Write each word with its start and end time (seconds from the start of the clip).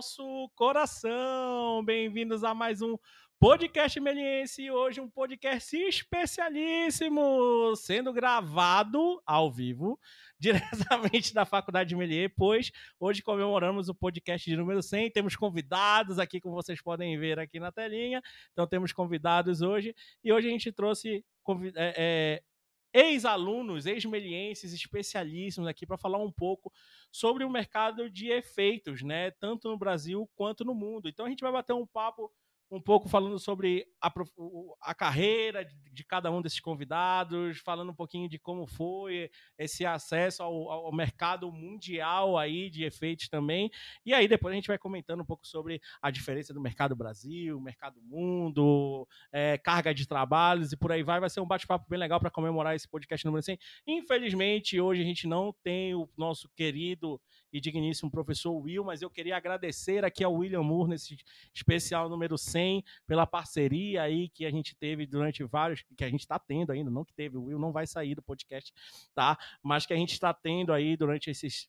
nosso 0.00 0.50
coração. 0.54 1.84
Bem-vindos 1.84 2.42
a 2.42 2.54
mais 2.54 2.80
um 2.80 2.96
podcast 3.38 4.00
meliense. 4.00 4.70
Hoje 4.70 4.98
um 4.98 5.10
podcast 5.10 5.76
especialíssimo, 5.76 7.76
sendo 7.76 8.10
gravado 8.10 9.20
ao 9.26 9.52
vivo, 9.52 10.00
diretamente 10.40 11.34
da 11.34 11.44
Faculdade 11.44 11.90
de 11.90 11.96
Melier, 11.96 12.32
pois 12.34 12.72
hoje 12.98 13.22
comemoramos 13.22 13.90
o 13.90 13.94
podcast 13.94 14.48
de 14.48 14.56
número 14.56 14.82
100. 14.82 15.10
Temos 15.10 15.36
convidados 15.36 16.18
aqui, 16.18 16.40
como 16.40 16.54
vocês 16.54 16.80
podem 16.80 17.18
ver 17.18 17.38
aqui 17.38 17.60
na 17.60 17.70
telinha. 17.70 18.22
Então 18.54 18.66
temos 18.66 18.94
convidados 18.94 19.60
hoje. 19.60 19.94
E 20.24 20.32
hoje 20.32 20.48
a 20.48 20.50
gente 20.50 20.72
trouxe 20.72 21.22
é, 21.76 21.76
é, 21.76 22.42
ex-alunos, 22.92 23.86
ex-melienses, 23.86 24.72
especialíssimos 24.72 25.68
aqui 25.68 25.86
para 25.86 25.96
falar 25.98 26.18
um 26.18 26.30
pouco 26.32 26.72
sobre 27.12 27.44
o 27.44 27.50
mercado 27.50 28.10
de 28.10 28.28
efeitos, 28.30 29.02
né? 29.02 29.30
Tanto 29.32 29.68
no 29.68 29.78
Brasil 29.78 30.28
quanto 30.34 30.64
no 30.64 30.74
mundo. 30.74 31.08
Então 31.08 31.26
a 31.26 31.28
gente 31.28 31.40
vai 31.42 31.52
bater 31.52 31.72
um 31.72 31.86
papo 31.86 32.30
um 32.70 32.80
pouco 32.80 33.08
falando 33.08 33.38
sobre 33.38 33.84
a, 34.00 34.12
a 34.80 34.94
carreira 34.94 35.64
de, 35.64 35.74
de, 35.92 36.04
cada 36.04 36.30
um 36.30 36.40
desses 36.40 36.60
convidados, 36.60 37.58
falando 37.58 37.90
um 37.90 37.94
pouquinho 37.94 38.28
de 38.28 38.38
como 38.38 38.66
foi 38.66 39.28
esse 39.58 39.84
acesso 39.84 40.42
ao, 40.42 40.70
ao, 40.70 40.92
mercado 40.92 41.50
mundial 41.50 42.38
aí 42.38 42.70
de 42.70 42.84
efeitos 42.84 43.28
também. 43.28 43.70
E 44.06 44.14
aí 44.14 44.28
depois 44.28 44.52
a 44.52 44.54
gente 44.54 44.68
vai 44.68 44.78
comentando 44.78 45.20
um 45.20 45.24
pouco 45.24 45.46
sobre 45.46 45.80
a 46.00 46.10
diferença 46.10 46.54
do 46.54 46.60
mercado 46.60 46.94
Brasil, 46.94 47.60
mercado 47.60 48.00
mundo, 48.02 49.06
é, 49.32 49.58
carga 49.58 49.92
de 49.92 50.06
trabalhos 50.06 50.72
e 50.72 50.76
por 50.76 50.92
aí 50.92 51.02
vai. 51.02 51.18
Vai 51.18 51.30
ser 51.30 51.40
um 51.40 51.46
bate-papo 51.46 51.86
bem 51.88 51.98
legal 51.98 52.20
para 52.20 52.30
comemorar 52.30 52.76
esse 52.76 52.88
podcast 52.88 53.26
número 53.26 53.42
100. 53.42 53.58
Infelizmente, 53.86 54.80
hoje 54.80 55.02
a 55.02 55.04
gente 55.04 55.26
não 55.26 55.52
tem 55.62 55.94
o 55.94 56.08
nosso 56.16 56.48
querido 56.50 57.20
e 57.52 57.60
digníssimo 57.60 58.10
professor 58.10 58.52
Will, 58.52 58.84
mas 58.84 59.02
eu 59.02 59.10
queria 59.10 59.36
agradecer 59.36 60.04
aqui 60.04 60.22
ao 60.22 60.34
William 60.34 60.62
Moore 60.62 60.90
nesse 60.90 61.16
especial 61.52 62.08
número 62.08 62.38
100 62.38 62.84
pela 63.06 63.26
parceria 63.26 64.02
aí 64.02 64.28
que 64.28 64.44
a 64.44 64.50
gente 64.50 64.74
teve 64.76 65.06
durante 65.06 65.42
vários, 65.44 65.84
que 65.96 66.04
a 66.04 66.08
gente 66.10 66.20
está 66.20 66.38
tendo 66.38 66.72
ainda, 66.72 66.90
não 66.90 67.04
que 67.04 67.14
teve, 67.14 67.36
o 67.36 67.44
Will 67.44 67.58
não 67.58 67.72
vai 67.72 67.86
sair 67.86 68.14
do 68.14 68.22
podcast, 68.22 68.72
tá? 69.14 69.38
Mas 69.62 69.86
que 69.86 69.92
a 69.92 69.96
gente 69.96 70.12
está 70.12 70.32
tendo 70.32 70.72
aí 70.72 70.96
durante 70.96 71.30
esses 71.30 71.68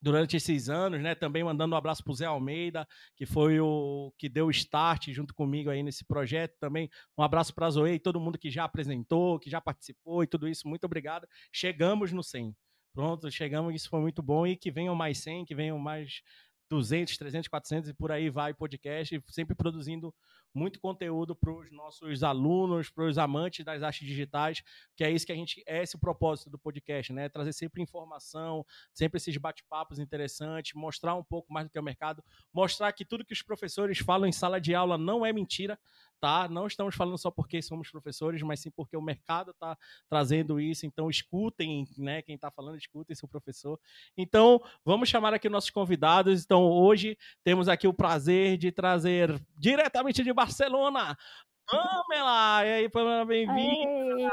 durante 0.00 0.36
esses 0.36 0.68
anos, 0.68 1.00
né? 1.02 1.14
Também 1.14 1.44
mandando 1.44 1.74
um 1.74 1.78
abraço 1.78 2.02
para 2.02 2.12
o 2.12 2.14
Zé 2.14 2.24
Almeida, 2.24 2.88
que 3.14 3.26
foi 3.26 3.60
o 3.60 4.12
que 4.16 4.28
deu 4.28 4.46
o 4.46 4.50
start 4.50 5.08
junto 5.10 5.34
comigo 5.34 5.68
aí 5.68 5.82
nesse 5.82 6.04
projeto. 6.04 6.56
Também 6.58 6.88
um 7.18 7.22
abraço 7.22 7.54
para 7.54 7.66
a 7.66 7.70
Zoe 7.70 7.92
e 7.92 7.98
todo 7.98 8.20
mundo 8.20 8.38
que 8.38 8.50
já 8.50 8.64
apresentou, 8.64 9.38
que 9.38 9.50
já 9.50 9.60
participou 9.60 10.22
e 10.22 10.26
tudo 10.26 10.48
isso. 10.48 10.66
Muito 10.66 10.84
obrigado. 10.84 11.28
Chegamos 11.52 12.12
no 12.12 12.22
100. 12.22 12.56
Pronto, 12.92 13.30
chegamos, 13.30 13.74
isso 13.74 13.88
foi 13.88 14.00
muito 14.00 14.22
bom 14.22 14.46
e 14.46 14.56
que 14.56 14.70
venham 14.70 14.94
mais 14.94 15.18
100, 15.18 15.44
que 15.44 15.54
venham 15.54 15.78
mais 15.78 16.22
200, 16.68 17.16
300, 17.16 17.48
400 17.48 17.90
e 17.90 17.94
por 17.94 18.12
aí 18.12 18.30
vai 18.30 18.52
podcast, 18.54 19.22
sempre 19.28 19.54
produzindo 19.54 20.14
muito 20.54 20.80
conteúdo 20.80 21.34
para 21.34 21.52
os 21.52 21.70
nossos 21.70 22.22
alunos, 22.22 22.90
para 22.90 23.04
os 23.04 23.18
amantes 23.18 23.64
das 23.64 23.82
artes 23.82 24.06
digitais, 24.06 24.62
que 24.96 25.04
é 25.04 25.10
isso 25.10 25.26
que 25.26 25.32
a 25.32 25.36
gente 25.36 25.62
é 25.66 25.82
esse 25.82 25.96
o 25.96 25.98
propósito 25.98 26.50
do 26.50 26.58
podcast, 26.58 27.12
né? 27.12 27.28
Trazer 27.28 27.52
sempre 27.52 27.82
informação, 27.82 28.64
sempre 28.92 29.16
esses 29.18 29.36
bate-papos 29.36 29.98
interessantes, 29.98 30.74
mostrar 30.74 31.14
um 31.14 31.24
pouco 31.24 31.52
mais 31.52 31.66
do 31.66 31.70
que 31.70 31.78
é 31.78 31.80
o 31.80 31.84
mercado, 31.84 32.22
mostrar 32.52 32.92
que 32.92 33.04
tudo 33.04 33.24
que 33.24 33.32
os 33.32 33.42
professores 33.42 33.98
falam 33.98 34.28
em 34.28 34.32
sala 34.32 34.60
de 34.60 34.74
aula 34.74 34.98
não 34.98 35.24
é 35.24 35.32
mentira, 35.32 35.78
tá? 36.20 36.46
Não 36.48 36.66
estamos 36.66 36.94
falando 36.94 37.16
só 37.16 37.30
porque 37.30 37.62
somos 37.62 37.90
professores, 37.90 38.42
mas 38.42 38.60
sim 38.60 38.70
porque 38.70 38.96
o 38.96 39.02
mercado 39.02 39.50
está 39.52 39.76
trazendo 40.08 40.60
isso. 40.60 40.86
Então, 40.86 41.08
escutem, 41.08 41.88
né? 41.96 42.22
Quem 42.22 42.34
está 42.34 42.50
falando, 42.50 42.76
escutem 42.76 43.16
seu 43.16 43.26
professor. 43.26 43.80
Então, 44.16 44.62
vamos 44.84 45.08
chamar 45.08 45.32
aqui 45.32 45.48
nossos 45.48 45.70
convidados. 45.70 46.44
Então, 46.44 46.62
hoje 46.62 47.16
temos 47.42 47.68
aqui 47.68 47.88
o 47.88 47.94
prazer 47.94 48.58
de 48.58 48.70
trazer 48.70 49.40
diretamente 49.58 50.22
de 50.22 50.32
Barcelona 50.40 51.18
Pamela! 51.66 52.64
E 52.64 52.72
aí, 52.72 52.88
Pamela, 52.88 53.26
bem-vinda! 53.26 54.30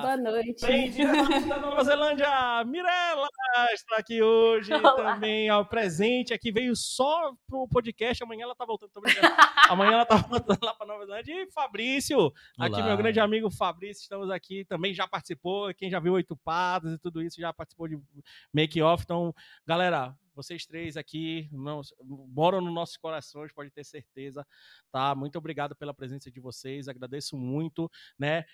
Boa 0.00 0.16
noite! 0.16 0.64
Bem-vinda 0.64 1.12
da 1.48 1.58
Nova 1.58 1.82
Zelândia! 1.82 2.64
Mirella 2.64 3.28
está 3.74 3.96
aqui 3.96 4.22
hoje 4.22 4.72
Olá. 4.72 4.92
também, 4.94 5.48
ao 5.48 5.66
presente, 5.66 6.32
aqui 6.32 6.52
veio 6.52 6.76
só 6.76 7.32
pro 7.48 7.66
podcast, 7.66 8.22
amanhã 8.22 8.44
ela 8.44 8.54
tá 8.54 8.64
voltando, 8.64 8.92
tô 8.92 9.00
brincando. 9.00 9.26
amanhã 9.68 9.94
ela 9.94 10.06
tá 10.06 10.18
voltando 10.18 10.64
lá 10.64 10.72
para 10.72 10.86
Nova 10.86 11.04
Zelândia. 11.04 11.42
E 11.42 11.50
Fabrício, 11.50 12.16
Olá. 12.16 12.66
aqui 12.68 12.80
meu 12.80 12.96
grande 12.96 13.18
amigo 13.18 13.50
Fabrício, 13.50 14.02
estamos 14.02 14.30
aqui, 14.30 14.64
também 14.66 14.94
já 14.94 15.08
participou, 15.08 15.74
quem 15.74 15.90
já 15.90 15.98
viu 15.98 16.12
Oito 16.12 16.36
Patas 16.36 16.92
e 16.92 16.98
tudo 16.98 17.20
isso, 17.20 17.40
já 17.40 17.52
participou 17.52 17.88
de 17.88 18.00
make-off, 18.54 19.02
então, 19.02 19.34
galera, 19.66 20.14
vocês 20.34 20.66
três 20.66 20.96
aqui 20.96 21.48
não, 21.52 21.80
moram 22.02 22.60
nos 22.60 22.72
nossos 22.72 22.96
corações, 22.96 23.52
pode 23.52 23.70
ter 23.70 23.84
certeza, 23.84 24.46
tá? 24.90 25.14
Muito 25.14 25.36
obrigado 25.36 25.74
pela 25.76 25.94
presença 25.94 26.30
de 26.30 26.40
vocês, 26.40 26.88
agradeço 26.88 27.36
muito, 27.36 27.90
né? 28.18 28.44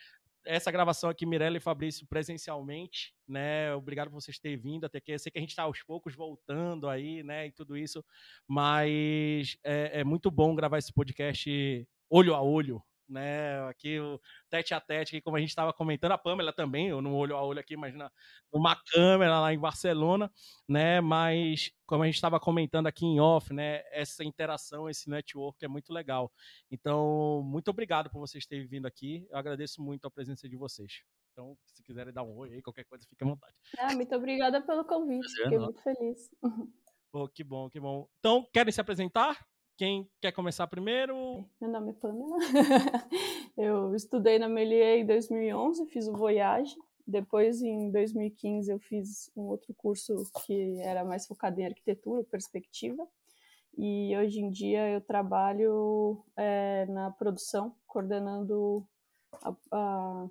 essa 0.47 0.71
gravação 0.71 1.11
aqui, 1.11 1.27
Mirella 1.27 1.57
e 1.57 1.61
Fabrício, 1.61 2.07
presencialmente, 2.07 3.13
né? 3.29 3.75
Obrigado 3.75 4.09
por 4.09 4.21
vocês 4.21 4.39
terem 4.39 4.57
vindo, 4.57 4.85
até 4.85 5.01
que 5.01 5.13
eu 5.13 5.19
sei 5.19 5.31
que 5.31 5.39
a 5.39 5.41
gente 5.41 5.51
está 5.51 5.65
aos 5.65 5.83
poucos 5.83 6.15
voltando 6.15 6.89
aí, 6.89 7.23
né? 7.23 7.49
E 7.49 7.53
tudo 7.53 7.77
isso, 7.77 8.05
mas 8.47 9.59
é, 9.65 10.01
é 10.01 10.05
muito 10.05 10.31
bom 10.31 10.55
gravar 10.55 10.79
esse 10.79 10.93
podcast 10.93 11.87
olho 12.09 12.35
a 12.35 12.41
olho, 12.41 12.83
né? 13.09 13.67
Aqui 13.69 13.99
o 13.99 14.21
tete 14.51 14.75
a 14.75 14.81
tete, 14.81 15.21
como 15.21 15.37
a 15.37 15.41
gente 15.41 15.51
estava 15.51 15.73
comentando, 15.73 16.13
a 16.13 16.19
Pamela 16.19 16.53
também, 16.53 16.89
eu 16.89 17.01
não 17.01 17.15
olho 17.15 17.37
a 17.37 17.43
olho 17.43 17.61
aqui, 17.61 17.75
imagina 17.75 18.11
uma 18.53 18.77
câmera 18.77 19.41
lá 19.41 19.53
em 19.53 19.59
Barcelona, 19.59 20.31
né? 20.69 21.01
Mas 21.01 21.73
como 21.87 22.03
a 22.03 22.07
gente 22.07 22.17
estava 22.17 22.41
comentando 22.41 22.87
aqui 22.87 23.05
em 23.05 23.21
off, 23.21 23.53
né? 23.53 23.83
Essa 23.91 24.25
interação, 24.25 24.89
esse 24.89 25.09
network 25.09 25.65
é 25.65 25.69
muito 25.69 25.93
legal. 25.93 26.33
Então, 26.71 27.43
muito 27.45 27.69
obrigado 27.69 28.11
por 28.11 28.21
vocês 28.21 28.47
terem 28.47 28.67
vindo 28.67 28.87
aqui. 28.87 29.27
Eu 29.31 29.39
agradeço 29.39 29.83
muito 29.83 30.07
a 30.07 30.11
presença 30.11 30.49
de 30.49 30.57
vocês. 30.57 31.03
Então, 31.33 31.57
se 31.67 31.83
quiserem 31.83 32.13
dar 32.13 32.23
um 32.23 32.35
oi 32.37 32.55
aí, 32.55 32.63
qualquer 32.63 32.85
coisa, 32.85 33.07
fique 33.07 33.23
à 33.23 33.27
vontade. 33.27 33.55
Ah, 33.79 33.95
muito 33.95 34.15
obrigada 34.17 34.63
pelo 34.63 34.85
convite, 34.85 35.29
fiquei 35.43 35.59
muito 35.59 35.83
feliz. 35.83 36.31
Pô, 37.13 37.29
que 37.29 37.45
bom, 37.45 37.69
que 37.69 37.79
bom. 37.79 38.09
Então, 38.19 38.47
querem 38.53 38.73
se 38.73 38.81
apresentar? 38.81 39.47
Quem 39.77 40.09
quer 40.23 40.33
começar 40.33 40.67
primeiro? 40.67 41.45
Meu 41.61 41.71
nome 41.71 41.91
é 41.91 41.93
Pamela. 41.93 42.39
eu 43.59 43.95
estudei 43.95 44.39
na 44.39 44.49
Melier 44.49 45.01
em 45.01 45.05
2011, 45.05 45.85
fiz 45.89 46.09
o 46.09 46.15
Voyage. 46.15 46.75
Depois, 47.07 47.61
em 47.61 47.91
2015, 47.91 48.73
eu 48.73 48.79
fiz 48.79 49.31
um 49.37 49.43
outro 49.43 49.75
curso 49.75 50.25
que 50.47 50.81
era 50.81 51.05
mais 51.05 51.27
focado 51.27 51.61
em 51.61 51.67
arquitetura, 51.67 52.25
perspectiva. 52.25 53.07
E 53.77 54.17
hoje 54.17 54.41
em 54.41 54.51
dia 54.51 54.89
eu 54.89 55.01
trabalho 55.03 56.25
é, 56.35 56.87
na 56.87 57.11
produção, 57.11 57.77
coordenando 57.87 58.83
a, 59.43 59.55
a, 59.71 60.27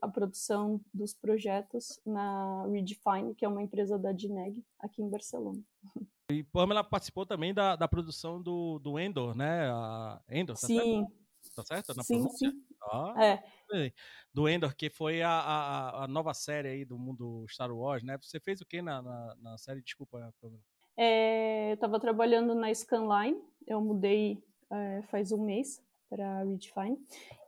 a, 0.00 0.08
produção 0.08 0.80
dos 0.92 1.12
projetos 1.14 2.00
na 2.04 2.66
Redefine, 2.66 3.34
que 3.34 3.44
é 3.44 3.48
uma 3.48 3.62
empresa 3.62 3.98
da 3.98 4.12
Dineg, 4.12 4.64
aqui 4.78 5.02
em 5.02 5.10
Barcelona. 5.10 5.62
E 6.28 6.42
Pamela 6.42 6.82
participou 6.82 7.24
também 7.24 7.54
da, 7.54 7.76
da 7.76 7.86
produção 7.86 8.42
do, 8.42 8.80
do 8.80 8.98
Endor, 8.98 9.36
né? 9.36 9.70
A 9.70 10.20
Endor, 10.28 10.56
tá 10.56 10.66
sim. 10.66 10.76
certo? 10.76 11.54
Tá 11.54 11.64
certo? 11.64 11.94
Na 11.96 12.02
sim, 12.02 12.28
sim. 12.30 12.64
Ah, 12.82 13.14
é. 13.16 13.92
Do 14.34 14.48
Endor, 14.48 14.74
que 14.74 14.90
foi 14.90 15.22
a, 15.22 15.30
a, 15.30 16.02
a, 16.02 16.08
nova 16.08 16.34
série 16.34 16.68
aí 16.68 16.84
do 16.84 16.98
mundo 16.98 17.46
Star 17.48 17.70
Wars, 17.70 18.02
né? 18.02 18.18
Você 18.20 18.40
fez 18.40 18.60
o 18.60 18.66
que 18.66 18.82
na, 18.82 19.00
na, 19.00 19.36
na 19.40 19.56
série? 19.56 19.80
Desculpa, 19.80 20.18
Pamela. 20.40 20.60
É, 20.96 21.70
eu 21.70 21.74
estava 21.74 22.00
trabalhando 22.00 22.56
na 22.56 22.74
Scanline, 22.74 23.40
eu 23.64 23.80
mudei 23.80 24.42
é, 24.70 25.02
faz 25.02 25.30
um 25.30 25.44
mês 25.44 25.80
para 26.08 26.42
Redefine, 26.42 26.98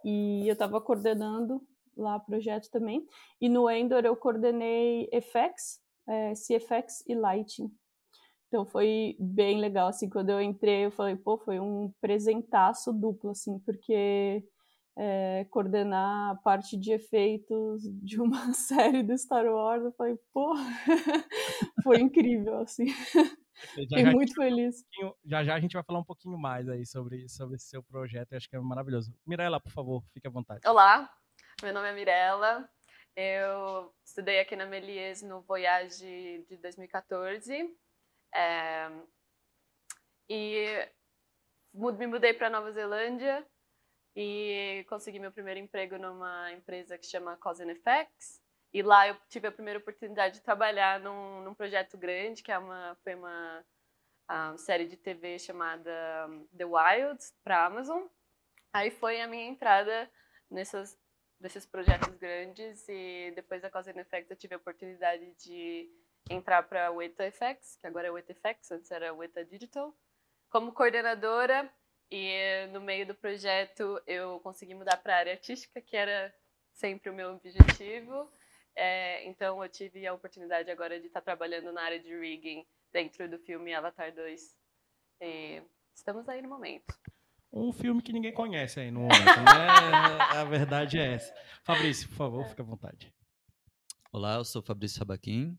e 0.04 0.46
eu 0.46 0.52
estava 0.52 0.80
coordenando 0.80 1.60
lá 2.00 2.18
projeto 2.18 2.70
também. 2.70 3.06
E 3.40 3.48
no 3.48 3.68
Endor 3.70 4.04
eu 4.04 4.16
coordenei 4.16 5.08
FX, 5.12 5.80
é, 6.06 6.32
CFX 6.32 7.04
e 7.06 7.14
Lighting. 7.14 7.70
Então 8.48 8.64
foi 8.64 9.14
bem 9.20 9.60
legal, 9.60 9.88
assim, 9.88 10.08
quando 10.08 10.30
eu 10.30 10.40
entrei, 10.40 10.86
eu 10.86 10.90
falei, 10.90 11.16
pô, 11.16 11.36
foi 11.36 11.60
um 11.60 11.92
presentaço 12.00 12.92
duplo, 12.92 13.30
assim, 13.30 13.58
porque 13.58 14.42
é, 14.96 15.46
coordenar 15.50 16.30
a 16.30 16.34
parte 16.36 16.76
de 16.76 16.92
efeitos 16.92 17.82
de 18.02 18.20
uma 18.20 18.52
série 18.54 19.02
do 19.02 19.16
Star 19.16 19.44
Wars, 19.44 19.84
eu 19.84 19.92
falei, 19.92 20.18
pô, 20.32 20.54
foi 21.84 22.00
incrível, 22.00 22.58
assim. 22.60 22.86
Fiquei 23.74 24.04
muito 24.06 24.34
feliz. 24.34 24.82
Um 25.02 25.12
já 25.24 25.44
já 25.44 25.54
a 25.54 25.60
gente 25.60 25.74
vai 25.74 25.82
falar 25.82 25.98
um 25.98 26.04
pouquinho 26.04 26.38
mais 26.38 26.68
aí 26.68 26.86
sobre, 26.86 27.28
sobre 27.28 27.56
esse 27.56 27.66
seu 27.66 27.82
projeto, 27.82 28.32
eu 28.32 28.38
acho 28.38 28.48
que 28.48 28.56
é 28.56 28.60
maravilhoso. 28.60 29.12
Mirella, 29.26 29.60
por 29.60 29.72
favor, 29.72 30.02
fique 30.12 30.26
à 30.26 30.30
vontade. 30.30 30.60
Olá, 30.66 31.10
meu 31.60 31.74
nome 31.74 31.88
é 31.88 31.92
Mirella, 31.92 32.70
eu 33.16 33.92
estudei 34.04 34.38
aqui 34.38 34.54
na 34.54 34.64
Melies 34.64 35.22
no 35.22 35.40
Voyage 35.40 36.44
de 36.48 36.56
2014, 36.58 37.76
é, 38.32 38.88
e 40.28 40.88
me 41.74 42.06
mudei 42.06 42.32
para 42.32 42.48
Nova 42.48 42.70
Zelândia 42.70 43.44
e 44.14 44.86
consegui 44.88 45.18
meu 45.18 45.32
primeiro 45.32 45.58
emprego 45.58 45.98
numa 45.98 46.52
empresa 46.52 46.96
que 46.96 47.06
chama 47.06 47.36
Cause 47.38 47.64
and 47.64 47.72
Effects. 47.72 48.40
E 48.72 48.80
lá 48.80 49.08
eu 49.08 49.16
tive 49.28 49.48
a 49.48 49.52
primeira 49.52 49.80
oportunidade 49.80 50.36
de 50.36 50.42
trabalhar 50.42 51.00
num, 51.00 51.42
num 51.42 51.54
projeto 51.54 51.98
grande, 51.98 52.42
que 52.42 52.52
é 52.52 52.58
uma, 52.58 52.96
foi 53.02 53.14
uma 53.16 53.64
a 54.28 54.56
série 54.58 54.86
de 54.86 54.96
TV 54.96 55.38
chamada 55.38 55.90
The 56.56 56.66
Wild 56.66 57.18
para 57.42 57.64
Amazon. 57.64 58.06
Aí 58.72 58.90
foi 58.90 59.20
a 59.20 59.26
minha 59.26 59.46
entrada 59.46 60.08
nessas 60.50 60.96
desses 61.40 61.64
projetos 61.64 62.14
grandes 62.16 62.88
e 62.88 63.32
depois 63.34 63.62
da 63.62 63.70
Cause 63.70 63.90
and 63.90 64.00
Effects 64.00 64.30
eu 64.30 64.36
tive 64.36 64.54
a 64.54 64.58
oportunidade 64.58 65.32
de 65.34 65.88
entrar 66.28 66.62
para 66.64 66.90
o 66.90 67.00
ETA 67.00 67.26
Effects, 67.26 67.76
que 67.76 67.86
agora 67.86 68.08
é 68.08 68.10
o 68.10 68.18
ETA 68.18 68.32
Effects, 68.32 68.70
antes 68.70 68.90
era 68.90 69.14
o 69.14 69.22
ETA 69.22 69.44
Digital, 69.44 69.94
como 70.50 70.72
coordenadora 70.72 71.72
e 72.10 72.66
no 72.72 72.80
meio 72.80 73.06
do 73.06 73.14
projeto 73.14 74.00
eu 74.06 74.40
consegui 74.40 74.74
mudar 74.74 74.96
para 74.96 75.14
a 75.14 75.18
área 75.18 75.32
artística, 75.32 75.80
que 75.80 75.96
era 75.96 76.34
sempre 76.72 77.10
o 77.10 77.14
meu 77.14 77.32
objetivo. 77.32 78.30
É, 78.74 79.24
então 79.24 79.62
eu 79.62 79.68
tive 79.68 80.06
a 80.06 80.14
oportunidade 80.14 80.70
agora 80.70 81.00
de 81.00 81.08
estar 81.08 81.20
trabalhando 81.20 81.72
na 81.72 81.82
área 81.82 81.98
de 81.98 82.16
rigging 82.16 82.66
dentro 82.92 83.28
do 83.28 83.38
filme 83.38 83.74
Avatar 83.74 84.14
2. 84.14 84.56
E 85.20 85.62
estamos 85.94 86.28
aí 86.28 86.40
no 86.40 86.48
momento 86.48 86.94
um 87.52 87.72
filme 87.72 88.02
que 88.02 88.12
ninguém 88.12 88.32
conhece 88.32 88.80
aí 88.80 88.90
no 88.90 89.00
momento, 89.00 89.24
né? 89.24 89.68
A 90.38 90.44
verdade 90.44 90.98
é 90.98 91.14
essa. 91.14 91.34
Fabrício, 91.62 92.08
por 92.08 92.16
favor, 92.16 92.46
fique 92.46 92.60
à 92.60 92.64
vontade. 92.64 93.12
Olá, 94.12 94.36
eu 94.36 94.44
sou 94.44 94.62
Fabrício 94.62 94.98
Sabaquim. 94.98 95.58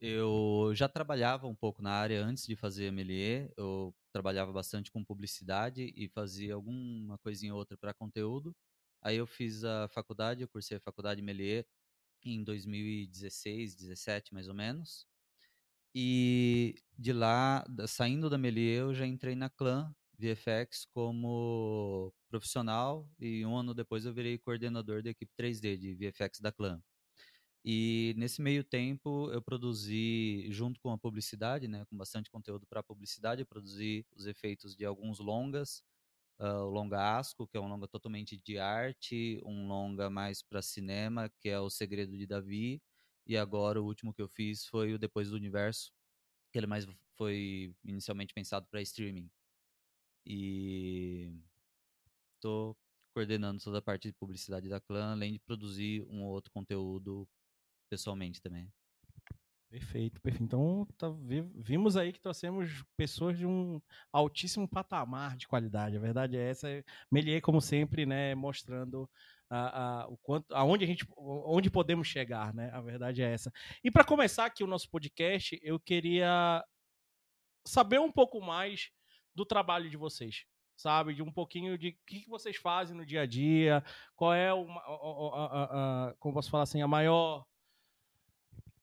Eu 0.00 0.70
já 0.74 0.88
trabalhava 0.88 1.48
um 1.48 1.54
pouco 1.54 1.82
na 1.82 1.90
área 1.90 2.24
antes 2.24 2.46
de 2.46 2.54
fazer 2.54 2.92
MLE. 2.92 3.52
Eu 3.56 3.94
trabalhava 4.12 4.52
bastante 4.52 4.90
com 4.92 5.04
publicidade 5.04 5.92
e 5.96 6.08
fazia 6.08 6.54
alguma 6.54 7.18
coisinha 7.18 7.52
ou 7.52 7.58
outra 7.58 7.76
para 7.76 7.92
conteúdo. 7.92 8.54
Aí 9.02 9.16
eu 9.16 9.26
fiz 9.26 9.64
a 9.64 9.88
faculdade, 9.88 10.42
eu 10.42 10.48
cursei 10.48 10.76
a 10.76 10.80
faculdade 10.80 11.22
MLE 11.22 11.64
em 12.24 12.42
2016, 12.42 13.74
17 13.74 14.34
mais 14.34 14.48
ou 14.48 14.54
menos. 14.54 15.06
E 15.94 16.76
de 16.96 17.12
lá, 17.12 17.64
saindo 17.86 18.30
da 18.30 18.38
MLE, 18.38 18.60
eu 18.60 18.94
já 18.94 19.06
entrei 19.06 19.34
na 19.34 19.48
Clã, 19.48 19.92
VFX 20.18 20.86
como 20.92 22.12
profissional 22.28 23.08
e 23.18 23.44
um 23.46 23.56
ano 23.56 23.74
depois 23.74 24.04
eu 24.04 24.12
virei 24.12 24.38
coordenador 24.38 25.02
da 25.02 25.10
equipe 25.10 25.32
3D 25.38 25.76
de 25.76 25.94
VFX 25.94 26.40
da 26.40 26.52
Clã. 26.52 26.80
E 27.64 28.14
nesse 28.16 28.40
meio 28.40 28.64
tempo 28.64 29.30
eu 29.32 29.42
produzi, 29.42 30.46
junto 30.50 30.80
com 30.80 30.90
a 30.90 30.98
publicidade, 30.98 31.68
né, 31.68 31.84
com 31.86 31.96
bastante 31.96 32.30
conteúdo 32.30 32.66
para 32.66 32.82
publicidade, 32.82 33.42
eu 33.42 33.46
produzi 33.46 34.06
os 34.16 34.26
efeitos 34.26 34.76
de 34.76 34.84
alguns 34.84 35.18
longas, 35.18 35.82
uh, 36.40 36.64
o 36.64 36.70
longa 36.70 37.18
Asco, 37.18 37.46
que 37.46 37.56
é 37.56 37.60
um 37.60 37.68
longa 37.68 37.88
totalmente 37.88 38.36
de 38.38 38.58
arte, 38.58 39.40
um 39.44 39.68
longa 39.68 40.10
mais 40.10 40.42
para 40.42 40.62
cinema, 40.62 41.30
que 41.40 41.48
é 41.48 41.60
o 41.60 41.70
Segredo 41.70 42.16
de 42.16 42.26
Davi, 42.26 42.80
e 43.26 43.36
agora 43.36 43.80
o 43.82 43.84
último 43.84 44.14
que 44.14 44.22
eu 44.22 44.28
fiz 44.28 44.66
foi 44.66 44.94
o 44.94 44.98
Depois 44.98 45.30
do 45.30 45.36
Universo, 45.36 45.92
que 46.52 46.58
ele 46.58 46.66
mais 46.66 46.86
foi 47.16 47.74
inicialmente 47.84 48.32
pensado 48.34 48.66
para 48.70 48.80
streaming. 48.82 49.30
E 50.30 51.32
estou 52.34 52.76
coordenando 53.14 53.62
toda 53.64 53.78
a 53.78 53.82
parte 53.82 54.08
de 54.08 54.14
publicidade 54.14 54.68
da 54.68 54.78
clã, 54.78 55.12
além 55.12 55.32
de 55.32 55.38
produzir 55.38 56.02
um 56.02 56.22
ou 56.22 56.32
outro 56.32 56.52
conteúdo 56.52 57.26
pessoalmente 57.88 58.40
também. 58.40 58.70
Perfeito, 59.70 60.20
perfeito. 60.20 60.44
Então, 60.44 60.86
tá, 60.96 61.08
vimos 61.54 61.96
aí 61.96 62.12
que 62.12 62.20
trouxemos 62.20 62.84
pessoas 62.96 63.36
de 63.36 63.46
um 63.46 63.80
altíssimo 64.12 64.68
patamar 64.68 65.36
de 65.36 65.48
qualidade. 65.48 65.96
A 65.96 66.00
verdade 66.00 66.36
é 66.36 66.50
essa. 66.50 66.68
Melier, 67.10 67.40
como 67.40 67.60
sempre, 67.60 68.06
né, 68.06 68.34
mostrando 68.34 69.08
a, 69.50 70.02
a, 70.02 70.08
o 70.08 70.16
quanto, 70.18 70.54
aonde 70.54 70.84
a 70.84 70.86
gente, 70.86 71.06
onde 71.16 71.70
podemos 71.70 72.06
chegar, 72.06 72.54
né? 72.54 72.70
A 72.72 72.80
verdade 72.80 73.22
é 73.22 73.32
essa. 73.32 73.52
E 73.82 73.90
para 73.90 74.04
começar 74.04 74.46
aqui 74.46 74.62
o 74.62 74.66
nosso 74.66 74.90
podcast, 74.90 75.58
eu 75.62 75.78
queria 75.80 76.64
saber 77.66 77.98
um 77.98 78.12
pouco 78.12 78.40
mais 78.40 78.90
do 79.38 79.46
trabalho 79.46 79.88
de 79.88 79.96
vocês, 79.96 80.44
sabe? 80.76 81.14
De 81.14 81.22
um 81.22 81.30
pouquinho 81.30 81.78
de 81.78 81.90
o 81.90 81.96
que, 82.04 82.28
vocês 82.28 82.56
fazem 82.56 82.96
no 82.96 83.06
dia 83.06 83.22
a 83.22 83.26
dia, 83.26 83.84
qual 84.16 84.34
é 84.34 84.52
o, 84.52 84.68
a, 84.68 85.44
a, 85.44 86.08
a, 86.08 86.14
como 86.18 86.34
posso 86.34 86.50
falar 86.50 86.64
assim, 86.64 86.82
a 86.82 86.88
maior, 86.88 87.46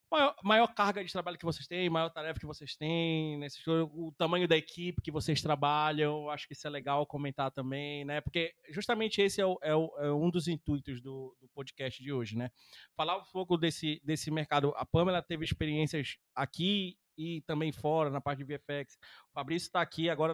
maior, 0.10 0.36
maior 0.42 0.74
carga 0.74 1.04
de 1.04 1.12
trabalho 1.12 1.38
que 1.38 1.44
vocês 1.44 1.68
têm, 1.68 1.90
maior 1.90 2.10
tarefa 2.10 2.40
que 2.40 2.46
vocês 2.46 2.74
têm, 2.78 3.38
nesse, 3.38 3.60
o 3.70 4.14
tamanho 4.18 4.48
da 4.48 4.56
equipe 4.56 5.02
que 5.02 5.12
vocês 5.12 5.42
trabalham, 5.42 6.30
acho 6.30 6.48
que 6.48 6.54
isso 6.54 6.66
é 6.66 6.70
legal 6.70 7.06
comentar 7.06 7.52
também, 7.52 8.06
né? 8.06 8.22
Porque 8.22 8.56
justamente 8.70 9.22
esse 9.22 9.42
é, 9.42 9.46
o, 9.46 9.60
é, 9.62 9.76
o, 9.76 9.94
é 9.98 10.14
um 10.14 10.30
dos 10.30 10.48
intuitos 10.48 11.02
do, 11.02 11.36
do, 11.42 11.50
podcast 11.50 12.02
de 12.02 12.14
hoje, 12.14 12.38
né? 12.38 12.50
Falar 12.96 13.18
um 13.18 13.26
pouco 13.34 13.58
desse, 13.58 14.02
desse 14.06 14.32
mercado. 14.32 14.74
A 14.78 14.86
Pamela 14.86 15.22
teve 15.22 15.44
experiências 15.44 16.18
aqui 16.34 16.98
e 17.18 17.42
também 17.42 17.72
fora, 17.72 18.10
na 18.10 18.22
parte 18.22 18.44
de 18.44 18.46
VFX. 18.46 18.98
O 19.30 19.34
Fabrício 19.34 19.68
está 19.68 19.82
aqui 19.82 20.10
agora 20.10 20.34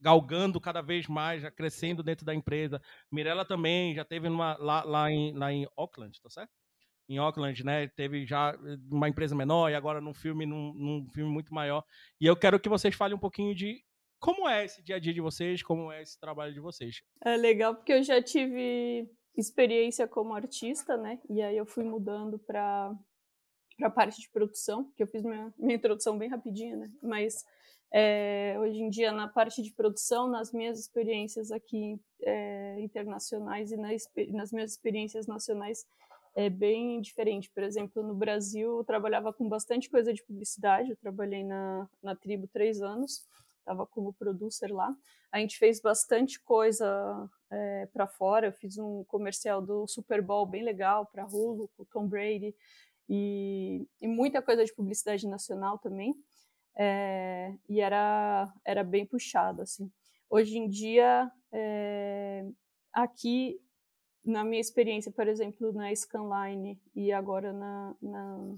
galgando 0.00 0.60
cada 0.60 0.80
vez 0.80 1.06
mais, 1.06 1.42
já 1.42 1.50
crescendo 1.50 2.02
dentro 2.02 2.24
da 2.24 2.34
empresa. 2.34 2.80
Mirella 3.12 3.44
também 3.44 3.94
já 3.94 4.04
teve 4.04 4.28
numa, 4.28 4.56
lá, 4.56 4.82
lá, 4.82 5.10
em, 5.10 5.32
lá 5.34 5.52
em 5.52 5.66
Auckland, 5.76 6.18
tá 6.20 6.30
certo? 6.30 6.50
Em 7.08 7.18
Auckland, 7.18 7.64
né? 7.64 7.88
Teve 7.88 8.24
já 8.24 8.56
uma 8.90 9.08
empresa 9.08 9.34
menor 9.34 9.68
e 9.68 9.74
agora 9.74 10.00
num 10.00 10.14
filme, 10.14 10.46
num, 10.46 10.72
num 10.72 11.08
filme 11.10 11.30
muito 11.30 11.52
maior. 11.52 11.84
E 12.20 12.26
eu 12.26 12.36
quero 12.36 12.58
que 12.58 12.68
vocês 12.68 12.94
falem 12.94 13.16
um 13.16 13.20
pouquinho 13.20 13.54
de 13.54 13.84
como 14.18 14.48
é 14.48 14.64
esse 14.64 14.82
dia 14.82 14.96
a 14.96 14.98
dia 14.98 15.12
de 15.12 15.20
vocês, 15.20 15.62
como 15.62 15.90
é 15.90 16.02
esse 16.02 16.18
trabalho 16.18 16.54
de 16.54 16.60
vocês. 16.60 17.02
É 17.24 17.36
legal 17.36 17.74
porque 17.74 17.92
eu 17.92 18.02
já 18.02 18.22
tive 18.22 19.10
experiência 19.36 20.06
como 20.06 20.34
artista, 20.34 20.96
né? 20.96 21.18
E 21.28 21.42
aí 21.42 21.56
eu 21.56 21.66
fui 21.66 21.84
mudando 21.84 22.38
para 22.38 22.94
para 23.80 23.88
a 23.88 23.90
parte 23.90 24.20
de 24.20 24.28
produção, 24.28 24.92
que 24.94 25.02
eu 25.02 25.06
fiz 25.06 25.22
minha, 25.22 25.52
minha 25.58 25.76
introdução 25.76 26.18
bem 26.18 26.28
rapidinha, 26.28 26.76
né? 26.76 26.90
Mas 27.02 27.46
é, 27.90 28.54
hoje 28.60 28.78
em 28.78 28.90
dia, 28.90 29.10
na 29.10 29.26
parte 29.26 29.62
de 29.62 29.72
produção, 29.72 30.28
nas 30.28 30.52
minhas 30.52 30.78
experiências 30.78 31.50
aqui 31.50 31.98
é, 32.22 32.78
internacionais 32.78 33.72
e 33.72 33.78
nas, 33.78 34.06
nas 34.28 34.52
minhas 34.52 34.72
experiências 34.72 35.26
nacionais, 35.26 35.86
é 36.34 36.50
bem 36.50 37.00
diferente. 37.00 37.50
Por 37.50 37.62
exemplo, 37.62 38.02
no 38.02 38.14
Brasil, 38.14 38.76
eu 38.78 38.84
trabalhava 38.84 39.32
com 39.32 39.48
bastante 39.48 39.88
coisa 39.88 40.12
de 40.12 40.22
publicidade, 40.22 40.90
eu 40.90 40.96
trabalhei 40.96 41.42
na, 41.42 41.88
na 42.02 42.14
Tribo 42.14 42.46
três 42.48 42.82
anos, 42.82 43.26
estava 43.60 43.86
como 43.86 44.12
producer 44.12 44.70
lá. 44.70 44.94
A 45.32 45.38
gente 45.38 45.56
fez 45.56 45.80
bastante 45.80 46.38
coisa 46.42 47.30
é, 47.50 47.86
para 47.94 48.06
fora, 48.06 48.48
eu 48.48 48.52
fiz 48.52 48.76
um 48.76 49.04
comercial 49.04 49.62
do 49.62 49.86
Super 49.86 50.20
Bowl 50.20 50.44
bem 50.44 50.62
legal 50.62 51.06
para 51.06 51.26
Hulu, 51.26 51.70
com 51.76 51.84
Tom 51.86 52.06
Brady 52.06 52.54
e, 53.10 53.88
e 54.00 54.06
muita 54.06 54.40
coisa 54.40 54.64
de 54.64 54.72
publicidade 54.72 55.26
nacional 55.26 55.78
também. 55.78 56.14
É, 56.78 57.52
e 57.68 57.80
era, 57.80 58.48
era 58.64 58.84
bem 58.84 59.04
puxado, 59.04 59.62
assim. 59.62 59.90
Hoje 60.30 60.56
em 60.56 60.68
dia, 60.68 61.28
é, 61.50 62.46
aqui, 62.92 63.60
na 64.24 64.44
minha 64.44 64.60
experiência, 64.60 65.10
por 65.10 65.26
exemplo, 65.26 65.72
na 65.72 65.92
Scanline 65.92 66.80
e 66.94 67.10
agora 67.10 67.52
na, 67.52 67.96
na, 68.00 68.54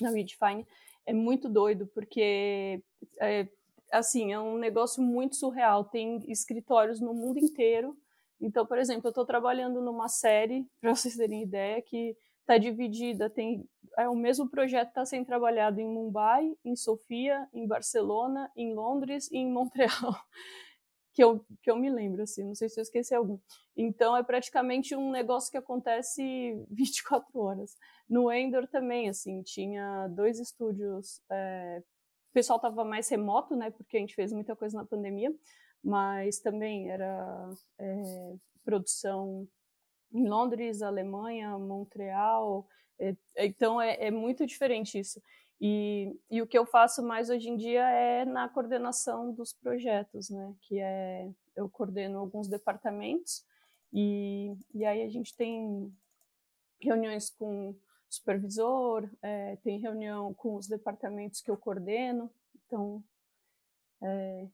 na 0.00 0.10
Redefine, 0.10 0.64
é 1.04 1.12
muito 1.12 1.48
doido, 1.48 1.88
porque, 1.88 2.80
é, 3.20 3.48
assim, 3.90 4.32
é 4.32 4.38
um 4.38 4.58
negócio 4.58 5.02
muito 5.02 5.34
surreal. 5.34 5.84
Tem 5.86 6.22
escritórios 6.30 7.00
no 7.00 7.12
mundo 7.12 7.40
inteiro. 7.40 7.96
Então, 8.40 8.64
por 8.64 8.78
exemplo, 8.78 9.08
eu 9.08 9.10
estou 9.10 9.26
trabalhando 9.26 9.80
numa 9.80 10.08
série, 10.08 10.64
para 10.80 10.94
vocês 10.94 11.16
terem 11.16 11.42
ideia, 11.42 11.82
que 11.82 12.16
está 12.52 12.58
dividida, 12.58 13.30
tem 13.30 13.66
é 13.98 14.08
o 14.08 14.14
mesmo 14.14 14.48
projeto 14.48 14.88
está 14.88 15.04
sendo 15.04 15.26
trabalhado 15.26 15.80
em 15.80 15.86
Mumbai, 15.86 16.50
em 16.64 16.74
Sofia, 16.74 17.46
em 17.52 17.66
Barcelona, 17.66 18.50
em 18.56 18.74
Londres 18.74 19.30
e 19.30 19.36
em 19.36 19.50
Montreal. 19.50 19.90
que 21.12 21.22
eu, 21.22 21.44
que 21.62 21.70
eu 21.70 21.76
me 21.76 21.90
lembro, 21.90 22.22
assim, 22.22 22.42
não 22.42 22.54
sei 22.54 22.70
se 22.70 22.80
eu 22.80 22.82
esqueci 22.82 23.14
algum. 23.14 23.38
Então, 23.76 24.16
é 24.16 24.22
praticamente 24.22 24.96
um 24.96 25.10
negócio 25.10 25.50
que 25.50 25.58
acontece 25.58 26.22
24 26.70 27.38
horas. 27.38 27.76
No 28.08 28.32
Endor 28.32 28.66
também, 28.66 29.10
assim, 29.10 29.42
tinha 29.42 30.08
dois 30.08 30.38
estúdios. 30.40 31.20
É, 31.30 31.82
o 32.30 32.32
pessoal 32.32 32.56
estava 32.56 32.82
mais 32.84 33.06
remoto, 33.10 33.54
né, 33.54 33.70
porque 33.70 33.98
a 33.98 34.00
gente 34.00 34.14
fez 34.14 34.32
muita 34.32 34.56
coisa 34.56 34.78
na 34.78 34.86
pandemia, 34.86 35.30
mas 35.84 36.38
também 36.38 36.90
era 36.90 37.50
é, 37.78 38.34
produção 38.64 39.46
em 40.12 40.28
Londres, 40.28 40.82
Alemanha, 40.82 41.58
Montreal. 41.58 42.66
É, 42.98 43.14
então 43.36 43.80
é, 43.80 44.06
é, 44.06 44.10
muito 44.10 44.46
diferente 44.46 44.98
isso. 44.98 45.20
E, 45.60 46.18
e 46.30 46.42
o 46.42 46.46
que 46.46 46.58
eu 46.58 46.66
faço 46.66 47.02
mais 47.02 47.30
hoje 47.30 47.48
em 47.48 47.56
dia 47.56 47.88
é 47.88 48.24
na 48.24 48.48
coordenação 48.48 49.32
dos 49.32 49.52
projetos, 49.52 50.28
né? 50.28 50.54
Que 50.62 50.80
é 50.80 51.30
eu 51.54 51.68
coordeno 51.68 52.18
alguns 52.18 52.48
departamentos 52.48 53.44
e, 53.92 54.56
e 54.74 54.84
aí 54.84 55.02
a 55.02 55.08
gente 55.08 55.36
tem 55.36 55.92
reuniões 56.80 57.30
com 57.30 57.76
supervisor, 58.08 59.08
é, 59.22 59.56
tem 59.56 59.78
reunião 59.78 60.34
com 60.34 60.56
os 60.56 60.66
departamentos 60.66 61.40
que 61.40 61.50
eu 61.50 61.56
coordeno. 61.56 62.30
Então 62.66 63.02
é, 64.02 64.48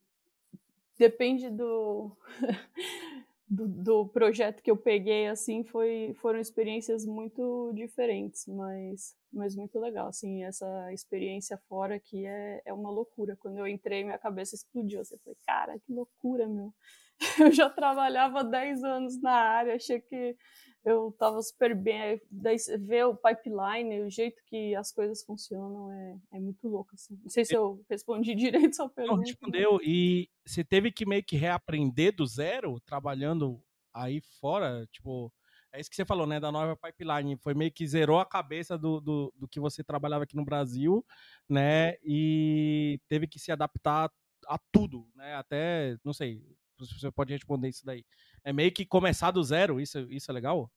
depende 0.99 1.49
do 1.49 2.13
do, 3.51 3.67
do, 3.67 4.09
projeto 4.09 4.63
que 4.63 4.71
eu 4.71 4.77
peguei, 4.77 5.27
assim, 5.27 5.65
foi, 5.65 6.15
foram 6.21 6.39
experiências 6.39 7.07
muito 7.07 7.73
diferentes, 7.75 8.47
mas, 8.47 9.17
mas 9.33 9.57
muito 9.57 9.79
legal, 9.79 10.09
assim, 10.09 10.45
essa 10.45 10.93
experiência 10.93 11.57
fora 11.69 11.95
aqui 11.97 12.27
é, 12.27 12.63
é 12.67 12.73
uma 12.73 12.91
loucura. 12.91 13.37
Quando 13.37 13.59
eu 13.59 13.67
entrei, 13.67 14.05
minha 14.05 14.19
cabeça 14.19 14.55
explodiu, 14.55 15.01
assim, 15.01 15.15
eu 15.15 15.21
falei, 15.21 15.39
cara, 15.47 15.79
que 15.79 15.93
loucura, 15.93 16.47
meu. 16.47 16.73
Eu 17.41 17.51
já 17.51 17.69
trabalhava 17.69 18.45
10 18.45 18.85
anos 18.85 19.21
na 19.21 19.33
área, 19.33 19.75
achei 19.75 20.01
que 20.01 20.37
eu 20.85 21.11
estava 21.11 21.41
super 21.43 21.75
bem. 21.75 22.21
Daí 22.31 22.57
ver 22.81 23.05
o 23.05 23.17
pipeline, 23.17 24.03
o 24.03 24.11
jeito 24.11 24.43
que 24.47 24.75
as 24.75 24.93
coisas 24.93 25.23
funcionam 25.23 25.91
é, 25.93 26.19
é 26.33 26.41
muito 26.41 26.67
louco. 26.69 26.95
Assim. 26.95 27.19
Não 27.23 27.31
sei 27.31 27.45
se 27.45 27.55
eu 27.55 27.85
respondi 27.89 28.35
direito 28.37 28.77
sua 28.77 28.89
pergunta. 28.89 29.17
Não, 29.17 29.25
respondeu. 29.25 29.81
E 29.83 30.29
você 30.47 30.65
teve 30.65 30.91
que 30.91 31.07
meio 31.07 31.23
que 31.23 31.37
reaprender 31.37 32.15
do 32.15 32.27
zero, 32.27 32.81
trabalhando 32.81 33.63
aí 33.93 34.21
fora, 34.41 34.87
tipo. 34.93 35.33
É 35.71 35.79
isso 35.79 35.91
que 35.91 35.97
você 35.97 36.05
falou, 36.05 36.27
né? 36.27 36.41
Da 36.41 36.51
nova 36.51 36.75
pipeline. 36.75 37.37
Foi 37.37 37.53
meio 37.53 37.71
que 37.71 37.87
zerou 37.87 38.19
a 38.19 38.25
cabeça 38.25 38.79
do, 38.79 39.01
do, 39.01 39.33
do 39.37 39.47
que 39.47 39.61
você 39.61 39.85
trabalhava 39.85 40.25
aqui 40.25 40.35
no 40.35 40.45
Brasil, 40.45 41.05
né? 41.47 41.97
E 42.03 42.99
teve 43.07 43.27
que 43.27 43.39
se 43.39 43.53
adaptar 43.53 44.11
a 44.47 44.59
tudo, 44.73 45.07
né? 45.15 45.35
Até, 45.35 45.99
não 46.03 46.15
sei, 46.15 46.43
você 46.79 47.11
pode 47.11 47.33
responder 47.33 47.69
isso 47.69 47.85
daí. 47.85 48.05
É 48.49 48.53
meio 48.53 48.73
que 48.73 48.87
começar 48.87 49.31
do 49.31 49.45
zero, 49.45 49.79
isso, 49.79 49.99
isso 50.11 50.31
é 50.31 50.33
legal? 50.33 50.71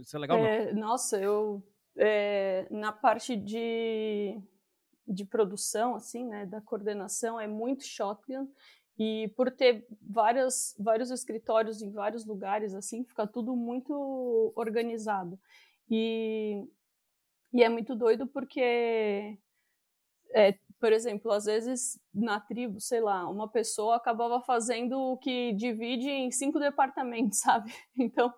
Isso 0.00 0.16
é 0.16 0.18
legal? 0.20 0.38
É, 0.38 0.72
nossa, 0.72 1.20
eu 1.20 1.60
é, 1.96 2.68
na 2.70 2.92
parte 2.92 3.34
de, 3.34 4.40
de 5.04 5.24
produção, 5.24 5.96
assim, 5.96 6.24
né, 6.24 6.46
da 6.46 6.60
coordenação, 6.60 7.40
é 7.40 7.48
muito 7.48 7.82
shotgun. 7.84 8.48
E 8.96 9.26
por 9.36 9.50
ter 9.50 9.84
várias, 10.00 10.72
vários 10.78 11.10
escritórios 11.10 11.82
em 11.82 11.90
vários 11.90 12.24
lugares, 12.24 12.74
assim, 12.74 13.02
fica 13.02 13.26
tudo 13.26 13.56
muito 13.56 14.52
organizado. 14.54 15.36
E, 15.90 16.64
e 17.52 17.64
é 17.64 17.68
muito 17.68 17.96
doido 17.96 18.24
porque 18.24 19.36
é, 20.32 20.56
por 20.84 20.92
exemplo, 20.92 21.32
às 21.32 21.46
vezes 21.46 21.98
na 22.12 22.38
tribo, 22.38 22.78
sei 22.78 23.00
lá, 23.00 23.26
uma 23.26 23.48
pessoa 23.48 23.96
acabava 23.96 24.38
fazendo 24.42 25.00
o 25.00 25.16
que 25.16 25.54
divide 25.54 26.10
em 26.10 26.30
cinco 26.30 26.60
departamentos, 26.60 27.38
sabe? 27.40 27.72
Então, 27.98 28.30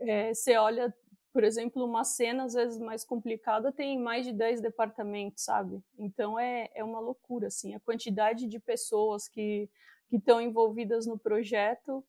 é, 0.00 0.34
você 0.34 0.56
olha, 0.56 0.92
por 1.32 1.44
exemplo, 1.44 1.84
uma 1.84 2.02
cena 2.02 2.46
às 2.46 2.54
vezes 2.54 2.80
mais 2.80 3.04
complicada 3.04 3.70
tem 3.70 3.96
mais 3.96 4.26
de 4.26 4.32
dez 4.32 4.60
departamentos, 4.60 5.44
sabe? 5.44 5.80
Então 5.96 6.36
é, 6.36 6.68
é 6.74 6.82
uma 6.82 6.98
loucura, 6.98 7.46
assim, 7.46 7.76
a 7.76 7.80
quantidade 7.80 8.48
de 8.48 8.58
pessoas 8.58 9.28
que 9.28 9.70
estão 10.10 10.40
envolvidas 10.40 11.06
no 11.06 11.16
projeto 11.16 12.04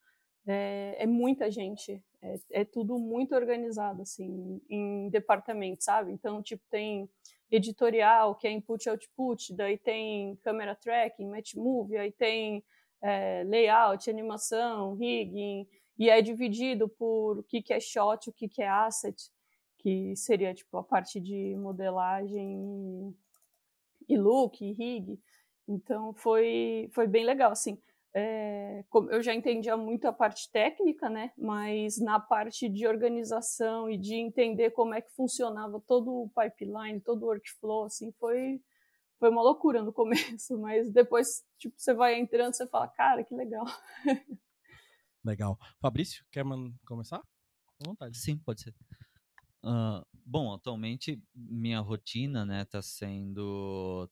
é, 0.47 0.95
é 0.97 1.05
muita 1.05 1.51
gente, 1.51 2.03
é, 2.23 2.35
é, 2.53 2.65
tudo 2.65 2.97
muito 2.97 3.35
organizado, 3.35 4.01
assim, 4.01 4.59
em 4.67 5.09
departamentos, 5.09 5.85
sabe? 5.85 6.11
Então, 6.11 6.41
tipo, 6.41 6.63
tem 6.71 7.07
editorial, 7.51 8.35
que 8.35 8.47
é 8.47 8.51
input 8.51 8.85
e 8.85 8.89
output, 8.89 9.53
daí 9.53 9.77
tem 9.77 10.35
camera 10.37 10.75
tracking, 10.75 11.27
match 11.27 11.55
move, 11.55 11.97
aí 11.97 12.11
tem 12.11 12.63
é, 13.01 13.43
layout, 13.45 14.09
animação, 14.09 14.95
rigging, 14.95 15.67
e 15.97 16.09
é 16.09 16.21
dividido 16.21 16.87
por 16.87 17.39
o 17.39 17.43
que, 17.43 17.61
que 17.61 17.73
é 17.73 17.79
shot, 17.79 18.29
o 18.29 18.33
que, 18.33 18.47
que 18.47 18.61
é 18.61 18.69
asset, 18.69 19.31
que 19.77 20.15
seria 20.15 20.53
tipo 20.53 20.77
a 20.77 20.83
parte 20.83 21.19
de 21.19 21.55
modelagem 21.55 23.15
e 24.07 24.17
look, 24.17 24.63
e 24.63 24.73
rig. 24.73 25.19
Então 25.67 26.13
foi, 26.13 26.89
foi 26.91 27.07
bem 27.07 27.25
legal, 27.25 27.51
assim 27.51 27.77
é, 28.13 28.83
eu 29.11 29.21
já 29.21 29.33
entendia 29.33 29.77
muito 29.77 30.05
a 30.05 30.13
parte 30.13 30.49
técnica, 30.51 31.09
né? 31.09 31.31
Mas 31.37 31.99
na 31.99 32.19
parte 32.19 32.67
de 32.67 32.87
organização 32.87 33.89
e 33.89 33.97
de 33.97 34.15
entender 34.15 34.71
como 34.71 34.93
é 34.93 35.01
que 35.01 35.13
funcionava 35.15 35.79
todo 35.87 36.09
o 36.09 36.29
pipeline, 36.29 36.99
todo 37.01 37.23
o 37.23 37.27
workflow, 37.27 37.85
assim, 37.85 38.11
foi 38.13 38.61
foi 39.19 39.29
uma 39.29 39.41
loucura 39.41 39.83
no 39.83 39.91
começo, 39.93 40.57
mas 40.57 40.89
depois, 40.91 41.43
tipo, 41.57 41.75
você 41.77 41.93
vai 41.93 42.17
entrando, 42.17 42.53
você 42.53 42.65
fala, 42.67 42.87
cara, 42.87 43.23
que 43.23 43.35
legal. 43.35 43.65
Legal. 45.21 45.59
Fabrício, 45.81 46.23
quer 46.31 46.45
começar? 46.87 47.17
À 47.17 47.85
vontade. 47.85 48.17
Sim, 48.17 48.37
pode 48.37 48.61
ser. 48.61 48.73
Uh, 49.61 50.01
bom, 50.25 50.53
atualmente 50.53 51.21
minha 51.35 51.81
rotina, 51.81 52.45
né, 52.45 52.63
tá 52.63 52.81
sendo 52.81 54.09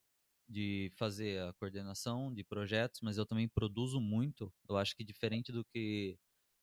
de 0.48 0.92
fazer 0.96 1.40
a 1.42 1.52
coordenação 1.54 2.32
de 2.32 2.44
projetos, 2.44 3.00
mas 3.02 3.18
eu 3.18 3.26
também 3.26 3.48
produzo 3.48 4.00
muito. 4.00 4.52
Eu 4.68 4.76
acho 4.76 4.96
que 4.96 5.04
diferente 5.04 5.52
do 5.52 5.64
que 5.64 6.18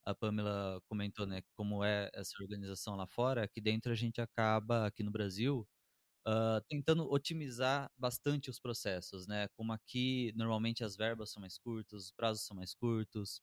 a 0.06 0.14
Pamela 0.16 0.82
comentou, 0.88 1.26
né, 1.26 1.42
como 1.56 1.84
é 1.84 2.10
essa 2.14 2.32
organização 2.42 2.96
lá 2.96 3.08
fora, 3.08 3.44
aqui 3.44 3.60
dentro 3.62 3.92
a 3.92 3.96
gente 3.96 4.22
acaba, 4.22 4.86
aqui 4.88 5.04
no 5.04 5.12
Brasil, 5.12 5.68
uh, 6.28 6.62
tentando 6.68 7.10
otimizar 7.12 7.92
bastante 7.98 8.50
os 8.50 8.60
processos, 8.60 9.28
né? 9.28 9.48
Como 9.58 9.74
aqui, 9.74 10.34
normalmente 10.36 10.84
as 10.84 10.96
verbas 10.96 11.32
são 11.32 11.42
mais 11.42 11.58
curtas, 11.58 12.06
os 12.06 12.12
prazos 12.12 12.46
são 12.46 12.56
mais 12.58 12.74
curtos, 12.74 13.42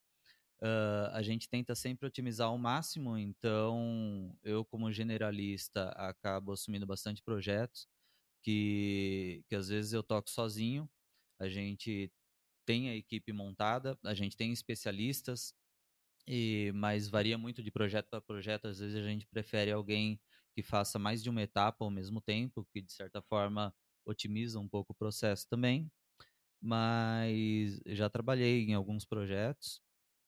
uh, 0.62 1.10
a 1.12 1.22
gente 1.22 1.48
tenta 1.48 1.74
sempre 1.74 2.06
otimizar 2.06 2.48
ao 2.48 2.58
máximo, 2.58 3.18
então 3.18 4.36
eu, 4.42 4.64
como 4.64 4.92
generalista, 4.92 5.90
acabo 5.90 6.52
assumindo 6.52 6.86
bastante 6.86 7.22
projetos, 7.22 7.86
que, 8.42 9.44
que 9.48 9.54
às 9.54 9.68
vezes 9.68 9.92
eu 9.92 10.02
toco 10.02 10.28
sozinho, 10.30 10.88
a 11.38 11.48
gente 11.48 12.12
tem 12.66 12.88
a 12.90 12.96
equipe 12.96 13.32
montada, 13.32 13.98
a 14.04 14.14
gente 14.14 14.36
tem 14.36 14.52
especialistas, 14.52 15.54
e 16.26 16.70
mas 16.74 17.08
varia 17.08 17.36
muito 17.36 17.62
de 17.62 17.70
projeto 17.70 18.08
para 18.08 18.20
projeto. 18.20 18.66
Às 18.68 18.78
vezes 18.78 18.96
a 18.96 19.02
gente 19.02 19.26
prefere 19.26 19.72
alguém 19.72 20.20
que 20.54 20.62
faça 20.62 20.98
mais 20.98 21.22
de 21.22 21.30
uma 21.30 21.42
etapa 21.42 21.84
ao 21.84 21.90
mesmo 21.90 22.20
tempo, 22.20 22.66
que 22.72 22.80
de 22.80 22.92
certa 22.92 23.20
forma 23.22 23.74
otimiza 24.04 24.58
um 24.58 24.68
pouco 24.68 24.92
o 24.92 24.96
processo 24.96 25.48
também. 25.48 25.90
Mas 26.60 27.80
já 27.86 28.08
trabalhei 28.08 28.64
em 28.64 28.74
alguns 28.74 29.04
projetos 29.04 29.82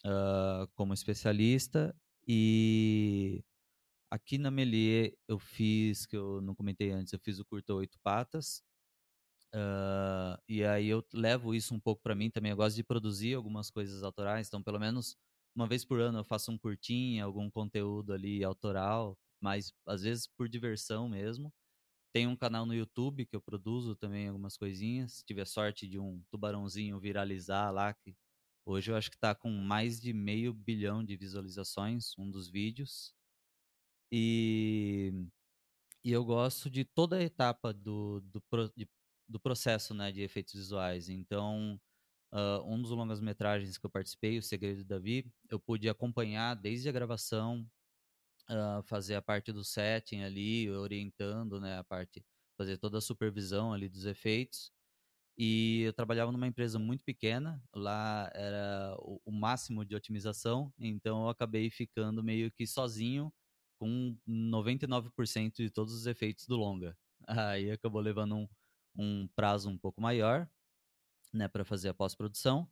uh, 0.04 0.66
como 0.74 0.92
especialista 0.92 1.94
e 2.26 3.44
Aqui 4.14 4.38
na 4.38 4.48
Melier 4.48 5.12
eu 5.26 5.40
fiz, 5.40 6.06
que 6.06 6.16
eu 6.16 6.40
não 6.40 6.54
comentei 6.54 6.92
antes, 6.92 7.12
eu 7.12 7.18
fiz 7.18 7.40
o 7.40 7.44
curta 7.44 7.74
Oito 7.74 7.98
Patas. 7.98 8.62
Uh, 9.52 10.38
e 10.48 10.62
aí 10.64 10.86
eu 10.86 11.04
levo 11.12 11.52
isso 11.52 11.74
um 11.74 11.80
pouco 11.80 12.00
para 12.00 12.14
mim 12.14 12.30
também. 12.30 12.52
Eu 12.52 12.56
gosto 12.56 12.76
de 12.76 12.84
produzir 12.84 13.34
algumas 13.34 13.70
coisas 13.72 14.04
autorais, 14.04 14.46
então 14.46 14.62
pelo 14.62 14.78
menos 14.78 15.16
uma 15.52 15.66
vez 15.66 15.84
por 15.84 15.98
ano 15.98 16.20
eu 16.20 16.24
faço 16.24 16.52
um 16.52 16.56
curtinho, 16.56 17.24
algum 17.24 17.50
conteúdo 17.50 18.12
ali 18.12 18.44
autoral, 18.44 19.18
mas 19.40 19.72
às 19.84 20.02
vezes 20.02 20.28
por 20.28 20.48
diversão 20.48 21.08
mesmo. 21.08 21.52
Tem 22.12 22.28
um 22.28 22.36
canal 22.36 22.64
no 22.64 22.74
YouTube 22.74 23.26
que 23.26 23.34
eu 23.34 23.42
produzo 23.42 23.96
também 23.96 24.28
algumas 24.28 24.56
coisinhas. 24.56 25.14
Se 25.14 25.24
tiver 25.24 25.44
sorte 25.44 25.88
de 25.88 25.98
um 25.98 26.22
tubarãozinho 26.30 27.00
viralizar 27.00 27.72
lá, 27.72 27.92
que 27.92 28.16
hoje 28.64 28.92
eu 28.92 28.96
acho 28.96 29.10
que 29.10 29.16
está 29.16 29.34
com 29.34 29.50
mais 29.50 30.00
de 30.00 30.12
meio 30.12 30.54
bilhão 30.54 31.02
de 31.02 31.16
visualizações, 31.16 32.16
um 32.16 32.30
dos 32.30 32.48
vídeos. 32.48 33.12
E, 34.12 35.12
e 36.04 36.12
eu 36.12 36.24
gosto 36.24 36.70
de 36.70 36.84
toda 36.84 37.16
a 37.16 37.22
etapa 37.22 37.72
do, 37.72 38.20
do, 38.20 38.42
de, 38.76 38.88
do 39.28 39.40
processo 39.40 39.94
né, 39.94 40.12
de 40.12 40.22
efeitos 40.22 40.54
visuais. 40.54 41.08
Então, 41.08 41.80
uh, 42.32 42.62
um 42.66 42.80
dos 42.80 42.90
longas-metragens 42.90 43.78
que 43.78 43.86
eu 43.86 43.90
participei, 43.90 44.38
O 44.38 44.42
Segredo 44.42 44.78
de 44.78 44.84
Davi, 44.84 45.32
eu 45.50 45.58
pude 45.58 45.88
acompanhar 45.88 46.54
desde 46.54 46.88
a 46.88 46.92
gravação, 46.92 47.66
uh, 48.50 48.82
fazer 48.84 49.14
a 49.14 49.22
parte 49.22 49.52
do 49.52 49.64
setting 49.64 50.22
ali, 50.22 50.70
orientando 50.70 51.60
né, 51.60 51.78
a 51.78 51.84
parte, 51.84 52.24
fazer 52.56 52.78
toda 52.78 52.98
a 52.98 53.00
supervisão 53.00 53.72
ali 53.72 53.88
dos 53.88 54.04
efeitos. 54.04 54.70
E 55.36 55.82
eu 55.82 55.92
trabalhava 55.92 56.30
numa 56.30 56.46
empresa 56.46 56.78
muito 56.78 57.04
pequena, 57.04 57.60
lá 57.74 58.30
era 58.34 58.94
o, 59.00 59.20
o 59.24 59.32
máximo 59.32 59.84
de 59.84 59.96
otimização, 59.96 60.72
então 60.78 61.24
eu 61.24 61.28
acabei 61.28 61.70
ficando 61.70 62.22
meio 62.22 62.52
que 62.52 62.66
sozinho 62.66 63.32
com 63.78 64.16
99% 64.26 65.56
de 65.56 65.70
todos 65.70 65.94
os 65.94 66.06
efeitos 66.06 66.46
do 66.46 66.56
longa. 66.56 66.96
Aí 67.26 67.70
acabou 67.70 68.00
levando 68.00 68.36
um, 68.36 68.48
um 68.96 69.28
prazo 69.28 69.68
um 69.70 69.78
pouco 69.78 70.00
maior, 70.00 70.48
né, 71.32 71.48
para 71.48 71.64
fazer 71.64 71.88
a 71.88 71.94
pós-produção. 71.94 72.68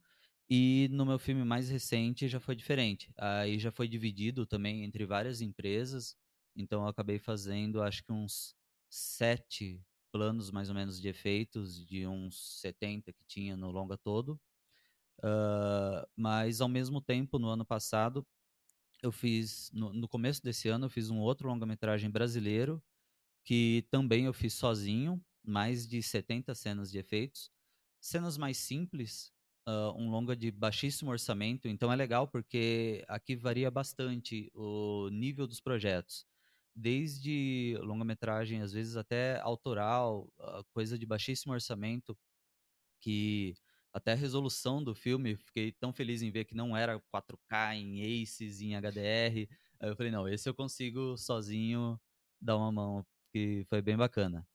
E 0.49 0.89
no 0.91 1.07
meu 1.07 1.19
filme 1.19 1.45
mais 1.45 1.69
recente 1.71 2.29
já 2.29 2.39
foi 2.39 2.55
diferente. 2.55 3.13
Aí 3.17 3.59
já 3.59 3.71
foi 3.71 3.89
dividido 3.89 4.47
também 4.47 4.85
entre 4.85 5.07
várias 5.07 5.41
empresas. 5.41 6.17
Então 6.55 6.83
eu 6.83 6.89
acabei 6.89 7.19
fazendo, 7.19 7.83
acho 7.83 8.05
que 8.05 8.13
uns 8.13 8.55
sete 8.91 9.83
planos 10.13 10.51
mais 10.51 10.69
ou 10.69 10.75
menos 10.75 11.01
de 11.01 11.09
efeitos, 11.09 11.85
de 11.87 12.07
uns 12.07 12.61
70 12.61 13.13
que 13.13 13.25
tinha 13.25 13.57
no 13.57 13.71
longa 13.71 13.97
todo. 13.97 14.39
Uh, 15.19 16.07
mas 16.17 16.61
ao 16.61 16.69
mesmo 16.69 17.01
tempo, 17.01 17.39
no 17.39 17.49
ano 17.49 17.65
passado, 17.65 18.27
eu 19.03 19.11
fiz, 19.11 19.71
no, 19.73 19.93
no 19.93 20.09
começo 20.09 20.43
desse 20.43 20.69
ano, 20.69 20.87
eu 20.87 20.91
fiz 20.91 21.11
um 21.11 21.19
outro 21.19 21.49
longa-metragem 21.49 22.09
brasileiro, 22.09 22.83
que 23.45 23.87
também 23.91 24.27
eu 24.27 24.33
fiz 24.33 24.55
sozinho, 24.55 25.21
mais 25.45 25.87
de 25.87 26.03
70 26.03 26.55
cenas 26.55 26.91
de 26.91 26.99
efeitos. 26.99 27.51
Cenas 28.01 28.39
mais 28.39 28.57
simples, 28.57 29.33
uh, 29.69 29.93
um 29.97 30.09
longa 30.11 30.37
de 30.37 30.51
baixíssimo 30.51 31.11
orçamento, 31.11 31.69
então 31.69 31.93
é 31.93 31.97
legal 31.97 32.29
porque 32.29 33.05
aqui 33.09 33.35
varia 33.37 33.71
bastante 33.71 34.51
o 34.55 35.09
nível 35.11 35.47
dos 35.47 35.61
projetos. 35.61 36.25
Desde 36.75 37.77
longa-metragem, 37.81 38.63
às 38.63 38.73
vezes 38.73 38.97
até 38.97 39.41
autoral, 39.41 40.33
uh, 40.39 40.65
coisa 40.73 40.97
de 40.99 41.05
baixíssimo 41.05 41.53
orçamento, 41.53 42.17
que 43.01 43.55
até 43.93 44.13
a 44.13 44.17
resolução 44.17 44.83
do 44.83 44.95
filme, 44.95 45.37
fiquei 45.37 45.73
tão 45.73 45.93
feliz 45.93 46.23
em 46.23 46.31
ver 46.31 46.45
que 46.45 46.55
não 46.55 46.77
era 46.77 47.01
4K 47.11 47.77
em 47.77 48.23
ACES, 48.23 48.61
em 48.63 48.75
HDR. 48.75 49.49
Aí 49.81 49.91
eu 49.91 49.97
falei, 49.97 50.11
não, 50.11 50.29
esse 50.29 50.49
eu 50.49 50.55
consigo 50.55 51.17
sozinho 51.17 52.01
dar 52.41 52.57
uma 52.57 52.73
mão, 52.73 53.07
que 53.33 53.65
foi 53.69 53.83
bem 53.83 53.97
bacana. 53.97 54.47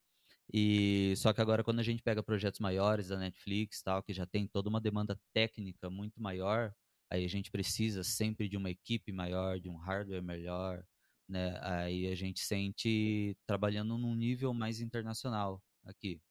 E 0.53 1.13
só 1.17 1.34
que 1.34 1.41
agora 1.41 1.63
quando 1.63 1.79
a 1.79 1.84
gente 1.84 2.01
pega 2.01 2.24
projetos 2.24 2.60
maiores 2.60 3.10
da 3.10 3.17
Netflix, 3.17 3.82
tal, 3.82 4.01
que 4.01 4.13
já 4.13 4.25
tem 4.25 4.48
toda 4.48 4.70
uma 4.70 4.82
demanda 4.82 5.20
técnica 5.34 5.89
muito 5.89 6.22
maior, 6.22 6.74
aí 7.10 7.25
a 7.25 7.29
gente 7.29 7.51
precisa 7.51 8.03
sempre 8.03 8.48
de 8.50 8.58
uma 8.58 8.70
equipe 8.70 9.12
maior, 9.12 9.60
de 9.60 9.70
um 9.70 9.75
hardware 9.77 10.24
melhor, 10.24 10.84
né? 11.27 11.60
Aí 11.62 12.08
a 12.08 12.15
gente 12.15 12.39
sente 12.39 13.38
trabalhando 13.46 13.98
num 13.98 14.15
nível 14.15 14.53
mais 14.53 14.79
internacional 14.79 15.62
aqui. 15.86 16.22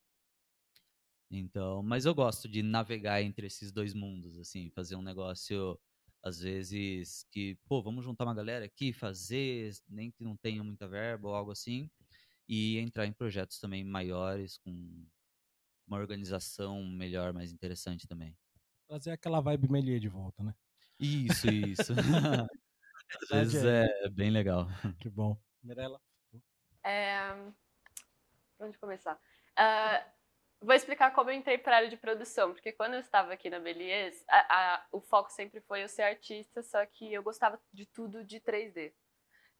Então, 1.31 1.83
mas 1.83 2.05
eu 2.05 2.15
gosto 2.15 2.49
de 2.49 2.63
navegar 2.63 3.23
entre 3.23 3.47
esses 3.47 3.73
dois 3.73 3.93
mundos, 3.93 4.39
assim, 4.39 4.71
fazer 4.71 4.97
um 4.97 5.03
negócio 5.03 5.79
às 6.23 6.41
vezes 6.41 7.25
que, 7.31 7.57
pô, 7.69 7.83
vamos 7.83 8.05
juntar 8.05 8.25
uma 8.25 8.35
galera 8.35 8.65
aqui, 8.65 8.93
fazer, 8.93 9.73
nem 9.89 10.11
que 10.11 10.25
não 10.25 10.37
tenha 10.37 10.63
muita 10.63 10.89
verba 10.89 11.29
ou 11.29 11.35
algo 11.35 11.53
assim, 11.53 11.91
e 12.49 12.79
entrar 12.79 13.07
em 13.07 13.13
projetos 13.13 13.59
também 13.61 13.85
maiores, 13.85 14.59
com 14.59 15.07
uma 15.87 15.99
organização 15.99 16.85
melhor, 16.85 17.33
mais 17.33 17.53
interessante 17.53 18.09
também. 18.09 18.37
Trazer 18.89 19.13
aquela 19.13 19.41
vibe 19.41 19.71
Melier 19.71 20.01
de 20.01 20.09
volta, 20.09 20.43
né? 20.43 20.55
Isso, 20.99 21.49
isso. 21.49 21.93
Às 23.31 23.53
vezes 23.53 23.65
é 23.65 24.09
bem 24.11 24.31
legal. 24.31 24.67
Que 25.01 25.09
bom. 25.09 25.41
Mirella? 25.63 26.01
É... 26.85 27.17
Onde 28.59 28.79
começar? 28.79 29.15
Uh, 29.59 30.16
vou 30.61 30.75
explicar 30.75 31.13
como 31.13 31.31
eu 31.31 31.35
entrei 31.35 31.59
para 31.59 31.75
a 31.75 31.77
área 31.77 31.89
de 31.89 31.97
produção, 31.97 32.53
porque 32.53 32.73
quando 32.73 32.95
eu 32.95 33.01
estava 33.01 33.33
aqui 33.33 33.51
na 33.51 33.59
a, 34.29 34.87
o 34.93 35.01
foco 35.01 35.31
sempre 35.31 35.61
foi 35.61 35.83
eu 35.83 35.89
ser 35.89 36.03
artista, 36.03 36.63
só 36.63 36.85
que 36.87 37.13
eu 37.13 37.23
gostava 37.23 37.61
de 37.73 37.87
tudo 37.87 38.25
de 38.25 38.41
3D 38.41 38.93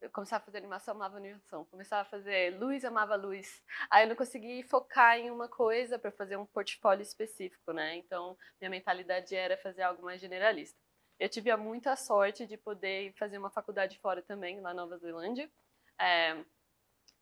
eu 0.01 0.09
começava 0.11 0.43
a 0.43 0.45
fazer 0.45 0.59
animação, 0.59 0.95
amava 0.95 1.17
animação. 1.17 1.65
Começava 1.65 2.01
a 2.03 2.05
fazer 2.05 2.57
luz, 2.59 2.85
amava 2.85 3.15
luz. 3.15 3.63
Aí 3.89 4.03
eu 4.03 4.09
não 4.09 4.15
consegui 4.15 4.63
focar 4.63 5.17
em 5.17 5.31
uma 5.31 5.47
coisa 5.47 5.97
para 5.97 6.11
fazer 6.11 6.37
um 6.37 6.45
portfólio 6.45 7.01
específico, 7.01 7.73
né? 7.73 7.95
Então, 7.95 8.37
minha 8.61 8.69
mentalidade 8.69 9.35
era 9.35 9.57
fazer 9.57 9.81
algo 9.81 10.03
mais 10.03 10.21
generalista. 10.21 10.77
Eu 11.19 11.27
tive 11.27 11.49
a 11.49 11.57
muita 11.57 11.95
sorte 11.95 12.45
de 12.45 12.57
poder 12.57 13.13
fazer 13.13 13.39
uma 13.39 13.49
faculdade 13.49 13.97
fora 13.99 14.21
também, 14.21 14.61
lá 14.61 14.73
na 14.73 14.81
Nova 14.83 14.97
Zelândia. 14.97 15.49
É, 15.99 16.45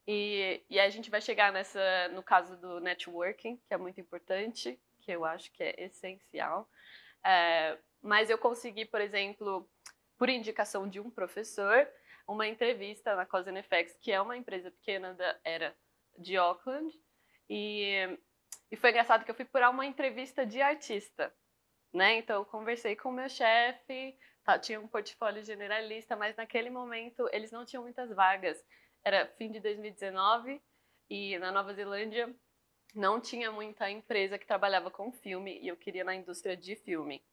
e, 0.08 0.64
e 0.70 0.80
a 0.80 0.90
gente 0.90 1.10
vai 1.10 1.22
chegar 1.22 1.52
nessa, 1.52 2.08
no 2.10 2.22
caso 2.22 2.56
do 2.58 2.80
networking, 2.80 3.58
que 3.58 3.74
é 3.74 3.78
muito 3.78 4.00
importante, 4.00 4.80
que 5.02 5.12
eu 5.12 5.26
acho 5.26 5.52
que 5.52 5.64
é 5.64 5.84
essencial. 5.84 6.70
É, 7.24 7.78
mas 8.02 8.30
eu 8.30 8.38
consegui, 8.38 8.86
por 8.86 9.02
exemplo, 9.02 9.68
por 10.18 10.30
indicação 10.30 10.88
de 10.88 11.00
um 11.00 11.10
professor, 11.10 11.88
uma 12.28 12.48
entrevista 12.48 13.16
na 13.16 13.26
Cause 13.26 13.50
FX, 13.64 13.98
que 14.00 14.12
é 14.12 14.22
uma 14.22 14.38
empresa 14.38 14.72
pequena 14.72 15.14
da 15.14 15.40
era 15.44 15.76
de 16.18 16.38
Auckland, 16.38 16.94
e, 17.50 18.18
e 18.72 18.76
foi 18.76 18.92
engraçado 18.92 19.26
que 19.26 19.32
eu 19.32 19.36
fui 19.36 19.46
por 19.46 19.62
uma 19.64 19.86
entrevista 19.86 20.46
de 20.46 20.62
artista, 20.62 21.34
né? 21.94 22.18
Então 22.18 22.42
eu 22.42 22.46
conversei 22.46 22.96
com 22.96 23.10
o 23.10 23.14
meu 23.14 23.30
chefe, 23.30 24.18
tá, 24.44 24.58
tinha 24.58 24.80
um 24.80 24.88
portfólio 24.88 25.44
generalista, 25.44 26.16
mas 26.16 26.36
naquele 26.36 26.70
momento 26.70 27.28
eles 27.32 27.52
não 27.52 27.66
tinham 27.66 27.84
muitas 27.84 28.10
vagas. 28.12 28.64
Era 29.06 29.28
fim 29.38 29.52
de 29.52 29.60
2019 29.60 30.60
e 31.08 31.38
na 31.38 31.52
Nova 31.52 31.76
Zelândia 31.76 32.36
não 32.96 33.22
tinha 33.22 33.52
muita 33.52 33.88
empresa 33.88 34.40
que 34.40 34.48
trabalhava 34.48 34.90
com 34.90 35.12
filme 35.12 35.60
e 35.62 35.68
eu 35.68 35.78
queria 35.78 36.04
na 36.04 36.16
indústria 36.16 36.58
de 36.58 36.76
filme. 36.76 37.24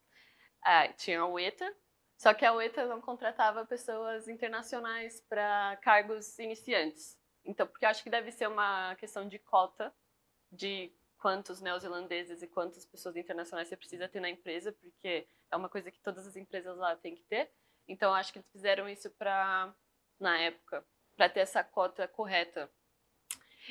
Ah, 0.61 0.89
tinha 0.89 1.23
a 1.23 1.27
UETA, 1.27 1.75
só 2.19 2.35
que 2.35 2.45
a 2.45 2.53
UETA 2.53 2.85
não 2.85 3.01
contratava 3.01 3.65
pessoas 3.65 4.29
internacionais 4.29 5.23
para 5.23 5.79
cargos 5.81 6.39
iniciantes. 6.39 7.19
Então, 7.43 7.67
porque 7.67 7.87
eu 7.87 7.89
acho 7.89 8.03
que 8.03 8.11
deve 8.11 8.31
ser 8.31 8.49
uma 8.49 8.95
questão 8.97 9.27
de 9.27 9.39
cota 9.39 9.91
de 10.51 10.93
quantos 11.17 11.63
neozelandeses 11.63 12.43
e 12.43 12.49
quantas 12.49 12.85
pessoas 12.85 13.17
internacionais 13.17 13.67
você 13.69 13.79
precisa 13.79 14.09
ter 14.09 14.21
na 14.21 14.29
empresa, 14.29 14.73
porque 14.73 15.27
é 15.51 15.57
uma 15.57 15.71
coisa 15.71 15.91
que 15.91 16.01
todas 16.01 16.27
as 16.27 16.37
empresas 16.37 16.77
lá 16.77 16.95
têm 16.97 17.15
que 17.15 17.23
ter. 17.23 17.51
Então, 17.89 18.13
acho 18.13 18.31
que 18.31 18.41
eles 18.41 18.51
fizeram 18.53 18.87
isso 18.91 19.11
para 19.13 19.75
na 20.21 20.39
época, 20.39 20.85
para 21.17 21.29
ter 21.29 21.41
essa 21.41 21.63
cota 21.63 22.09
correta. 22.09 22.71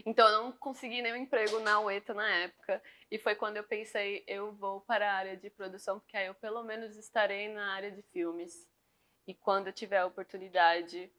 Então, 0.06 0.28
eu 0.28 0.44
não 0.44 0.52
consegui 0.54 1.02
nenhum 1.02 1.18
emprego 1.18 1.60
na 1.60 1.80
UETA 1.82 2.14
na 2.14 2.30
época. 2.30 2.82
E 3.10 3.18
foi 3.18 3.36
quando 3.36 3.58
eu 3.58 3.64
pensei, 3.64 4.24
eu 4.26 4.54
vou 4.54 4.82
para 4.82 5.12
a 5.12 5.16
área 5.16 5.36
de 5.36 5.50
produção, 5.50 6.00
porque 6.00 6.16
aí 6.16 6.28
eu 6.28 6.36
pelo 6.36 6.64
menos 6.64 6.96
estarei 6.96 7.50
na 7.50 7.74
área 7.74 7.92
de 7.92 8.02
filmes. 8.04 8.68
E 9.28 9.34
quando 9.34 9.68
eu 9.68 9.74
tiver 9.74 9.98
a 9.98 10.06
oportunidade, 10.06 11.12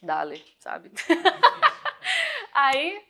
dale, 0.00 0.42
sabe? 0.58 0.92
aí 2.54 3.04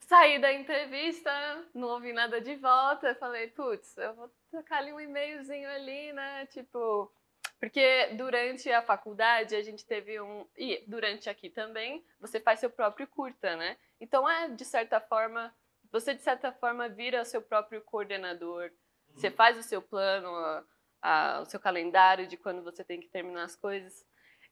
saí 0.00 0.38
da 0.38 0.52
entrevista, 0.52 1.30
não 1.74 1.88
ouvi 1.88 2.12
nada 2.12 2.40
de 2.40 2.56
volta, 2.56 3.14
falei, 3.16 3.48
putz, 3.48 3.96
eu 3.98 4.14
vou 4.14 4.30
tocar 4.50 4.78
ali 4.78 4.92
um 4.92 5.00
e-mailzinho 5.00 5.68
ali, 5.68 6.12
né? 6.12 6.46
Tipo, 6.46 7.12
porque 7.60 8.14
durante 8.14 8.70
a 8.70 8.82
faculdade 8.82 9.56
a 9.56 9.62
gente 9.62 9.84
teve 9.84 10.20
um. 10.20 10.46
E 10.56 10.84
durante 10.86 11.28
aqui 11.28 11.50
também, 11.50 12.04
você 12.20 12.38
faz 12.38 12.60
seu 12.60 12.70
próprio 12.70 13.06
curta, 13.06 13.56
né? 13.56 13.76
Então 14.00 14.28
é, 14.28 14.48
de 14.48 14.64
certa 14.64 15.00
forma, 15.00 15.52
você, 15.90 16.14
de 16.14 16.22
certa 16.22 16.52
forma, 16.52 16.88
vira 16.88 17.24
seu 17.24 17.42
próprio 17.42 17.80
coordenador. 17.82 18.70
Você 19.14 19.30
faz 19.30 19.58
o 19.58 19.62
seu 19.62 19.82
plano, 19.82 20.28
a, 20.28 20.64
a, 21.02 21.40
o 21.40 21.46
seu 21.46 21.58
calendário 21.58 22.28
de 22.28 22.36
quando 22.36 22.62
você 22.62 22.84
tem 22.84 23.00
que 23.00 23.08
terminar 23.08 23.44
as 23.44 23.56
coisas. 23.56 24.06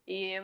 E 0.08 0.34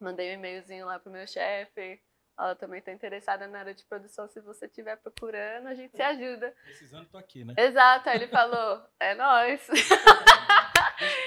mandei 0.00 0.30
um 0.30 0.34
e-mailzinho 0.34 0.86
lá 0.86 0.98
pro 0.98 1.12
meu 1.12 1.26
chefe. 1.26 2.02
Ela 2.38 2.54
também 2.54 2.80
está 2.80 2.92
interessada 2.92 3.46
na 3.46 3.60
área 3.60 3.74
de 3.74 3.84
produção. 3.84 4.28
Se 4.28 4.40
você 4.40 4.66
estiver 4.66 4.96
procurando, 4.96 5.68
a 5.68 5.74
gente 5.74 5.94
se 5.94 6.02
ajuda. 6.02 6.54
Precisando, 6.64 7.08
tô 7.08 7.16
aqui, 7.16 7.44
né? 7.44 7.54
Exato. 7.56 8.08
Aí 8.08 8.16
ele 8.16 8.28
falou: 8.28 8.84
é 8.98 9.14
nós. 9.14 9.68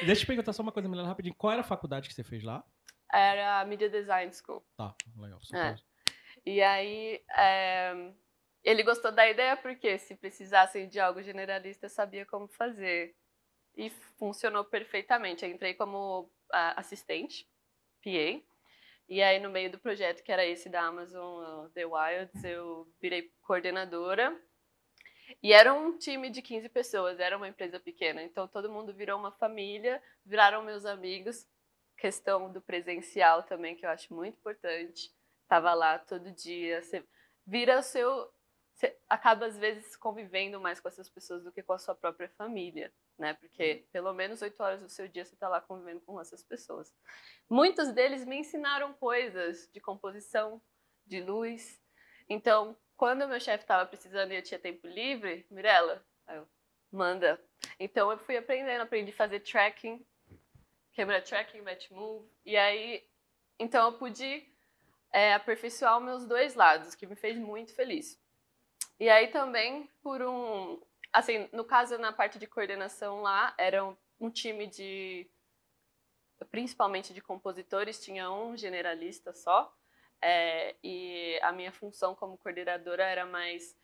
Deixa 0.05 0.23
eu 0.23 0.27
perguntar 0.27 0.53
só 0.53 0.61
uma 0.61 0.71
coisa, 0.71 0.89
Milena, 0.89 1.07
rapidinho. 1.07 1.35
Qual 1.35 1.51
era 1.51 1.61
a 1.61 1.65
faculdade 1.65 2.07
que 2.07 2.15
você 2.15 2.23
fez 2.23 2.43
lá? 2.43 2.63
Era 3.11 3.61
a 3.61 3.65
Media 3.65 3.89
Design 3.89 4.31
School. 4.33 4.63
Tá, 4.77 4.93
legal. 5.17 5.39
É. 5.53 5.75
E 6.45 6.61
aí, 6.61 7.21
é, 7.35 8.11
ele 8.63 8.83
gostou 8.83 9.11
da 9.11 9.29
ideia 9.29 9.57
porque 9.57 9.97
se 9.97 10.15
precisassem 10.15 10.87
de 10.87 10.99
algo 10.99 11.21
generalista, 11.21 11.85
eu 11.85 11.89
sabia 11.89 12.25
como 12.25 12.47
fazer. 12.47 13.15
E 13.75 13.89
funcionou 14.17 14.65
perfeitamente. 14.65 15.45
Eu 15.45 15.51
entrei 15.51 15.73
como 15.73 16.23
uh, 16.23 16.29
assistente, 16.75 17.47
PA. 18.03 18.41
E 19.07 19.23
aí, 19.23 19.39
no 19.39 19.49
meio 19.49 19.71
do 19.71 19.79
projeto, 19.79 20.23
que 20.23 20.31
era 20.31 20.45
esse 20.45 20.69
da 20.69 20.83
Amazon, 20.83 21.65
uh, 21.65 21.69
The 21.69 21.85
Wilds, 21.85 22.43
eu 22.43 22.87
virei 23.01 23.31
coordenadora. 23.41 24.37
E 25.41 25.53
era 25.53 25.73
um 25.73 25.97
time 25.97 26.29
de 26.29 26.41
15 26.41 26.69
pessoas, 26.69 27.19
era 27.19 27.37
uma 27.37 27.47
empresa 27.47 27.79
pequena. 27.79 28.21
Então, 28.23 28.47
todo 28.47 28.71
mundo 28.71 28.93
virou 28.93 29.19
uma 29.19 29.31
família, 29.31 30.01
viraram 30.25 30.63
meus 30.63 30.85
amigos. 30.85 31.47
Questão 31.97 32.51
do 32.51 32.61
presencial 32.61 33.43
também, 33.43 33.75
que 33.75 33.85
eu 33.85 33.89
acho 33.89 34.13
muito 34.13 34.37
importante. 34.37 35.13
Tava 35.47 35.73
lá 35.73 35.99
todo 35.99 36.31
dia. 36.31 36.81
Você 36.81 37.03
vira 37.45 37.79
o 37.79 37.83
seu 37.83 38.31
você 38.79 38.97
acaba 39.09 39.45
às 39.45 39.57
vezes 39.57 39.97
convivendo 39.97 40.57
mais 40.57 40.79
com 40.79 40.87
essas 40.87 41.09
pessoas 41.09 41.43
do 41.43 41.51
que 41.51 41.61
com 41.61 41.73
a 41.73 41.77
sua 41.77 41.93
própria 41.93 42.29
família, 42.29 42.93
né? 43.17 43.33
Porque 43.33 43.73
uhum. 43.73 43.87
pelo 43.91 44.13
menos 44.13 44.41
oito 44.41 44.63
horas 44.63 44.81
do 44.81 44.87
seu 44.87 45.05
dia 45.09 45.25
você 45.25 45.33
está 45.33 45.49
lá 45.49 45.59
convivendo 45.59 45.99
com 45.99 46.19
essas 46.21 46.41
pessoas. 46.41 46.93
Muitos 47.49 47.91
deles 47.91 48.23
me 48.23 48.37
ensinaram 48.37 48.93
coisas 48.93 49.69
de 49.73 49.81
composição, 49.81 50.61
de 51.05 51.19
luz. 51.19 51.81
Então, 52.29 52.77
quando 52.99 53.29
meu 53.29 53.39
chefe 53.39 53.63
estava 53.63 53.85
precisando 53.85 54.33
e 54.33 54.35
eu 54.35 54.41
tinha 54.43 54.59
tempo 54.59 54.85
livre, 54.85 55.47
Mirella, 55.49 56.05
eu, 56.27 56.45
manda. 56.91 57.41
Então 57.79 58.11
eu 58.11 58.17
fui 58.17 58.35
aprendendo, 58.35 58.81
aprendi 58.81 59.11
a 59.11 59.15
fazer 59.15 59.39
tracking, 59.39 60.05
câmera 60.93 61.21
tracking, 61.21 61.61
match 61.61 61.89
move, 61.91 62.29
e 62.45 62.57
aí, 62.57 63.07
então 63.57 63.85
eu 63.85 63.97
pude 63.97 64.45
é, 65.13 65.33
aperfeiçoar 65.33 66.01
meus 66.01 66.25
dois 66.27 66.55
lados, 66.55 66.93
que 66.93 67.07
me 67.07 67.15
fez 67.15 67.37
muito 67.37 67.73
feliz. 67.73 68.21
E 68.99 69.09
aí 69.09 69.29
também 69.29 69.89
por 70.03 70.21
um, 70.21 70.81
assim, 71.13 71.47
no 71.53 71.63
caso 71.63 71.97
na 71.97 72.11
parte 72.11 72.37
de 72.37 72.47
coordenação 72.47 73.21
lá, 73.21 73.55
era 73.57 73.85
um, 73.85 73.95
um 74.19 74.29
time 74.29 74.67
de 74.67 75.25
principalmente 76.51 77.13
de 77.13 77.21
compositores, 77.21 78.03
tinha 78.03 78.29
um 78.29 78.57
generalista 78.57 79.33
só. 79.33 79.73
É, 80.21 80.75
e 80.83 81.39
a 81.41 81.51
minha 81.51 81.71
função 81.71 82.13
como 82.13 82.37
coordenadora 82.37 83.03
era 83.03 83.25
mais 83.25 83.75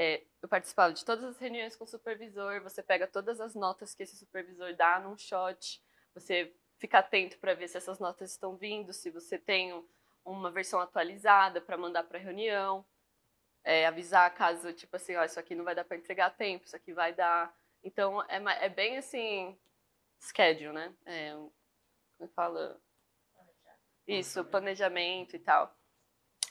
é, 0.00 0.22
eu 0.40 0.48
participava 0.48 0.92
de 0.92 1.04
todas 1.04 1.24
as 1.24 1.38
reuniões 1.38 1.74
com 1.74 1.82
o 1.82 1.86
supervisor, 1.88 2.62
você 2.62 2.80
pega 2.80 3.04
todas 3.08 3.40
as 3.40 3.56
notas 3.56 3.96
que 3.96 4.04
esse 4.04 4.16
supervisor 4.16 4.72
dá 4.76 5.00
num 5.00 5.18
shot, 5.18 5.82
você 6.14 6.54
fica 6.78 7.00
atento 7.00 7.36
para 7.38 7.54
ver 7.54 7.66
se 7.66 7.78
essas 7.78 7.98
notas 7.98 8.30
estão 8.30 8.56
vindo, 8.56 8.92
se 8.92 9.10
você 9.10 9.36
tem 9.36 9.84
uma 10.24 10.52
versão 10.52 10.78
atualizada 10.78 11.60
para 11.60 11.76
mandar 11.76 12.04
para 12.04 12.16
a 12.16 12.22
reunião, 12.22 12.86
é, 13.64 13.86
avisar 13.86 14.32
caso, 14.34 14.72
tipo 14.72 14.94
assim, 14.94 15.16
ó, 15.16 15.24
isso 15.24 15.40
aqui 15.40 15.56
não 15.56 15.64
vai 15.64 15.74
dar 15.74 15.84
para 15.84 15.96
entregar 15.96 16.26
a 16.26 16.30
tempo, 16.30 16.64
isso 16.64 16.76
aqui 16.76 16.92
vai 16.92 17.12
dar. 17.12 17.52
Então, 17.82 18.22
é, 18.28 18.66
é 18.66 18.68
bem 18.68 18.98
assim, 18.98 19.58
schedule, 20.20 20.72
né? 20.72 20.94
É, 21.06 21.32
como 22.16 22.30
fala? 22.36 22.80
Isso, 24.06 24.44
planejamento 24.44 25.34
e 25.34 25.38
tal. 25.40 25.76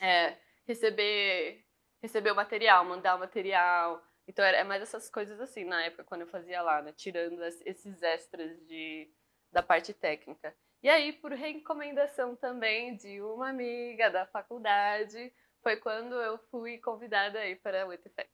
É, 0.01 0.37
receber, 0.65 1.65
receber 2.01 2.31
o 2.31 2.35
material, 2.35 2.85
mandar 2.85 3.15
o 3.15 3.19
material. 3.19 4.01
Então, 4.27 4.43
é 4.43 4.63
mais 4.63 4.81
essas 4.81 5.09
coisas 5.09 5.39
assim, 5.39 5.63
na 5.63 5.83
época, 5.83 6.03
quando 6.03 6.21
eu 6.21 6.27
fazia 6.27 6.61
lá, 6.61 6.81
né? 6.81 6.93
Tirando 6.93 7.41
esses 7.43 8.01
extras 8.03 8.59
de, 8.67 9.09
da 9.51 9.63
parte 9.63 9.93
técnica. 9.93 10.55
E 10.83 10.89
aí, 10.89 11.13
por 11.13 11.31
recomendação 11.31 12.35
também 12.35 12.95
de 12.95 13.21
uma 13.21 13.49
amiga 13.49 14.09
da 14.09 14.25
faculdade, 14.27 15.33
foi 15.61 15.77
quando 15.77 16.15
eu 16.15 16.37
fui 16.49 16.77
convidada 16.77 17.39
aí 17.39 17.55
para 17.55 17.87
o 17.87 17.93
ETFX. 17.93 18.29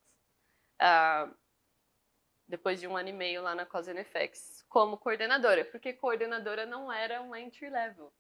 Ah, 0.80 1.32
depois 2.48 2.80
de 2.80 2.88
um 2.88 2.98
ano 2.98 3.10
e 3.10 3.14
meio 3.14 3.42
lá 3.42 3.56
na 3.56 3.66
Cause 3.66 3.92
FX, 3.92 4.64
como 4.68 4.98
coordenadora, 4.98 5.66
porque 5.66 5.94
coordenadora 5.94 6.66
não 6.66 6.92
era 6.92 7.22
um 7.22 7.36
entry 7.36 7.70
level. 7.70 8.14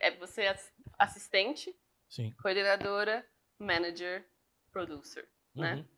É 0.00 0.10
você 0.12 0.42
é 0.42 0.56
assistente, 0.98 1.76
Sim. 2.14 2.32
coordenadora, 2.40 3.26
manager, 3.58 4.24
producer, 4.70 5.28
né? 5.54 5.74
Uhum. 5.74 5.76
né? 5.78 5.88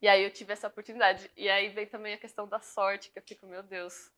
E 0.00 0.06
aí 0.06 0.22
eu 0.22 0.30
tive 0.30 0.52
essa 0.52 0.68
oportunidade. 0.68 1.28
E 1.36 1.48
aí 1.48 1.68
vem 1.70 1.86
também 1.86 2.14
a 2.14 2.18
questão 2.18 2.46
da 2.46 2.60
sorte, 2.60 3.10
que 3.10 3.18
eu 3.18 3.22
fico, 3.22 3.44
meu 3.46 3.62
Deus, 3.62 4.12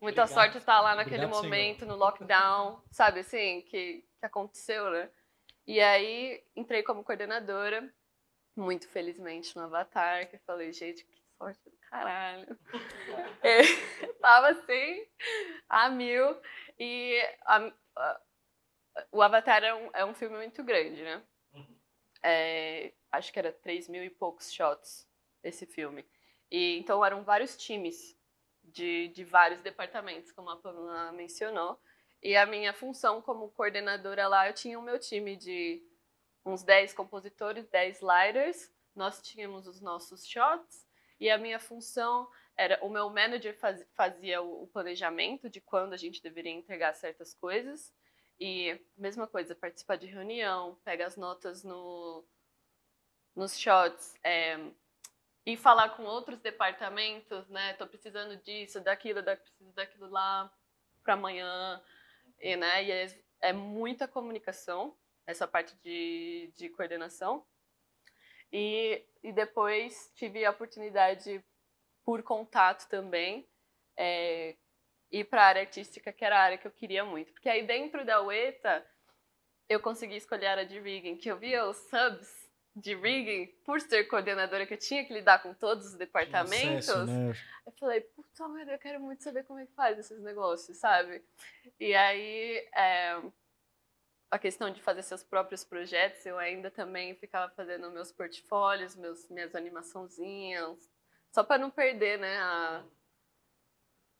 muita 0.00 0.22
Obrigado. 0.22 0.28
sorte 0.28 0.58
estar 0.58 0.80
lá 0.80 0.94
naquele 0.94 1.24
Obrigado, 1.24 1.42
momento, 1.42 1.80
senhor. 1.80 1.92
no 1.92 1.98
lockdown, 1.98 2.80
sabe 2.92 3.20
assim, 3.20 3.62
que, 3.62 4.04
que 4.20 4.26
aconteceu, 4.26 4.88
né? 4.90 5.10
E 5.66 5.80
aí 5.80 6.44
entrei 6.54 6.84
como 6.84 7.02
coordenadora, 7.02 7.92
muito 8.54 8.88
felizmente 8.88 9.56
no 9.56 9.64
Avatar, 9.64 10.28
que 10.30 10.36
eu 10.36 10.40
falei, 10.46 10.72
gente, 10.72 11.04
que 11.04 11.20
sorte 11.36 11.60
do 11.64 11.76
caralho. 11.90 12.56
é, 13.42 13.62
tava 14.20 14.50
assim, 14.50 15.06
a 15.68 15.90
mil. 15.90 16.40
E 16.78 17.20
a, 17.44 17.72
a, 17.96 18.20
o 19.10 19.22
Avatar 19.22 19.62
é 19.62 19.74
um, 19.74 19.90
é 19.92 20.04
um 20.04 20.14
filme 20.14 20.36
muito 20.36 20.62
grande, 20.62 21.02
né? 21.02 21.22
É, 22.22 22.92
acho 23.12 23.32
que 23.32 23.38
era 23.38 23.52
3 23.52 23.88
mil 23.88 24.02
e 24.02 24.10
poucos 24.10 24.52
shots 24.52 25.08
esse 25.42 25.66
filme. 25.66 26.04
E, 26.50 26.78
então 26.78 27.04
eram 27.04 27.22
vários 27.22 27.56
times 27.56 28.16
de, 28.64 29.08
de 29.08 29.24
vários 29.24 29.60
departamentos, 29.60 30.32
como 30.32 30.50
a 30.50 30.56
Pamela 30.56 31.12
mencionou. 31.12 31.80
E 32.22 32.36
a 32.36 32.46
minha 32.46 32.72
função 32.72 33.22
como 33.22 33.50
coordenadora 33.50 34.26
lá, 34.26 34.48
eu 34.48 34.54
tinha 34.54 34.78
o 34.78 34.82
meu 34.82 34.98
time 34.98 35.36
de 35.36 35.82
uns 36.44 36.62
10 36.62 36.92
compositores, 36.94 37.68
10 37.68 38.00
lighters. 38.00 38.72
Nós 38.94 39.20
tínhamos 39.22 39.66
os 39.66 39.80
nossos 39.80 40.26
shots 40.26 40.86
e 41.20 41.30
a 41.30 41.38
minha 41.38 41.58
função 41.58 42.28
era 42.56 42.78
o 42.82 42.88
meu 42.88 43.10
manager 43.10 43.56
faz, 43.58 43.86
fazia 43.94 44.40
o, 44.40 44.66
planejamento 44.66 45.48
de 45.50 45.60
quando 45.60 45.92
a 45.92 45.96
gente 45.96 46.22
deveria 46.22 46.52
entregar 46.52 46.94
certas 46.94 47.34
coisas 47.34 47.92
e 48.38 48.78
mesma 48.96 49.26
coisa 49.26 49.54
participar 49.54 49.96
de 49.96 50.06
reunião 50.06 50.78
pega 50.84 51.06
as 51.06 51.16
notas 51.16 51.64
no 51.64 52.24
nos 53.34 53.58
shots 53.58 54.14
é, 54.24 54.58
e 55.44 55.56
falar 55.56 55.90
com 55.90 56.04
outros 56.04 56.40
departamentos 56.40 57.48
né? 57.48 57.74
Tô 57.74 57.86
precisando 57.86 58.36
disso 58.38 58.80
daquilo 58.80 59.22
da, 59.22 59.36
preciso 59.36 59.72
daquilo 59.72 60.08
lá 60.08 60.52
para 61.02 61.14
amanhã 61.14 61.82
e 62.40 62.56
né? 62.56 62.84
E 62.84 62.90
é, 62.92 63.20
é 63.40 63.52
muita 63.52 64.08
comunicação 64.08 64.96
essa 65.26 65.46
parte 65.46 65.74
de, 65.82 66.52
de 66.56 66.68
coordenação. 66.68 67.44
E, 68.52 69.04
e 69.22 69.32
depois 69.32 70.12
tive 70.14 70.44
a 70.44 70.50
oportunidade, 70.50 71.44
por 72.04 72.22
contato 72.22 72.88
também, 72.88 73.46
é, 73.96 74.56
ir 75.10 75.24
para 75.24 75.42
a 75.42 75.46
área 75.46 75.62
artística, 75.62 76.12
que 76.12 76.24
era 76.24 76.38
a 76.38 76.42
área 76.42 76.58
que 76.58 76.66
eu 76.66 76.70
queria 76.70 77.04
muito. 77.04 77.32
Porque 77.32 77.48
aí 77.48 77.66
dentro 77.66 78.04
da 78.04 78.22
UETA, 78.22 78.84
eu 79.68 79.80
consegui 79.80 80.16
escolher 80.16 80.46
a 80.46 80.50
área 80.52 80.66
de 80.66 80.78
rigging, 80.78 81.16
que 81.16 81.30
eu 81.30 81.36
via 81.36 81.66
os 81.66 81.76
subs 81.76 82.46
de 82.74 82.94
rigging, 82.94 83.46
por 83.64 83.80
ser 83.80 84.04
coordenadora, 84.04 84.66
que 84.66 84.74
eu 84.74 84.78
tinha 84.78 85.04
que 85.04 85.12
lidar 85.12 85.42
com 85.42 85.54
todos 85.54 85.86
os 85.86 85.94
departamentos. 85.94 86.88
Acesso, 86.88 87.06
né? 87.06 87.34
Eu 87.64 87.72
falei, 87.72 88.00
puta 88.02 88.46
merda, 88.48 88.72
eu 88.72 88.78
quero 88.78 89.00
muito 89.00 89.22
saber 89.22 89.44
como 89.44 89.58
é 89.58 89.66
que 89.66 89.72
faz 89.72 89.98
esses 89.98 90.20
negócios, 90.22 90.76
sabe? 90.76 91.24
E 91.80 91.94
aí, 91.94 92.68
é, 92.74 93.18
a 94.30 94.38
questão 94.38 94.70
de 94.70 94.82
fazer 94.82 95.02
seus 95.02 95.24
próprios 95.24 95.64
projetos, 95.64 96.24
eu 96.26 96.38
ainda 96.38 96.70
também 96.70 97.14
ficava 97.14 97.50
fazendo 97.54 97.90
meus 97.90 98.12
portfólios, 98.12 98.94
meus, 98.94 99.26
minhas 99.30 99.54
animaçãozinhas, 99.54 100.90
só 101.32 101.42
para 101.42 101.58
não 101.58 101.70
perder, 101.70 102.18
né, 102.18 102.38
a 102.38 102.84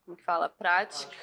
como 0.06 0.16
que 0.16 0.24
fala, 0.24 0.48
prática. 0.48 1.14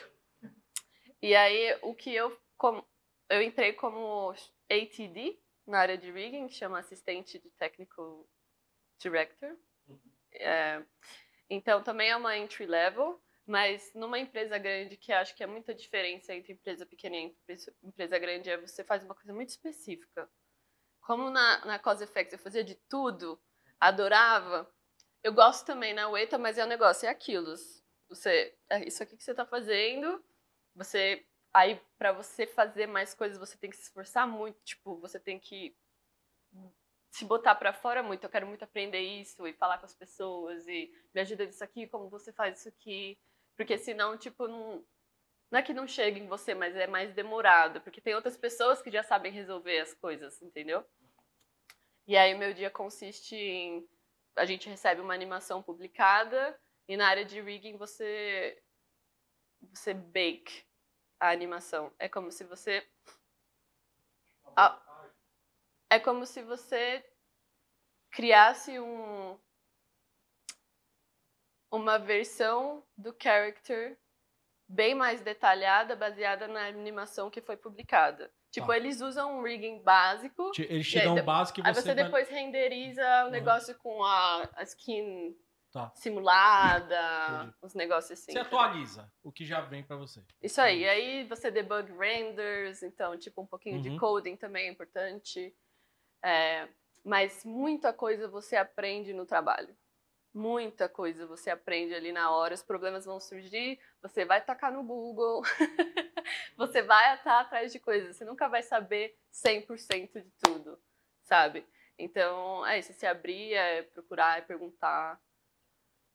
E 1.22 1.34
aí 1.36 1.76
o 1.82 1.96
que 1.96 2.14
eu 2.14 2.38
como 2.58 2.86
eu 3.30 3.42
entrei 3.42 3.74
como 3.74 4.36
ATD 4.70 5.40
na 5.66 5.80
área 5.80 5.98
de 5.98 6.12
rigging, 6.12 6.48
que 6.48 6.54
chama 6.54 6.80
assistente 6.80 7.40
de 7.40 7.50
technical 7.52 8.28
director. 9.00 9.58
É, 10.34 10.84
então 11.50 11.82
também 11.82 12.10
é 12.10 12.16
uma 12.16 12.38
entry 12.38 12.66
level. 12.66 13.20
Mas 13.46 13.92
numa 13.94 14.18
empresa 14.20 14.58
grande, 14.58 14.96
que 14.96 15.12
acho 15.12 15.36
que 15.36 15.44
é 15.44 15.48
muita 15.48 15.74
diferença 15.74 16.34
entre 16.34 16.54
empresa 16.54 16.86
pequena 16.86 17.18
e 17.18 17.36
empresa 17.84 18.18
grande, 18.18 18.50
é 18.50 18.58
você 18.58 18.84
faz 18.86 19.04
uma 19.04 19.14
coisa 19.14 19.34
muito 19.34 19.50
específica. 19.50 20.30
Como 21.02 21.30
na, 21.30 21.66
na 21.66 21.80
Cause 21.80 22.04
Effects 22.06 22.32
eu 22.32 22.40
fazia 22.40 22.64
de 22.64 22.76
tudo, 22.88 23.38
adorava, 23.78 24.72
eu 25.22 25.34
gosto 25.34 25.66
também 25.66 25.94
na 25.94 26.10
UETA, 26.10 26.38
mas 26.38 26.58
é 26.58 26.64
um 26.64 26.68
negócio, 26.68 27.06
é 27.06 27.10
aquilo. 27.10 27.54
Você, 28.14 28.56
é 28.70 28.88
isso 28.88 29.02
aqui 29.02 29.18
que 29.18 29.24
você 29.24 29.32
está 29.32 29.46
fazendo, 29.46 30.24
você 30.76 31.26
aí 31.54 31.80
para 31.98 32.12
você 32.12 32.48
fazer 32.48 32.88
mais 32.88 33.14
coisas 33.14 33.38
você 33.38 33.58
tem 33.58 33.70
que 33.70 33.78
se 33.78 33.84
esforçar 33.84 34.28
muito, 34.28 34.60
tipo, 34.64 34.98
você 34.98 35.20
tem 35.20 35.40
que 35.40 35.76
se 37.12 37.26
botar 37.26 37.56
para 37.56 37.72
fora 37.72 38.02
muito. 38.02 38.24
Eu 38.24 38.30
quero 38.30 38.48
muito 38.48 38.64
aprender 38.64 39.00
isso 39.00 39.46
e 39.48 39.54
falar 39.54 39.78
com 39.78 39.86
as 39.86 39.94
pessoas 39.94 40.68
e 40.68 40.92
me 41.14 41.22
ajuda 41.22 41.46
nisso 41.46 41.64
aqui, 41.64 41.88
como 41.88 42.10
você 42.10 42.34
faz 42.34 42.60
isso 42.60 42.70
aqui. 42.70 43.18
Porque 43.56 43.78
senão, 43.78 44.18
tipo, 44.18 44.48
não, 44.48 44.84
não 45.52 45.60
é 45.60 45.62
que 45.62 45.74
não 45.74 45.88
chega 45.88 46.18
em 46.18 46.28
você, 46.28 46.56
mas 46.56 46.76
é 46.76 46.88
mais 46.88 47.14
demorado. 47.14 47.82
Porque 47.82 48.02
tem 48.02 48.16
outras 48.16 48.36
pessoas 48.36 48.82
que 48.82 48.90
já 48.90 49.04
sabem 49.04 49.32
resolver 49.32 49.80
as 49.80 49.94
coisas, 49.94 50.42
entendeu? 50.42 50.84
E 52.08 52.18
aí 52.18 52.34
o 52.34 52.38
meu 52.38 52.54
dia 52.54 52.72
consiste 52.72 53.36
em. 53.36 53.88
A 54.36 54.46
gente 54.46 54.68
recebe 54.68 55.00
uma 55.00 55.14
animação 55.14 55.62
publicada 55.62 56.60
e 56.88 56.98
na 56.98 57.08
área 57.08 57.26
de 57.26 57.42
rigging 57.42 57.78
você. 57.78 58.62
Você 59.74 59.94
bake 59.94 60.66
a 61.20 61.30
animação. 61.30 61.92
É 61.98 62.10
como 62.10 62.32
se 62.32 62.44
você. 62.44 62.86
É 65.90 66.00
como 66.00 66.26
se 66.26 66.42
você 66.42 67.04
criasse 68.12 68.80
um, 68.80 69.40
uma 71.72 71.98
versão 71.98 72.86
do 72.96 73.16
character 73.20 73.98
bem 74.68 74.94
mais 74.94 75.22
detalhada, 75.22 75.96
baseada 75.96 76.48
na 76.48 76.68
animação 76.68 77.30
que 77.30 77.42
foi 77.42 77.58
publicada. 77.58 78.32
Tipo, 78.52 78.68
tá. 78.68 78.78
eles 78.78 79.02
usam 79.02 79.40
um 79.40 79.42
rigging 79.42 79.82
básico. 79.82 80.52
Eles 80.60 80.88
te 80.88 81.00
dão 81.00 81.16
um 81.16 81.24
básico 81.24 81.60
e 81.60 81.64
você. 81.64 81.68
Aí 81.68 81.74
você 81.74 81.96
vai... 81.96 82.04
depois 82.04 82.30
renderiza 82.30 83.26
o 83.26 83.30
negócio 83.32 83.74
uhum. 83.74 83.80
com 83.80 84.04
a, 84.04 84.50
a 84.56 84.64
skin 84.64 85.36
tá. 85.74 85.92
simulada, 85.96 87.42
Entendi. 87.42 87.58
os 87.62 87.74
negócios 87.74 88.20
assim. 88.20 88.32
Você 88.32 88.40
atualiza 88.40 89.12
o 89.22 89.32
que 89.32 89.46
já 89.46 89.60
vem 89.62 89.84
para 89.84 89.98
você. 89.98 90.24
Isso 90.42 90.62
aí. 90.62 90.88
Aí 90.88 91.26
você 91.26 91.52
debug 91.52 91.92
renders, 91.92 92.84
então, 92.84 93.18
tipo, 93.18 93.42
um 93.42 93.48
pouquinho 93.48 93.78
uhum. 93.78 93.82
de 93.82 93.98
coding 93.98 94.38
também 94.38 94.68
é 94.68 94.72
importante. 94.72 95.54
É, 96.24 96.70
mas 97.04 97.44
muita 97.44 97.92
coisa 97.92 98.30
você 98.30 98.56
aprende 98.56 99.12
no 99.12 99.26
trabalho 99.26 99.76
muita 100.34 100.90
coisa 100.90 101.28
você 101.28 101.52
aprende 101.52 101.94
ali 101.94 102.12
na 102.12 102.32
hora, 102.32 102.56
os 102.56 102.64
problemas 102.64 103.06
vão 103.06 103.20
surgir, 103.20 103.80
você 104.02 104.26
vai 104.26 104.44
tacar 104.44 104.74
no 104.74 104.84
Google, 104.84 105.44
você 106.58 106.82
vai 106.82 107.16
estar 107.16 107.42
atrás 107.42 107.72
de 107.72 107.80
coisas, 107.80 108.16
você 108.16 108.26
nunca 108.26 108.48
vai 108.48 108.64
saber 108.64 109.16
100% 109.32 110.24
de 110.24 110.32
tudo, 110.44 110.82
sabe? 111.22 111.66
Então, 111.98 112.66
é 112.66 112.80
isso, 112.80 112.92
se 112.94 113.06
abrir, 113.06 113.54
é 113.54 113.84
procurar, 113.84 114.40
é 114.40 114.42
perguntar. 114.42 115.22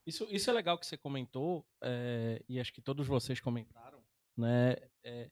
Isso, 0.08 0.26
isso 0.30 0.48
é 0.48 0.54
legal 0.54 0.78
que 0.78 0.86
você 0.86 0.96
comentou, 0.96 1.66
é, 1.82 2.42
e 2.48 2.58
acho 2.58 2.72
que 2.72 2.80
todos 2.80 3.06
vocês 3.06 3.40
comentaram, 3.40 4.02
né? 4.34 4.74
É, 5.04 5.30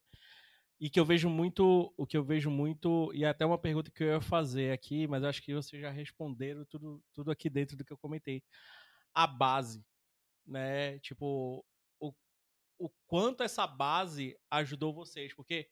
e 0.78 0.90
que 0.90 1.00
eu 1.00 1.04
vejo 1.06 1.30
muito, 1.30 1.94
o 1.96 2.06
que 2.06 2.14
eu 2.14 2.22
vejo 2.22 2.50
muito, 2.50 3.10
e 3.14 3.24
é 3.24 3.28
até 3.28 3.46
uma 3.46 3.56
pergunta 3.56 3.90
que 3.90 4.04
eu 4.04 4.08
ia 4.08 4.20
fazer 4.20 4.72
aqui, 4.72 5.06
mas 5.06 5.24
acho 5.24 5.42
que 5.42 5.54
vocês 5.54 5.80
já 5.80 5.88
responderam 5.88 6.62
tudo, 6.66 7.02
tudo 7.14 7.30
aqui 7.30 7.48
dentro 7.48 7.74
do 7.74 7.86
que 7.86 7.92
eu 7.94 7.96
comentei. 7.96 8.42
A 9.14 9.26
base, 9.26 9.82
né? 10.46 10.98
Tipo, 10.98 11.64
o, 11.98 12.12
o 12.78 12.90
quanto 13.06 13.42
essa 13.42 13.66
base 13.66 14.38
ajudou 14.50 14.92
vocês, 14.92 15.32
porque 15.32 15.70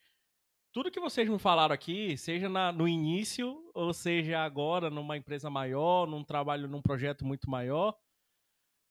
tudo 0.72 0.90
que 0.90 0.98
vocês 0.98 1.28
me 1.28 1.38
falaram 1.38 1.74
aqui, 1.74 2.16
seja 2.16 2.48
na, 2.48 2.72
no 2.72 2.88
início, 2.88 3.70
ou 3.74 3.92
seja 3.92 4.40
agora 4.40 4.88
numa 4.88 5.18
empresa 5.18 5.50
maior, 5.50 6.06
num 6.06 6.24
trabalho, 6.24 6.66
num 6.66 6.80
projeto 6.80 7.22
muito 7.22 7.50
maior, 7.50 7.94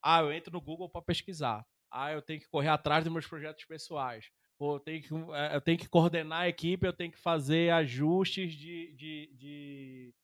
ah, 0.04 0.22
eu 0.22 0.32
entro 0.32 0.52
no 0.52 0.62
Google 0.62 0.89
para 0.89 1.02
pesquisar. 1.02 1.66
Ah, 1.89 2.12
eu 2.12 2.22
tenho 2.22 2.39
que 2.39 2.50
correr 2.50 2.70
atrás 2.70 3.04
dos 3.04 3.13
meus 3.13 3.28
projetos 3.28 3.63
pessoais 3.66 4.30
Pô, 4.58 4.76
eu, 4.76 4.80
tenho 4.80 5.02
que, 5.02 5.13
é, 5.34 5.56
eu 5.56 5.62
tenho 5.62 5.78
que 5.78 5.89
coordenar 5.89 6.42
a 6.42 6.48
equipe, 6.48 6.86
eu 6.86 6.94
tenho 6.94 7.12
que 7.12 7.18
fazer 7.18 7.72
ajustes 7.72 8.54
de, 8.54 8.94
de, 8.94 9.30
de, 9.36 10.16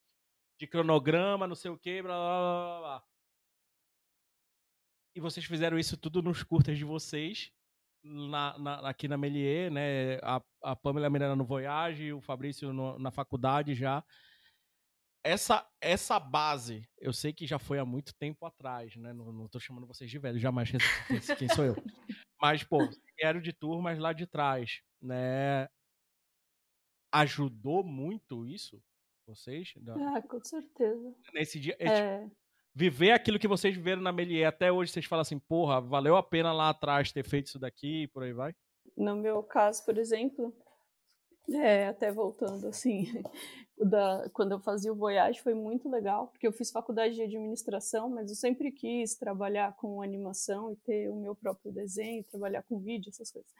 de 0.58 0.68
cronograma, 0.68 1.48
não 1.48 1.56
sei 1.56 1.72
o 1.72 1.78
que, 1.78 2.02
blá, 2.02 2.16
blá, 2.16 2.80
blá, 2.80 2.80
blá. 2.80 3.04
E 5.16 5.20
vocês 5.20 5.46
fizeram 5.46 5.78
isso 5.80 5.98
tudo 5.98 6.22
nos 6.22 6.44
curtas 6.44 6.78
de 6.78 6.86
vocês, 6.86 7.52
na, 8.04 8.58
na, 8.58 8.90
aqui 8.90 9.08
na 9.08 9.18
Melier, 9.18 9.72
né? 9.72 10.18
A, 10.22 10.42
a 10.64 10.76
Pamela 10.76 11.10
Miranda 11.10 11.36
no 11.36 11.44
Voyage, 11.44 12.14
o 12.14 12.22
Fabrício 12.22 12.72
no, 12.72 12.98
na 13.00 13.12
faculdade 13.12 13.74
já. 13.76 14.04
Essa, 15.24 15.68
essa 15.82 16.20
base, 16.20 16.88
eu 16.98 17.12
sei 17.12 17.34
que 17.34 17.46
já 17.46 17.60
foi 17.60 17.78
há 17.78 17.86
muito 17.86 18.14
tempo 18.16 18.46
atrás, 18.46 18.96
né? 18.96 19.12
Não, 19.14 19.32
não 19.32 19.48
tô 19.48 19.60
chamando 19.60 19.86
vocês 19.86 20.10
de 20.10 20.18
velho, 20.18 20.40
jamais 20.40 20.72
quem 21.38 21.50
sou 21.50 21.66
eu. 21.66 21.76
Mas, 22.42 22.64
pô, 22.64 22.78
vieram 23.18 23.42
de 23.42 23.52
turmas 23.52 24.00
lá 24.00 24.14
de 24.14 24.26
trás, 24.26 24.82
né? 25.02 25.68
Ajudou 27.12 27.84
muito 27.84 28.46
isso? 28.46 28.82
Vocês? 29.28 29.74
Ah, 30.16 30.22
com 30.22 30.42
certeza. 30.42 31.14
Nesse 31.34 31.60
dia. 31.60 31.76
É... 31.80 32.20
Tipo, 32.24 32.38
viver 32.74 33.12
aquilo 33.12 33.38
que 33.38 33.48
vocês 33.48 33.76
viveram 33.76 34.02
na 34.02 34.12
Melier, 34.12 34.48
até 34.48 34.72
hoje 34.72 34.92
vocês 34.92 35.06
falam 35.06 35.22
assim, 35.22 35.38
porra, 35.38 35.82
valeu 35.82 36.16
a 36.16 36.24
pena 36.24 36.54
lá 36.54 36.70
atrás 36.70 37.12
ter 37.12 37.26
feito 37.26 37.48
isso 37.48 37.60
daqui 37.60 38.04
e 38.04 38.08
por 38.08 38.24
aí 38.24 38.32
vai? 38.32 38.56
No 38.96 39.16
meu 39.16 39.44
caso, 39.44 39.84
por 39.86 39.98
exemplo, 39.98 40.56
é, 41.50 41.88
até 41.88 42.12
voltando 42.12 42.68
assim, 42.68 43.22
da, 43.80 44.30
quando 44.34 44.52
eu 44.52 44.60
fazia 44.60 44.92
o 44.92 44.96
Voyage 44.96 45.42
foi 45.42 45.54
muito 45.54 45.90
legal, 45.90 46.28
porque 46.28 46.46
eu 46.46 46.52
fiz 46.52 46.70
faculdade 46.72 47.16
de 47.16 47.22
administração, 47.22 48.10
mas 48.10 48.30
eu 48.30 48.36
sempre 48.36 48.72
quis 48.72 49.16
trabalhar 49.16 49.76
com 49.78 50.02
animação 50.02 50.72
e 50.72 50.76
ter 50.76 51.10
o 51.10 51.16
meu 51.16 51.34
próprio 51.34 51.72
desenho, 51.72 52.24
trabalhar 52.26 52.64
com 52.64 52.80
vídeo, 52.80 53.10
essas 53.10 53.32
coisas. 53.32 53.52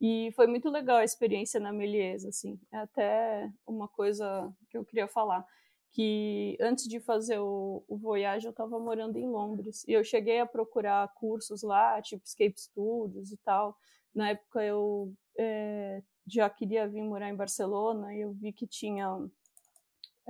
E 0.00 0.32
foi 0.34 0.46
muito 0.46 0.68
legal 0.68 0.96
a 0.96 1.04
experiência 1.04 1.60
na 1.60 1.72
Melies, 1.72 2.24
assim. 2.24 2.58
É 2.72 2.78
até 2.78 3.50
uma 3.66 3.88
coisa 3.88 4.52
que 4.68 4.76
eu 4.76 4.84
queria 4.84 5.06
falar, 5.06 5.46
que 5.92 6.56
antes 6.60 6.88
de 6.88 6.98
fazer 6.98 7.38
o, 7.38 7.84
o 7.86 7.96
Voyage 7.96 8.46
eu 8.46 8.50
estava 8.50 8.78
morando 8.78 9.16
em 9.16 9.28
Londres, 9.28 9.84
e 9.86 9.92
eu 9.92 10.02
cheguei 10.02 10.40
a 10.40 10.46
procurar 10.46 11.12
cursos 11.14 11.62
lá, 11.62 12.00
tipo 12.02 12.24
Escape 12.24 12.60
Studios 12.60 13.32
e 13.32 13.36
tal. 13.38 13.76
Na 14.14 14.30
época 14.30 14.62
eu 14.62 15.12
é, 15.38 16.02
já 16.26 16.50
queria 16.50 16.86
vir 16.88 17.02
morar 17.02 17.30
em 17.30 17.36
Barcelona, 17.36 18.14
e 18.14 18.20
eu 18.20 18.32
vi 18.32 18.52
que 18.52 18.66
tinha 18.66 19.06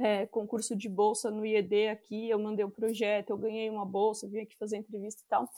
é, 0.02 0.26
concurso 0.26 0.74
de 0.74 0.88
bolsa 0.88 1.30
no 1.30 1.46
IED 1.46 1.88
aqui, 1.88 2.28
eu 2.28 2.38
mandei 2.38 2.64
o 2.64 2.68
um 2.68 2.70
projeto, 2.70 3.30
eu 3.30 3.38
ganhei 3.38 3.70
uma 3.70 3.86
bolsa, 3.86 4.28
vim 4.28 4.40
aqui 4.40 4.56
fazer 4.56 4.78
entrevista 4.78 5.22
e 5.24 5.28
tal. 5.28 5.48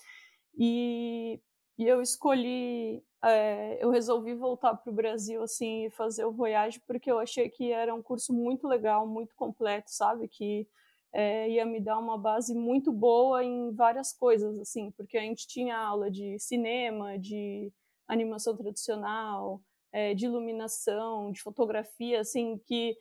E, 0.58 1.40
e 1.78 1.86
eu 1.86 2.02
escolhi, 2.02 3.02
é, 3.24 3.82
eu 3.82 3.90
resolvi 3.90 4.34
voltar 4.34 4.74
para 4.74 4.92
o 4.92 4.94
Brasil 4.94 5.42
assim 5.42 5.86
e 5.86 5.90
fazer 5.90 6.26
o 6.26 6.32
Voyage 6.32 6.80
porque 6.86 7.10
eu 7.10 7.18
achei 7.18 7.48
que 7.48 7.72
era 7.72 7.94
um 7.94 8.02
curso 8.02 8.34
muito 8.34 8.68
legal, 8.68 9.06
muito 9.06 9.34
completo, 9.34 9.90
sabe? 9.90 10.28
Que 10.28 10.68
é, 11.12 11.48
ia 11.48 11.64
me 11.64 11.80
dar 11.80 11.98
uma 11.98 12.18
base 12.18 12.54
muito 12.54 12.92
boa 12.92 13.42
em 13.42 13.72
várias 13.72 14.12
coisas, 14.12 14.58
assim, 14.58 14.90
porque 14.90 15.16
a 15.16 15.22
gente 15.22 15.46
tinha 15.46 15.76
aula 15.76 16.10
de 16.10 16.38
cinema, 16.38 17.18
de 17.18 17.72
animação 18.06 18.54
tradicional, 18.56 19.62
é, 19.90 20.12
de 20.12 20.26
iluminação, 20.26 21.32
de 21.32 21.40
fotografia, 21.40 22.20
assim, 22.20 22.58
que 22.66 22.96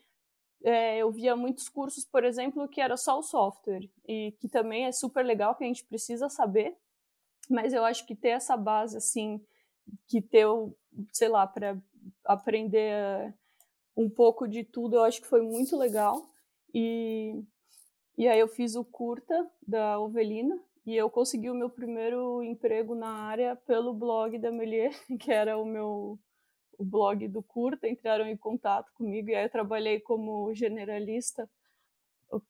é, 0.64 0.98
eu 0.98 1.12
via 1.12 1.36
muitos 1.36 1.68
cursos, 1.68 2.06
por 2.06 2.24
exemplo, 2.24 2.68
que 2.68 2.80
era 2.80 2.96
só 2.96 3.20
o 3.20 3.24
software, 3.24 3.90
e 4.08 4.32
que 4.40 4.48
também 4.48 4.86
é 4.86 4.92
super 4.92 5.26
legal, 5.26 5.56
que 5.56 5.64
a 5.64 5.68
gente 5.68 5.84
precisa 5.84 6.30
saber, 6.30 6.76
mas 7.50 7.74
eu 7.74 7.84
acho 7.84 8.06
que 8.06 8.16
ter 8.16 8.30
essa 8.30 8.56
base, 8.56 8.98
assim, 8.98 9.46
que 10.08 10.22
ter, 10.22 10.48
sei 11.12 11.28
lá, 11.28 11.46
para 11.46 11.78
aprender 12.26 13.34
um 13.96 14.10
pouco 14.10 14.48
de 14.48 14.64
tudo, 14.64 14.96
eu 14.96 15.04
acho 15.04 15.22
que 15.22 15.28
foi 15.28 15.42
muito 15.42 15.78
legal. 15.78 16.26
E, 16.74 17.44
e 18.18 18.28
aí 18.28 18.40
eu 18.40 18.48
fiz 18.48 18.76
o 18.76 18.86
curta 18.86 19.52
da 19.68 20.00
Ovelina, 20.00 20.58
e 20.86 20.96
eu 20.96 21.10
consegui 21.10 21.50
o 21.50 21.56
meu 21.56 21.70
primeiro 21.70 22.44
emprego 22.44 22.94
na 22.94 23.10
área 23.10 23.56
pelo 23.56 23.94
blog 23.94 24.38
da 24.38 24.52
Melier, 24.52 24.94
que 25.20 25.32
era 25.32 25.58
o 25.58 25.66
meu 25.66 26.20
o 26.78 26.84
blog 26.84 27.28
do 27.28 27.42
Curta, 27.42 27.88
entraram 27.88 28.28
em 28.28 28.38
contato 28.38 28.92
comigo 28.94 29.30
e 29.30 29.36
aí 29.36 29.46
eu 29.46 29.50
trabalhei 29.50 30.00
como 30.00 30.54
generalista 30.54 31.50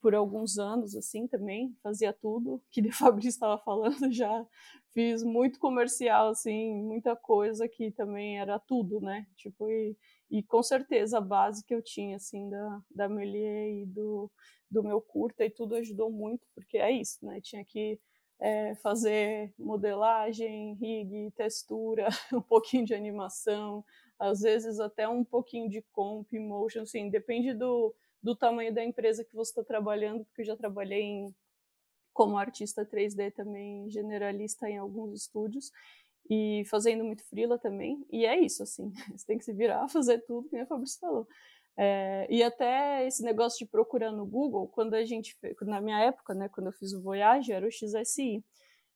por 0.00 0.14
alguns 0.14 0.58
anos, 0.58 0.94
assim, 0.94 1.26
também, 1.26 1.76
fazia 1.82 2.12
tudo 2.12 2.62
que 2.70 2.80
o 2.80 2.92
Fabrício 2.92 3.30
estava 3.30 3.58
falando, 3.58 4.10
já 4.12 4.46
fiz 4.92 5.22
muito 5.22 5.58
comercial, 5.58 6.28
assim, 6.28 6.74
muita 6.74 7.16
coisa 7.16 7.68
que 7.68 7.90
também 7.90 8.38
era 8.38 8.58
tudo, 8.58 9.00
né, 9.00 9.26
tipo, 9.36 9.68
e, 9.68 9.96
e 10.30 10.42
com 10.42 10.62
certeza 10.62 11.18
a 11.18 11.20
base 11.20 11.64
que 11.64 11.74
eu 11.74 11.82
tinha, 11.82 12.16
assim, 12.16 12.48
da, 12.48 12.82
da 12.90 13.08
Melier 13.08 13.82
e 13.82 13.86
do, 13.86 14.30
do 14.70 14.82
meu 14.82 15.00
curta 15.00 15.44
e 15.44 15.50
tudo 15.50 15.74
ajudou 15.76 16.10
muito, 16.10 16.46
porque 16.54 16.78
é 16.78 16.90
isso, 16.90 17.24
né, 17.24 17.40
tinha 17.40 17.64
que 17.64 17.98
é, 18.40 18.74
fazer 18.76 19.52
modelagem, 19.58 20.74
rig, 20.74 21.30
textura, 21.32 22.08
um 22.32 22.42
pouquinho 22.42 22.84
de 22.84 22.94
animação, 22.94 23.84
às 24.18 24.40
vezes 24.40 24.80
até 24.80 25.08
um 25.08 25.24
pouquinho 25.24 25.68
de 25.68 25.82
comp, 25.92 26.32
motion, 26.32 26.82
assim, 26.82 27.08
depende 27.08 27.52
do, 27.54 27.94
do 28.22 28.34
tamanho 28.34 28.72
da 28.72 28.84
empresa 28.84 29.24
que 29.24 29.34
você 29.34 29.50
está 29.50 29.64
trabalhando, 29.64 30.24
porque 30.24 30.42
eu 30.42 30.46
já 30.46 30.56
trabalhei 30.56 31.02
em, 31.02 31.34
como 32.12 32.38
artista 32.38 32.86
3D 32.86 33.32
também, 33.32 33.88
generalista 33.90 34.68
em 34.68 34.78
alguns 34.78 35.12
estúdios, 35.12 35.70
e 36.30 36.62
fazendo 36.70 37.04
muito 37.04 37.22
frila 37.24 37.58
também, 37.58 38.04
e 38.10 38.24
é 38.24 38.38
isso, 38.38 38.62
assim, 38.62 38.90
você 39.16 39.26
tem 39.26 39.38
que 39.38 39.44
se 39.44 39.52
virar, 39.52 39.88
fazer 39.88 40.20
tudo, 40.20 40.48
que 40.48 40.56
a 40.56 40.66
Fabrício 40.66 41.00
falou. 41.00 41.26
É, 41.76 42.26
e 42.30 42.42
até 42.42 43.04
esse 43.06 43.22
negócio 43.24 43.58
de 43.58 43.70
procurar 43.70 44.12
no 44.12 44.24
Google, 44.24 44.68
quando 44.68 44.94
a 44.94 45.04
gente, 45.04 45.36
na 45.62 45.80
minha 45.80 46.00
época, 46.00 46.32
né, 46.32 46.48
quando 46.48 46.68
eu 46.68 46.72
fiz 46.72 46.92
o 46.92 47.02
Voyage, 47.02 47.52
era 47.52 47.66
o 47.66 47.70
XSI, 47.70 48.44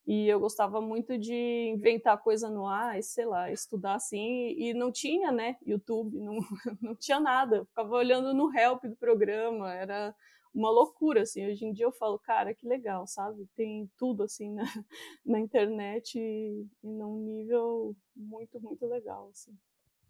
e 0.08 0.26
eu 0.26 0.40
gostava 0.40 0.80
muito 0.80 1.18
de 1.18 1.34
inventar 1.68 2.16
coisa 2.22 2.48
no 2.48 2.66
ar, 2.66 2.98
e, 2.98 3.02
sei 3.02 3.26
lá, 3.26 3.52
estudar 3.52 3.96
assim, 3.96 4.54
e 4.56 4.72
não 4.72 4.90
tinha, 4.90 5.30
né, 5.30 5.58
YouTube, 5.66 6.18
não, 6.18 6.38
não 6.80 6.96
tinha 6.96 7.20
nada, 7.20 7.56
eu 7.56 7.66
ficava 7.66 7.94
olhando 7.94 8.32
no 8.32 8.50
help 8.58 8.84
do 8.84 8.96
programa, 8.96 9.70
era 9.74 10.14
uma 10.54 10.70
loucura, 10.70 11.20
assim, 11.20 11.46
hoje 11.46 11.66
em 11.66 11.74
dia 11.74 11.84
eu 11.84 11.92
falo, 11.92 12.18
cara, 12.18 12.54
que 12.54 12.66
legal, 12.66 13.06
sabe, 13.06 13.46
tem 13.54 13.86
tudo, 13.98 14.22
assim, 14.22 14.50
na, 14.50 14.62
na 15.26 15.38
internet, 15.38 16.18
e, 16.18 16.66
e 16.82 16.88
num 16.88 17.18
nível 17.18 17.94
muito, 18.16 18.58
muito 18.62 18.86
legal, 18.86 19.28
assim. 19.28 19.54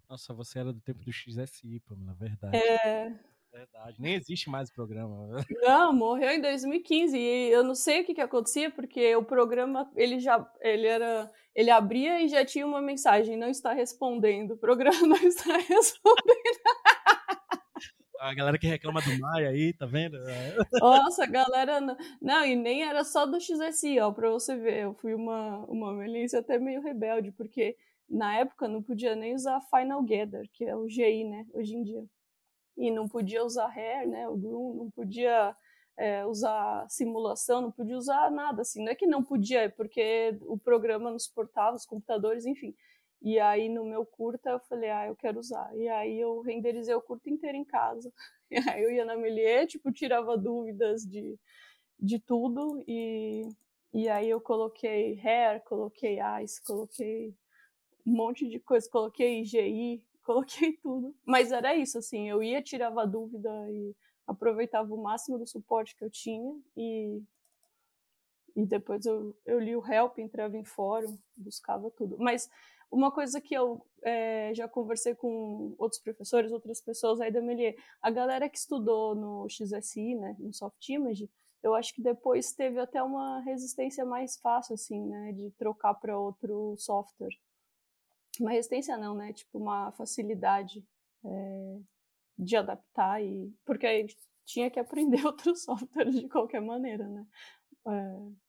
Nossa, 0.09 0.33
você 0.33 0.61
era 0.61 0.73
do 0.73 0.81
tempo 0.81 1.03
do 1.05 1.13
XSI, 1.13 1.83
na 1.97 2.15
verdade. 2.15 2.57
É, 2.57 3.19
Verdade. 3.53 3.97
Nem 3.99 4.15
existe 4.15 4.51
mais 4.51 4.69
o 4.69 4.75
programa. 4.75 5.37
Não, 5.63 5.93
morreu 5.93 6.31
em 6.31 6.41
2015 6.41 7.17
e 7.17 7.51
eu 7.51 7.65
não 7.65 7.75
sei 7.75 8.03
o 8.03 8.05
que, 8.05 8.15
que 8.15 8.21
acontecia 8.21 8.71
porque 8.71 9.17
o 9.17 9.25
programa 9.25 9.91
ele 9.97 10.21
já 10.21 10.47
ele 10.61 10.87
era 10.87 11.31
ele 11.55 11.71
abria 11.71 12.23
e 12.23 12.29
já 12.29 12.45
tinha 12.45 12.67
uma 12.67 12.81
mensagem 12.81 13.37
não 13.37 13.49
está 13.49 13.73
respondendo. 13.73 14.53
O 14.53 14.57
programa 14.57 15.01
não 15.01 15.17
está 15.17 15.57
respondendo. 15.57 16.61
A 18.21 18.35
galera 18.35 18.59
que 18.59 18.67
reclama 18.67 19.01
do 19.01 19.19
Maia 19.19 19.49
aí, 19.49 19.73
tá 19.73 19.87
vendo? 19.87 20.19
Nossa, 20.73 21.23
a 21.23 21.27
galera. 21.27 21.81
Não, 21.81 21.97
não, 22.21 22.45
e 22.45 22.57
nem 22.57 22.83
era 22.83 23.05
só 23.05 23.25
do 23.25 23.41
XSI, 23.41 24.01
ó, 24.01 24.11
pra 24.11 24.29
você 24.29 24.57
ver. 24.57 24.83
Eu 24.83 24.95
fui 24.95 25.15
uma, 25.15 25.65
uma 25.67 25.95
milícia 25.95 26.41
até 26.41 26.59
meio 26.59 26.83
rebelde, 26.83 27.31
porque 27.31 27.77
na 28.11 28.37
época 28.37 28.67
não 28.67 28.83
podia 28.83 29.15
nem 29.15 29.35
usar 29.35 29.61
Final 29.71 30.03
Gather, 30.03 30.49
que 30.53 30.65
é 30.65 30.75
o 30.75 30.89
GI, 30.89 31.25
né, 31.25 31.47
hoje 31.55 31.77
em 31.77 31.85
dia 31.85 32.05
e 32.79 32.91
não 32.91 33.09
podia 33.09 33.45
usar 33.45 33.69
hair, 33.69 34.09
né, 34.09 34.29
o 34.29 34.37
groom, 34.37 34.75
não 34.75 34.91
podia 34.91 35.55
é, 35.97 36.25
usar 36.25 36.89
simulação, 36.89 37.61
não 37.61 37.73
podia 37.73 37.97
usar 37.97 38.31
nada, 38.31 38.63
assim, 38.63 38.85
não 38.85 38.93
é 38.93 38.95
que 38.95 39.07
não 39.07 39.23
podia, 39.23 39.63
é 39.63 39.69
porque 39.69 40.39
o 40.43 40.57
programa 40.57 41.11
nos 41.11 41.27
portava, 41.27 41.77
os 41.77 41.85
computadores, 41.85 42.47
enfim. 42.47 42.75
E 43.21 43.39
aí 43.41 43.69
no 43.69 43.85
meu 43.85 44.07
curta 44.07 44.51
eu 44.51 44.61
falei, 44.61 44.91
ah, 44.91 45.07
eu 45.09 45.17
quero 45.17 45.41
usar. 45.41 45.77
E 45.77 45.89
aí 45.89 46.21
eu 46.21 46.41
renderizei 46.41 46.95
o 46.95 47.03
curta 47.03 47.29
inteiro 47.29 47.57
em 47.57 47.65
casa. 47.65 48.13
E 48.51 48.57
aí 48.57 48.83
eu 48.83 48.91
ia 48.91 49.05
na 49.05 49.15
Melier, 49.15 49.67
tipo, 49.67 49.93
tirava 49.93 50.35
dúvidas 50.39 51.03
de, 51.03 51.39
de 52.01 52.19
tudo 52.19 52.83
e, 52.89 53.47
e 53.93 54.09
aí 54.09 54.31
eu 54.31 54.41
coloquei 54.41 55.21
hair, 55.23 55.63
coloquei 55.65 56.19
ice, 56.43 56.63
coloquei 56.65 57.35
um 58.07 58.13
monte 58.17 58.49
de 58.49 58.59
coisa, 58.59 58.89
coloquei 58.91 59.43
IGI, 59.43 60.03
coloquei 60.29 60.77
tudo. 60.83 61.17
Mas 61.25 61.51
era 61.51 61.75
isso, 61.75 61.97
assim, 61.97 62.29
eu 62.29 62.43
ia, 62.43 62.63
tirava 62.63 63.07
dúvida 63.07 63.49
e 63.71 63.97
aproveitava 64.27 64.93
o 64.95 65.03
máximo 65.03 65.39
do 65.39 65.47
suporte 65.47 65.97
que 65.97 66.05
eu 66.05 66.11
tinha 66.11 66.55
e, 66.77 67.23
e 68.55 68.67
depois 68.67 69.07
eu, 69.07 69.35
eu 69.47 69.59
li 69.59 69.75
o 69.75 69.87
help, 69.87 70.19
entrava 70.19 70.59
em 70.59 70.65
fórum, 70.65 71.17
buscava 71.35 71.91
tudo. 71.91 72.19
Mas 72.19 72.51
uma 72.91 73.11
coisa 73.11 73.41
que 73.41 73.55
eu 73.55 73.83
é, 74.03 74.53
já 74.55 74.69
conversei 74.69 75.15
com 75.15 75.75
outros 75.79 76.01
professores, 76.01 76.53
outras 76.53 76.83
pessoas 76.83 77.21
aí 77.23 77.33
da 77.33 77.41
Melier, 77.41 77.75
a 78.03 78.11
galera 78.11 78.51
que 78.51 78.59
estudou 78.59 79.15
no 79.15 79.49
XSI, 79.49 80.15
né, 80.15 80.37
no 80.39 80.53
Soft 80.53 80.87
Image, 80.91 81.31
eu 81.63 81.75
acho 81.75 81.95
que 81.95 82.03
depois 82.03 82.53
teve 82.53 82.79
até 82.79 83.03
uma 83.03 83.41
resistência 83.41 84.05
mais 84.05 84.39
fácil, 84.39 84.75
assim, 84.75 85.07
né, 85.07 85.33
de 85.33 85.51
trocar 85.53 85.95
para 85.95 86.19
outro 86.19 86.77
software. 86.77 87.35
Uma 88.41 88.51
resistência 88.51 88.97
não, 88.97 89.15
né, 89.15 89.33
tipo 89.33 89.59
uma 89.59 89.93
facilidade 89.93 90.85
é, 91.25 91.81
de 92.39 92.57
adaptar 92.57 93.23
e 93.23 93.53
porque 93.65 93.87
aí 93.87 94.07
tinha 94.45 94.71
que 94.71 94.79
aprender 94.79 95.25
outro 95.27 95.55
software 95.57 96.11
de 96.11 96.29
qualquer 96.29 96.61
maneira, 96.61 97.07
né. 97.09 97.27
É, 97.87 98.49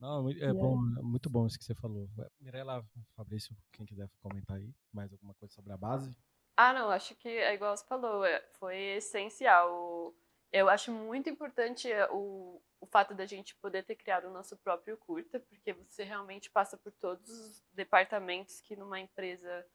não, 0.00 0.28
é 0.30 0.52
bom, 0.52 0.76
é 0.98 1.02
muito 1.02 1.30
bom 1.30 1.46
isso 1.46 1.58
que 1.58 1.64
você 1.64 1.74
falou. 1.74 2.08
Mirela, 2.40 2.84
Fabrício, 3.16 3.56
quem 3.72 3.86
quiser 3.86 4.08
comentar 4.20 4.58
aí, 4.58 4.70
mais 4.92 5.10
alguma 5.12 5.32
coisa 5.34 5.54
sobre 5.54 5.72
a 5.72 5.76
base? 5.76 6.14
Ah, 6.56 6.72
não, 6.72 6.90
acho 6.90 7.14
que 7.16 7.28
é 7.28 7.54
igual 7.54 7.76
você 7.76 7.86
falou, 7.86 8.22
foi 8.58 8.76
essencial. 8.96 10.14
Eu 10.54 10.68
acho 10.68 10.92
muito 10.92 11.28
importante 11.28 11.88
o, 12.12 12.62
o 12.80 12.86
fato 12.86 13.12
da 13.12 13.26
gente 13.26 13.56
poder 13.56 13.82
ter 13.82 13.96
criado 13.96 14.28
o 14.28 14.32
nosso 14.32 14.56
próprio 14.58 14.96
curta, 14.96 15.40
porque 15.40 15.72
você 15.72 16.04
realmente 16.04 16.48
passa 16.48 16.76
por 16.76 16.92
todos 16.92 17.28
os 17.28 17.60
departamentos 17.72 18.60
que 18.60 18.76
numa 18.76 19.00
empresa 19.00 19.66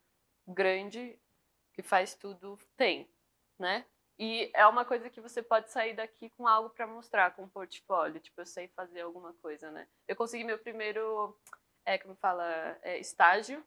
grande 0.48 1.20
que 1.74 1.82
faz 1.82 2.16
tudo 2.16 2.58
tem, 2.78 3.10
né? 3.60 3.86
E 4.18 4.50
é 4.54 4.66
uma 4.68 4.86
coisa 4.86 5.10
que 5.10 5.20
você 5.20 5.44
pode 5.44 5.70
sair 5.70 5.98
daqui 5.98 6.30
com 6.30 6.48
algo 6.48 6.70
para 6.70 6.88
mostrar, 6.88 7.36
com 7.36 7.44
um 7.44 7.50
portfólio. 7.50 8.22
Tipo, 8.22 8.40
eu 8.40 8.46
sei 8.46 8.70
fazer 8.70 9.02
alguma 9.02 9.34
coisa, 9.34 9.70
né? 9.72 9.86
Eu 10.08 10.16
consegui 10.16 10.46
meu 10.46 10.58
primeiro, 10.58 11.38
é, 11.86 11.98
como 11.98 12.16
fala, 12.16 12.80
é, 12.84 12.98
estágio 13.00 13.62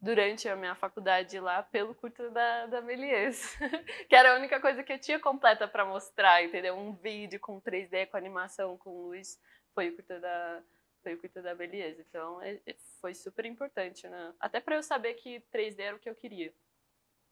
durante 0.00 0.48
a 0.48 0.56
minha 0.56 0.74
faculdade 0.74 1.38
lá 1.40 1.62
pelo 1.62 1.94
curto 1.94 2.30
da, 2.30 2.66
da 2.66 2.80
Melies. 2.80 3.56
que 4.08 4.14
era 4.14 4.32
a 4.32 4.36
única 4.36 4.60
coisa 4.60 4.82
que 4.82 4.92
eu 4.92 4.98
tinha 4.98 5.18
completa 5.18 5.66
para 5.66 5.84
mostrar, 5.84 6.44
entendeu? 6.44 6.76
Um 6.76 6.94
vídeo 6.94 7.40
com 7.40 7.60
3D, 7.60 8.06
com 8.06 8.16
animação, 8.16 8.76
com 8.76 9.08
luz. 9.08 9.40
Foi 9.74 9.88
o 9.88 9.96
curto 9.96 10.20
da, 10.20 10.62
foi 11.02 11.14
o 11.14 11.18
curto 11.18 11.42
da 11.42 11.54
Melies. 11.54 11.98
Então, 11.98 12.40
é, 12.42 12.60
é, 12.66 12.76
foi 13.00 13.14
super 13.14 13.44
importante, 13.44 14.06
né? 14.08 14.34
Até 14.38 14.60
para 14.60 14.76
eu 14.76 14.82
saber 14.82 15.14
que 15.14 15.40
3D 15.52 15.80
era 15.80 15.96
o 15.96 15.98
que 16.00 16.08
eu 16.08 16.14
queria. 16.14 16.52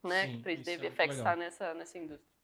Né? 0.03 0.27
Sim, 0.27 0.43
3D 0.43 0.79
VFX 0.79 1.17
está 1.17 1.35
nessa, 1.37 1.75
nessa 1.75 1.99
indústria. 1.99 2.35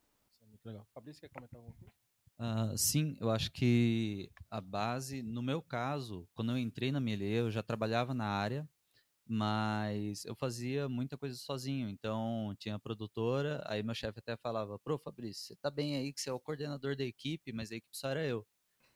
Muito 0.42 0.66
legal. 0.66 0.86
Fabrício, 0.94 1.20
quer 1.20 1.28
comentar 1.28 1.58
alguma 1.58 1.76
coisa? 1.76 1.92
Uh, 2.40 2.76
sim, 2.76 3.18
eu 3.20 3.30
acho 3.30 3.52
que 3.52 4.30
a 4.50 4.62
base, 4.62 5.22
no 5.22 5.42
meu 5.42 5.60
caso, 5.60 6.26
quando 6.32 6.52
eu 6.52 6.58
entrei 6.58 6.90
na 6.90 6.98
Mielê, 6.98 7.40
eu 7.40 7.50
já 7.50 7.62
trabalhava 7.62 8.14
na 8.14 8.24
área, 8.24 8.66
mas 9.30 10.24
eu 10.24 10.34
fazia 10.34 10.88
muita 10.88 11.16
coisa 11.16 11.36
sozinho. 11.36 11.88
Então, 11.88 12.54
tinha 12.58 12.74
a 12.74 12.78
produtora, 12.78 13.62
aí 13.66 13.82
meu 13.82 13.94
chefe 13.94 14.18
até 14.18 14.36
falava: 14.36 14.78
Pro 14.78 14.98
Fabrício, 14.98 15.46
você 15.46 15.56
tá 15.56 15.70
bem 15.70 15.96
aí 15.96 16.12
que 16.12 16.20
você 16.20 16.30
é 16.30 16.32
o 16.32 16.40
coordenador 16.40 16.96
da 16.96 17.04
equipe, 17.04 17.52
mas 17.52 17.70
a 17.70 17.76
equipe 17.76 17.96
só 17.96 18.08
era 18.10 18.24
eu. 18.26 18.46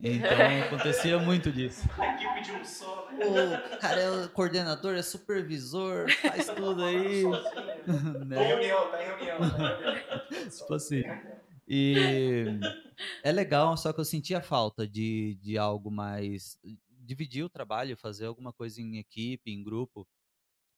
Então 0.00 0.36
acontecia 0.66 1.18
muito 1.18 1.52
disso. 1.52 1.82
A 1.98 2.14
equipe 2.14 2.42
de 2.42 2.52
um 2.52 2.64
só, 2.64 3.08
né? 3.12 3.24
O 3.74 3.78
cara 3.78 4.00
é 4.00 4.10
o 4.10 4.28
coordenador, 4.30 4.96
é 4.96 5.02
supervisor, 5.02 6.10
faz 6.10 6.46
tudo 6.48 6.82
aí. 6.84 7.24
né? 7.24 7.40
Tá 8.34 8.42
em 8.42 8.46
reunião, 8.48 8.90
tá 8.90 9.02
em 9.02 9.06
reunião. 9.06 9.38
Tá 9.38 9.46
em 9.46 9.82
reunião. 9.84 10.50
tipo 10.50 10.74
assim. 10.74 11.02
E 11.66 12.44
é 13.22 13.32
legal, 13.32 13.76
só 13.76 13.92
que 13.92 14.00
eu 14.00 14.04
sentia 14.04 14.40
falta 14.40 14.86
de, 14.86 15.36
de 15.40 15.56
algo 15.56 15.90
mais. 15.90 16.58
dividir 16.88 17.44
o 17.44 17.48
trabalho, 17.48 17.96
fazer 17.96 18.26
alguma 18.26 18.52
coisa 18.52 18.80
em 18.80 18.98
equipe, 18.98 19.50
em 19.50 19.62
grupo. 19.62 20.06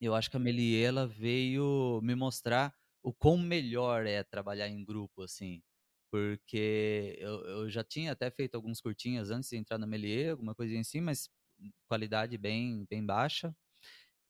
Eu 0.00 0.14
acho 0.14 0.30
que 0.30 0.36
a 0.36 0.40
Melie, 0.40 0.82
ela 0.82 1.06
veio 1.06 2.00
me 2.02 2.14
mostrar 2.14 2.74
o 3.02 3.12
quão 3.12 3.38
melhor 3.38 4.06
é 4.06 4.22
trabalhar 4.22 4.68
em 4.68 4.84
grupo, 4.84 5.22
assim. 5.22 5.62
Porque 6.10 7.16
eu, 7.18 7.40
eu 7.46 7.70
já 7.70 7.82
tinha 7.84 8.12
até 8.12 8.30
feito 8.30 8.54
alguns 8.54 8.80
curtinhas 8.80 9.30
antes 9.30 9.50
de 9.50 9.56
entrar 9.56 9.78
na 9.78 9.86
Melie, 9.86 10.30
alguma 10.30 10.54
coisinha 10.54 10.80
assim, 10.80 11.00
mas 11.00 11.28
qualidade 11.88 12.36
bem, 12.38 12.86
bem 12.90 13.04
baixa. 13.04 13.54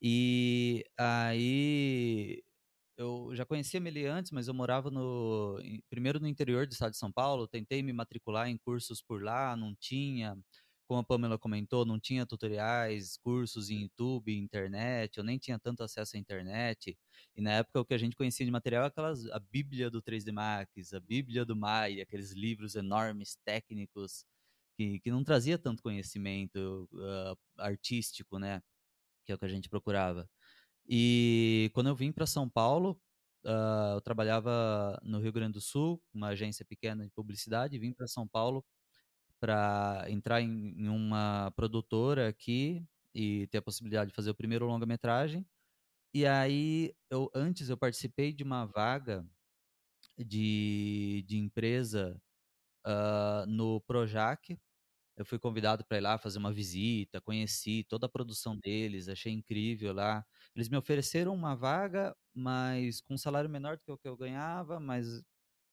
E 0.00 0.84
aí 0.98 2.42
eu 2.96 3.30
já 3.34 3.44
conhecia 3.46 3.80
Meli 3.80 4.06
antes, 4.06 4.32
mas 4.32 4.48
eu 4.48 4.54
morava 4.54 4.90
no 4.90 5.58
primeiro 5.90 6.20
no 6.20 6.28
interior 6.28 6.66
do 6.66 6.72
estado 6.72 6.92
de 6.92 6.98
São 6.98 7.12
Paulo, 7.12 7.48
tentei 7.48 7.82
me 7.82 7.92
matricular 7.92 8.48
em 8.48 8.58
cursos 8.58 9.02
por 9.02 9.22
lá, 9.22 9.56
não 9.56 9.74
tinha, 9.76 10.38
como 10.86 11.00
a 11.00 11.04
Pamela 11.04 11.38
comentou, 11.38 11.84
não 11.84 11.98
tinha 11.98 12.26
tutoriais, 12.26 13.16
cursos 13.18 13.70
em 13.70 13.82
YouTube, 13.82 14.36
internet, 14.36 15.18
eu 15.18 15.24
nem 15.24 15.38
tinha 15.38 15.58
tanto 15.58 15.82
acesso 15.82 16.16
à 16.16 16.18
internet. 16.18 16.96
E 17.36 17.42
na 17.42 17.52
época 17.52 17.80
o 17.80 17.84
que 17.84 17.94
a 17.94 17.98
gente 17.98 18.16
conhecia 18.16 18.46
de 18.46 18.52
material 18.52 18.84
é 18.84 18.86
aquelas 18.86 19.26
a 19.26 19.38
Bíblia 19.38 19.90
do 19.90 20.02
3D 20.02 20.32
Max, 20.32 20.92
a 20.94 21.00
Bíblia 21.00 21.44
do 21.44 21.56
Maya, 21.56 22.02
aqueles 22.02 22.32
livros 22.32 22.76
enormes 22.76 23.36
técnicos 23.44 24.24
que, 24.76 25.00
que 25.00 25.10
não 25.10 25.24
trazia 25.24 25.58
tanto 25.58 25.82
conhecimento 25.82 26.88
uh, 26.92 27.36
artístico, 27.58 28.38
né? 28.38 28.62
Que 29.24 29.32
é 29.32 29.34
o 29.34 29.38
que 29.38 29.44
a 29.46 29.48
gente 29.48 29.68
procurava. 29.68 30.28
E 30.88 31.70
quando 31.74 31.88
eu 31.88 31.96
vim 31.96 32.12
para 32.12 32.26
São 32.26 32.48
Paulo, 32.48 33.00
uh, 33.44 33.96
eu 33.96 34.00
trabalhava 34.02 35.00
no 35.02 35.20
Rio 35.20 35.32
Grande 35.32 35.54
do 35.54 35.60
Sul, 35.60 36.02
uma 36.14 36.28
agência 36.28 36.64
pequena 36.64 37.04
de 37.04 37.10
publicidade, 37.10 37.78
vim 37.78 37.92
para 37.92 38.06
São 38.06 38.28
Paulo 38.28 38.64
para 39.40 40.04
entrar 40.08 40.40
em, 40.40 40.74
em, 40.78 40.88
uma 40.88 41.52
produtora 41.56 42.28
aqui 42.28 42.84
e 43.14 43.46
ter 43.48 43.58
a 43.58 43.62
possibilidade 43.62 44.10
de 44.10 44.16
fazer 44.16 44.30
o 44.30 44.34
primeiro 44.34 44.66
longa-metragem. 44.66 45.46
E 46.14 46.26
aí, 46.26 46.94
eu, 47.10 47.30
antes 47.34 47.68
eu 47.68 47.76
participei 47.76 48.32
de 48.32 48.42
uma 48.44 48.66
vaga 48.66 49.26
de, 50.18 51.24
de 51.26 51.38
empresa 51.38 52.20
uh, 52.86 53.46
no 53.46 53.80
Projac, 53.82 54.58
eu 55.16 55.24
fui 55.24 55.38
convidado 55.38 55.84
para 55.84 55.96
ir 55.96 56.02
lá 56.02 56.18
fazer 56.18 56.38
uma 56.38 56.52
visita, 56.52 57.22
conheci 57.22 57.84
toda 57.84 58.04
a 58.06 58.08
produção 58.08 58.56
deles, 58.56 59.08
achei 59.08 59.32
incrível 59.32 59.94
lá. 59.94 60.24
Eles 60.54 60.68
me 60.68 60.76
ofereceram 60.76 61.34
uma 61.34 61.54
vaga, 61.54 62.14
mas 62.34 63.00
com 63.00 63.14
um 63.14 63.18
salário 63.18 63.48
menor 63.48 63.76
do 63.78 63.82
que 63.82 63.90
o 63.90 63.96
que 63.96 64.08
eu 64.08 64.16
ganhava, 64.16 64.78
mas, 64.78 65.22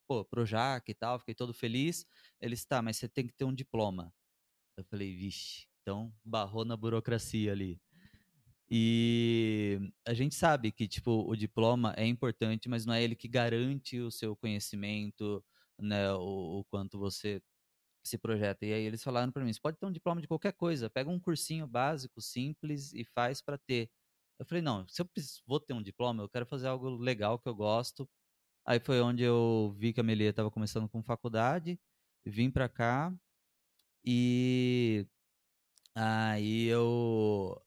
pô, 0.07 0.25
Projac 0.25 0.89
e 0.89 0.93
tal, 0.93 1.19
fiquei 1.19 1.35
todo 1.35 1.53
feliz. 1.53 2.05
Eles, 2.41 2.65
tá, 2.65 2.81
mas 2.81 2.97
você 2.97 3.07
tem 3.09 3.27
que 3.27 3.33
ter 3.33 3.45
um 3.45 3.53
diploma. 3.53 4.13
Eu 4.77 4.83
falei, 4.85 5.15
vixe, 5.15 5.67
então 5.81 6.13
barrou 6.23 6.65
na 6.65 6.77
burocracia 6.77 7.51
ali. 7.51 7.79
E 8.69 9.79
a 10.07 10.13
gente 10.13 10.35
sabe 10.35 10.71
que, 10.71 10.87
tipo, 10.87 11.11
o 11.29 11.35
diploma 11.35 11.93
é 11.97 12.05
importante, 12.07 12.69
mas 12.69 12.85
não 12.85 12.93
é 12.93 13.03
ele 13.03 13.15
que 13.15 13.27
garante 13.27 13.99
o 13.99 14.11
seu 14.11 14.35
conhecimento, 14.35 15.43
né, 15.79 16.11
o, 16.13 16.59
o 16.59 16.65
quanto 16.65 16.97
você 16.97 17.41
esse 18.05 18.17
projeto. 18.17 18.63
E 18.63 18.73
aí 18.73 18.83
eles 18.83 19.03
falaram 19.03 19.31
para 19.31 19.43
mim: 19.45 19.53
você 19.53 19.59
pode 19.61 19.77
ter 19.77 19.85
um 19.85 19.91
diploma 19.91 20.21
de 20.21 20.27
qualquer 20.27 20.53
coisa, 20.53 20.89
pega 20.89 21.09
um 21.09 21.19
cursinho 21.19 21.67
básico, 21.67 22.21
simples 22.21 22.93
e 22.93 23.05
faz 23.05 23.41
para 23.41 23.57
ter. 23.57 23.89
Eu 24.39 24.45
falei: 24.45 24.61
não, 24.61 24.87
se 24.87 25.01
eu 25.01 25.09
vou 25.45 25.59
ter 25.59 25.73
um 25.73 25.81
diploma, 25.81 26.23
eu 26.23 26.29
quero 26.29 26.45
fazer 26.45 26.67
algo 26.67 26.89
legal 26.89 27.39
que 27.39 27.47
eu 27.47 27.55
gosto. 27.55 28.09
Aí 28.65 28.79
foi 28.79 29.01
onde 29.01 29.23
eu 29.23 29.75
vi 29.77 29.93
que 29.93 29.99
a 29.99 30.03
Melia 30.03 30.29
estava 30.29 30.49
começando 30.51 30.87
com 30.89 31.03
faculdade, 31.03 31.79
vim 32.25 32.49
para 32.49 32.69
cá 32.69 33.13
e 34.05 35.07
aí 35.95 36.65
eu 36.67 37.61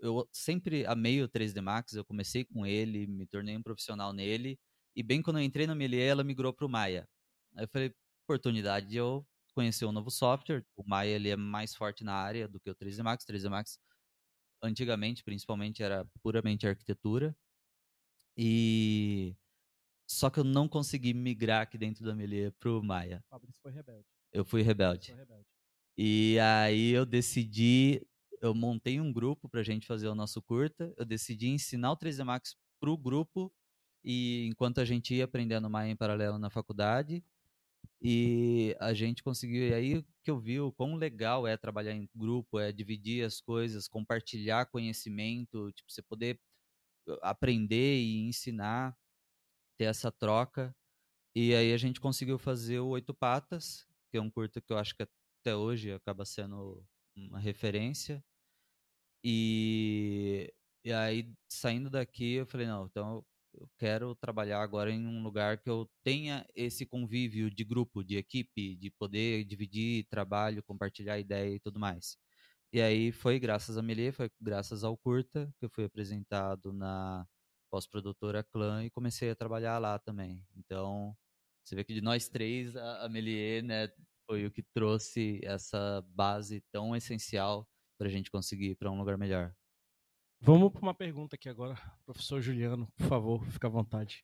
eu 0.00 0.28
sempre 0.32 0.86
amei 0.86 1.22
o 1.22 1.28
3D 1.28 1.60
Max, 1.62 1.94
eu 1.94 2.04
comecei 2.04 2.44
com 2.44 2.66
ele, 2.66 3.06
me 3.06 3.26
tornei 3.26 3.56
um 3.56 3.62
profissional 3.62 4.12
nele, 4.12 4.58
e 4.96 5.02
bem 5.02 5.22
quando 5.22 5.38
eu 5.38 5.44
entrei 5.44 5.66
na 5.66 5.74
Melia, 5.74 6.04
ela 6.04 6.24
migrou 6.24 6.52
para 6.52 6.66
o 6.66 6.68
Maia. 6.68 7.08
Aí 7.56 7.64
eu 7.64 7.68
falei, 7.68 7.94
oportunidade 8.24 8.88
de 8.88 8.96
eu 8.96 9.26
conhecer 9.54 9.84
um 9.86 9.92
novo 9.92 10.10
software. 10.10 10.64
O 10.76 10.84
Maya 10.86 11.14
ele 11.16 11.30
é 11.30 11.36
mais 11.36 11.74
forte 11.74 12.04
na 12.04 12.14
área 12.14 12.48
do 12.48 12.60
que 12.60 12.70
o 12.70 12.74
3D 12.74 13.02
Max. 13.02 13.24
O 13.24 13.26
3D 13.26 13.48
Max, 13.48 13.78
antigamente, 14.62 15.24
principalmente, 15.24 15.82
era 15.82 16.06
puramente 16.22 16.66
arquitetura. 16.66 17.36
E 18.36 19.36
só 20.12 20.30
que 20.30 20.40
eu 20.40 20.44
não 20.44 20.68
consegui 20.68 21.14
migrar 21.14 21.62
aqui 21.62 21.78
dentro 21.78 22.04
da 22.04 22.14
Melia 22.14 22.52
pro 22.58 22.82
Maya. 22.82 23.22
Fabrício 23.28 23.60
foi 23.62 23.72
rebelde. 23.72 24.06
Eu 24.32 24.44
fui 24.44 24.62
rebelde. 24.62 25.08
Foi 25.08 25.16
rebelde. 25.16 25.46
E 25.96 26.38
aí 26.38 26.90
eu 26.90 27.04
decidi, 27.04 28.06
eu 28.40 28.54
montei 28.54 29.00
um 29.00 29.12
grupo 29.12 29.48
pra 29.48 29.62
gente 29.62 29.86
fazer 29.86 30.08
o 30.08 30.14
nosso 30.14 30.40
curta. 30.42 30.92
Eu 30.96 31.04
decidi 31.04 31.48
ensinar 31.48 31.92
o 31.92 31.96
3D 31.96 32.24
Max 32.24 32.56
pro 32.80 32.96
grupo 32.96 33.52
e 34.04 34.46
enquanto 34.46 34.80
a 34.80 34.84
gente 34.84 35.14
ia 35.14 35.24
aprendendo 35.24 35.70
Maya 35.70 35.90
em 35.90 35.96
paralelo 35.96 36.38
na 36.38 36.50
faculdade, 36.50 37.24
e 38.00 38.76
a 38.80 38.92
gente 38.92 39.22
conseguiu, 39.22 39.68
e 39.68 39.74
aí 39.74 40.04
que 40.24 40.30
eu 40.30 40.38
vi 40.38 40.60
o 40.60 40.72
quão 40.72 40.96
legal 40.96 41.46
é 41.46 41.56
trabalhar 41.56 41.92
em 41.92 42.08
grupo, 42.14 42.58
é 42.58 42.72
dividir 42.72 43.24
as 43.24 43.40
coisas, 43.40 43.86
compartilhar 43.86 44.66
conhecimento, 44.66 45.70
tipo, 45.72 45.90
você 45.90 46.02
poder 46.02 46.40
aprender 47.22 48.00
e 48.00 48.28
ensinar. 48.28 48.96
Ter 49.82 49.86
essa 49.86 50.12
troca. 50.12 50.74
E 51.34 51.54
aí 51.54 51.72
a 51.72 51.76
gente 51.76 52.00
conseguiu 52.00 52.38
fazer 52.38 52.78
o 52.80 52.88
Oito 52.88 53.12
Patas, 53.14 53.86
que 54.10 54.18
é 54.18 54.20
um 54.22 54.30
curta 54.30 54.60
que 54.60 54.72
eu 54.72 54.78
acho 54.78 54.94
que 54.94 55.02
até 55.02 55.56
hoje 55.56 55.92
acaba 55.92 56.24
sendo 56.24 56.84
uma 57.16 57.40
referência. 57.40 58.22
E, 59.24 60.52
e 60.84 60.92
aí, 60.92 61.32
saindo 61.48 61.90
daqui, 61.90 62.34
eu 62.34 62.46
falei, 62.46 62.66
não, 62.66 62.86
então 62.86 63.24
eu 63.54 63.68
quero 63.78 64.14
trabalhar 64.14 64.62
agora 64.62 64.90
em 64.90 65.06
um 65.06 65.22
lugar 65.22 65.58
que 65.58 65.70
eu 65.70 65.88
tenha 66.04 66.46
esse 66.54 66.86
convívio 66.86 67.50
de 67.50 67.64
grupo, 67.64 68.04
de 68.04 68.16
equipe, 68.16 68.76
de 68.76 68.90
poder 68.90 69.44
dividir 69.44 70.06
trabalho, 70.08 70.62
compartilhar 70.62 71.18
ideia 71.18 71.56
e 71.56 71.60
tudo 71.60 71.80
mais. 71.80 72.16
E 72.72 72.80
aí 72.80 73.12
foi 73.12 73.38
graças 73.40 73.76
a 73.76 73.82
Melie, 73.82 74.12
foi 74.12 74.30
graças 74.40 74.84
ao 74.84 74.96
Curta, 74.96 75.52
que 75.58 75.66
eu 75.66 75.70
fui 75.70 75.84
apresentado 75.84 76.72
na 76.72 77.26
pós-produtora 77.72 78.44
Clã 78.44 78.84
e 78.84 78.90
comecei 78.90 79.30
a 79.30 79.34
trabalhar 79.34 79.78
lá 79.78 79.98
também. 79.98 80.46
Então, 80.54 81.16
você 81.64 81.74
vê 81.74 81.82
que 81.82 81.94
de 81.94 82.02
nós 82.02 82.28
três, 82.28 82.76
a 82.76 83.08
Melie, 83.08 83.62
né, 83.62 83.88
foi 84.26 84.44
o 84.44 84.50
que 84.50 84.62
trouxe 84.62 85.40
essa 85.42 86.04
base 86.08 86.60
tão 86.70 86.94
essencial 86.94 87.66
para 87.96 88.08
a 88.08 88.10
gente 88.10 88.30
conseguir 88.30 88.72
ir 88.72 88.74
para 88.76 88.90
um 88.90 88.98
lugar 88.98 89.16
melhor. 89.16 89.54
Vamos 90.38 90.70
para 90.70 90.82
uma 90.82 90.94
pergunta 90.94 91.34
aqui 91.34 91.48
agora. 91.48 91.74
Professor 92.04 92.42
Juliano, 92.42 92.86
por 92.94 93.06
favor, 93.06 93.46
fica 93.46 93.68
à 93.68 93.70
vontade. 93.70 94.22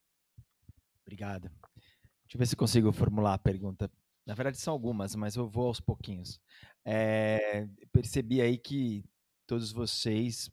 Obrigado. 1.00 1.48
Deixa 1.48 2.34
eu 2.34 2.38
ver 2.38 2.46
se 2.46 2.56
consigo 2.56 2.92
formular 2.92 3.32
a 3.32 3.38
pergunta. 3.38 3.90
Na 4.26 4.34
verdade, 4.34 4.58
são 4.58 4.74
algumas, 4.74 5.14
mas 5.14 5.36
eu 5.36 5.48
vou 5.48 5.68
aos 5.68 5.80
pouquinhos. 5.80 6.38
É, 6.84 7.66
percebi 7.92 8.42
aí 8.42 8.58
que 8.58 9.02
todos 9.46 9.72
vocês 9.72 10.50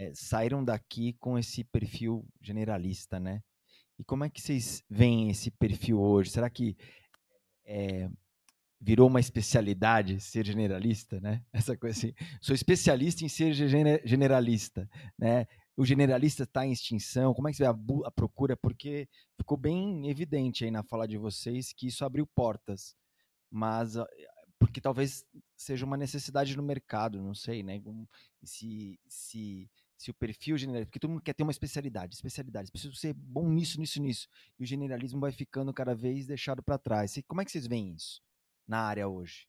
é, 0.00 0.12
saíram 0.14 0.64
daqui 0.64 1.12
com 1.20 1.38
esse 1.38 1.62
perfil 1.62 2.26
generalista, 2.40 3.20
né? 3.20 3.42
E 3.98 4.04
como 4.04 4.24
é 4.24 4.30
que 4.30 4.40
vocês 4.40 4.82
veem 4.88 5.28
esse 5.28 5.50
perfil 5.50 6.00
hoje? 6.00 6.30
Será 6.30 6.48
que 6.48 6.74
é, 7.66 8.08
virou 8.80 9.08
uma 9.08 9.20
especialidade 9.20 10.18
ser 10.18 10.46
generalista, 10.46 11.20
né? 11.20 11.44
Essa 11.52 11.76
coisa 11.76 11.98
assim. 11.98 12.14
Sou 12.40 12.54
especialista 12.54 13.26
em 13.26 13.28
ser 13.28 13.52
generalista, 13.52 14.88
né? 15.18 15.46
O 15.76 15.84
generalista 15.84 16.44
está 16.44 16.64
em 16.64 16.72
extinção. 16.72 17.34
Como 17.34 17.48
é 17.48 17.50
que 17.50 17.58
você 17.58 17.64
vê 17.64 17.68
a, 17.68 17.76
a, 18.06 18.10
procura? 18.10 18.56
Porque 18.56 19.06
ficou 19.36 19.58
bem 19.58 20.08
evidente 20.08 20.64
aí 20.64 20.70
na 20.70 20.82
fala 20.82 21.06
de 21.06 21.18
vocês 21.18 21.74
que 21.74 21.88
isso 21.88 22.06
abriu 22.06 22.26
portas, 22.26 22.96
mas 23.50 23.98
ah, 23.98 24.06
porque 24.58 24.80
talvez 24.80 25.26
seja 25.56 25.84
uma 25.84 25.96
necessidade 25.98 26.56
no 26.56 26.62
mercado, 26.62 27.20
não 27.20 27.34
sei, 27.34 27.62
né? 27.62 27.78
Se 28.42 28.98
se 29.06 29.70
se 30.00 30.10
o 30.10 30.14
perfil 30.14 30.56
generalista, 30.56 30.88
porque 30.88 30.98
todo 30.98 31.10
mundo 31.10 31.22
quer 31.22 31.34
ter 31.34 31.42
uma 31.42 31.52
especialidade, 31.52 32.14
especialidade, 32.14 32.70
preciso 32.70 32.94
ser 32.94 33.12
bom 33.12 33.48
nisso, 33.48 33.78
nisso, 33.78 34.00
nisso, 34.00 34.28
e 34.58 34.64
o 34.64 34.66
generalismo 34.66 35.20
vai 35.20 35.30
ficando 35.30 35.74
cada 35.74 35.94
vez 35.94 36.26
deixado 36.26 36.62
para 36.62 36.78
trás. 36.78 37.16
E 37.16 37.22
como 37.22 37.42
é 37.42 37.44
que 37.44 37.50
vocês 37.50 37.66
veem 37.66 37.92
isso? 37.94 38.22
na 38.70 38.82
área 38.82 39.08
hoje? 39.08 39.48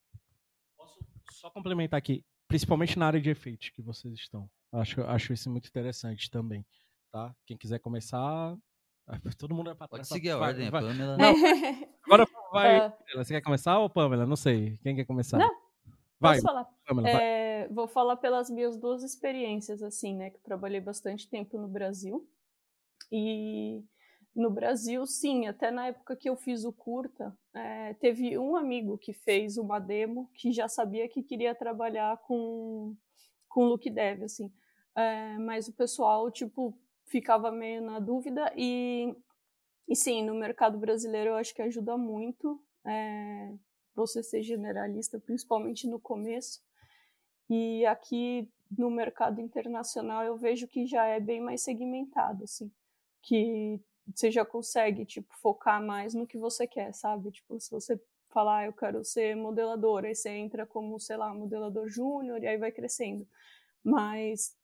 Posso 0.75 0.99
só 1.31 1.49
complementar 1.51 1.99
aqui, 1.99 2.25
principalmente 2.47 2.97
na 2.97 3.05
área 3.05 3.21
de 3.21 3.29
efeitos 3.29 3.69
que 3.69 3.81
vocês 3.81 4.15
estão. 4.15 4.49
Acho, 4.71 5.03
acho 5.03 5.31
isso 5.31 5.49
muito 5.49 5.67
interessante 5.67 6.29
também. 6.31 6.65
Tá? 7.11 7.33
Quem 7.45 7.55
quiser 7.55 7.77
começar, 7.79 8.57
todo 9.37 9.53
mundo 9.53 9.69
é 9.69 9.75
para 9.75 9.87
trás. 9.87 10.09
Pode 10.09 10.19
seguir 10.19 10.31
a 10.31 10.37
vai, 10.37 10.49
ordem, 10.49 10.69
vai. 10.71 10.81
Pamela. 10.81 11.17
Não, 11.17 11.33
agora 12.03 12.25
vai. 12.51 12.87
Uh, 12.87 12.93
você 13.15 13.35
quer 13.35 13.41
começar 13.41 13.77
ou 13.77 13.89
Pamela? 13.89 14.25
Não 14.25 14.35
sei. 14.35 14.77
Quem 14.81 14.95
quer 14.95 15.05
começar? 15.05 15.37
Não. 15.37 15.60
Vai, 16.21 16.35
Posso 16.35 16.43
falar? 16.43 16.69
Pamela, 16.85 17.09
é, 17.09 17.67
vou 17.69 17.87
falar 17.87 18.15
pelas 18.15 18.47
minhas 18.51 18.77
duas 18.77 19.01
experiências, 19.01 19.81
assim, 19.81 20.15
né? 20.15 20.29
Que 20.29 20.37
eu 20.37 20.43
trabalhei 20.43 20.79
bastante 20.79 21.27
tempo 21.27 21.57
no 21.57 21.67
Brasil. 21.67 22.29
E 23.11 23.83
no 24.35 24.51
Brasil, 24.51 25.03
sim, 25.07 25.47
até 25.47 25.71
na 25.71 25.87
época 25.87 26.15
que 26.15 26.29
eu 26.29 26.37
fiz 26.37 26.63
o 26.63 26.71
curta, 26.71 27.35
é, 27.55 27.95
teve 27.95 28.37
um 28.37 28.55
amigo 28.55 28.99
que 28.99 29.13
fez 29.13 29.57
uma 29.57 29.79
demo 29.79 30.29
que 30.35 30.51
já 30.51 30.67
sabia 30.67 31.09
que 31.09 31.23
queria 31.23 31.55
trabalhar 31.55 32.15
com, 32.19 32.95
com 33.49 33.65
look 33.65 33.89
dev, 33.89 34.21
assim. 34.21 34.53
É, 34.95 35.39
mas 35.39 35.67
o 35.67 35.73
pessoal, 35.73 36.29
tipo, 36.29 36.77
ficava 37.05 37.51
meio 37.51 37.81
na 37.81 37.99
dúvida 37.99 38.53
e, 38.55 39.11
e 39.89 39.95
sim, 39.95 40.23
no 40.23 40.35
mercado 40.35 40.77
brasileiro 40.77 41.31
eu 41.31 41.35
acho 41.35 41.55
que 41.55 41.63
ajuda 41.63 41.97
muito 41.97 42.63
é, 42.85 43.53
você 43.95 44.23
ser 44.23 44.41
generalista, 44.43 45.19
principalmente 45.19 45.87
no 45.87 45.99
começo. 45.99 46.61
E 47.49 47.85
aqui 47.85 48.49
no 48.77 48.89
mercado 48.89 49.41
internacional 49.41 50.23
eu 50.23 50.37
vejo 50.37 50.67
que 50.67 50.85
já 50.85 51.05
é 51.05 51.19
bem 51.19 51.41
mais 51.41 51.61
segmentado, 51.61 52.45
assim, 52.45 52.71
que 53.21 53.79
você 54.07 54.31
já 54.31 54.45
consegue, 54.45 55.05
tipo, 55.05 55.33
focar 55.37 55.83
mais 55.83 56.13
no 56.13 56.25
que 56.25 56.37
você 56.37 56.65
quer, 56.65 56.93
sabe? 56.93 57.31
Tipo, 57.31 57.59
se 57.59 57.69
você 57.69 57.99
falar, 58.29 58.59
ah, 58.59 58.65
eu 58.65 58.73
quero 58.73 59.03
ser 59.03 59.35
modelador, 59.35 60.05
aí 60.05 60.15
você 60.15 60.29
entra 60.29 60.65
como, 60.65 60.99
sei 60.99 61.17
lá, 61.17 61.33
modelador 61.33 61.89
júnior 61.89 62.41
e 62.41 62.47
aí 62.47 62.57
vai 62.57 62.71
crescendo. 62.71 63.27
Mas 63.83 64.55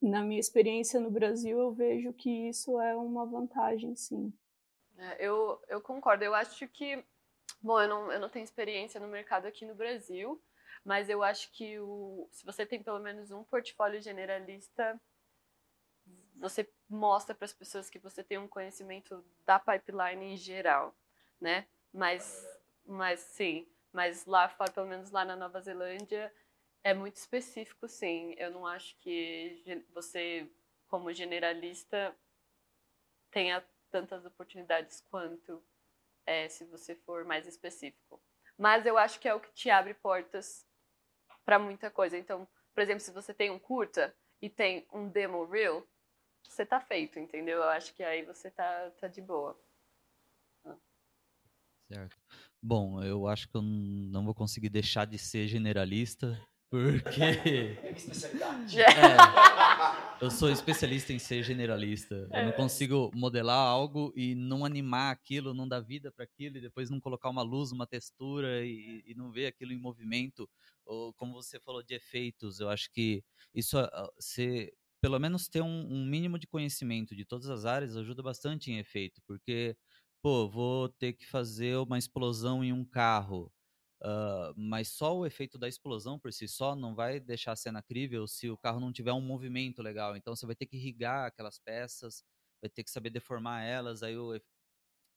na 0.00 0.22
minha 0.22 0.40
experiência 0.40 1.00
no 1.00 1.10
Brasil, 1.10 1.58
eu 1.58 1.72
vejo 1.72 2.12
que 2.12 2.48
isso 2.48 2.80
é 2.80 2.94
uma 2.94 3.26
vantagem, 3.26 3.94
sim. 3.96 4.32
É, 4.96 5.26
eu, 5.26 5.60
eu 5.68 5.80
concordo. 5.80 6.24
Eu 6.24 6.34
acho 6.34 6.66
que, 6.68 7.02
bom, 7.66 7.80
eu 7.80 7.88
não, 7.88 8.12
eu 8.12 8.20
não 8.20 8.28
tenho 8.28 8.44
experiência 8.44 9.00
no 9.00 9.08
mercado 9.08 9.46
aqui 9.46 9.66
no 9.66 9.74
Brasil, 9.74 10.40
mas 10.84 11.10
eu 11.10 11.22
acho 11.22 11.50
que 11.52 11.78
o, 11.80 12.28
se 12.30 12.44
você 12.44 12.64
tem 12.64 12.82
pelo 12.82 13.00
menos 13.00 13.30
um 13.30 13.42
portfólio 13.44 14.00
generalista, 14.00 14.98
você 16.36 16.68
mostra 16.88 17.34
para 17.34 17.44
as 17.44 17.52
pessoas 17.52 17.90
que 17.90 17.98
você 17.98 18.22
tem 18.22 18.38
um 18.38 18.46
conhecimento 18.46 19.24
da 19.44 19.58
pipeline 19.58 20.34
em 20.34 20.36
geral, 20.36 20.94
né? 21.40 21.66
Mas, 21.92 22.46
mas 22.84 23.20
sim, 23.20 23.66
mas 23.92 24.26
lá 24.26 24.48
fora, 24.48 24.70
pelo 24.70 24.86
menos 24.86 25.10
lá 25.10 25.24
na 25.24 25.34
Nova 25.34 25.60
Zelândia, 25.60 26.32
é 26.84 26.94
muito 26.94 27.16
específico, 27.16 27.88
sim. 27.88 28.34
Eu 28.38 28.50
não 28.50 28.66
acho 28.66 28.96
que 28.98 29.84
você, 29.92 30.48
como 30.86 31.12
generalista, 31.12 32.14
tenha 33.30 33.64
tantas 33.90 34.24
oportunidades 34.24 35.00
quanto 35.10 35.62
é, 36.26 36.48
se 36.48 36.64
você 36.64 36.94
for 36.94 37.24
mais 37.24 37.46
específico. 37.46 38.20
Mas 38.58 38.84
eu 38.84 38.98
acho 38.98 39.20
que 39.20 39.28
é 39.28 39.34
o 39.34 39.40
que 39.40 39.52
te 39.52 39.70
abre 39.70 39.94
portas 39.94 40.66
para 41.44 41.58
muita 41.58 41.90
coisa. 41.90 42.18
Então, 42.18 42.46
por 42.74 42.82
exemplo, 42.82 43.00
se 43.00 43.12
você 43.12 43.32
tem 43.32 43.50
um 43.50 43.58
curta 43.58 44.14
e 44.42 44.50
tem 44.50 44.86
um 44.92 45.08
demo 45.08 45.44
reel, 45.44 45.86
você 46.42 46.66
tá 46.66 46.80
feito, 46.80 47.18
entendeu? 47.18 47.58
Eu 47.58 47.68
acho 47.68 47.94
que 47.94 48.02
aí 48.02 48.24
você 48.24 48.50
tá, 48.50 48.90
tá 48.98 49.08
de 49.08 49.20
boa. 49.20 49.58
Certo. 51.88 52.16
Bom, 52.60 53.02
eu 53.02 53.28
acho 53.28 53.48
que 53.48 53.56
eu 53.56 53.62
não 53.62 54.24
vou 54.24 54.34
conseguir 54.34 54.68
deixar 54.68 55.06
de 55.06 55.18
ser 55.18 55.46
generalista, 55.46 56.36
porque. 56.70 57.20
é, 58.80 60.20
eu 60.20 60.30
sou 60.30 60.50
especialista 60.50 61.12
em 61.12 61.18
ser 61.18 61.42
generalista. 61.42 62.14
Eu 62.14 62.42
não 62.42 62.50
é. 62.50 62.52
consigo 62.52 63.10
modelar 63.14 63.58
algo 63.58 64.12
e 64.16 64.34
não 64.34 64.64
animar 64.64 65.12
aquilo, 65.12 65.54
não 65.54 65.68
dar 65.68 65.80
vida 65.80 66.10
para 66.10 66.24
aquilo, 66.24 66.56
e 66.58 66.60
depois 66.60 66.90
não 66.90 67.00
colocar 67.00 67.30
uma 67.30 67.42
luz, 67.42 67.72
uma 67.72 67.86
textura 67.86 68.64
e, 68.64 69.02
e, 69.06 69.14
não 69.14 69.30
ver 69.30 69.46
aquilo 69.46 69.72
em 69.72 69.78
movimento. 69.78 70.48
Ou, 70.84 71.12
como 71.14 71.32
você 71.32 71.58
falou 71.60 71.82
de 71.82 71.94
efeitos, 71.94 72.60
eu 72.60 72.68
acho 72.68 72.90
que 72.92 73.22
isso 73.54 73.76
ser 74.18 74.72
pelo 75.00 75.18
menos 75.18 75.48
ter 75.48 75.62
um, 75.62 75.86
um, 75.88 76.04
mínimo 76.04 76.38
de 76.38 76.46
conhecimento 76.46 77.14
de 77.14 77.24
todas 77.24 77.48
as 77.48 77.64
áreas 77.64 77.96
ajuda 77.96 78.22
bastante 78.22 78.72
em 78.72 78.78
efeito, 78.78 79.20
porque, 79.26 79.76
pô, 80.22 80.48
vou 80.48 80.88
ter 80.88 81.12
que 81.12 81.26
fazer 81.26 81.76
uma 81.76 81.98
explosão 81.98 82.64
em 82.64 82.72
um 82.72 82.84
carro, 82.84 83.52
uh, 84.02 84.54
mas 84.56 84.88
só 84.88 85.16
o 85.16 85.26
efeito 85.26 85.58
da 85.58 85.68
explosão 85.68 86.18
por 86.18 86.32
si 86.32 86.48
só 86.48 86.74
não 86.74 86.94
vai 86.94 87.20
deixar 87.20 87.52
a 87.52 87.56
cena 87.56 87.82
crível 87.82 88.26
se 88.26 88.48
o 88.50 88.56
carro 88.56 88.80
não 88.80 88.92
tiver 88.92 89.12
um 89.12 89.20
movimento 89.20 89.82
legal. 89.82 90.16
Então 90.16 90.34
você 90.34 90.46
vai 90.46 90.56
ter 90.56 90.66
que 90.66 90.76
irrigar 90.76 91.26
aquelas 91.26 91.58
peças, 91.58 92.24
vai 92.62 92.70
ter 92.70 92.84
que 92.84 92.90
saber 92.90 93.10
deformar 93.10 93.62
elas, 93.64 94.02
aí 94.02 94.16
o, 94.16 94.40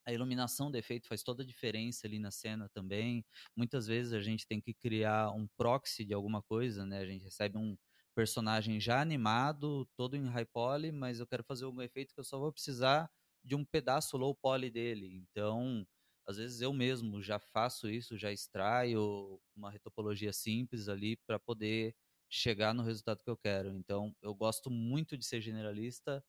a 0.06 0.14
iluminação 0.14 0.72
do 0.72 0.78
efeito 0.78 1.08
faz 1.08 1.24
toda 1.24 1.44
a 1.44 1.46
diferença 1.46 2.08
ali 2.08 2.20
na 2.20 2.32
cena 2.32 2.70
também. 2.70 3.26
Muitas 3.56 3.88
vezes 3.88 4.14
a 4.14 4.22
gente 4.22 4.48
tem 4.48 4.62
que 4.62 4.74
criar 4.74 5.32
um 5.32 5.48
proxy 5.58 6.06
de 6.06 6.14
alguma 6.14 6.42
coisa, 6.42 6.86
né? 6.86 7.00
A 7.00 7.06
gente 7.06 7.24
recebe 7.24 7.58
um, 7.58 7.78
personagem 8.20 8.82
já 8.82 9.00
animado, 9.00 9.88
todo 9.96 10.18
em 10.18 10.28
high 10.28 10.46
poly, 10.46 10.92
mas 10.92 11.22
eu 11.22 11.28
quero 11.28 11.42
fazer 11.42 11.66
um 11.66 11.82
efeito 11.82 12.14
que 12.14 12.20
eu 12.20 12.24
só 12.26 12.38
vou 12.38 12.52
precisar 12.52 13.10
de 13.42 13.56
um 13.56 13.64
pedaço 13.64 14.18
low 14.18 14.36
poly 14.36 14.70
dele. 14.70 15.16
Então, 15.16 15.88
às 16.30 16.38
vezes 16.38 16.62
eu 16.62 16.72
mesmo 16.72 17.24
já 17.24 17.40
faço 17.40 17.90
isso, 17.90 18.16
já 18.16 18.32
extraio 18.32 19.42
uma 19.56 19.72
retopologia 19.72 20.32
simples 20.32 20.88
ali 20.88 21.18
para 21.18 21.40
poder 21.40 21.96
chegar 22.30 22.72
no 22.72 22.84
resultado 22.84 23.24
que 23.24 23.30
eu 23.32 23.36
quero. 23.36 23.74
Então, 23.74 24.16
eu 24.22 24.36
gosto 24.36 24.70
muito 24.70 25.18
de 25.18 25.26
ser 25.26 25.42
generalista 25.42 26.24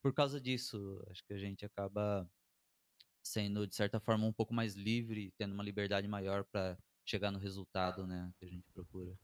por 0.00 0.14
causa 0.14 0.40
disso. 0.40 1.04
Acho 1.10 1.24
que 1.24 1.32
a 1.32 1.38
gente 1.38 1.64
acaba 1.64 2.30
sendo 3.20 3.66
de 3.66 3.74
certa 3.74 3.98
forma 3.98 4.24
um 4.26 4.32
pouco 4.32 4.54
mais 4.54 4.74
livre, 4.74 5.32
tendo 5.36 5.54
uma 5.54 5.64
liberdade 5.64 6.06
maior 6.06 6.44
para 6.44 6.78
chegar 7.04 7.32
no 7.32 7.38
resultado, 7.40 8.06
né, 8.06 8.32
que 8.38 8.44
a 8.44 8.48
gente 8.48 8.70
procura. 8.72 9.18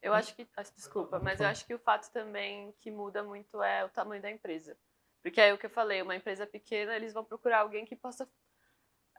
Eu 0.00 0.14
acho 0.14 0.36
que, 0.36 0.46
desculpa, 0.76 1.18
mas 1.18 1.40
eu 1.40 1.48
acho 1.48 1.66
que 1.66 1.74
o 1.74 1.78
fato 1.80 2.12
também 2.12 2.72
que 2.80 2.92
muda 2.92 3.24
muito 3.24 3.60
é 3.60 3.84
o 3.84 3.88
tamanho 3.88 4.22
da 4.22 4.30
empresa. 4.30 4.78
Porque 5.20 5.40
é 5.40 5.52
o 5.52 5.58
que 5.58 5.66
eu 5.66 5.70
falei, 5.70 6.02
uma 6.02 6.14
empresa 6.14 6.46
pequena, 6.46 6.94
eles 6.94 7.12
vão 7.12 7.24
procurar 7.24 7.62
alguém 7.62 7.84
que 7.84 7.96
possa 7.96 8.30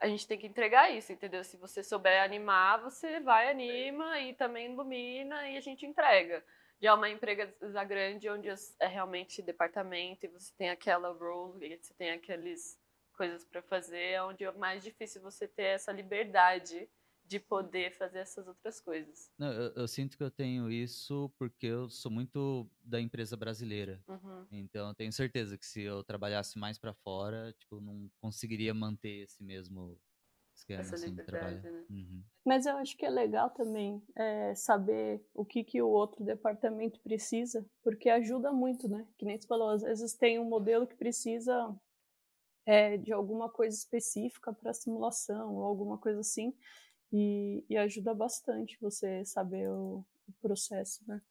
a 0.00 0.08
gente 0.08 0.26
tem 0.26 0.38
que 0.38 0.46
entregar 0.46 0.90
isso, 0.90 1.12
entendeu? 1.12 1.42
Se 1.44 1.56
você 1.56 1.82
souber 1.82 2.22
animar, 2.22 2.80
você 2.80 3.20
vai, 3.20 3.50
anima 3.50 4.20
e 4.20 4.34
também 4.34 4.72
ilumina 4.72 5.48
e 5.48 5.56
a 5.56 5.60
gente 5.60 5.86
entrega. 5.86 6.44
Já 6.80 6.94
uma 6.94 7.08
empresa 7.08 7.84
grande 7.84 8.30
onde 8.30 8.48
é 8.48 8.86
realmente 8.86 9.42
departamento 9.42 10.24
e 10.24 10.28
você 10.28 10.52
tem 10.56 10.70
aquela 10.70 11.10
role, 11.12 11.76
você 11.76 11.92
tem 11.94 12.10
aqueles 12.10 12.78
coisas 13.16 13.44
para 13.44 13.60
fazer, 13.62 13.98
é 13.98 14.22
onde 14.22 14.44
é 14.44 14.52
mais 14.52 14.84
difícil 14.84 15.20
você 15.20 15.48
ter 15.48 15.74
essa 15.74 15.90
liberdade 15.90 16.88
de 17.28 17.38
poder 17.38 17.92
fazer 17.92 18.20
essas 18.20 18.48
outras 18.48 18.80
coisas. 18.80 19.30
Não, 19.38 19.52
eu, 19.52 19.72
eu, 19.74 19.86
sinto 19.86 20.16
que 20.16 20.22
eu 20.22 20.30
tenho 20.30 20.70
isso 20.70 21.30
porque 21.38 21.66
eu 21.66 21.90
sou 21.90 22.10
muito 22.10 22.66
da 22.82 22.98
empresa 22.98 23.36
brasileira. 23.36 24.02
Uhum. 24.08 24.46
Então, 24.50 24.88
eu 24.88 24.94
tenho 24.94 25.12
certeza 25.12 25.58
que 25.58 25.66
se 25.66 25.82
eu 25.82 26.02
trabalhasse 26.02 26.58
mais 26.58 26.78
para 26.78 26.94
fora, 26.94 27.54
tipo, 27.58 27.80
não 27.80 28.10
conseguiria 28.18 28.72
manter 28.72 29.24
esse 29.24 29.42
mesmo 29.42 30.00
esquema 30.54 30.80
Essa 30.80 30.94
assim, 30.94 31.14
de 31.14 31.22
trabalho. 31.22 31.62
Né? 31.62 31.84
Uhum. 31.90 32.24
Mas 32.46 32.64
eu 32.64 32.76
acho 32.78 32.96
que 32.96 33.04
é 33.04 33.10
legal 33.10 33.50
também 33.50 34.02
é, 34.16 34.54
saber 34.54 35.22
o 35.34 35.44
que, 35.44 35.62
que 35.62 35.82
o 35.82 35.88
outro 35.88 36.24
departamento 36.24 36.98
precisa, 37.00 37.64
porque 37.82 38.08
ajuda 38.08 38.50
muito, 38.52 38.88
né? 38.88 39.06
Que 39.18 39.26
nem 39.26 39.38
você 39.38 39.46
falou, 39.46 39.68
às 39.68 39.82
vezes 39.82 40.14
tem 40.14 40.38
um 40.38 40.48
modelo 40.48 40.86
que 40.86 40.96
precisa 40.96 41.78
é, 42.64 42.96
de 42.96 43.12
alguma 43.12 43.50
coisa 43.50 43.76
específica 43.76 44.52
para 44.52 44.72
simulação 44.72 45.54
ou 45.54 45.64
alguma 45.64 45.98
coisa 45.98 46.20
assim. 46.20 46.54
E, 47.12 47.64
e 47.68 47.76
ajuda 47.76 48.14
bastante 48.14 48.76
você 48.80 49.24
saber 49.24 49.68
o, 49.70 50.04
o 50.28 50.32
processo, 50.40 51.02
né? 51.06 51.22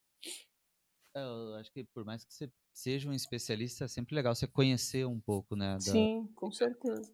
É, 1.15 1.21
eu 1.21 1.55
acho 1.55 1.71
que 1.71 1.83
por 1.83 2.03
mais 2.03 2.23
que 2.23 2.33
você 2.33 2.51
seja 2.73 3.09
um 3.09 3.13
especialista, 3.13 3.85
é 3.85 3.87
sempre 3.87 4.15
legal 4.15 4.35
você 4.35 4.47
conhecer 4.47 5.05
um 5.05 5.19
pouco, 5.19 5.55
né? 5.55 5.73
Da... 5.73 5.79
Sim, 5.79 6.27
com 6.35 6.51
certeza. 6.51 7.11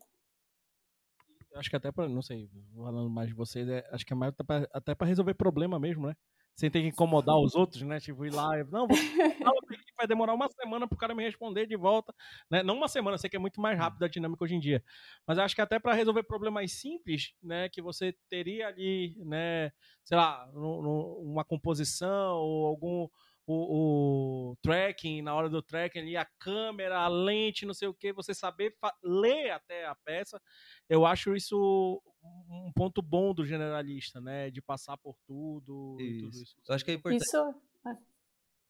Acho 1.55 1.69
que 1.69 1.75
até 1.75 1.91
para, 1.91 2.09
não 2.09 2.21
sei, 2.21 2.49
falando 2.75 3.09
mais 3.09 3.29
de 3.29 3.35
vocês, 3.35 3.67
é, 3.69 3.87
acho 3.91 4.05
que 4.05 4.13
é 4.13 4.15
mais 4.15 4.33
até 4.73 4.95
para 4.95 5.07
resolver 5.07 5.35
problema 5.35 5.79
mesmo, 5.79 6.07
né? 6.07 6.15
Sem 6.55 6.69
ter 6.69 6.81
que 6.81 6.87
incomodar 6.87 7.37
os 7.37 7.55
outros, 7.55 7.81
né? 7.83 7.99
Tipo, 7.99 8.25
ir 8.25 8.33
lá, 8.33 8.63
não, 8.65 8.87
vou, 8.87 8.97
vai 10.03 10.07
demorar 10.07 10.33
uma 10.33 10.49
semana 10.49 10.87
pro 10.87 10.97
cara 10.97 11.15
me 11.15 11.23
responder 11.23 11.65
de 11.65 11.75
volta, 11.75 12.13
né? 12.49 12.61
Não 12.61 12.75
uma 12.75 12.87
semana, 12.87 13.17
sei 13.17 13.29
que 13.29 13.35
é 13.35 13.39
muito 13.39 13.59
mais 13.59 13.77
rápido 13.77 14.03
a 14.03 14.07
dinâmica 14.07 14.43
hoje 14.43 14.55
em 14.55 14.59
dia. 14.59 14.83
Mas 15.25 15.37
acho 15.37 15.55
que 15.55 15.61
até 15.61 15.79
para 15.79 15.93
resolver 15.93 16.23
problemas 16.23 16.71
simples, 16.73 17.33
né, 17.41 17.69
que 17.69 17.81
você 17.81 18.15
teria 18.29 18.67
ali, 18.67 19.15
né, 19.25 19.71
sei 20.03 20.17
lá, 20.17 20.47
no, 20.53 20.81
no, 20.81 21.17
uma 21.19 21.43
composição 21.43 22.35
ou 22.35 22.67
algum 22.67 23.07
o, 23.45 24.51
o, 24.51 24.55
tracking, 24.61 25.21
na 25.21 25.35
hora 25.35 25.49
do 25.49 25.61
tracking 25.61 25.99
ali, 25.99 26.15
a 26.15 26.25
câmera, 26.39 26.99
a 26.99 27.09
lente, 27.09 27.65
não 27.65 27.73
sei 27.73 27.89
o 27.89 27.93
que, 27.93 28.13
você 28.13 28.33
saber 28.33 28.73
ler 29.03 29.51
até 29.51 29.85
a 29.85 29.95
peça, 29.95 30.41
eu 30.89 31.05
acho 31.05 31.35
isso 31.35 32.01
um 32.23 32.71
ponto 32.73 33.01
bom 33.01 33.33
do 33.33 33.45
generalista, 33.45 34.21
né? 34.21 34.49
De 34.49 34.61
passar 34.61 34.97
por 34.97 35.17
tudo 35.27 35.97
isso. 35.99 36.09
e 36.09 36.21
tudo 36.21 36.37
isso. 36.41 36.55
Eu 36.69 36.75
acho 36.75 36.85
que 36.85 36.91
é 36.91 36.93
importante. 36.93 37.21
Isso... 37.21 37.53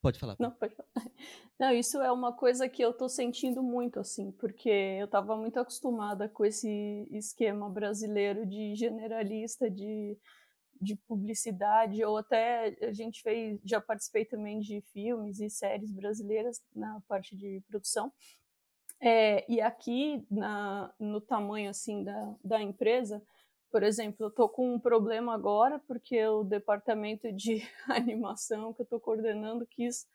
Pode 0.04 0.20
falar. 0.20 0.36
Não, 0.38 0.52
pode 0.52 0.76
falar. 0.76 0.90
Não, 1.58 1.72
isso 1.72 2.02
é 2.02 2.12
uma 2.12 2.34
coisa 2.34 2.68
que 2.68 2.82
eu 2.82 2.94
tô 2.94 3.08
sentindo 3.08 3.64
muito, 3.64 4.02
assim, 4.02 4.34
porque 4.34 4.70
eu 4.70 5.08
tava 5.08 5.38
muito 5.38 5.58
acostumada 5.58 6.28
com 6.28 6.44
esse 6.44 7.08
esquema 7.10 7.70
brasileiro 7.70 8.46
de 8.46 8.76
generalista, 8.76 9.72
de 9.72 10.18
de 10.82 10.98
publicidade, 11.08 12.04
ou 12.04 12.18
até 12.18 12.76
a 12.82 12.92
gente 12.92 13.22
fez, 13.22 13.58
já 13.64 13.80
participei 13.80 14.26
também 14.26 14.60
de 14.60 14.82
filmes 14.92 15.40
e 15.40 15.50
séries 15.50 15.94
brasileiras 15.94 16.62
na 16.76 17.00
parte 17.08 17.38
de 17.38 17.62
produção. 17.70 18.12
É, 19.00 19.50
e 19.50 19.62
aqui, 19.62 20.26
na, 20.30 20.94
no 21.00 21.22
tamanho 21.22 21.70
assim 21.70 22.04
da, 22.04 22.36
da 22.44 22.62
empresa, 22.62 23.24
por 23.74 23.82
exemplo, 23.82 24.26
eu 24.26 24.28
estou 24.28 24.48
com 24.48 24.76
um 24.76 24.80
problema 24.80 25.34
agora 25.34 25.80
porque 25.88 26.24
o 26.28 26.44
departamento 26.44 27.32
de 27.34 27.68
animação 27.90 28.72
que 28.72 28.82
eu 28.82 28.84
estou 28.84 29.00
coordenando 29.00 29.66
quis 29.66 30.08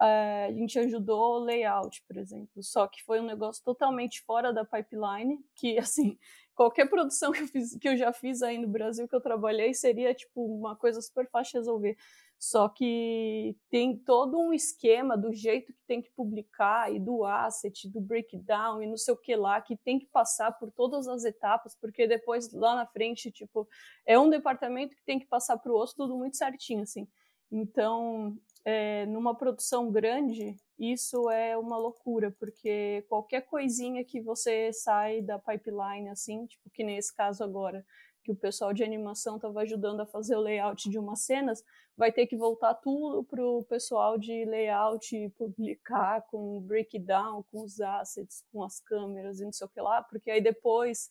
é, 0.00 0.46
a 0.46 0.52
gente 0.52 0.78
ajudou 0.78 1.34
o 1.34 1.44
layout, 1.44 2.02
por 2.08 2.16
exemplo. 2.16 2.62
Só 2.62 2.88
que 2.88 3.04
foi 3.04 3.20
um 3.20 3.26
negócio 3.26 3.62
totalmente 3.62 4.22
fora 4.22 4.54
da 4.54 4.64
pipeline, 4.64 5.38
que 5.54 5.76
assim, 5.78 6.18
qualquer 6.54 6.88
produção 6.88 7.32
que 7.32 7.42
eu, 7.42 7.46
fiz, 7.48 7.76
que 7.78 7.88
eu 7.88 7.96
já 7.96 8.12
fiz 8.12 8.42
aí 8.42 8.58
no 8.58 8.68
Brasil 8.68 9.08
que 9.08 9.14
eu 9.14 9.20
trabalhei 9.20 9.74
seria 9.74 10.14
tipo 10.14 10.44
uma 10.44 10.76
coisa 10.76 11.00
super 11.00 11.28
fácil 11.28 11.52
de 11.52 11.58
resolver. 11.58 11.96
Só 12.38 12.68
que 12.68 13.56
tem 13.70 13.96
todo 13.96 14.38
um 14.38 14.52
esquema 14.52 15.16
do 15.16 15.32
jeito 15.32 15.72
que 15.72 15.82
tem 15.86 16.02
que 16.02 16.10
publicar 16.10 16.92
e 16.92 16.98
do 16.98 17.24
asset, 17.24 17.88
do 17.88 18.00
breakdown 18.00 18.82
e 18.82 18.86
não 18.86 18.96
sei 18.96 19.14
o 19.14 19.16
que 19.16 19.34
lá, 19.34 19.60
que 19.60 19.76
tem 19.76 19.98
que 19.98 20.06
passar 20.06 20.52
por 20.52 20.70
todas 20.70 21.08
as 21.08 21.24
etapas, 21.24 21.74
porque 21.80 22.06
depois 22.06 22.52
lá 22.52 22.74
na 22.74 22.86
frente, 22.86 23.30
tipo, 23.30 23.66
é 24.04 24.18
um 24.18 24.28
departamento 24.28 24.94
que 24.94 25.04
tem 25.04 25.18
que 25.18 25.26
passar 25.26 25.56
para 25.56 25.72
o 25.72 25.74
outro 25.74 25.96
tudo 25.96 26.16
muito 26.18 26.36
certinho, 26.36 26.82
assim. 26.82 27.08
Então, 27.50 28.36
é, 28.64 29.04
numa 29.06 29.34
produção 29.34 29.90
grande, 29.90 30.56
isso 30.78 31.30
é 31.30 31.56
uma 31.56 31.76
loucura, 31.76 32.30
porque 32.38 33.04
qualquer 33.08 33.42
coisinha 33.42 34.04
que 34.04 34.20
você 34.20 34.72
sai 34.72 35.20
da 35.20 35.38
pipeline, 35.38 36.08
assim, 36.08 36.46
tipo 36.46 36.70
que 36.70 36.82
nesse 36.82 37.14
caso 37.14 37.44
agora, 37.44 37.84
que 38.24 38.32
o 38.32 38.36
pessoal 38.36 38.72
de 38.72 38.82
animação 38.82 39.36
estava 39.36 39.60
ajudando 39.60 40.00
a 40.00 40.06
fazer 40.06 40.34
o 40.34 40.40
layout 40.40 40.88
de 40.88 40.98
umas 40.98 41.20
cenas, 41.20 41.62
vai 41.96 42.10
ter 42.10 42.26
que 42.26 42.36
voltar 42.36 42.74
tudo 42.74 43.22
para 43.22 43.44
o 43.44 43.62
pessoal 43.64 44.18
de 44.18 44.44
layout 44.46 45.30
publicar 45.36 46.22
com 46.22 46.60
breakdown, 46.62 47.44
com 47.52 47.62
os 47.62 47.80
assets, 47.80 48.42
com 48.50 48.64
as 48.64 48.80
câmeras 48.80 49.40
e 49.40 49.44
não 49.44 49.52
sei 49.52 49.66
o 49.66 49.70
que 49.70 49.80
lá, 49.80 50.02
porque 50.02 50.30
aí 50.30 50.40
depois 50.40 51.10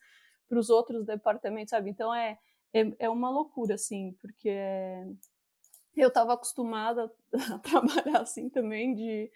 para 0.50 0.60
os 0.60 0.70
outros 0.70 1.06
departamentos, 1.06 1.70
sabe? 1.70 1.90
Então 1.90 2.14
é, 2.14 2.38
é, 2.74 2.92
é 3.00 3.10
uma 3.10 3.30
loucura, 3.30 3.76
assim, 3.76 4.16
porque 4.20 4.50
é, 4.50 5.06
eu 6.02 6.08
estava 6.08 6.34
acostumada 6.34 7.12
a 7.34 7.60
trabalhar 7.60 8.22
assim 8.22 8.50
também, 8.50 8.94
de, 8.94 9.32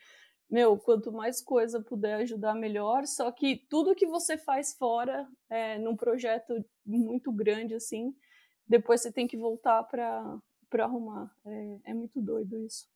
meu, 0.49 0.77
quanto 0.77 1.11
mais 1.11 1.41
coisa 1.41 1.81
puder 1.81 2.15
ajudar, 2.15 2.55
melhor. 2.55 3.05
Só 3.05 3.31
que 3.31 3.57
tudo 3.69 3.95
que 3.95 4.07
você 4.07 4.37
faz 4.37 4.73
fora, 4.75 5.27
é, 5.49 5.77
num 5.77 5.95
projeto 5.95 6.53
muito 6.85 7.31
grande 7.31 7.73
assim, 7.73 8.15
depois 8.67 9.01
você 9.01 9.11
tem 9.11 9.27
que 9.27 9.37
voltar 9.37 9.83
para 9.83 10.39
arrumar. 10.79 11.31
É, 11.45 11.91
é 11.91 11.93
muito 11.93 12.21
doido 12.21 12.59
isso. 12.65 12.87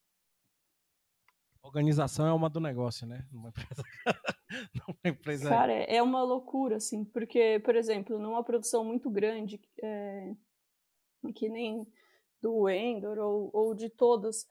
Organização 1.63 2.25
é 2.25 2.33
uma 2.33 2.49
do 2.49 2.59
negócio, 2.59 3.05
né? 3.05 3.27
Numa 3.31 3.49
empresa. 3.49 3.83
numa 4.75 4.97
empresa... 5.05 5.49
Cara, 5.49 5.71
é 5.71 6.01
uma 6.01 6.23
loucura, 6.23 6.77
assim, 6.77 7.05
porque, 7.05 7.61
por 7.63 7.75
exemplo, 7.75 8.17
numa 8.17 8.43
produção 8.43 8.83
muito 8.83 9.11
grande, 9.11 9.61
é, 9.81 10.33
que 11.35 11.47
nem 11.47 11.85
do 12.41 12.69
Endor 12.69 13.19
ou, 13.19 13.49
ou 13.53 13.73
de 13.73 13.89
todas, 13.89 14.47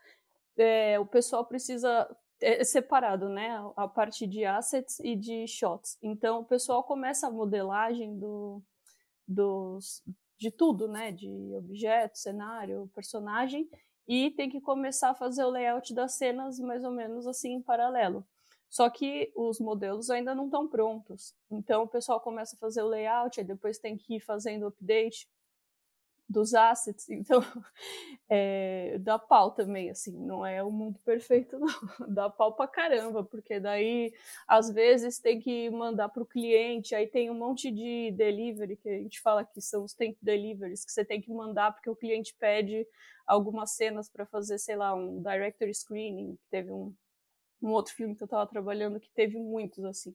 é, 0.56 0.98
o 0.98 1.06
pessoal 1.06 1.44
precisa 1.44 2.08
é, 2.40 2.60
é 2.60 2.64
separado, 2.64 3.28
né? 3.28 3.58
A 3.76 3.86
parte 3.86 4.26
de 4.26 4.44
assets 4.44 4.98
e 5.00 5.14
de 5.14 5.46
shots. 5.46 5.98
Então 6.02 6.40
o 6.40 6.44
pessoal 6.44 6.82
começa 6.82 7.26
a 7.26 7.30
modelagem 7.30 8.18
do, 8.18 8.62
dos, 9.26 10.02
de 10.38 10.50
tudo, 10.50 10.88
né? 10.88 11.12
De 11.12 11.28
objeto, 11.56 12.18
cenário, 12.18 12.90
personagem, 12.94 13.68
e 14.08 14.30
tem 14.30 14.48
que 14.48 14.60
começar 14.60 15.10
a 15.10 15.14
fazer 15.14 15.44
o 15.44 15.50
layout 15.50 15.94
das 15.94 16.14
cenas 16.14 16.58
mais 16.58 16.84
ou 16.84 16.90
menos 16.90 17.26
assim 17.26 17.54
em 17.54 17.62
paralelo. 17.62 18.26
Só 18.68 18.88
que 18.88 19.32
os 19.34 19.58
modelos 19.58 20.10
ainda 20.10 20.34
não 20.34 20.44
estão 20.44 20.68
prontos. 20.68 21.34
Então 21.50 21.82
o 21.82 21.88
pessoal 21.88 22.20
começa 22.20 22.54
a 22.54 22.58
fazer 22.58 22.82
o 22.82 22.88
layout, 22.88 23.40
e 23.40 23.44
depois 23.44 23.78
tem 23.78 23.96
que 23.96 24.16
ir 24.16 24.20
fazendo 24.20 24.66
update 24.66 25.28
dos 26.30 26.54
assets, 26.54 27.10
então 27.10 27.40
é, 28.30 28.96
dá 29.00 29.18
pau 29.18 29.50
também, 29.50 29.90
assim, 29.90 30.16
não 30.16 30.46
é 30.46 30.62
o 30.62 30.70
mundo 30.70 31.00
perfeito, 31.04 31.58
não, 31.58 31.66
dá 32.08 32.30
pau 32.30 32.54
pra 32.54 32.68
caramba, 32.68 33.24
porque 33.24 33.58
daí 33.58 34.14
às 34.46 34.70
vezes 34.70 35.18
tem 35.18 35.40
que 35.40 35.68
mandar 35.70 36.08
para 36.08 36.22
o 36.22 36.26
cliente, 36.26 36.94
aí 36.94 37.08
tem 37.08 37.28
um 37.30 37.34
monte 37.34 37.68
de 37.72 38.12
delivery, 38.12 38.76
que 38.76 38.88
a 38.88 38.98
gente 38.98 39.20
fala 39.20 39.44
que 39.44 39.60
são 39.60 39.82
os 39.82 39.92
temp 39.92 40.16
deliveries, 40.22 40.84
que 40.84 40.92
você 40.92 41.04
tem 41.04 41.20
que 41.20 41.32
mandar 41.32 41.72
porque 41.72 41.90
o 41.90 41.96
cliente 41.96 42.32
pede 42.38 42.86
algumas 43.26 43.72
cenas 43.72 44.08
para 44.08 44.24
fazer, 44.24 44.58
sei 44.58 44.76
lá, 44.76 44.94
um 44.94 45.20
director 45.20 45.68
screening, 45.74 46.38
teve 46.48 46.70
um, 46.70 46.94
um 47.60 47.70
outro 47.70 47.92
filme 47.92 48.14
que 48.14 48.22
eu 48.22 48.26
estava 48.26 48.46
trabalhando 48.46 49.00
que 49.00 49.10
teve 49.10 49.36
muitos, 49.36 49.84
assim, 49.84 50.14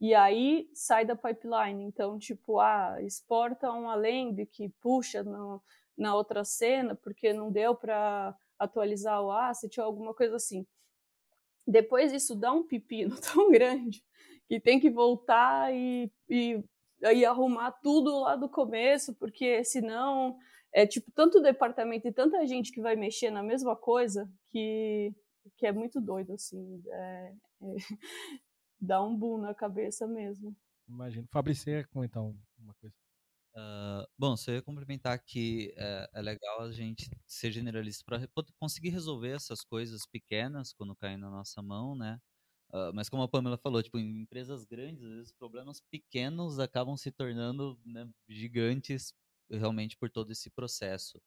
e 0.00 0.14
aí 0.14 0.68
sai 0.72 1.04
da 1.04 1.16
pipeline. 1.16 1.84
Então, 1.84 2.18
tipo, 2.18 2.60
ah, 2.60 2.96
exporta 3.02 3.72
um 3.72 3.88
Alembic, 3.88 4.68
puxa 4.80 5.22
no, 5.22 5.62
na 5.96 6.14
outra 6.14 6.44
cena, 6.44 6.94
porque 6.94 7.32
não 7.32 7.50
deu 7.50 7.74
para 7.74 8.36
atualizar 8.58 9.22
o 9.22 9.30
asset 9.30 9.80
ou 9.80 9.86
alguma 9.86 10.14
coisa 10.14 10.36
assim. 10.36 10.66
Depois 11.66 12.12
isso 12.12 12.34
dá 12.34 12.52
um 12.52 12.66
pepino 12.66 13.16
tão 13.20 13.50
grande 13.50 14.02
que 14.48 14.58
tem 14.58 14.80
que 14.80 14.88
voltar 14.88 15.74
e, 15.74 16.10
e, 16.28 16.64
e 17.02 17.24
arrumar 17.24 17.72
tudo 17.72 18.20
lá 18.20 18.34
do 18.34 18.48
começo, 18.48 19.14
porque 19.16 19.62
senão 19.64 20.38
é 20.72 20.86
tipo 20.86 21.10
tanto 21.12 21.42
departamento 21.42 22.08
e 22.08 22.12
tanta 22.12 22.46
gente 22.46 22.72
que 22.72 22.80
vai 22.80 22.96
mexer 22.96 23.30
na 23.30 23.42
mesma 23.42 23.76
coisa 23.76 24.30
que, 24.46 25.12
que 25.56 25.66
é 25.66 25.72
muito 25.72 26.00
doido, 26.00 26.32
assim. 26.32 26.82
É, 26.86 27.32
é, 27.62 27.76
dá 28.80 29.02
um 29.02 29.16
boom 29.16 29.38
na 29.38 29.54
cabeça 29.54 30.06
mesmo. 30.06 30.56
Imagino. 30.88 31.26
Fabrício, 31.30 31.86
comentar 31.88 32.22
uma 32.22 32.74
coisa. 32.80 32.94
Uh, 33.54 34.06
bom, 34.16 34.36
só 34.36 34.52
ia 34.52 34.62
complementar 34.62 35.18
que 35.18 35.74
é, 35.76 36.10
é 36.14 36.22
legal 36.22 36.60
a 36.60 36.70
gente 36.70 37.10
ser 37.26 37.50
generalista 37.50 38.04
para 38.04 38.28
conseguir 38.56 38.90
resolver 38.90 39.30
essas 39.30 39.64
coisas 39.64 40.06
pequenas 40.06 40.72
quando 40.72 40.94
caem 40.94 41.16
na 41.16 41.28
nossa 41.28 41.60
mão, 41.60 41.96
né? 41.96 42.20
Uh, 42.70 42.92
mas 42.94 43.08
como 43.08 43.22
a 43.22 43.28
Pamela 43.28 43.58
falou, 43.58 43.82
tipo, 43.82 43.98
em 43.98 44.20
empresas 44.20 44.64
grandes, 44.64 45.02
às 45.02 45.10
vezes 45.10 45.32
problemas 45.32 45.80
pequenos 45.90 46.58
acabam 46.58 46.96
se 46.96 47.10
tornando 47.10 47.80
né, 47.84 48.08
gigantes 48.28 49.14
realmente 49.50 49.96
por 49.96 50.10
todo 50.10 50.30
esse 50.30 50.50
processo. 50.50 51.18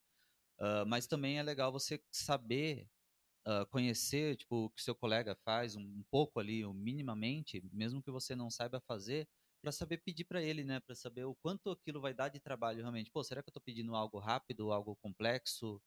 Uh, 0.59 0.85
mas 0.87 1.07
também 1.07 1.39
é 1.39 1.43
legal 1.43 1.71
você 1.71 2.01
saber 2.11 2.87
uh, 3.47 3.65
conhecer 3.69 4.35
tipo, 4.37 4.65
o 4.65 4.69
que 4.69 4.81
seu 4.81 4.95
colega 4.95 5.35
faz 5.43 5.75
um, 5.75 5.81
um 5.81 6.03
pouco 6.09 6.39
ali, 6.39 6.65
minimamente, 6.73 7.61
mesmo 7.71 8.01
que 8.01 8.11
você 8.11 8.35
não 8.35 8.49
saiba 8.49 8.79
fazer, 8.81 9.27
para 9.61 9.71
saber 9.71 9.97
pedir 9.97 10.25
para 10.25 10.41
ele, 10.41 10.63
né? 10.63 10.79
Para 10.79 10.95
saber 10.95 11.23
o 11.25 11.35
quanto 11.35 11.69
aquilo 11.69 12.01
vai 12.01 12.13
dar 12.13 12.29
de 12.29 12.39
trabalho 12.39 12.79
realmente. 12.79 13.11
Pô, 13.11 13.23
será 13.23 13.43
que 13.43 13.49
eu 13.49 13.51
estou 13.51 13.61
pedindo 13.61 13.95
algo 13.95 14.17
rápido, 14.17 14.71
algo 14.71 14.95
complexo? 14.95 15.81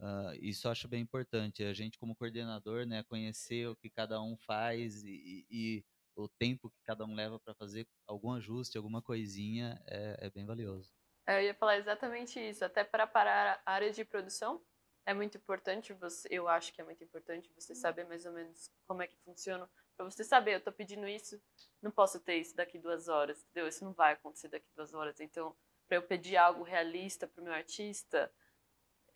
Uh, 0.00 0.32
isso 0.40 0.68
eu 0.68 0.70
acho 0.70 0.86
bem 0.86 1.02
importante. 1.02 1.64
A 1.64 1.72
gente, 1.72 1.98
como 1.98 2.14
coordenador, 2.14 2.86
né, 2.86 3.02
conhecer 3.02 3.68
o 3.68 3.74
que 3.74 3.90
cada 3.90 4.22
um 4.22 4.36
faz 4.36 5.02
e, 5.04 5.44
e 5.50 5.84
o 6.16 6.28
tempo 6.28 6.70
que 6.70 6.80
cada 6.84 7.04
um 7.04 7.14
leva 7.14 7.38
para 7.40 7.54
fazer 7.54 7.86
algum 8.06 8.32
ajuste, 8.32 8.76
alguma 8.76 9.02
coisinha, 9.02 9.80
é, 9.86 10.26
é 10.26 10.30
bem 10.30 10.46
valioso. 10.46 10.92
Eu 11.26 11.42
ia 11.42 11.54
falar 11.54 11.76
exatamente 11.76 12.40
isso. 12.40 12.64
Até 12.64 12.84
para 12.84 13.06
parar 13.06 13.60
a 13.66 13.72
área 13.72 13.92
de 13.92 14.04
produção, 14.04 14.62
é 15.08 15.14
muito 15.14 15.38
importante 15.38 15.94
você, 15.94 16.28
eu 16.30 16.46
acho 16.46 16.70
que 16.70 16.82
é 16.82 16.84
muito 16.84 17.02
importante 17.02 17.50
você 17.54 17.74
saber 17.74 18.04
mais 18.04 18.26
ou 18.26 18.32
menos 18.32 18.70
como 18.86 19.00
é 19.00 19.06
que 19.06 19.16
funciona, 19.24 19.66
para 19.96 20.04
você 20.04 20.22
saber, 20.22 20.52
eu 20.52 20.58
estou 20.58 20.72
pedindo 20.72 21.08
isso, 21.08 21.40
não 21.80 21.90
posso 21.90 22.20
ter 22.20 22.36
isso 22.36 22.54
daqui 22.54 22.78
duas 22.78 23.08
horas, 23.08 23.42
entendeu? 23.42 23.66
Isso 23.66 23.82
não 23.82 23.94
vai 23.94 24.12
acontecer 24.12 24.48
daqui 24.48 24.66
duas 24.76 24.92
horas. 24.92 25.18
Então, 25.18 25.56
para 25.88 25.96
eu 25.96 26.02
pedir 26.02 26.36
algo 26.36 26.62
realista 26.62 27.26
para 27.26 27.40
o 27.40 27.44
meu 27.44 27.54
artista, 27.54 28.30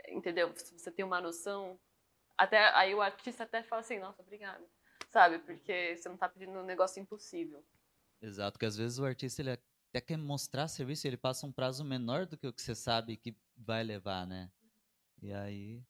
entendeu? 0.08 0.50
Se 0.56 0.78
você 0.78 0.90
tem 0.90 1.04
uma 1.04 1.20
noção, 1.20 1.78
até 2.38 2.74
aí 2.74 2.94
o 2.94 3.02
artista 3.02 3.44
até 3.44 3.62
fala 3.62 3.80
assim, 3.80 3.98
nossa, 3.98 4.22
obrigada, 4.22 4.66
sabe? 5.10 5.40
Porque 5.40 5.94
você 5.94 6.08
não 6.08 6.14
está 6.14 6.26
pedindo 6.26 6.58
um 6.58 6.64
negócio 6.64 7.02
impossível. 7.02 7.62
Exato, 8.22 8.58
que 8.58 8.64
às 8.64 8.78
vezes 8.78 8.98
o 8.98 9.04
artista 9.04 9.42
ele 9.42 9.50
até 9.50 10.00
quer 10.00 10.16
mostrar 10.16 10.68
serviço, 10.68 11.06
ele 11.06 11.18
passa 11.18 11.46
um 11.46 11.52
prazo 11.52 11.84
menor 11.84 12.24
do 12.24 12.38
que 12.38 12.46
o 12.46 12.52
que 12.52 12.62
você 12.62 12.74
sabe 12.74 13.18
que 13.18 13.36
vai 13.54 13.84
levar, 13.84 14.26
né? 14.26 14.50
E 15.22 15.32
aí 15.32 15.82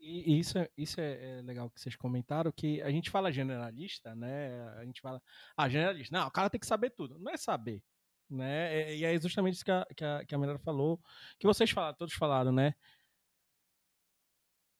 e 0.00 0.38
isso, 0.38 0.58
é, 0.58 0.68
isso 0.78 0.98
é, 1.00 1.38
é, 1.38 1.42
legal 1.42 1.70
que 1.70 1.78
vocês 1.78 1.94
comentaram, 1.94 2.50
que 2.50 2.80
a 2.80 2.90
gente 2.90 3.10
fala 3.10 3.30
generalista, 3.30 4.14
né? 4.14 4.66
A 4.78 4.84
gente 4.84 5.00
fala, 5.00 5.22
ah, 5.56 5.68
generalista. 5.68 6.16
Não, 6.16 6.26
o 6.26 6.30
cara 6.30 6.48
tem 6.48 6.58
que 6.58 6.66
saber 6.66 6.90
tudo. 6.90 7.18
Não 7.18 7.30
é 7.30 7.36
saber, 7.36 7.82
né? 8.28 8.94
E 8.96 9.04
é 9.04 9.20
justamente 9.20 9.54
isso 9.54 9.64
que 9.64 9.70
a, 9.70 9.86
que 9.94 10.04
a, 10.04 10.24
que 10.24 10.34
a 10.34 10.38
Melhor 10.38 10.58
falou, 10.60 10.98
que 11.38 11.46
vocês 11.46 11.70
falaram, 11.70 11.96
todos 11.96 12.14
falaram, 12.14 12.50
né? 12.50 12.74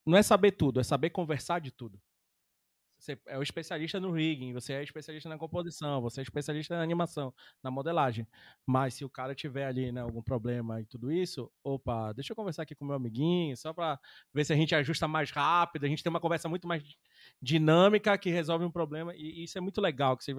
Não 0.07 0.17
é 0.17 0.23
saber 0.23 0.53
tudo, 0.53 0.81
é 0.81 0.83
saber 0.83 1.11
conversar 1.11 1.61
de 1.61 1.71
tudo. 1.71 2.01
Você 3.01 3.19
é 3.27 3.39
o 3.39 3.43
especialista 3.43 3.99
no 3.99 4.13
rigging, 4.13 4.53
você 4.53 4.75
é 4.75 4.83
especialista 4.83 5.29
na 5.29 5.39
composição, 5.39 6.03
você 6.03 6.21
é 6.21 6.23
especialista 6.23 6.77
na 6.77 6.83
animação, 6.83 7.33
na 7.63 7.71
modelagem. 7.71 8.29
Mas 8.67 8.95
se 8.95 9.05
o 9.05 9.09
cara 9.09 9.35
tiver 9.35 9.67
ali 9.67 9.91
né, 9.91 10.03
algum 10.03 10.23
problema 10.23 10.81
e 10.81 10.85
tudo 10.85 11.11
isso, 11.11 11.51
opa, 11.65 12.13
deixa 12.13 12.33
eu 12.33 12.37
conversar 12.37 12.65
aqui 12.65 12.75
com 12.75 12.85
meu 12.85 12.95
amiguinho, 12.95 13.57
só 13.57 13.73
para 13.73 13.99
ver 14.35 14.45
se 14.45 14.53
a 14.53 14.57
gente 14.57 14.75
ajusta 14.75 15.09
mais 15.09 15.31
rápido, 15.31 15.87
a 15.87 15.89
gente 15.89 16.03
tem 16.03 16.11
uma 16.11 16.21
conversa 16.21 16.47
muito 16.47 16.69
mais 16.69 16.83
dinâmica 17.41 18.19
que 18.19 18.29
resolve 18.29 18.67
um 18.67 18.71
problema. 18.71 19.15
E 19.17 19.45
isso 19.45 19.57
é 19.57 19.61
muito 19.61 19.81
legal, 19.81 20.17
que 20.17 20.23
você 20.23 20.35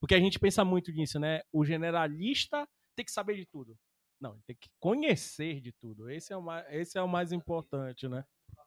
porque 0.00 0.14
a 0.14 0.20
gente 0.20 0.38
pensa 0.38 0.64
muito 0.64 0.90
nisso, 0.90 1.18
né? 1.18 1.42
O 1.52 1.62
generalista 1.64 2.66
tem 2.96 3.04
que 3.04 3.12
saber 3.12 3.36
de 3.36 3.44
tudo. 3.44 3.78
Não, 4.18 4.32
ele 4.32 4.42
tem 4.46 4.56
que 4.56 4.70
conhecer 4.80 5.60
de 5.60 5.72
tudo. 5.72 6.10
Esse 6.10 6.32
é 6.32 6.36
o 6.36 6.42
mais, 6.42 6.66
esse 6.70 6.98
é 6.98 7.02
o 7.02 7.08
mais 7.08 7.32
importante, 7.32 8.08
né? 8.08 8.24
Não 8.56 8.64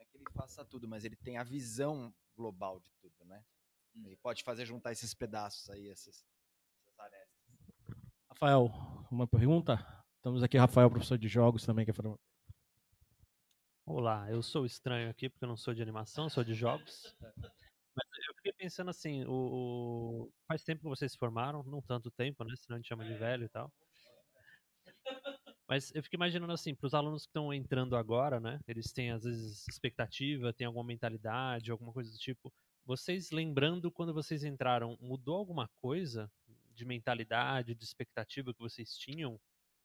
é 0.00 0.04
que 0.06 0.16
ele 0.16 0.24
faça 0.32 0.64
tudo, 0.64 0.86
mas 0.88 1.04
ele 1.04 1.16
tem 1.16 1.36
a 1.36 1.44
visão 1.44 2.14
global 2.38 2.78
de 2.78 2.90
tudo, 3.00 3.24
né? 3.24 3.44
Hum. 3.96 4.04
Ele 4.06 4.16
pode 4.16 4.44
fazer 4.44 4.64
juntar 4.64 4.92
esses 4.92 5.12
pedaços 5.12 5.68
aí, 5.68 5.88
essas, 5.90 6.24
essas 6.80 6.98
arestas. 6.98 7.42
Rafael, 8.30 8.70
uma 9.10 9.26
pergunta? 9.26 9.84
Estamos 10.16 10.42
aqui, 10.42 10.56
Rafael, 10.56 10.88
professor 10.88 11.18
de 11.18 11.26
jogos 11.26 11.66
também. 11.66 11.84
Que 11.84 11.90
é 11.90 11.94
Olá, 13.84 14.30
eu 14.30 14.42
sou 14.42 14.64
estranho 14.64 15.10
aqui 15.10 15.28
porque 15.28 15.44
eu 15.44 15.48
não 15.48 15.56
sou 15.56 15.74
de 15.74 15.82
animação, 15.82 16.28
sou 16.28 16.44
de 16.44 16.54
jogos. 16.54 17.16
Mas 17.20 18.28
eu 18.28 18.34
fiquei 18.36 18.52
pensando 18.52 18.90
assim, 18.90 19.24
o, 19.24 19.32
o, 19.32 20.32
faz 20.46 20.62
tempo 20.62 20.82
que 20.82 20.88
vocês 20.88 21.10
se 21.12 21.18
formaram, 21.18 21.64
não 21.64 21.82
tanto 21.82 22.10
tempo, 22.10 22.44
né? 22.44 22.54
Senão 22.56 22.76
a 22.76 22.78
gente 22.78 22.88
chama 22.88 23.04
de 23.04 23.14
velho 23.14 23.44
e 23.44 23.48
tal. 23.48 23.72
Mas 25.68 25.94
eu 25.94 26.02
fico 26.02 26.16
imaginando 26.16 26.52
assim, 26.52 26.74
para 26.74 26.86
os 26.86 26.94
alunos 26.94 27.24
que 27.24 27.28
estão 27.28 27.52
entrando 27.52 27.94
agora, 27.94 28.40
né? 28.40 28.58
Eles 28.66 28.90
têm 28.90 29.10
às 29.10 29.24
vezes 29.24 29.68
expectativa, 29.68 30.52
têm 30.52 30.66
alguma 30.66 30.84
mentalidade, 30.84 31.70
alguma 31.70 31.92
coisa 31.92 32.10
do 32.10 32.16
tipo. 32.16 32.50
Vocês 32.86 33.30
lembrando 33.30 33.90
quando 33.90 34.14
vocês 34.14 34.44
entraram, 34.44 34.96
mudou 34.98 35.36
alguma 35.36 35.68
coisa 35.82 36.30
de 36.74 36.86
mentalidade, 36.86 37.74
de 37.74 37.84
expectativa 37.84 38.54
que 38.54 38.60
vocês 38.60 38.96
tinham? 38.96 39.38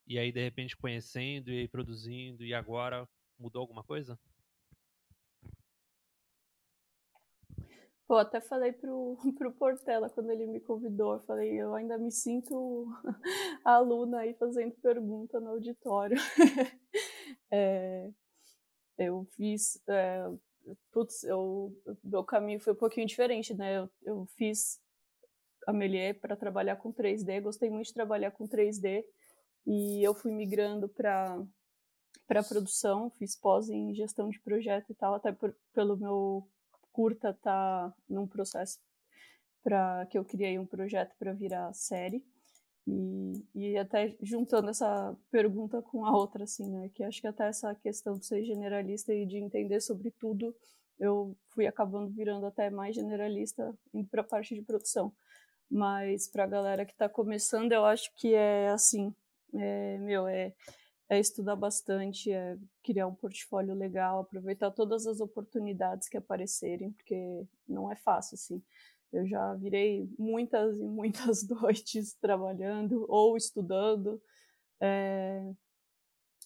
E 0.07 0.17
aí 0.17 0.31
de 0.31 0.41
repente 0.41 0.77
conhecendo 0.77 1.51
e 1.51 1.67
produzindo 1.67 2.45
e 2.45 2.53
agora 2.53 3.07
mudou 3.37 3.59
alguma 3.59 3.83
coisa? 3.83 4.17
Pô, 8.07 8.15
até 8.17 8.41
falei 8.41 8.73
pro, 8.73 9.17
pro 9.37 9.53
Portela 9.53 10.09
quando 10.09 10.31
ele 10.31 10.45
me 10.45 10.59
convidou, 10.59 11.13
eu 11.13 11.19
falei, 11.21 11.53
eu 11.53 11.73
ainda 11.73 11.97
me 11.97 12.11
sinto 12.11 12.87
aluna 13.63 14.19
aí 14.19 14.33
fazendo 14.33 14.73
pergunta 14.81 15.39
no 15.39 15.51
auditório. 15.51 16.17
é, 17.51 18.11
eu 18.97 19.25
fiz, 19.35 19.81
é, 19.87 20.29
putz, 20.91 21.23
eu, 21.23 21.73
meu 22.03 22.23
caminho 22.23 22.59
foi 22.59 22.73
um 22.73 22.77
pouquinho 22.77 23.07
diferente, 23.07 23.53
né? 23.53 23.77
Eu, 23.77 23.89
eu 24.03 24.25
fiz 24.37 24.81
a 25.65 25.71
Melier 25.71 26.19
para 26.19 26.35
trabalhar 26.35 26.75
com 26.75 26.93
3D, 26.93 27.41
gostei 27.41 27.69
muito 27.69 27.87
de 27.87 27.93
trabalhar 27.93 28.31
com 28.31 28.47
3D 28.47 29.03
e 29.65 30.03
eu 30.05 30.13
fui 30.13 30.31
migrando 30.31 30.89
para 30.89 31.41
para 32.25 32.41
produção, 32.41 33.09
fiz 33.11 33.35
pós 33.35 33.69
em 33.69 33.93
gestão 33.93 34.29
de 34.29 34.39
projeto 34.39 34.89
e 34.89 34.95
tal, 34.95 35.13
até 35.13 35.31
por, 35.31 35.53
pelo 35.73 35.97
meu 35.97 36.47
curta 36.93 37.33
tá 37.33 37.93
num 38.07 38.27
processo 38.27 38.79
para 39.63 40.05
que 40.05 40.17
eu 40.17 40.23
criei 40.23 40.59
um 40.59 40.65
projeto 40.65 41.15
para 41.17 41.33
virar 41.33 41.73
série. 41.73 42.23
E, 42.85 43.45
e 43.55 43.77
até 43.77 44.15
juntando 44.21 44.69
essa 44.69 45.17
pergunta 45.31 45.81
com 45.81 46.05
a 46.05 46.11
outra, 46.15 46.43
assim, 46.43 46.69
né? 46.69 46.89
Que 46.93 47.03
acho 47.03 47.21
que 47.21 47.27
até 47.27 47.47
essa 47.47 47.73
questão 47.75 48.17
de 48.17 48.25
ser 48.25 48.43
generalista 48.43 49.13
e 49.13 49.25
de 49.25 49.37
entender 49.37 49.79
sobre 49.79 50.11
tudo, 50.11 50.53
eu 50.99 51.35
fui 51.49 51.65
acabando 51.65 52.13
virando 52.13 52.45
até 52.45 52.69
mais 52.69 52.95
generalista 52.95 53.73
indo 53.93 54.07
para 54.09 54.21
a 54.21 54.25
parte 54.25 54.53
de 54.53 54.61
produção. 54.61 55.13
Mas 55.71 56.27
para 56.27 56.43
a 56.43 56.47
galera 56.47 56.85
que 56.85 56.91
está 56.91 57.07
começando, 57.07 57.71
eu 57.71 57.85
acho 57.85 58.13
que 58.17 58.33
é 58.33 58.69
assim, 58.69 59.15
é, 59.53 59.97
meu, 59.99 60.27
é 60.27 60.53
é 61.09 61.19
estudar 61.19 61.55
bastante, 61.55 62.31
é 62.31 62.57
criar 62.81 63.07
um 63.07 63.15
portfólio 63.15 63.73
legal, 63.73 64.21
aproveitar 64.21 64.71
todas 64.71 65.05
as 65.05 65.19
oportunidades 65.19 66.07
que 66.07 66.17
aparecerem, 66.17 66.91
porque 66.91 67.45
não 67.67 67.91
é 67.91 67.95
fácil, 67.95 68.35
assim. 68.35 68.61
Eu 69.11 69.27
já 69.27 69.53
virei 69.55 70.09
muitas 70.17 70.75
e 70.79 70.83
muitas 70.83 71.47
noites 71.47 72.13
trabalhando 72.15 73.05
ou 73.07 73.37
estudando, 73.37 74.21
é... 74.79 75.53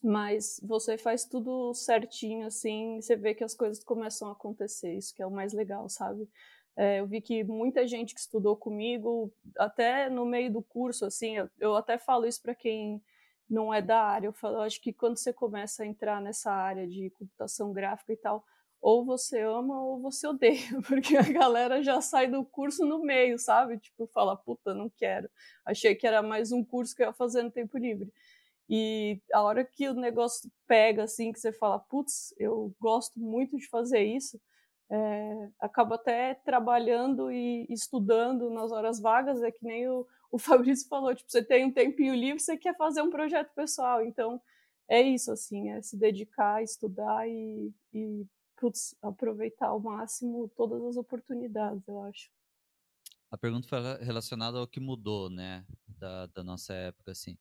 mas 0.03 0.59
você 0.63 0.97
faz 0.97 1.25
tudo 1.25 1.73
certinho, 1.73 2.45
assim, 2.47 2.99
você 3.01 3.15
vê 3.15 3.33
que 3.33 3.43
as 3.43 3.53
coisas 3.55 3.83
começam 3.83 4.27
a 4.29 4.33
acontecer, 4.33 4.93
isso 4.95 5.13
que 5.15 5.21
é 5.21 5.27
o 5.27 5.31
mais 5.31 5.53
legal, 5.53 5.87
sabe? 5.89 6.27
É, 6.75 6.99
eu 6.99 7.07
vi 7.07 7.21
que 7.21 7.43
muita 7.43 7.87
gente 7.87 8.13
que 8.13 8.19
estudou 8.19 8.55
comigo, 8.55 9.33
até 9.57 10.09
no 10.09 10.25
meio 10.25 10.51
do 10.51 10.61
curso, 10.61 11.05
assim, 11.05 11.37
eu, 11.37 11.49
eu 11.59 11.75
até 11.75 11.97
falo 11.97 12.27
isso 12.27 12.41
para 12.41 12.53
quem 12.53 13.01
não 13.49 13.73
é 13.73 13.81
da 13.81 14.01
área. 14.01 14.27
Eu 14.27 14.33
falo, 14.33 14.57
eu 14.57 14.61
acho 14.61 14.81
que 14.81 14.93
quando 14.93 15.17
você 15.17 15.33
começa 15.33 15.83
a 15.83 15.85
entrar 15.85 16.21
nessa 16.21 16.51
área 16.51 16.87
de 16.87 17.09
computação 17.11 17.71
gráfica 17.71 18.13
e 18.13 18.17
tal, 18.17 18.45
ou 18.81 19.03
você 19.05 19.41
ama 19.41 19.81
ou 19.81 19.99
você 19.99 20.27
odeia, 20.27 20.59
porque 20.87 21.17
a 21.17 21.23
galera 21.23 21.81
já 21.83 21.99
sai 22.01 22.27
do 22.27 22.45
curso 22.45 22.85
no 22.85 22.99
meio, 22.99 23.39
sabe? 23.39 23.79
Tipo, 23.79 24.07
fala, 24.07 24.35
puta, 24.35 24.73
não 24.73 24.89
quero. 24.89 25.29
Achei 25.65 25.95
que 25.95 26.05
era 26.05 26.21
mais 26.21 26.51
um 26.51 26.63
curso 26.63 26.95
que 26.95 27.01
eu 27.01 27.07
ia 27.07 27.13
fazer 27.13 27.43
no 27.43 27.51
tempo 27.51 27.77
livre. 27.77 28.11
E 28.69 29.21
a 29.33 29.41
hora 29.41 29.63
que 29.63 29.87
o 29.87 29.93
negócio 29.93 30.51
pega, 30.67 31.03
assim, 31.03 31.31
que 31.31 31.39
você 31.39 31.51
fala, 31.51 31.79
putz, 31.79 32.33
eu 32.37 32.73
gosto 32.79 33.19
muito 33.19 33.57
de 33.57 33.67
fazer 33.67 34.03
isso, 34.03 34.39
é, 34.89 35.49
acabo 35.59 35.93
até 35.93 36.33
trabalhando 36.33 37.31
e 37.31 37.67
estudando 37.69 38.49
nas 38.49 38.71
horas 38.71 38.99
vagas, 38.99 39.41
é 39.43 39.51
que 39.51 39.63
nem 39.63 39.87
o, 39.89 40.07
o 40.31 40.37
Fabrício 40.39 40.87
falou, 40.87 41.13
tipo, 41.13 41.29
você 41.29 41.43
tem 41.43 41.65
um 41.65 41.73
tempinho 41.73 42.15
livre, 42.15 42.39
você 42.39 42.57
quer 42.57 42.75
fazer 42.77 43.01
um 43.01 43.09
projeto 43.09 43.53
pessoal, 43.53 44.03
então 44.03 44.41
é 44.89 45.01
isso, 45.01 45.31
assim, 45.31 45.69
é 45.71 45.81
se 45.81 45.97
dedicar, 45.97 46.63
estudar 46.63 47.27
e, 47.27 47.73
e 47.93 48.25
putz, 48.55 48.95
aproveitar 49.01 49.67
ao 49.67 49.79
máximo 49.79 50.49
todas 50.55 50.81
as 50.83 50.95
oportunidades, 50.95 51.85
eu 51.87 52.01
acho. 52.03 52.29
a 53.29 53.37
pergunta 53.37 53.67
foi 53.67 53.79
relacionada 54.03 54.57
ao 54.57 54.67
que 54.67 54.79
mudou, 54.79 55.29
né, 55.29 55.65
da, 55.87 56.27
da 56.27 56.43
nossa 56.43 56.73
época, 56.73 57.11
assim. 57.11 57.37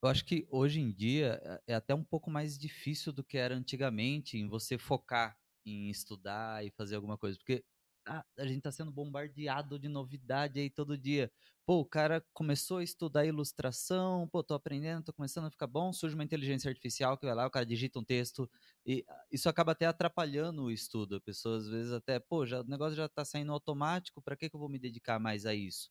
Eu 0.00 0.08
acho 0.08 0.24
que 0.24 0.46
hoje 0.48 0.80
em 0.80 0.92
dia 0.92 1.40
é, 1.66 1.72
é 1.72 1.74
até 1.74 1.92
um 1.92 2.04
pouco 2.04 2.30
mais 2.30 2.56
difícil 2.56 3.12
do 3.12 3.24
que 3.24 3.36
era 3.36 3.54
antigamente 3.54 4.38
em 4.38 4.48
você 4.48 4.78
focar 4.78 5.36
em 5.64 5.90
estudar 5.90 6.64
e 6.64 6.70
fazer 6.70 6.96
alguma 6.96 7.18
coisa, 7.18 7.38
porque 7.38 7.64
a, 8.06 8.24
a 8.38 8.46
gente 8.46 8.58
está 8.58 8.72
sendo 8.72 8.90
bombardeado 8.90 9.78
de 9.78 9.88
novidade 9.88 10.58
aí 10.60 10.70
todo 10.70 10.96
dia. 10.96 11.30
Pô, 11.66 11.80
o 11.80 11.84
cara 11.84 12.24
começou 12.32 12.78
a 12.78 12.82
estudar 12.84 13.26
ilustração, 13.26 14.26
pô, 14.28 14.42
tô 14.42 14.54
aprendendo, 14.54 15.04
tô 15.04 15.12
começando 15.12 15.46
a 15.46 15.50
ficar 15.50 15.66
bom, 15.66 15.92
surge 15.92 16.14
uma 16.14 16.24
inteligência 16.24 16.68
artificial 16.70 17.18
que 17.18 17.26
vai 17.26 17.34
lá, 17.34 17.46
o 17.46 17.50
cara 17.50 17.66
digita 17.66 17.98
um 17.98 18.04
texto, 18.04 18.50
e 18.86 19.04
isso 19.30 19.48
acaba 19.48 19.72
até 19.72 19.84
atrapalhando 19.86 20.64
o 20.64 20.70
estudo. 20.70 21.16
A 21.16 21.20
pessoa 21.20 21.58
às 21.58 21.68
vezes 21.68 21.92
até, 21.92 22.18
pô, 22.18 22.46
já, 22.46 22.60
o 22.62 22.64
negócio 22.64 22.96
já 22.96 23.04
está 23.06 23.24
saindo 23.24 23.52
automático, 23.52 24.22
para 24.22 24.36
que, 24.36 24.48
que 24.48 24.56
eu 24.56 24.60
vou 24.60 24.68
me 24.70 24.78
dedicar 24.78 25.18
mais 25.20 25.44
a 25.44 25.54
isso? 25.54 25.90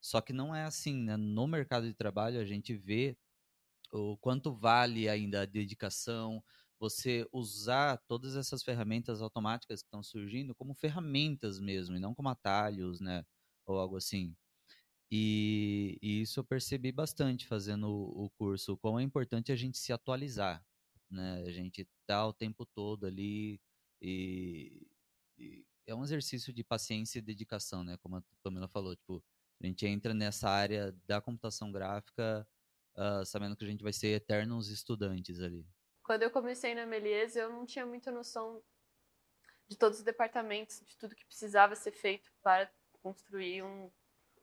Só 0.00 0.20
que 0.20 0.32
não 0.32 0.54
é 0.54 0.64
assim, 0.64 0.96
né? 1.02 1.16
No 1.16 1.46
mercado 1.46 1.86
de 1.86 1.94
trabalho 1.94 2.40
a 2.40 2.44
gente 2.44 2.74
vê 2.74 3.16
o 3.92 4.16
quanto 4.18 4.52
vale 4.54 5.08
ainda 5.08 5.42
a 5.42 5.46
dedicação, 5.46 6.42
você 6.78 7.26
usar 7.32 7.98
todas 8.08 8.36
essas 8.36 8.62
ferramentas 8.62 9.20
automáticas 9.22 9.82
que 9.82 9.86
estão 9.86 10.02
surgindo 10.02 10.54
como 10.54 10.74
ferramentas 10.74 11.58
mesmo, 11.60 11.96
e 11.96 12.00
não 12.00 12.14
como 12.14 12.28
atalhos, 12.28 13.00
né? 13.00 13.24
Ou 13.66 13.78
algo 13.78 13.96
assim. 13.96 14.36
E, 15.10 15.98
e 16.02 16.20
isso 16.22 16.40
eu 16.40 16.44
percebi 16.44 16.92
bastante 16.92 17.46
fazendo 17.46 17.88
o, 17.88 18.26
o 18.26 18.30
curso, 18.30 18.76
como 18.78 19.00
é 19.00 19.02
importante 19.02 19.50
a 19.52 19.56
gente 19.56 19.78
se 19.78 19.92
atualizar, 19.92 20.64
né? 21.10 21.42
A 21.46 21.50
gente 21.52 21.88
tá 22.06 22.26
o 22.26 22.32
tempo 22.32 22.66
todo 22.66 23.06
ali 23.06 23.60
e, 24.02 24.86
e 25.38 25.64
é 25.86 25.94
um 25.94 26.04
exercício 26.04 26.52
de 26.52 26.62
paciência 26.62 27.18
e 27.18 27.22
dedicação, 27.22 27.82
né? 27.82 27.96
Como 27.98 28.16
a 28.16 28.22
Pamela 28.42 28.68
falou, 28.68 28.94
tipo, 28.94 29.22
a 29.62 29.66
gente 29.66 29.86
entra 29.86 30.14
nessa 30.14 30.48
área 30.48 30.94
da 31.06 31.20
computação 31.20 31.72
gráfica 31.72 32.46
uh, 32.96 33.24
sabendo 33.24 33.56
que 33.56 33.64
a 33.64 33.68
gente 33.68 33.82
vai 33.82 33.92
ser 33.92 34.08
eternos 34.08 34.68
estudantes 34.68 35.40
ali. 35.40 35.66
Quando 36.08 36.22
eu 36.22 36.30
comecei 36.30 36.74
na 36.74 36.86
Melies, 36.86 37.36
eu 37.36 37.50
não 37.50 37.66
tinha 37.66 37.84
muita 37.84 38.10
noção 38.10 38.62
de 39.68 39.76
todos 39.76 39.98
os 39.98 40.04
departamentos, 40.04 40.80
de 40.80 40.96
tudo 40.96 41.14
que 41.14 41.26
precisava 41.26 41.74
ser 41.74 41.90
feito 41.90 42.32
para 42.42 42.66
construir 43.02 43.62
um, 43.62 43.90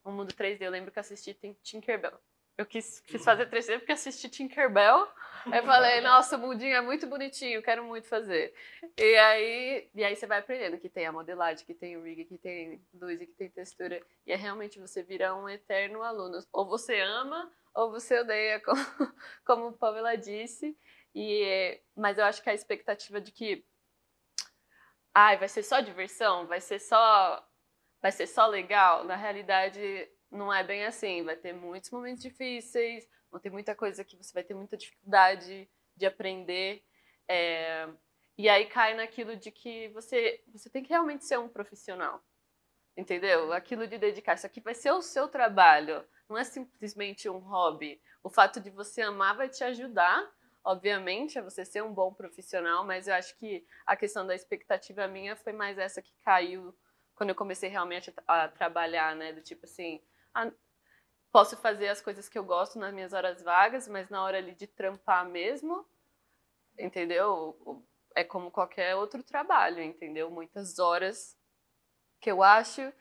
um 0.06 0.12
mundo 0.12 0.32
3D. 0.32 0.62
Eu 0.62 0.70
lembro 0.70 0.92
que 0.92 1.00
assisti 1.00 1.34
Tinkerbell. 1.64 2.20
Eu 2.56 2.68
quis, 2.68 3.00
quis 3.00 3.26
fazer 3.26 3.50
3D 3.50 3.80
porque 3.80 3.94
assisti 3.94 4.30
Tinkerbell. 4.30 5.08
Aí 5.48 5.64
falei, 5.64 6.02
nossa, 6.06 6.38
o 6.38 6.40
mundinho 6.40 6.76
é 6.76 6.82
muito 6.82 7.08
bonitinho, 7.08 7.64
quero 7.64 7.84
muito 7.84 8.08
fazer. 8.08 8.54
E 8.96 9.16
aí, 9.16 9.90
e 9.96 10.04
aí 10.04 10.16
você 10.16 10.28
vai 10.28 10.38
aprendendo 10.38 10.78
que 10.78 10.88
tem 10.88 11.08
a 11.08 11.12
modelagem, 11.12 11.66
que 11.66 11.74
tem 11.74 11.98
o 11.98 12.04
rig, 12.04 12.26
que 12.26 12.38
tem 12.38 12.80
luz 12.94 13.20
e 13.20 13.26
que 13.26 13.34
tem 13.34 13.50
textura. 13.50 14.06
E 14.24 14.32
é 14.32 14.36
realmente 14.36 14.80
você 14.80 15.02
virar 15.02 15.36
um 15.36 15.50
eterno 15.50 16.04
aluno. 16.04 16.46
Ou 16.54 16.64
você 16.64 17.02
ama 17.02 17.52
ou 17.74 17.92
você 17.92 18.20
odeia, 18.20 18.62
como, 18.64 19.14
como 19.44 19.74
Pamela 19.74 20.16
disse. 20.16 20.78
E, 21.16 21.82
mas 21.96 22.18
eu 22.18 22.26
acho 22.26 22.44
que 22.44 22.50
a 22.50 22.54
expectativa 22.54 23.22
de 23.22 23.32
que 23.32 23.66
ai, 25.14 25.38
vai 25.38 25.48
ser 25.48 25.64
só 25.64 25.80
diversão, 25.80 26.46
vai 26.46 26.60
ser 26.60 26.80
só 26.80 27.48
vai 28.02 28.12
ser 28.12 28.28
só 28.28 28.46
legal, 28.46 29.06
na 29.06 29.16
realidade 29.16 30.12
não 30.30 30.54
é 30.54 30.64
bem 30.64 30.86
assim, 30.86 31.24
vai 31.24 31.38
ter 31.38 31.54
muitos 31.54 31.90
momentos 31.90 32.22
difíceis, 32.22 33.08
vão 33.32 33.40
ter 33.40 33.50
muita 33.50 33.74
coisa 33.74 34.04
que 34.04 34.18
você 34.18 34.34
vai 34.34 34.44
ter 34.44 34.54
muita 34.54 34.78
dificuldade 34.78 35.70
de 35.96 36.06
aprender. 36.06 36.84
É, 37.28 37.88
e 38.38 38.50
aí 38.50 38.66
cai 38.66 38.94
naquilo 38.94 39.36
de 39.38 39.50
que 39.50 39.88
você, 39.90 40.44
você 40.52 40.70
tem 40.70 40.84
que 40.84 40.90
realmente 40.90 41.26
ser 41.26 41.40
um 41.40 41.48
profissional. 41.48 42.22
Entendeu? 42.98 43.52
Aquilo 43.54 43.88
de 43.88 43.98
dedicar. 43.98 44.36
Isso 44.36 44.46
aqui 44.46 44.62
vai 44.62 44.74
ser 44.74 44.92
o 44.92 45.02
seu 45.02 45.28
trabalho. 45.28 46.06
Não 46.30 46.38
é 46.38 46.44
simplesmente 46.44 47.30
um 47.30 47.40
hobby. 47.40 48.02
O 48.24 48.30
fato 48.30 48.60
de 48.60 48.70
você 48.70 49.02
amar 49.02 49.36
vai 49.36 49.50
te 49.50 49.64
ajudar 49.64 50.32
obviamente, 50.66 51.38
é 51.38 51.42
você 51.42 51.64
ser 51.64 51.84
um 51.84 51.94
bom 51.94 52.12
profissional, 52.12 52.84
mas 52.84 53.08
eu 53.08 53.14
acho 53.14 53.38
que 53.38 53.66
a 53.86 53.96
questão 53.96 54.26
da 54.26 54.34
expectativa 54.34 55.08
minha 55.08 55.36
foi 55.36 55.54
mais 55.54 55.78
essa 55.78 56.02
que 56.02 56.12
caiu 56.24 56.76
quando 57.14 57.30
eu 57.30 57.36
comecei 57.36 57.70
realmente 57.70 58.12
a, 58.28 58.48
trabalhar, 58.48 59.16
né? 59.16 59.32
Do 59.32 59.42
tipo 59.42 59.66
assim, 59.66 60.02
a, 60.34 60.52
posso 61.32 61.56
fazer 61.56 61.88
as 61.90 62.02
coisas 62.02 62.28
que 62.28 62.38
eu 62.38 62.44
gosto 62.44 62.80
nas 62.80 62.92
minhas 62.92 63.14
horas 63.14 63.44
vagas, 63.44 63.88
mas 63.88 64.10
na 64.10 64.24
hora 64.24 64.40
ali 64.40 64.56
de 64.56 64.66
trampar 64.66 65.24
mesmo, 65.30 65.86
entendeu? 66.80 67.86
É 68.16 68.24
como 68.24 68.50
qualquer 68.50 68.96
outro 68.96 69.22
trabalho, 69.22 69.84
entendeu? 69.84 70.32
Muitas 70.32 70.80
horas 70.80 71.38
que 72.20 72.32
eu 72.32 72.42
acho 72.42 72.92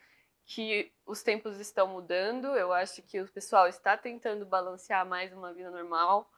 que 0.44 0.92
os 1.06 1.22
tempos 1.22 1.58
estão 1.58 1.86
mudando, 1.88 2.48
eu 2.48 2.74
acho 2.74 3.02
que 3.02 3.22
o 3.22 3.32
pessoal 3.32 3.66
está 3.68 3.96
tentando 3.96 4.44
balancear 4.44 5.06
mais 5.06 5.32
uma 5.32 5.54
vida 5.54 5.70
normal 5.70 6.30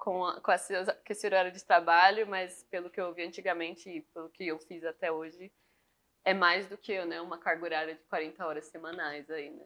com, 0.00 0.24
a, 0.24 0.40
com, 0.40 0.50
esse, 0.50 0.74
com 0.84 1.12
esse 1.12 1.26
horário 1.26 1.52
de 1.52 1.62
trabalho, 1.62 2.26
mas 2.26 2.64
pelo 2.64 2.90
que 2.90 3.00
eu 3.00 3.12
vi 3.12 3.22
antigamente 3.22 3.88
e 3.88 4.00
pelo 4.00 4.30
que 4.30 4.46
eu 4.46 4.58
fiz 4.58 4.82
até 4.84 5.12
hoje, 5.12 5.52
é 6.24 6.34
mais 6.34 6.66
do 6.66 6.76
que 6.76 7.04
né, 7.04 7.20
uma 7.20 7.38
carga 7.38 7.64
horária 7.64 7.94
de 7.94 8.02
40 8.04 8.44
horas 8.44 8.66
semanais 8.66 9.30
aí, 9.30 9.50
né? 9.50 9.64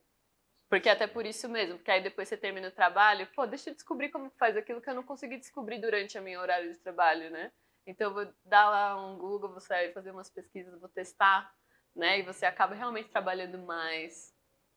Porque 0.68 0.88
até 0.88 1.06
por 1.06 1.24
isso 1.24 1.48
mesmo, 1.48 1.76
porque 1.76 1.90
aí 1.90 2.02
depois 2.02 2.28
você 2.28 2.36
termina 2.36 2.68
o 2.68 2.72
trabalho, 2.72 3.28
pô, 3.34 3.46
deixa 3.46 3.70
eu 3.70 3.74
descobrir 3.74 4.08
como 4.08 4.30
faz 4.30 4.56
aquilo 4.56 4.80
que 4.80 4.90
eu 4.90 4.94
não 4.94 5.04
consegui 5.04 5.36
descobrir 5.36 5.78
durante 5.78 6.18
a 6.18 6.20
minha 6.20 6.40
horário 6.40 6.72
de 6.72 6.78
trabalho, 6.78 7.30
né? 7.30 7.52
Então 7.86 8.08
eu 8.08 8.14
vou 8.14 8.34
dar 8.44 8.70
lá 8.70 9.06
um 9.06 9.16
Google, 9.16 9.50
vou 9.50 9.60
sair 9.60 9.92
fazer 9.92 10.10
umas 10.10 10.30
pesquisas, 10.30 10.80
vou 10.80 10.88
testar, 10.88 11.54
né? 11.94 12.18
E 12.18 12.22
você 12.22 12.44
acaba 12.44 12.74
realmente 12.74 13.10
trabalhando 13.10 13.58
mais 13.58 14.34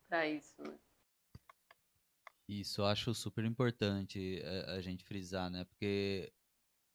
para 0.07 0.27
isso, 0.27 0.61
né? 0.61 0.77
Isso 2.47 2.81
eu 2.81 2.85
acho 2.85 3.13
super 3.13 3.43
importante 3.45 4.41
a, 4.67 4.73
a 4.73 4.81
gente 4.81 5.03
frisar, 5.03 5.49
né? 5.49 5.65
Porque 5.65 6.31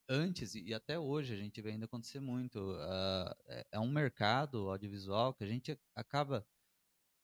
antes 0.09 0.55
e 0.55 0.75
até 0.75 0.99
hoje 0.99 1.35
a 1.35 1.37
gente 1.37 1.61
vê 1.63 1.71
ainda 1.73 1.87
acontecer 1.87 2.21
muito. 2.21 2.59
Uh, 2.59 3.35
é 3.73 3.79
um 3.81 3.91
mercado 3.91 4.71
audiovisual 4.71 5.35
que 5.35 5.45
a 5.45 5.47
gente 5.47 5.79
acaba 5.95 6.47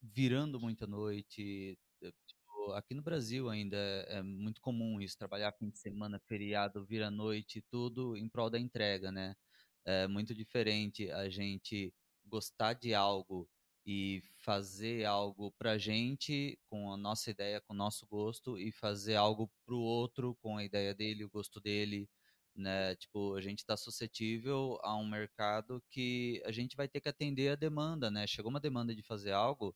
virando 0.03 0.61
muita 0.61 0.87
noite. 0.87 1.79
Eh, 2.03 2.13
tipo, 2.27 2.73
aqui 2.73 2.95
no 2.95 3.03
Brasil 3.03 3.49
ainda 3.51 3.77
é, 3.77 4.19
é 4.19 4.23
muito 4.23 4.61
comum 4.61 5.01
isso, 5.01 5.19
trabalhar 5.19 5.53
fim 5.53 5.71
de 5.71 5.79
semana, 5.79 6.21
feriado, 6.21 6.85
vira 6.87 7.11
noite, 7.11 7.63
tudo 7.71 8.17
em 8.17 8.29
prol 8.29 8.51
da 8.51 8.59
entrega, 8.59 9.13
né? 9.13 9.37
É 9.85 10.07
muito 10.09 10.35
diferente 10.35 11.11
a 11.13 11.29
gente 11.31 11.95
gostar 12.27 12.75
de 12.75 12.95
algo 12.95 13.49
e 13.91 14.21
fazer 14.37 15.07
algo 15.07 15.51
pra 15.53 15.79
gente 15.79 16.59
com 16.67 16.93
a 16.93 16.97
nossa 16.99 17.31
ideia, 17.31 17.59
com 17.63 17.73
o 17.73 17.77
nosso 17.77 18.07
gosto 18.07 18.59
e 18.59 18.71
fazer 18.71 19.15
algo 19.17 19.51
pro 19.65 19.79
outro 19.79 20.37
com 20.43 20.59
a 20.59 20.65
ideia 20.65 20.95
dele, 20.95 21.25
o 21.25 21.31
gosto 21.31 21.59
dele, 21.59 22.07
né? 22.55 22.95
Tipo, 22.97 23.35
a 23.35 23.41
gente 23.41 23.61
está 23.61 23.79
suscetível 23.79 24.79
a 24.83 24.95
um 24.95 25.09
mercado 25.09 25.83
que 25.91 26.43
a 26.45 26.53
gente 26.53 26.77
vai 26.77 26.87
ter 26.87 27.01
que 27.01 27.09
atender 27.09 27.49
a 27.49 27.55
demanda, 27.57 28.11
né? 28.11 28.27
Chegou 28.27 28.51
uma 28.51 28.61
demanda 28.61 28.95
de 28.95 29.03
fazer 29.03 29.33
algo, 29.33 29.75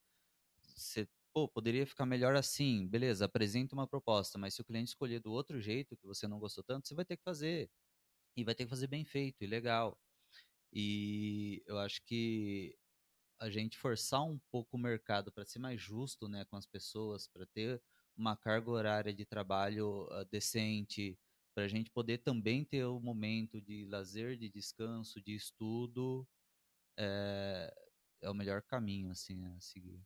você, 0.77 1.09
pô, 1.33 1.49
poderia 1.49 1.87
ficar 1.87 2.07
melhor 2.07 2.37
assim, 2.37 2.87
beleza, 2.89 3.25
apresenta 3.27 3.75
uma 3.75 3.87
proposta, 3.89 4.39
mas 4.39 4.55
se 4.55 4.61
o 4.63 4.65
cliente 4.65 4.91
escolher 4.91 5.21
do 5.21 5.33
outro 5.33 5.61
jeito 5.61 5.97
que 5.97 6.07
você 6.07 6.29
não 6.29 6.39
gostou 6.39 6.65
tanto, 6.65 6.89
você 6.89 6.95
vai 6.95 7.05
ter 7.07 7.17
que 7.17 7.25
fazer. 7.25 7.71
E 8.37 8.45
vai 8.45 8.55
ter 8.55 8.65
que 8.65 8.71
fazer 8.71 8.89
bem 8.89 9.05
feito 9.05 9.43
e 9.43 9.47
legal. 9.47 9.99
E 10.73 11.63
eu 11.67 11.79
acho 11.79 12.03
que 12.05 12.77
a 13.43 13.51
gente 13.51 13.77
forçar 13.77 14.25
um 14.25 14.39
pouco 14.51 14.77
o 14.77 14.81
mercado 14.81 15.33
para 15.33 15.45
ser 15.45 15.59
mais 15.59 15.81
justo 15.81 16.29
né, 16.29 16.45
com 16.45 16.57
as 16.57 16.65
pessoas, 16.65 17.27
para 17.27 17.45
ter 17.45 17.83
uma 18.17 18.37
carga 18.37 18.71
horária 18.71 19.13
de 19.13 19.25
trabalho 19.25 20.07
uh, 20.13 20.25
decente, 20.31 21.19
para 21.53 21.65
a 21.65 21.69
gente 21.69 21.91
poder 21.91 22.19
também 22.19 22.65
ter 22.65 22.85
o 22.85 22.97
um 22.97 23.01
momento 23.01 23.61
de 23.61 23.85
lazer, 23.87 24.37
de 24.37 24.49
descanso, 24.49 25.21
de 25.21 25.35
estudo, 25.35 26.27
é, 26.97 27.75
é 28.23 28.31
o 28.31 28.35
melhor 28.35 28.63
caminho 28.63 29.11
assim 29.11 29.45
a 29.45 29.61
seguir. 29.61 30.01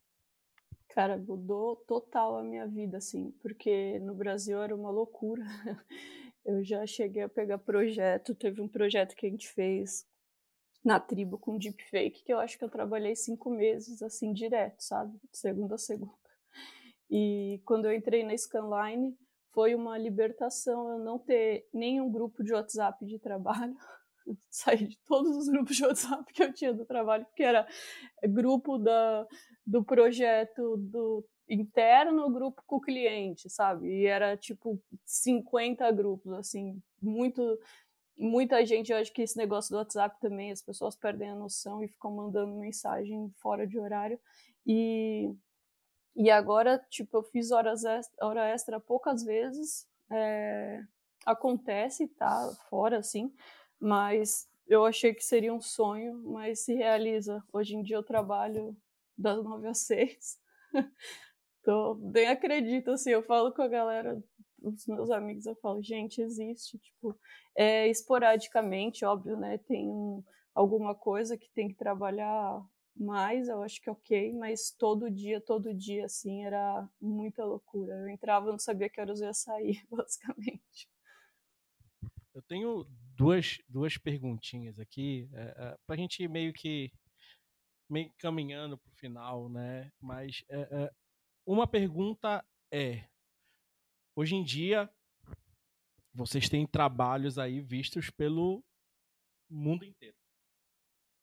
Cara, 0.89 1.19
mudou 1.19 1.77
total 1.77 2.39
a 2.39 2.43
minha 2.43 2.67
vida, 2.67 2.97
assim, 2.97 3.33
porque 3.43 3.99
no 3.99 4.15
Brasil 4.15 4.63
era 4.63 4.75
uma 4.75 4.91
loucura. 4.91 5.45
Eu 6.43 6.65
já 6.65 6.87
cheguei 6.87 7.23
a 7.23 7.29
pegar 7.29 7.59
projeto, 7.59 8.35
teve 8.35 8.63
um 8.63 8.69
projeto 8.69 9.15
que 9.15 9.27
a 9.27 9.29
gente 9.29 9.49
fez 9.49 10.07
na 10.87 11.01
tribo 11.01 11.37
com 11.37 11.59
deepfake, 11.59 12.23
que 12.23 12.33
eu 12.33 12.39
acho 12.39 12.57
que 12.57 12.65
eu 12.65 12.71
trabalhei 12.71 13.17
cinco 13.17 13.51
meses, 13.51 14.01
assim, 14.03 14.33
direto, 14.33 14.81
sabe? 14.81 15.19
De 15.33 15.37
segunda 15.37 15.75
a 15.75 15.79
segunda. 15.79 16.13
E 17.11 17.61
quando 17.65 17.87
eu 17.87 17.93
entrei 17.93 18.23
na 18.23 18.39
Scanline, 18.39 19.19
foi 19.53 19.75
uma 19.75 19.99
libertação 19.99 20.91
eu 20.91 20.99
não 21.01 21.19
ter 21.19 21.69
nenhum 21.75 22.09
grupo 22.09 22.45
de 22.45 22.53
WhatsApp 22.53 23.05
de 23.05 23.19
trabalho. 23.19 23.77
Saí 24.49 24.87
de 24.87 24.97
todos 25.05 25.37
os 25.37 25.49
grupos 25.49 25.75
de 25.75 25.85
WhatsApp 25.85 26.33
que 26.33 26.45
eu 26.45 26.53
tinha 26.53 26.73
do 26.73 26.85
trabalho, 26.85 27.25
porque 27.25 27.43
era 27.43 27.67
grupo 28.23 28.79
da, 28.79 29.27
do 29.67 29.85
projeto 29.85 30.77
do 30.77 31.25
interno, 31.49 32.31
grupo 32.31 32.63
com 32.65 32.77
o 32.77 32.81
cliente, 32.81 33.51
sabe? 33.51 33.89
E 33.89 34.07
era 34.07 34.37
tipo 34.37 34.81
50 35.05 35.91
grupos, 35.91 36.33
assim, 36.35 36.81
muito 37.03 37.59
muita 38.17 38.65
gente, 38.67 38.93
eu 38.93 38.99
acho 38.99 39.13
que 39.13 39.23
esse 39.23 39.37
negócio 39.37 39.71
do 39.71 39.79
WhatsApp 39.79 40.19
também, 40.21 40.51
as 40.53 40.63
pessoas 40.63 40.97
perdem 40.97 41.31
a 41.31 41.35
noção 41.35 41.83
e 41.83 41.89
ficam 41.89 42.11
mandando 42.15 42.55
mensagem 42.57 43.31
fora 43.39 43.67
de 43.67 43.79
horário. 43.79 44.19
E, 44.67 45.35
E 46.17 46.31
agora, 46.31 46.79
tipo, 46.91 47.19
eu 47.19 47.23
fiz 47.23 47.51
horas 47.53 47.85
extra, 47.85 48.27
hora 48.27 48.49
extra 48.49 48.81
poucas 48.81 49.23
vezes. 49.25 49.87
É, 50.11 50.83
acontece, 51.27 52.09
tá 52.09 52.51
fora, 52.71 52.99
assim, 52.99 53.33
mas 53.81 54.49
eu 54.67 54.85
achei 54.87 55.15
que 55.15 55.23
seria 55.25 55.53
um 55.55 55.61
sonho, 55.61 56.15
mas 56.25 56.61
se 56.61 56.75
realiza. 56.75 57.43
Hoje 57.53 57.77
em 57.77 57.83
dia 57.83 57.97
eu 57.97 58.03
trabalho 58.03 58.77
das 59.19 59.43
nove 59.45 59.69
às 59.69 59.79
seis. 59.81 60.39
Tô, 61.63 61.97
nem 62.01 62.29
acredito, 62.29 62.91
assim, 62.93 63.11
eu 63.11 63.23
falo 63.23 63.53
com 63.53 63.63
a 63.63 63.69
galera, 63.69 64.23
os 64.63 64.87
meus 64.87 65.11
amigos, 65.11 65.47
eu 65.47 65.55
falo, 65.57 65.83
gente, 65.83 66.21
existe, 66.21 66.79
tipo, 66.79 67.19
é 67.57 67.89
esporadicamente, 67.89 69.05
óbvio, 69.05 69.37
né, 69.37 69.59
tem 69.59 69.89
um, 69.89 70.23
alguma 70.55 70.95
coisa 70.95 71.37
que 71.37 71.51
tem 71.51 71.69
que 71.69 71.75
trabalhar 71.75 72.65
mais, 72.99 73.49
eu 73.49 73.63
acho 73.63 73.81
que 73.81 73.91
ok, 73.91 74.33
mas 74.33 74.71
todo 74.71 75.11
dia, 75.11 75.41
todo 75.41 75.75
dia, 75.75 76.07
assim, 76.07 76.45
era 76.45 76.89
muita 77.01 77.45
loucura. 77.45 77.95
Eu 77.95 78.09
entrava, 78.09 78.51
não 78.51 78.59
sabia 78.59 78.89
que 78.89 79.01
horas 79.01 79.21
eu 79.21 79.27
ia 79.27 79.35
sair, 79.35 79.83
basicamente. 79.91 80.89
Eu 82.35 82.43
tenho 82.43 82.87
duas, 83.15 83.59
duas 83.69 83.97
perguntinhas 83.99 84.79
aqui, 84.79 85.29
é, 85.33 85.43
é, 85.43 85.79
para 85.87 85.95
a 85.95 85.99
gente 85.99 86.27
meio 86.29 86.53
que 86.53 86.91
meio 87.89 88.13
caminhando 88.19 88.77
para 88.77 88.91
o 88.91 88.97
final, 88.97 89.49
né? 89.49 89.91
Mas 90.01 90.45
é, 90.49 90.61
é, 90.61 90.91
uma 91.47 91.67
pergunta 91.67 92.45
é: 92.71 93.05
hoje 94.17 94.35
em 94.35 94.43
dia 94.43 94.91
vocês 96.13 96.49
têm 96.49 96.67
trabalhos 96.67 97.39
aí 97.39 97.61
vistos 97.61 98.11
pelo 98.11 98.65
mundo 99.49 99.85
inteiro, 99.85 100.17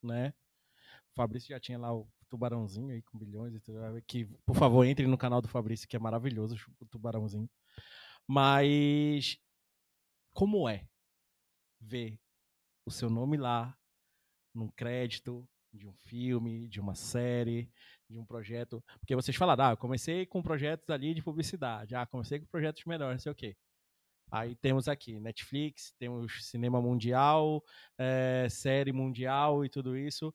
né? 0.03 0.33
O 1.11 1.15
Fabrício 1.15 1.49
já 1.49 1.59
tinha 1.59 1.79
lá 1.79 1.93
o 1.93 2.07
tubarãozinho 2.29 2.93
aí 2.93 3.01
com 3.01 3.17
bilhões 3.17 3.53
e 3.55 3.59
tudo, 3.59 3.79
que 4.07 4.25
por 4.45 4.55
favor 4.55 4.85
entre 4.85 5.07
no 5.07 5.17
canal 5.17 5.41
do 5.41 5.47
Fabrício 5.47 5.87
que 5.87 5.95
é 5.95 5.99
maravilhoso 5.99 6.55
o 6.79 6.85
tubarãozinho. 6.85 7.49
Mas 8.27 9.37
como 10.31 10.69
é 10.69 10.87
ver 11.81 12.19
o 12.85 12.91
seu 12.91 13.09
nome 13.09 13.37
lá 13.37 13.77
num 14.53 14.69
crédito 14.69 15.47
de 15.73 15.87
um 15.87 15.93
filme, 15.93 16.67
de 16.67 16.79
uma 16.79 16.93
série, 16.93 17.71
de 18.13 18.19
um 18.19 18.25
projeto. 18.25 18.83
Porque 18.99 19.15
vocês 19.15 19.35
falaram, 19.35 19.65
ah, 19.65 19.71
eu 19.71 19.77
comecei 19.77 20.25
com 20.25 20.41
projetos 20.41 20.89
ali 20.89 21.13
de 21.13 21.21
publicidade, 21.21 21.95
ah, 21.95 22.05
comecei 22.05 22.39
com 22.39 22.45
projetos 22.45 22.85
melhores, 22.85 23.15
não 23.15 23.19
sei 23.19 23.31
o 23.31 23.35
quê. 23.35 23.55
Aí 24.31 24.55
temos 24.55 24.87
aqui 24.87 25.19
Netflix, 25.19 25.93
temos 25.99 26.47
cinema 26.47 26.81
mundial, 26.81 27.63
é, 27.97 28.47
série 28.49 28.91
mundial 28.91 29.63
e 29.63 29.69
tudo 29.69 29.97
isso 29.97 30.33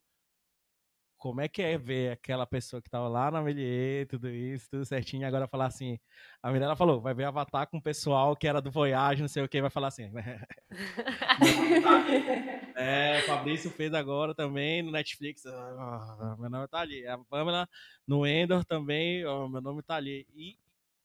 como 1.18 1.40
é 1.40 1.48
que 1.48 1.60
é 1.60 1.76
ver 1.76 2.12
aquela 2.12 2.46
pessoa 2.46 2.80
que 2.80 2.88
tava 2.88 3.08
lá 3.08 3.30
na 3.30 3.42
Melier, 3.42 4.06
tudo 4.06 4.30
isso, 4.30 4.70
tudo 4.70 4.86
certinho, 4.86 5.22
e 5.22 5.24
agora 5.24 5.48
falar 5.48 5.66
assim, 5.66 5.98
a 6.40 6.52
Mirella 6.52 6.76
falou, 6.76 7.00
vai 7.00 7.12
ver 7.12 7.24
Avatar 7.24 7.68
com 7.68 7.78
o 7.78 7.82
pessoal 7.82 8.36
que 8.36 8.46
era 8.46 8.62
do 8.62 8.70
Voyage, 8.70 9.20
não 9.20 9.28
sei 9.28 9.42
o 9.42 9.48
que, 9.48 9.60
vai 9.60 9.68
falar 9.68 9.88
assim, 9.88 10.10
é, 12.76 13.20
Fabrício 13.26 13.68
fez 13.70 13.92
agora 13.92 14.32
também 14.32 14.80
no 14.80 14.92
Netflix, 14.92 15.44
oh, 15.44 16.36
meu 16.38 16.48
nome 16.48 16.68
tá 16.68 16.78
ali, 16.78 17.04
a 17.06 17.18
Pamela 17.18 17.68
no 18.06 18.24
Endor 18.24 18.64
também, 18.64 19.26
oh, 19.26 19.48
meu 19.48 19.60
nome 19.60 19.82
tá 19.82 19.96
ali, 19.96 20.24
e 20.34 20.56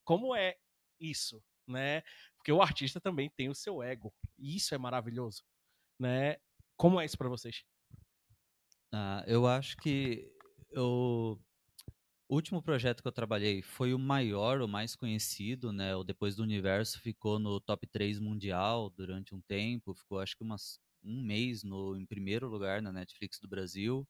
como 0.04 0.36
é 0.36 0.56
isso, 1.00 1.44
né, 1.68 2.04
porque 2.38 2.52
o 2.52 2.62
artista 2.62 3.02
também 3.02 3.32
tem 3.32 3.50
o 3.50 3.56
seu 3.56 3.82
ego, 3.82 4.14
e 4.38 4.56
isso 4.56 4.76
é 4.76 4.78
maravilhoso, 4.78 5.44
né, 6.00 6.38
como 6.78 7.02
é 7.02 7.06
isso 7.06 7.18
para 7.18 7.30
vocês? 7.30 7.66
Ah, 8.94 9.24
eu 9.28 9.48
acho 9.48 9.76
que 9.78 10.32
eu... 10.72 11.40
o 12.30 12.36
último 12.36 12.62
projeto 12.62 13.02
que 13.02 13.08
eu 13.08 13.12
trabalhei 13.12 13.62
foi 13.64 13.94
o 13.94 14.00
maior, 14.00 14.62
o 14.62 14.68
mais 14.68 14.96
conhecido, 14.96 15.74
né? 15.74 15.96
O 15.96 16.04
Depois 16.04 16.36
do 16.36 16.44
Universo 16.44 17.00
ficou 17.02 17.40
no 17.40 17.60
top 17.60 17.88
3 17.88 18.20
mundial 18.20 18.92
durante 18.92 19.34
um 19.36 19.42
tempo, 19.42 19.96
ficou 19.96 20.20
acho 20.20 20.38
que 20.38 20.44
umas, 20.44 20.80
um 21.04 21.24
mês 21.24 21.64
no, 21.64 21.98
em 21.98 22.06
primeiro 22.06 22.48
lugar 22.50 22.82
na 22.84 22.92
Netflix 22.92 23.40
do 23.40 23.48
Brasil. 23.48 24.08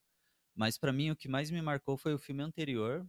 Mas 0.55 0.77
para 0.77 0.93
mim 0.93 1.11
o 1.11 1.15
que 1.15 1.29
mais 1.29 1.51
me 1.51 1.61
marcou 1.61 1.97
foi 1.97 2.13
o 2.13 2.19
filme 2.19 2.43
anterior, 2.43 3.07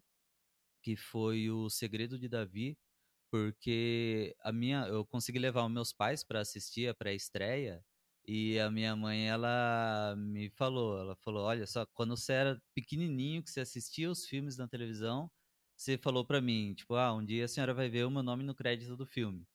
que 0.82 0.96
foi 0.96 1.50
O 1.50 1.70
Segredo 1.70 2.18
de 2.18 2.28
Davi, 2.28 2.78
porque 3.30 4.36
a 4.42 4.52
minha 4.52 4.86
eu 4.88 5.06
consegui 5.06 5.38
levar 5.40 5.66
os 5.66 5.72
meus 5.72 5.92
pais 5.92 6.24
para 6.24 6.40
assistir 6.40 6.88
a 6.88 6.94
pré-estreia 6.94 7.84
e 8.26 8.58
a 8.58 8.70
minha 8.70 8.96
mãe, 8.96 9.28
ela 9.28 10.14
me 10.16 10.50
falou, 10.50 10.98
ela 10.98 11.14
falou, 11.16 11.44
olha 11.44 11.66
só, 11.66 11.86
quando 11.86 12.16
você 12.16 12.32
era 12.32 12.62
pequenininho, 12.74 13.42
que 13.42 13.50
você 13.50 13.60
assistia 13.60 14.10
os 14.10 14.26
filmes 14.26 14.56
na 14.56 14.68
televisão, 14.68 15.30
você 15.76 15.98
falou 15.98 16.24
para 16.24 16.40
mim, 16.40 16.74
tipo, 16.74 16.94
ah, 16.94 17.12
um 17.14 17.24
dia 17.24 17.44
a 17.44 17.48
senhora 17.48 17.74
vai 17.74 17.88
ver 17.88 18.06
o 18.06 18.10
meu 18.10 18.22
nome 18.22 18.42
no 18.44 18.54
crédito 18.54 18.96
do 18.96 19.06
filme. 19.06 19.46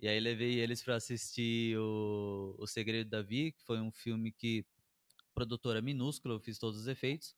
E 0.00 0.08
aí 0.08 0.20
levei 0.20 0.58
eles 0.60 0.82
para 0.82 0.96
assistir 0.96 1.78
o, 1.78 2.54
o 2.58 2.66
Segredo 2.66 3.10
da 3.10 3.22
Vi, 3.22 3.52
que 3.52 3.62
foi 3.62 3.80
um 3.80 3.92
filme 3.92 4.32
que 4.32 4.64
produtora 5.34 5.82
minúscula, 5.82 6.34
eu 6.34 6.40
fiz 6.40 6.58
todos 6.58 6.80
os 6.80 6.86
efeitos 6.86 7.34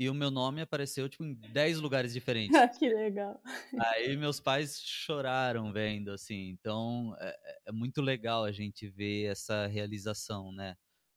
e 0.00 0.08
o 0.08 0.14
meu 0.14 0.30
nome 0.30 0.62
apareceu 0.62 1.10
tipo 1.10 1.22
em 1.22 1.34
10 1.34 1.78
lugares 1.78 2.14
diferentes. 2.14 2.58
que 2.78 2.88
legal. 2.88 3.38
Aí 3.78 4.16
meus 4.16 4.40
pais 4.40 4.80
choraram 4.80 5.70
vendo 5.70 6.10
assim. 6.10 6.48
Então 6.48 7.14
é, 7.20 7.28
é, 7.28 7.60
é, 7.66 7.72
muito 7.72 8.00
legal 8.00 8.42
a 8.44 8.50
gente 8.50 8.88
ver 8.88 9.26
essa 9.26 9.66
realização, 9.66 10.52
né? 10.52 10.74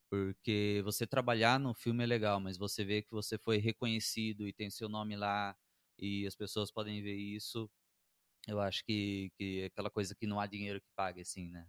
Porque 0.09 0.81
você 0.83 1.07
trabalhar 1.07 1.57
no 1.61 1.73
filme 1.73 2.03
é 2.03 2.05
legal, 2.07 2.41
mas 2.41 2.57
você 2.57 2.83
vê 2.83 3.01
que 3.01 3.11
você 3.11 3.37
foi 3.37 3.57
reconhecido 3.57 4.45
e 4.45 4.51
tem 4.51 4.69
seu 4.69 4.89
nome 4.89 5.15
lá 5.15 5.55
e 5.97 6.27
as 6.27 6.35
pessoas 6.35 6.69
podem 6.69 7.01
ver 7.01 7.15
isso. 7.15 7.71
Eu 8.45 8.59
acho 8.59 8.83
que, 8.83 9.31
que 9.37 9.61
é 9.61 9.65
aquela 9.67 9.89
coisa 9.89 10.13
que 10.13 10.27
não 10.27 10.41
há 10.41 10.45
dinheiro 10.45 10.81
que 10.81 10.89
pague, 10.93 11.21
assim, 11.21 11.49
né? 11.49 11.65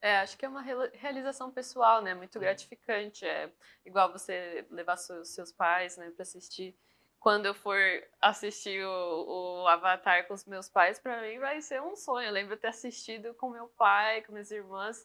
É, 0.00 0.18
acho 0.18 0.38
que 0.38 0.44
é 0.44 0.48
uma 0.48 0.62
realização 0.62 1.50
pessoal, 1.50 2.00
né? 2.00 2.14
Muito 2.14 2.38
gratificante. 2.38 3.26
É 3.26 3.50
igual 3.84 4.12
você 4.12 4.64
levar 4.70 4.96
seus, 4.96 5.30
seus 5.30 5.52
pais, 5.52 5.96
né, 5.96 6.10
para 6.10 6.22
assistir. 6.22 6.76
Quando 7.18 7.46
eu 7.46 7.54
for 7.54 7.78
assistir 8.20 8.84
o, 8.84 9.62
o 9.62 9.66
Avatar 9.66 10.28
com 10.28 10.34
os 10.34 10.44
meus 10.44 10.68
pais, 10.68 11.00
para 11.00 11.20
mim 11.22 11.38
vai 11.40 11.60
ser 11.60 11.82
um 11.82 11.96
sonho. 11.96 12.28
Eu 12.28 12.32
lembro 12.32 12.54
de 12.54 12.62
ter 12.62 12.68
assistido 12.68 13.34
com 13.34 13.50
meu 13.50 13.66
pai, 13.68 14.22
com 14.22 14.32
minhas 14.32 14.52
irmãs, 14.52 15.04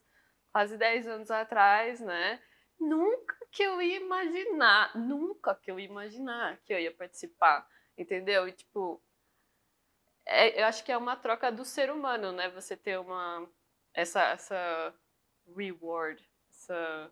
quase 0.52 0.78
10 0.78 1.08
anos 1.08 1.32
atrás, 1.32 2.00
né? 2.00 2.40
Nunca 2.80 3.36
que 3.52 3.64
eu 3.64 3.82
ia 3.82 3.98
imaginar, 3.98 4.96
nunca 4.96 5.56
que 5.56 5.72
eu 5.72 5.80
ia 5.80 5.86
imaginar 5.86 6.58
que 6.66 6.74
eu 6.74 6.80
ia 6.80 6.94
participar, 6.94 7.68
entendeu? 7.98 8.48
E 8.48 8.52
tipo, 8.52 9.02
é, 10.26 10.62
eu 10.62 10.66
acho 10.68 10.84
que 10.84 10.92
é 10.92 10.98
uma 10.98 11.16
troca 11.16 11.52
do 11.52 11.66
ser 11.66 11.92
humano, 11.92 12.32
né? 12.32 12.50
Você 12.50 12.78
ter 12.78 13.00
uma 13.00 13.50
essa, 13.94 14.22
essa 14.32 14.94
reward, 15.56 16.24
essa, 16.50 17.12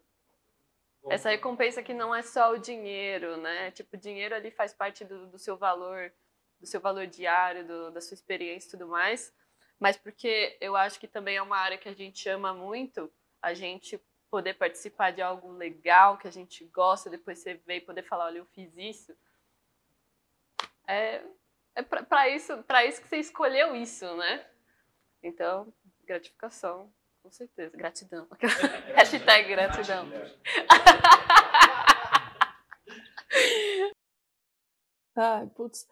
essa 1.10 1.30
recompensa 1.30 1.84
que 1.84 1.94
não 1.94 2.14
é 2.14 2.22
só 2.22 2.54
o 2.54 2.58
dinheiro, 2.58 3.38
né? 3.38 3.72
Tipo, 3.72 3.96
o 3.96 4.00
dinheiro 4.00 4.36
ali 4.36 4.52
faz 4.52 4.74
parte 4.74 5.04
do, 5.04 5.28
do 5.28 5.38
seu 5.38 5.58
valor, 5.58 6.12
do 6.60 6.66
seu 6.66 6.80
valor 6.80 7.08
diário, 7.08 7.66
do, 7.66 7.92
da 7.92 8.02
sua 8.02 8.16
experiência 8.16 8.68
e 8.68 8.72
tudo 8.72 8.88
mais. 8.88 9.34
Mas 9.80 9.98
porque 9.98 10.58
eu 10.62 10.76
acho 10.76 11.00
que 11.00 11.08
também 11.08 11.38
é 11.38 11.42
uma 11.42 11.58
área 11.58 11.78
que 11.78 11.90
a 11.90 11.94
gente 11.94 12.30
ama 12.30 12.54
muito, 12.54 13.12
a 13.42 13.54
gente 13.54 14.00
poder 14.30 14.54
participar 14.54 15.12
de 15.12 15.22
algo 15.22 15.52
legal 15.52 16.18
que 16.18 16.28
a 16.28 16.32
gente 16.32 16.64
gosta, 16.66 17.10
depois 17.10 17.40
você 17.40 17.56
vê 17.56 17.78
e 17.78 17.82
poder 17.82 18.04
falar, 18.04 18.26
olha, 18.26 18.38
eu 18.38 18.46
fiz 18.46 18.72
isso. 18.78 19.14
É, 20.88 21.22
é 21.76 21.82
para 21.82 22.30
isso, 22.30 22.64
para 22.64 22.86
isso 22.86 23.02
que 23.02 23.08
você 23.08 23.18
escolheu 23.18 23.76
isso, 23.76 24.16
né? 24.16 24.46
Então, 25.24 25.72
gratificação, 26.06 26.94
com 27.22 27.32
certeza. 27.32 27.78
Gratidão. 27.78 28.28
Hashtag 28.96 29.50
gratidão. 29.50 30.08
ah, 35.16 35.48
putz, 35.56 35.88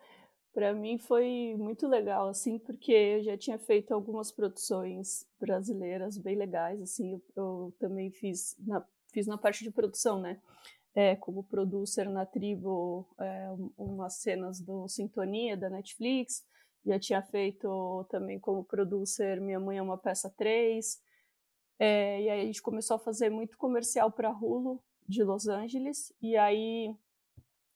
para 0.53 0.74
mim 0.74 0.97
foi 0.97 1.55
muito 1.57 1.88
legal, 1.88 2.28
assim, 2.28 2.60
porque 2.60 2.91
eu 2.91 3.24
já 3.24 3.38
tinha 3.38 3.60
feito 3.60 3.93
algumas 3.93 4.32
produções 4.32 5.26
brasileiras 5.39 6.18
bem 6.18 6.36
legais, 6.36 6.82
assim, 6.82 7.14
eu, 7.14 7.24
eu 7.36 7.76
também 7.80 8.12
fiz 8.12 8.55
na, 8.60 8.84
fiz 9.14 9.28
na 9.28 9.38
parte 9.38 9.64
de 9.64 9.72
produção, 9.72 10.20
né? 10.20 10.41
É, 10.95 11.16
como 11.16 11.43
producer 11.43 12.10
na 12.10 12.26
tribo, 12.26 13.07
é, 13.20 13.47
umas 13.78 14.16
cenas 14.16 14.60
do 14.60 14.88
Sintonia 14.88 15.55
da 15.55 15.70
Netflix, 15.70 16.43
já 16.86 16.99
tinha 16.99 17.21
feito 17.21 18.05
também 18.09 18.39
como 18.39 18.63
producer 18.63 19.39
Minha 19.41 19.59
Mãe 19.59 19.77
é 19.77 19.82
uma 19.82 19.97
Peça 19.97 20.30
3. 20.38 21.01
É, 21.77 22.21
e 22.21 22.30
aí 22.30 22.41
a 22.41 22.45
gente 22.45 22.61
começou 22.61 22.95
a 22.95 22.99
fazer 22.99 23.30
muito 23.30 23.57
comercial 23.57 24.11
para 24.11 24.32
Hulu 24.32 24.82
de 25.07 25.23
Los 25.23 25.47
Angeles. 25.47 26.13
E 26.21 26.36
aí 26.36 26.93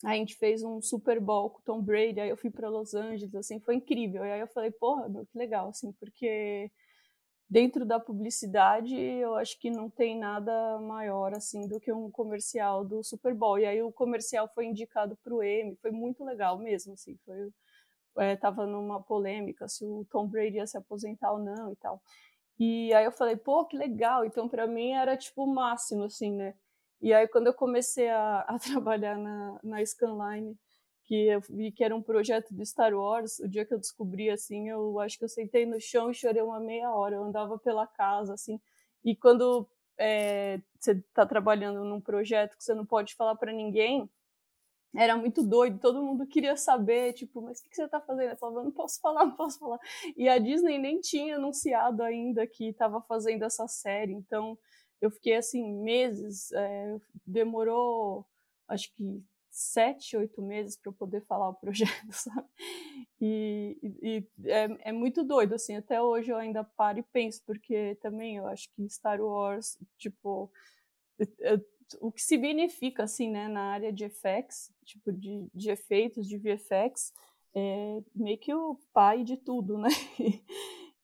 a 0.03 0.15
gente 0.15 0.35
fez 0.35 0.63
um 0.63 0.81
Super 0.81 1.19
Bowl 1.19 1.49
com 1.49 1.61
Tom 1.61 1.81
Brady. 1.81 2.19
Aí 2.19 2.29
eu 2.29 2.37
fui 2.37 2.51
para 2.51 2.69
Los 2.69 2.93
Angeles, 2.93 3.33
assim, 3.35 3.59
foi 3.59 3.75
incrível. 3.75 4.25
E 4.25 4.31
aí 4.31 4.39
eu 4.41 4.47
falei, 4.47 4.71
porra, 4.71 5.07
meu, 5.07 5.25
que 5.25 5.37
legal, 5.37 5.69
assim, 5.69 5.91
porque 5.93 6.69
dentro 7.49 7.85
da 7.85 7.99
publicidade, 7.99 8.95
eu 8.95 9.35
acho 9.35 9.59
que 9.59 9.69
não 9.69 9.89
tem 9.89 10.17
nada 10.17 10.79
maior 10.79 11.35
assim 11.35 11.67
do 11.67 11.79
que 11.79 11.93
um 11.93 12.09
comercial 12.09 12.83
do 12.83 13.03
Super 13.03 13.33
Bowl. 13.35 13.59
E 13.59 13.65
aí 13.65 13.81
o 13.81 13.91
comercial 13.91 14.49
foi 14.53 14.65
indicado 14.65 15.15
para 15.23 15.33
o 15.33 15.43
Emmy, 15.43 15.75
foi 15.75 15.91
muito 15.91 16.23
legal 16.23 16.57
mesmo, 16.57 16.93
assim, 16.93 17.15
foi 17.23 17.51
estava 18.17 18.65
numa 18.65 19.01
polêmica 19.01 19.67
se 19.67 19.85
o 19.85 20.05
Tom 20.09 20.27
Brady 20.27 20.57
ia 20.57 20.67
se 20.67 20.77
aposentar 20.77 21.31
ou 21.31 21.39
não 21.39 21.71
e 21.71 21.75
tal. 21.75 22.01
E 22.59 22.93
aí 22.93 23.05
eu 23.05 23.11
falei, 23.11 23.35
pô, 23.35 23.65
que 23.65 23.77
legal. 23.77 24.25
Então, 24.25 24.47
para 24.47 24.67
mim, 24.67 24.91
era 24.91 25.17
tipo 25.17 25.43
o 25.43 25.53
máximo, 25.53 26.03
assim, 26.03 26.31
né? 26.31 26.53
E 27.01 27.13
aí, 27.13 27.27
quando 27.27 27.47
eu 27.47 27.53
comecei 27.53 28.09
a, 28.09 28.41
a 28.47 28.59
trabalhar 28.59 29.17
na, 29.17 29.59
na 29.63 29.85
Scanline, 29.85 30.57
que 31.05 31.27
eu 31.27 31.41
vi 31.41 31.71
que 31.71 31.83
era 31.83 31.95
um 31.95 32.01
projeto 32.01 32.53
de 32.55 32.65
Star 32.65 32.93
Wars, 32.93 33.39
o 33.39 33.47
dia 33.49 33.65
que 33.65 33.73
eu 33.73 33.79
descobri, 33.79 34.29
assim, 34.29 34.69
eu 34.69 34.99
acho 34.99 35.17
que 35.17 35.25
eu 35.25 35.29
sentei 35.29 35.65
no 35.65 35.79
chão 35.81 36.09
e 36.11 36.13
chorei 36.13 36.41
uma 36.41 36.59
meia 36.59 36.91
hora. 36.93 37.15
Eu 37.15 37.23
andava 37.23 37.57
pela 37.59 37.85
casa, 37.87 38.33
assim. 38.33 38.59
E 39.03 39.15
quando 39.15 39.67
é, 39.97 40.61
você 40.79 40.93
está 40.93 41.25
trabalhando 41.25 41.83
num 41.83 41.99
projeto 41.99 42.55
que 42.57 42.63
você 42.63 42.73
não 42.73 42.85
pode 42.85 43.15
falar 43.15 43.35
para 43.35 43.51
ninguém, 43.51 44.09
era 44.95 45.17
muito 45.17 45.43
doido, 45.43 45.79
todo 45.79 46.03
mundo 46.03 46.27
queria 46.27 46.55
saber, 46.55 47.13
tipo, 47.13 47.41
mas 47.41 47.59
o 47.59 47.63
que, 47.63 47.69
que 47.69 47.75
você 47.75 47.85
está 47.85 47.99
fazendo? 47.99 48.31
Eu 48.31 48.37
falava, 48.37 48.63
não 48.63 48.71
posso 48.71 48.99
falar, 48.99 49.25
não 49.25 49.35
posso 49.35 49.59
falar. 49.59 49.79
E 50.15 50.29
a 50.29 50.37
Disney 50.37 50.77
nem 50.77 50.99
tinha 50.99 51.35
anunciado 51.35 52.03
ainda 52.03 52.45
que 52.45 52.69
estava 52.69 53.01
fazendo 53.01 53.43
essa 53.43 53.67
série, 53.67 54.13
então 54.13 54.57
eu 55.01 55.11
fiquei 55.11 55.35
assim, 55.35 55.73
meses, 55.81 56.51
é, 56.53 56.97
demorou 57.25 58.25
acho 58.67 58.93
que 58.95 59.23
sete, 59.49 60.17
oito 60.17 60.41
meses 60.41 60.75
para 60.75 60.89
eu 60.89 60.93
poder 60.93 61.21
falar 61.21 61.49
o 61.49 61.53
projeto, 61.53 61.91
sabe? 62.11 62.47
E, 63.21 63.77
e 64.01 64.27
é, 64.45 64.89
é, 64.89 64.91
muito 64.91 65.23
doido, 65.23 65.53
assim, 65.53 65.75
até 65.75 66.01
hoje 66.01 66.31
eu 66.31 66.37
ainda 66.37 66.63
paro 66.63 66.99
e 66.99 67.03
penso, 67.03 67.43
porque 67.45 67.95
também 68.01 68.37
eu 68.37 68.47
acho 68.47 68.67
que 68.73 68.89
Star 68.89 69.21
Wars, 69.21 69.77
tipo, 69.97 70.51
o 72.01 72.11
que 72.11 72.21
significa, 72.21 73.03
assim, 73.03 73.29
né, 73.29 73.47
na 73.47 73.71
área 73.71 73.91
de 73.91 74.05
effects, 74.05 74.71
tipo, 74.83 75.11
de, 75.11 75.47
de 75.53 75.71
efeitos, 75.71 76.27
de 76.27 76.37
VFX, 76.37 77.13
é 77.55 78.01
meio 78.15 78.37
que 78.37 78.53
o 78.53 78.77
pai 78.93 79.23
de 79.23 79.37
tudo, 79.37 79.77
né? 79.77 79.89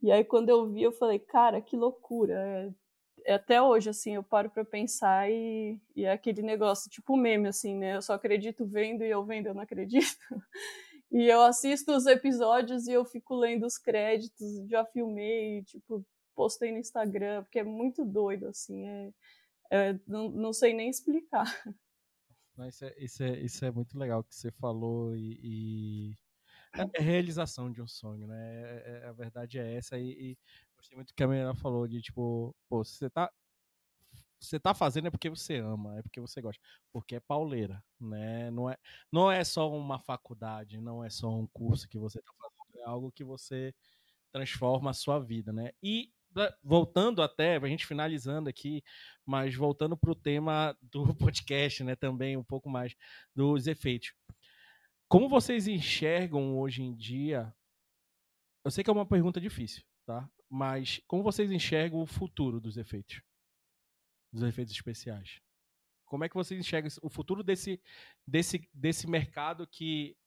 E 0.01 0.13
aí 0.13 0.23
quando 0.23 0.47
eu 0.47 0.65
vi, 0.65 0.83
eu 0.83 0.93
falei, 0.93 1.19
cara, 1.19 1.59
que 1.59 1.75
loucura, 1.75 2.73
é, 3.25 3.33
até 3.33 3.61
hoje, 3.61 3.89
assim, 3.89 4.15
eu 4.15 4.23
paro 4.23 4.49
para 4.49 4.65
pensar 4.65 5.29
e, 5.29 5.79
e, 5.95 6.05
é 6.05 6.11
aquele 6.11 6.41
negócio, 6.41 6.89
tipo 6.89 7.17
meme, 7.17 7.49
assim, 7.49 7.75
né? 7.75 7.95
Eu 7.95 8.01
só 8.01 8.13
acredito 8.13 8.65
vendo 8.65 9.03
e 9.03 9.09
eu 9.09 9.23
vendo 9.25 9.47
eu 9.47 9.53
não 9.53 9.61
acredito. 9.61 10.17
E 11.11 11.25
eu 11.25 11.41
assisto 11.41 11.91
os 11.91 12.05
episódios 12.05 12.87
e 12.87 12.91
eu 12.91 13.03
fico 13.03 13.33
lendo 13.35 13.65
os 13.65 13.79
créditos, 13.79 14.67
já 14.69 14.85
filmei, 14.85 15.63
tipo, 15.63 16.05
postei 16.35 16.71
no 16.71 16.77
Instagram, 16.77 17.41
porque 17.41 17.57
é 17.57 17.63
muito 17.63 18.05
doido, 18.05 18.47
assim, 18.47 18.87
é, 18.87 19.09
é 19.69 19.99
não, 20.07 20.29
não 20.29 20.53
sei 20.53 20.73
nem 20.73 20.89
explicar. 20.89 21.45
Isso 22.67 22.85
é, 22.85 22.93
isso, 22.97 23.23
é, 23.23 23.39
isso 23.39 23.65
é 23.65 23.71
muito 23.71 23.97
legal 23.97 24.23
que 24.23 24.35
você 24.35 24.51
falou 24.51 25.15
e, 25.15 25.39
e... 25.41 26.17
É, 26.73 26.99
é 26.99 27.01
realização 27.01 27.71
de 27.71 27.81
um 27.81 27.87
sonho, 27.87 28.27
né? 28.27 28.81
É, 28.85 29.05
a 29.07 29.11
verdade 29.13 29.57
é 29.57 29.75
essa 29.75 29.97
e, 29.97 30.09
e 30.09 30.37
gostei 30.75 30.95
muito 30.95 31.13
que 31.15 31.23
a 31.23 31.27
menina 31.27 31.55
falou 31.55 31.87
de 31.87 32.01
tipo, 32.01 32.53
pô, 32.67 32.83
você 32.83 33.09
tá 33.09 33.31
você 34.39 34.59
tá 34.59 34.73
fazendo 34.73 35.07
é 35.07 35.11
porque 35.11 35.29
você 35.29 35.57
ama, 35.57 35.99
é 35.99 36.01
porque 36.01 36.19
você 36.19 36.41
gosta, 36.41 36.61
porque 36.93 37.15
é 37.15 37.19
pauleira, 37.19 37.83
né? 37.99 38.49
Não 38.51 38.69
é, 38.69 38.77
não 39.11 39.31
é 39.31 39.43
só 39.43 39.69
uma 39.69 39.99
faculdade, 39.99 40.79
não 40.79 41.03
é 41.03 41.09
só 41.09 41.29
um 41.29 41.45
curso 41.47 41.87
que 41.89 41.97
você 41.97 42.21
tá 42.21 42.31
fazendo, 42.37 42.79
é 42.81 42.85
algo 42.85 43.11
que 43.11 43.23
você 43.23 43.73
transforma 44.31 44.91
a 44.91 44.93
sua 44.93 45.19
vida, 45.19 45.51
né? 45.51 45.71
E 45.83 46.11
voltando 46.63 47.21
até, 47.21 47.57
a 47.57 47.67
gente 47.67 47.85
finalizando 47.85 48.49
aqui, 48.49 48.83
mas 49.25 49.55
voltando 49.55 49.97
para 49.97 50.11
o 50.11 50.15
tema 50.15 50.77
do 50.81 51.13
podcast, 51.15 51.83
né? 51.83 51.95
Também 51.95 52.37
um 52.37 52.43
pouco 52.43 52.69
mais 52.69 52.95
dos 53.35 53.67
efeitos. 53.67 54.13
Como 55.07 55.27
vocês 55.27 55.67
enxergam 55.67 56.57
hoje 56.57 56.83
em 56.83 56.95
dia? 56.95 57.53
Eu 58.63 58.71
sei 58.71 58.83
que 58.83 58.89
é 58.89 58.93
uma 58.93 59.05
pergunta 59.05 59.41
difícil, 59.41 59.83
tá? 60.05 60.29
Mas 60.49 61.01
como 61.07 61.23
vocês 61.23 61.51
enxergam 61.51 61.99
o 61.99 62.05
futuro 62.05 62.59
dos 62.59 62.77
efeitos? 62.77 63.21
Dos 64.31 64.43
efeitos 64.43 64.73
especiais? 64.73 65.41
Como 66.05 66.23
é 66.23 66.29
que 66.29 66.35
vocês 66.35 66.59
enxergam 66.59 66.89
o 67.01 67.09
futuro 67.09 67.43
desse, 67.43 67.81
desse, 68.25 68.67
desse 68.73 69.07
mercado 69.07 69.67
que 69.67 70.17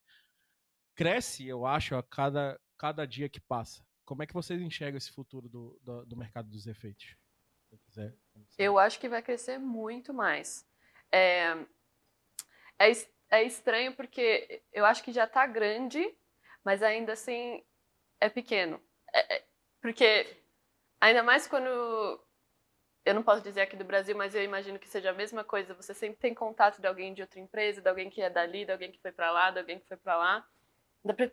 cresce, 0.95 1.47
eu 1.47 1.67
acho, 1.67 1.97
a 1.97 2.03
cada, 2.03 2.61
cada 2.77 3.05
dia 3.07 3.29
que 3.29 3.41
passa? 3.41 3.85
Como 4.05 4.23
é 4.23 4.27
que 4.27 4.35
vocês 4.35 4.61
enxergam 4.61 4.99
esse 4.99 5.11
futuro 5.11 5.49
do, 5.49 5.79
do, 5.83 6.07
do 6.07 6.17
mercado 6.17 6.49
dos 6.49 6.67
efeitos? 6.67 7.17
Quiser, 7.87 8.15
eu 8.59 8.79
acho 8.79 9.01
que 9.01 9.09
vai 9.09 9.23
crescer 9.23 9.59
muito 9.59 10.13
mais. 10.13 10.67
É, 11.11 11.57
é, 12.79 12.91
é 13.31 13.43
estranho 13.45 13.95
porque 13.95 14.63
eu 14.73 14.85
acho 14.85 15.03
que 15.03 15.13
já 15.13 15.25
está 15.25 15.47
grande, 15.47 16.15
mas 16.65 16.83
ainda 16.83 17.13
assim 17.13 17.65
é 18.21 18.29
pequeno. 18.29 18.83
É, 19.13 19.37
é 19.37 19.45
porque, 19.81 20.43
ainda 21.01 21.23
mais 21.23 21.47
quando. 21.47 21.69
Eu 23.05 23.15
não 23.15 23.23
posso 23.23 23.43
dizer 23.43 23.63
aqui 23.63 23.75
do 23.75 23.85
Brasil, 23.85 24.17
mas 24.17 24.33
eu 24.33 24.45
imagino 24.45 24.79
que 24.79 24.89
seja 24.89 25.11
a 25.11 25.15
mesma 25.15 25.43
coisa. 25.43 25.75
Você 25.75 25.93
sempre 25.93 26.21
tem 26.21 26.33
contato 26.33 26.81
de 26.81 26.87
alguém 26.87 27.13
de 27.13 27.21
outra 27.21 27.41
empresa, 27.41 27.81
de 27.81 27.89
alguém 27.89 28.09
que 28.09 28.23
é 28.23 28.31
dali, 28.31 28.65
de 28.65 28.71
alguém 28.71 28.93
que 28.93 29.01
foi 29.01 29.11
para 29.11 29.33
lá, 29.33 29.51
de 29.51 29.59
alguém 29.59 29.81
que 29.81 29.89
foi 29.89 29.97
para 29.97 30.17
lá. 30.17 30.49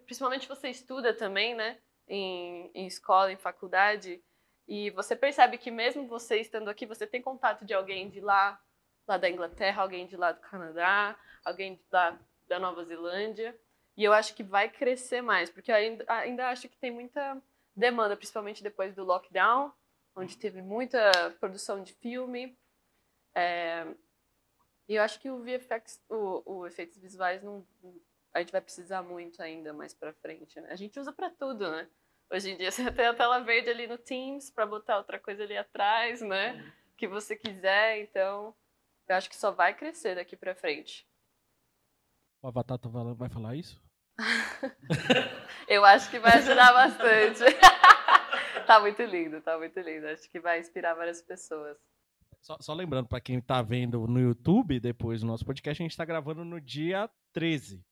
Principalmente 0.03 0.47
você 0.47 0.70
estuda 0.70 1.13
também, 1.13 1.53
né? 1.53 1.80
Em, 2.10 2.72
em 2.74 2.88
escola, 2.88 3.32
em 3.32 3.38
faculdade. 3.38 4.22
E 4.68 4.89
você 4.91 5.16
percebe 5.16 5.57
que 5.57 5.72
mesmo 5.72 6.07
você 6.07 6.39
estando 6.39 6.70
aqui, 6.70 6.86
você 6.86 7.05
tem 7.07 7.22
contato 7.22 7.66
de 7.66 7.74
alguém 7.74 8.10
de 8.10 8.20
lá, 8.20 8.60
lá 9.07 9.18
da 9.18 9.30
Inglaterra, 9.30 9.82
alguém 9.82 10.07
de 10.07 10.18
lá 10.18 10.32
do 10.32 10.41
Canadá, 10.41 11.16
alguém 11.45 11.76
de 11.76 11.84
lá 11.91 12.20
da 12.47 12.60
Nova 12.60 12.84
Zelândia. 12.84 13.55
E 13.95 14.03
eu 14.03 14.14
acho 14.14 14.34
que 14.34 14.43
vai 14.43 14.70
crescer 14.70 15.22
mais, 15.22 15.49
porque 15.49 15.72
ainda, 15.72 16.05
ainda 16.07 16.49
acho 16.49 16.70
que 16.70 16.78
tem 16.78 16.91
muita 16.91 17.41
demanda, 17.76 18.16
principalmente 18.16 18.64
depois 18.64 18.93
do 18.95 19.03
lockdown, 19.03 19.72
onde 20.16 20.38
teve 20.38 20.62
muita 20.62 21.12
produção 21.39 21.84
de 21.84 21.93
filme. 21.93 22.57
É, 23.36 23.86
e 24.88 24.95
eu 24.95 25.03
acho 25.03 25.20
que 25.20 25.30
o 25.30 25.39
VFX, 25.39 26.01
o, 26.10 26.41
o 26.45 26.68
efeitos 26.68 26.97
visuais, 26.97 27.43
não, 27.43 27.66
a 28.34 28.39
gente 28.39 28.51
vai 28.51 28.62
precisar 28.62 29.03
muito 29.03 29.41
ainda 29.41 29.72
mais 29.72 29.93
para 29.93 30.14
frente. 30.14 30.60
Né? 30.60 30.70
A 30.72 30.76
gente 30.76 30.99
usa 30.99 31.12
para 31.12 31.30
tudo, 31.30 31.70
né? 31.70 31.88
Hoje 32.32 32.51
em 32.51 32.57
dia 32.57 32.71
você 32.71 32.91
tem 32.91 33.07
a 33.07 33.13
tela 33.13 33.39
verde 33.39 33.69
ali 33.69 33.88
no 33.88 33.97
Teams 33.97 34.49
para 34.51 34.65
botar 34.65 34.97
outra 34.97 35.19
coisa 35.19 35.43
ali 35.43 35.57
atrás, 35.57 36.21
né? 36.21 36.73
Que 36.95 37.07
você 37.07 37.36
quiser, 37.36 38.01
então 38.01 38.55
eu 39.07 39.15
acho 39.15 39.30
que 39.30 39.36
só 39.36 39.51
vai 39.51 39.73
crescer 39.73 40.15
daqui 40.15 40.36
para 40.36 40.55
frente. 40.55 41.07
O 42.41 42.47
Avatar 42.47 42.77
tá 42.77 42.88
vai 42.89 43.30
falar 43.30 43.55
isso? 43.55 43.82
eu 45.67 45.84
acho 45.84 46.09
que 46.09 46.19
vai 46.19 46.38
ajudar 46.38 46.73
bastante. 46.73 47.43
tá 48.67 48.80
muito 48.80 49.01
lindo, 49.03 49.41
tá 49.41 49.57
muito 49.57 49.80
lindo. 49.80 50.07
Acho 50.07 50.30
que 50.30 50.39
vai 50.39 50.59
inspirar 50.59 50.93
várias 50.93 51.21
pessoas. 51.21 51.77
Só, 52.41 52.57
só 52.61 52.73
lembrando, 52.73 53.07
para 53.07 53.19
quem 53.19 53.41
tá 53.41 53.61
vendo 53.61 54.07
no 54.07 54.19
YouTube, 54.19 54.80
depois 54.80 55.21
do 55.21 55.27
nosso 55.27 55.45
podcast, 55.45 55.82
a 55.82 55.86
gente 55.86 55.97
tá 55.97 56.05
gravando 56.05 56.45
no 56.45 56.61
dia 56.61 57.09
13. 57.34 57.84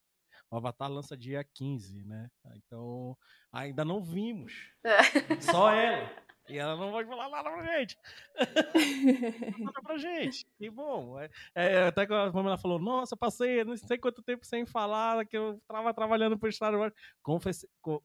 O 0.49 0.55
Avatar 0.55 0.89
lança 0.89 1.17
dia 1.17 1.43
15, 1.43 2.05
né? 2.05 2.29
Então, 2.55 3.17
ainda 3.51 3.83
não 3.85 4.01
vimos. 4.01 4.53
É. 4.83 5.41
Só 5.41 5.71
ela. 5.71 6.09
E 6.49 6.57
ela 6.57 6.75
não 6.75 6.91
vai 6.91 7.05
falar 7.05 7.29
nada 7.29 7.49
pra 7.49 7.63
gente. 7.77 7.97
nada 9.59 9.81
pra 9.83 9.97
gente. 9.97 10.47
E 10.59 10.69
bom, 10.69 11.19
é, 11.19 11.29
é, 11.53 11.83
até 11.87 12.05
que 12.05 12.13
a 12.13 12.31
Pamela 12.31 12.57
falou: 12.57 12.79
Nossa, 12.79 13.17
passei 13.17 13.63
não 13.63 13.75
sei 13.75 13.97
quanto 13.97 14.23
tempo 14.23 14.45
sem 14.45 14.65
falar, 14.65 15.25
que 15.25 15.37
eu 15.37 15.59
tava 15.67 15.93
trabalhando 15.93 16.37
por 16.37 16.51
Star 16.51 16.73
Wars. 16.73 16.93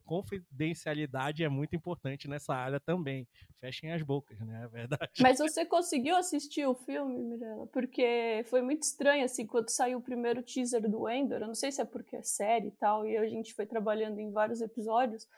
Confidencialidade 0.05 1.45
é 1.45 1.49
muito 1.49 1.76
importante 1.76 2.28
nessa 2.28 2.55
área 2.55 2.80
também. 2.80 3.26
Fechem 3.61 3.93
as 3.93 4.03
bocas, 4.03 4.40
né? 4.40 4.64
É 4.64 4.68
verdade. 4.68 5.12
Mas 5.20 5.38
você 5.38 5.64
conseguiu 5.64 6.16
assistir 6.16 6.66
o 6.66 6.74
filme, 6.74 7.16
Mirella? 7.22 7.66
Porque 7.68 8.45
foi 8.47 8.61
muito 8.61 8.82
estranho, 8.82 9.24
assim, 9.24 9.47
quando 9.47 9.70
saiu 9.70 9.99
o 9.99 10.03
primeiro 10.03 10.43
teaser 10.43 10.82
do 10.88 11.09
Endor. 11.09 11.43
Eu 11.43 11.47
não 11.47 11.55
sei 11.55 11.70
se 11.70 11.80
é 11.80 11.84
porque 11.84 12.16
é 12.16 12.22
série 12.22 12.68
e 12.68 12.72
tal, 12.72 13.07
e 13.07 13.16
a 13.16 13.28
gente 13.28 13.55
foi 13.55 13.66
trabalhando 13.66 14.18
em 14.18 14.32
vários 14.32 14.61
episódios 14.61 15.28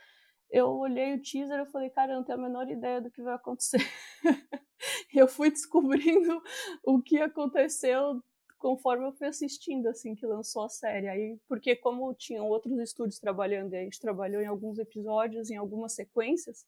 eu 0.50 0.68
olhei 0.68 1.14
o 1.14 1.22
teaser 1.22 1.60
e 1.60 1.70
falei, 1.70 1.90
cara, 1.90 2.12
eu 2.12 2.16
não 2.16 2.24
tenho 2.24 2.38
a 2.38 2.42
menor 2.42 2.68
ideia 2.70 3.00
do 3.00 3.10
que 3.10 3.22
vai 3.22 3.34
acontecer. 3.34 3.80
eu 5.14 5.26
fui 5.26 5.50
descobrindo 5.50 6.42
o 6.84 7.02
que 7.02 7.18
aconteceu 7.20 8.22
conforme 8.58 9.06
eu 9.06 9.12
fui 9.12 9.26
assistindo, 9.26 9.88
assim, 9.88 10.14
que 10.14 10.24
lançou 10.24 10.64
a 10.64 10.68
série. 10.70 11.06
Aí, 11.06 11.38
porque 11.46 11.76
como 11.76 12.14
tinham 12.14 12.48
outros 12.48 12.78
estúdios 12.78 13.18
trabalhando, 13.18 13.74
e 13.74 13.76
a 13.76 13.82
gente 13.82 14.00
trabalhou 14.00 14.40
em 14.40 14.46
alguns 14.46 14.78
episódios, 14.78 15.50
em 15.50 15.56
algumas 15.56 15.94
sequências, 15.94 16.64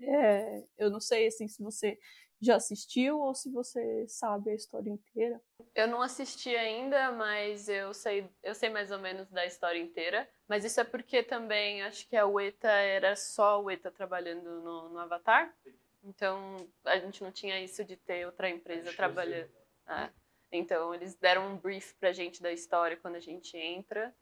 é, 0.00 0.62
eu 0.78 0.90
não 0.90 1.00
sei, 1.00 1.26
assim, 1.26 1.48
se 1.48 1.60
você 1.60 1.98
já 2.40 2.56
assistiu 2.56 3.20
ou 3.20 3.34
se 3.34 3.50
você 3.50 4.06
sabe 4.06 4.50
a 4.50 4.54
história 4.54 4.90
inteira. 4.90 5.40
Eu 5.74 5.88
não 5.88 6.00
assisti 6.00 6.54
ainda, 6.56 7.12
mas 7.12 7.68
eu 7.68 7.92
sei, 7.92 8.28
eu 8.42 8.54
sei 8.54 8.70
mais 8.70 8.90
ou 8.90 8.98
menos 8.98 9.28
da 9.30 9.44
história 9.44 9.78
inteira. 9.78 10.28
Mas 10.46 10.64
isso 10.64 10.80
é 10.80 10.84
porque 10.84 11.22
também 11.22 11.82
acho 11.82 12.08
que 12.08 12.16
a 12.16 12.26
UETA 12.26 12.68
era 12.68 13.16
só 13.16 13.54
a 13.54 13.58
UETA 13.58 13.90
trabalhando 13.90 14.60
no, 14.60 14.88
no 14.90 14.98
Avatar. 14.98 15.54
Então 16.02 16.68
a 16.84 16.98
gente 16.98 17.22
não 17.22 17.32
tinha 17.32 17.60
isso 17.60 17.84
de 17.84 17.96
ter 17.96 18.24
outra 18.26 18.48
empresa 18.48 18.92
trabalhando. 18.94 19.50
É. 19.88 20.10
Então 20.52 20.94
eles 20.94 21.14
deram 21.14 21.52
um 21.52 21.56
brief 21.56 21.94
pra 21.94 22.12
gente 22.12 22.42
da 22.42 22.52
história 22.52 22.96
quando 22.96 23.16
a 23.16 23.20
gente 23.20 23.56
entra. 23.56 24.14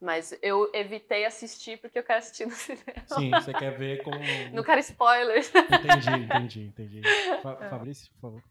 Mas 0.00 0.36
eu 0.42 0.70
evitei 0.74 1.24
assistir 1.24 1.80
porque 1.80 1.98
eu 1.98 2.04
quero 2.04 2.18
assistir 2.18 2.46
no 2.46 2.52
cinema. 2.54 2.84
Sim, 3.06 3.32
você 3.38 3.52
quer 3.54 3.76
ver 3.78 4.02
como. 4.02 4.20
Não 4.52 4.62
quero 4.62 4.80
spoilers. 4.80 5.50
Entendi, 5.70 6.12
entendi, 6.12 6.60
entendi. 6.62 7.02
Fa 7.42 7.56
É. 7.62 7.70
Fabrício, 7.70 8.10
por 8.14 8.20
favor. 8.20 8.44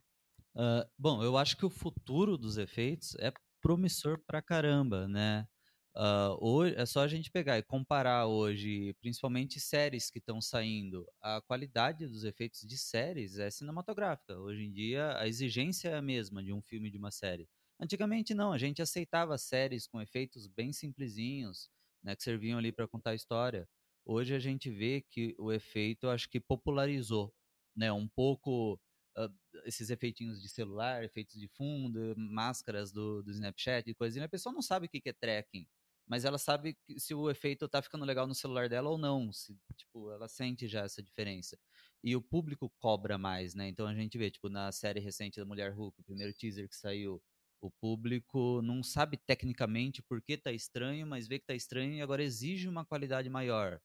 Ah, 0.55 0.87
bom, 0.97 1.23
eu 1.23 1.37
acho 1.37 1.57
que 1.57 1.65
o 1.65 1.69
futuro 1.69 2.37
dos 2.37 2.57
efeitos 2.57 3.15
é 3.19 3.31
promissor 3.61 4.19
pra 4.25 4.41
caramba, 4.41 5.07
né? 5.07 5.47
Ah, 5.95 6.35
hoje, 6.39 6.75
é 6.77 6.85
só 6.85 7.01
a 7.01 7.07
gente 7.07 7.31
pegar 7.31 7.57
e 7.57 7.63
comparar 7.63 8.27
hoje, 8.27 8.93
principalmente 9.01 9.59
séries 9.59 10.09
que 10.11 10.19
estão 10.19 10.41
saindo. 10.41 11.05
A 11.21 11.41
qualidade 11.41 12.07
dos 12.07 12.23
efeitos 12.25 12.61
de 12.61 12.77
séries 12.77 13.37
é 13.39 13.49
cinematográfica. 13.51 14.37
Hoje 14.39 14.63
em 14.63 14.71
dia, 14.71 15.17
a 15.17 15.27
exigência 15.27 15.89
é 15.89 15.95
a 15.95 16.01
mesma 16.01 16.43
de 16.43 16.53
um 16.53 16.61
filme 16.61 16.89
e 16.89 16.91
de 16.91 16.97
uma 16.97 17.11
série. 17.11 17.47
Antigamente, 17.79 18.33
não, 18.33 18.53
a 18.53 18.57
gente 18.57 18.81
aceitava 18.81 19.37
séries 19.37 19.85
com 19.87 20.01
efeitos 20.01 20.47
bem 20.47 20.71
simplesinhos, 20.71 21.69
né, 22.03 22.15
que 22.15 22.23
serviam 22.23 22.57
ali 22.57 22.71
para 22.71 22.87
contar 22.87 23.11
a 23.11 23.15
história. 23.15 23.67
Hoje 24.05 24.33
a 24.35 24.39
gente 24.39 24.69
vê 24.69 25.01
que 25.09 25.35
o 25.37 25.51
efeito, 25.51 26.07
acho 26.07 26.29
que 26.29 26.39
popularizou, 26.39 27.33
né, 27.75 27.91
um 27.91 28.07
pouco 28.07 28.79
ah, 29.17 29.29
esses 29.65 29.89
efeitinhos 29.89 30.41
de 30.41 30.47
celular, 30.49 31.03
efeitos 31.03 31.39
de 31.39 31.47
fundo, 31.49 32.13
máscaras 32.17 32.91
do, 32.91 33.21
do 33.23 33.31
Snapchat 33.31 33.89
e 33.89 33.95
coisinha, 33.95 34.25
a 34.25 34.29
pessoa 34.29 34.53
não 34.53 34.61
sabe 34.61 34.85
o 34.87 34.89
que 34.89 35.01
é 35.09 35.13
tracking, 35.13 35.67
mas 36.07 36.23
ela 36.23 36.37
sabe 36.37 36.77
se 36.97 37.13
o 37.13 37.29
efeito 37.29 37.67
tá 37.67 37.81
ficando 37.81 38.05
legal 38.05 38.27
no 38.27 38.35
celular 38.35 38.69
dela 38.69 38.89
ou 38.89 38.97
não, 38.97 39.33
se, 39.33 39.57
tipo, 39.75 40.11
ela 40.11 40.27
sente 40.29 40.67
já 40.67 40.81
essa 40.83 41.01
diferença. 41.01 41.57
E 42.03 42.15
o 42.15 42.21
público 42.21 42.71
cobra 42.77 43.17
mais, 43.17 43.55
né? 43.55 43.67
Então 43.67 43.87
a 43.87 43.93
gente 43.95 44.17
vê, 44.17 44.29
tipo, 44.29 44.47
na 44.49 44.71
série 44.71 44.99
recente 44.99 45.39
da 45.39 45.45
Mulher 45.45 45.73
Hulk, 45.73 45.99
o 45.99 46.03
primeiro 46.03 46.33
teaser 46.33 46.69
que 46.69 46.75
saiu, 46.75 47.21
o 47.61 47.71
público 47.71 48.61
não 48.61 48.83
sabe 48.83 49.17
tecnicamente 49.17 50.01
por 50.01 50.21
que 50.21 50.37
tá 50.37 50.51
estranho, 50.51 51.07
mas 51.07 51.27
vê 51.27 51.39
que 51.39 51.45
tá 51.45 51.55
estranho 51.55 51.93
e 51.95 52.01
agora 52.01 52.23
exige 52.23 52.67
uma 52.67 52.85
qualidade 52.85 53.29
maior. 53.29 53.81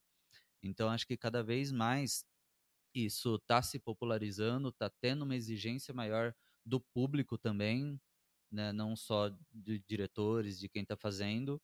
Então 0.62 0.90
acho 0.90 1.06
que 1.06 1.16
cada 1.16 1.42
vez 1.42 1.72
mais 1.72 2.24
isso 2.94 3.36
está 3.36 3.62
se 3.62 3.78
popularizando, 3.78 4.68
está 4.70 4.90
tendo 4.90 5.22
uma 5.22 5.36
exigência 5.36 5.94
maior 5.94 6.34
do 6.64 6.80
público 6.80 7.38
também, 7.38 8.00
né? 8.50 8.72
não 8.72 8.96
só 8.96 9.30
de 9.52 9.78
diretores, 9.88 10.58
de 10.58 10.68
quem 10.68 10.82
está 10.82 10.96
fazendo. 10.96 11.60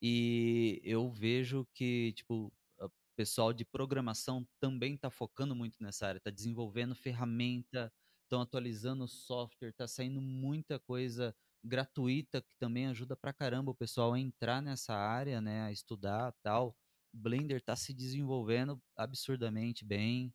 E 0.00 0.80
eu 0.84 1.10
vejo 1.10 1.66
que 1.74 2.12
tipo, 2.14 2.52
o 2.80 2.90
pessoal 3.16 3.52
de 3.52 3.64
programação 3.64 4.46
também 4.60 4.94
está 4.94 5.10
focando 5.10 5.54
muito 5.54 5.76
nessa 5.82 6.08
área, 6.08 6.18
está 6.18 6.30
desenvolvendo 6.30 6.94
ferramenta, 6.94 7.92
estão 8.32 8.40
atualizando 8.40 9.04
o 9.04 9.08
software, 9.08 9.68
está 9.68 9.86
saindo 9.86 10.20
muita 10.20 10.78
coisa 10.78 11.36
gratuita 11.62 12.40
que 12.40 12.48
também 12.58 12.86
ajuda 12.86 13.14
pra 13.14 13.32
caramba 13.32 13.70
o 13.70 13.74
pessoal 13.74 14.14
a 14.14 14.18
entrar 14.18 14.62
nessa 14.62 14.94
área, 14.94 15.40
né, 15.40 15.62
a 15.62 15.70
estudar 15.70 16.34
tal. 16.42 16.74
Blender 17.12 17.58
está 17.58 17.76
se 17.76 17.92
desenvolvendo 17.92 18.80
absurdamente 18.96 19.84
bem. 19.84 20.32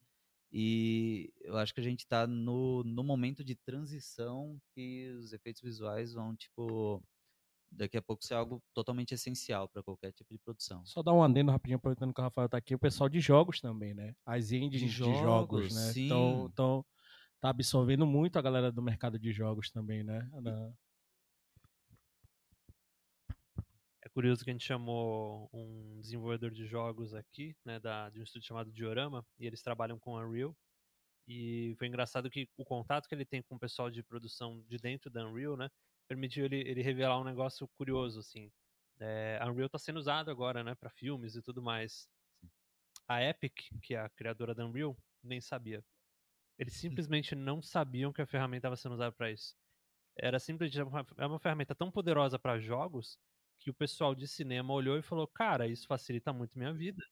E 0.51 1.33
eu 1.41 1.57
acho 1.57 1.73
que 1.73 1.81
a 1.81 1.83
gente 1.83 2.01
está 2.01 2.27
no, 2.27 2.83
no 2.83 3.03
momento 3.03 3.43
de 3.43 3.55
transição 3.55 4.61
que 4.75 5.11
os 5.17 5.33
efeitos 5.33 5.61
visuais 5.61 6.13
vão, 6.13 6.35
tipo, 6.35 7.03
daqui 7.69 7.97
a 7.97 8.01
pouco 8.01 8.23
ser 8.23 8.35
algo 8.35 8.61
totalmente 8.73 9.13
essencial 9.13 9.67
para 9.67 9.83
qualquer 9.83 10.13
tipo 10.13 10.31
de 10.31 10.39
produção. 10.39 10.85
Só 10.85 11.01
dar 11.01 11.13
um 11.13 11.23
adendo 11.23 11.51
rapidinho, 11.51 11.77
aproveitando 11.77 12.13
que 12.13 12.21
o 12.21 12.23
Rafael 12.23 12.47
tá 12.47 12.57
aqui, 12.57 12.75
o 12.75 12.79
pessoal 12.79 13.09
de 13.09 13.19
jogos 13.19 13.59
também, 13.59 13.93
né? 13.93 14.15
As 14.25 14.51
engines 14.51 14.79
de 14.79 14.87
jogos, 14.87 15.19
jogos, 15.19 15.75
né? 15.75 15.91
sim. 15.91 16.05
Então, 16.05 16.49
então 16.53 16.85
tá 17.39 17.49
absorvendo 17.49 18.05
muito 18.05 18.37
a 18.37 18.41
galera 18.41 18.71
do 18.71 18.81
mercado 18.81 19.19
de 19.19 19.31
jogos 19.31 19.69
também, 19.71 20.03
né? 20.03 20.29
Na- 20.41 20.71
É 24.01 24.09
curioso 24.09 24.43
que 24.43 24.49
a 24.49 24.53
gente 24.53 24.65
chamou 24.65 25.49
um 25.53 25.99
desenvolvedor 26.01 26.51
de 26.51 26.65
jogos 26.65 27.13
aqui, 27.13 27.55
né, 27.65 27.79
da, 27.79 28.09
de 28.09 28.19
um 28.19 28.23
estúdio 28.23 28.47
chamado 28.47 28.71
Diorama, 28.71 29.25
e 29.37 29.45
eles 29.45 29.61
trabalham 29.61 29.99
com 29.99 30.15
Unreal. 30.15 30.55
E 31.27 31.75
foi 31.77 31.87
engraçado 31.87 32.29
que 32.29 32.49
o 32.57 32.65
contato 32.65 33.07
que 33.07 33.15
ele 33.15 33.25
tem 33.25 33.41
com 33.43 33.55
o 33.55 33.59
pessoal 33.59 33.91
de 33.91 34.03
produção 34.03 34.63
de 34.67 34.77
dentro 34.77 35.09
da 35.11 35.25
Unreal, 35.27 35.57
né, 35.57 35.69
permitiu 36.07 36.45
ele, 36.45 36.57
ele 36.57 36.81
revelar 36.81 37.19
um 37.19 37.23
negócio 37.25 37.67
curioso, 37.77 38.19
assim. 38.19 38.51
É, 38.99 39.39
a 39.41 39.47
Unreal 39.49 39.67
está 39.67 39.77
sendo 39.79 39.97
usado 39.99 40.31
agora, 40.31 40.63
né, 40.63 40.75
para 40.75 40.89
filmes 40.89 41.35
e 41.35 41.41
tudo 41.41 41.61
mais. 41.61 42.07
A 43.07 43.21
Epic, 43.23 43.55
que 43.81 43.93
é 43.95 43.99
a 43.99 44.09
criadora 44.09 44.55
da 44.55 44.65
Unreal, 44.65 44.97
nem 45.23 45.41
sabia. 45.41 45.83
Eles 46.57 46.73
simplesmente 46.73 47.35
não 47.35 47.61
sabiam 47.61 48.11
que 48.11 48.21
a 48.21 48.25
ferramenta 48.25 48.59
estava 48.59 48.75
sendo 48.75 48.93
usada 48.93 49.11
para 49.11 49.31
isso. 49.31 49.55
Era 50.17 50.39
simplesmente 50.39 50.81
uma, 50.81 51.05
é 51.17 51.25
uma 51.27 51.39
ferramenta 51.39 51.75
tão 51.75 51.91
poderosa 51.91 52.39
para 52.39 52.59
jogos 52.59 53.19
que 53.59 53.69
o 53.69 53.73
pessoal 53.73 54.15
de 54.15 54.27
cinema 54.27 54.73
olhou 54.73 54.97
e 54.97 55.03
falou: 55.03 55.27
Cara, 55.27 55.67
isso 55.67 55.87
facilita 55.87 56.33
muito 56.33 56.57
minha 56.57 56.73
vida. 56.73 57.03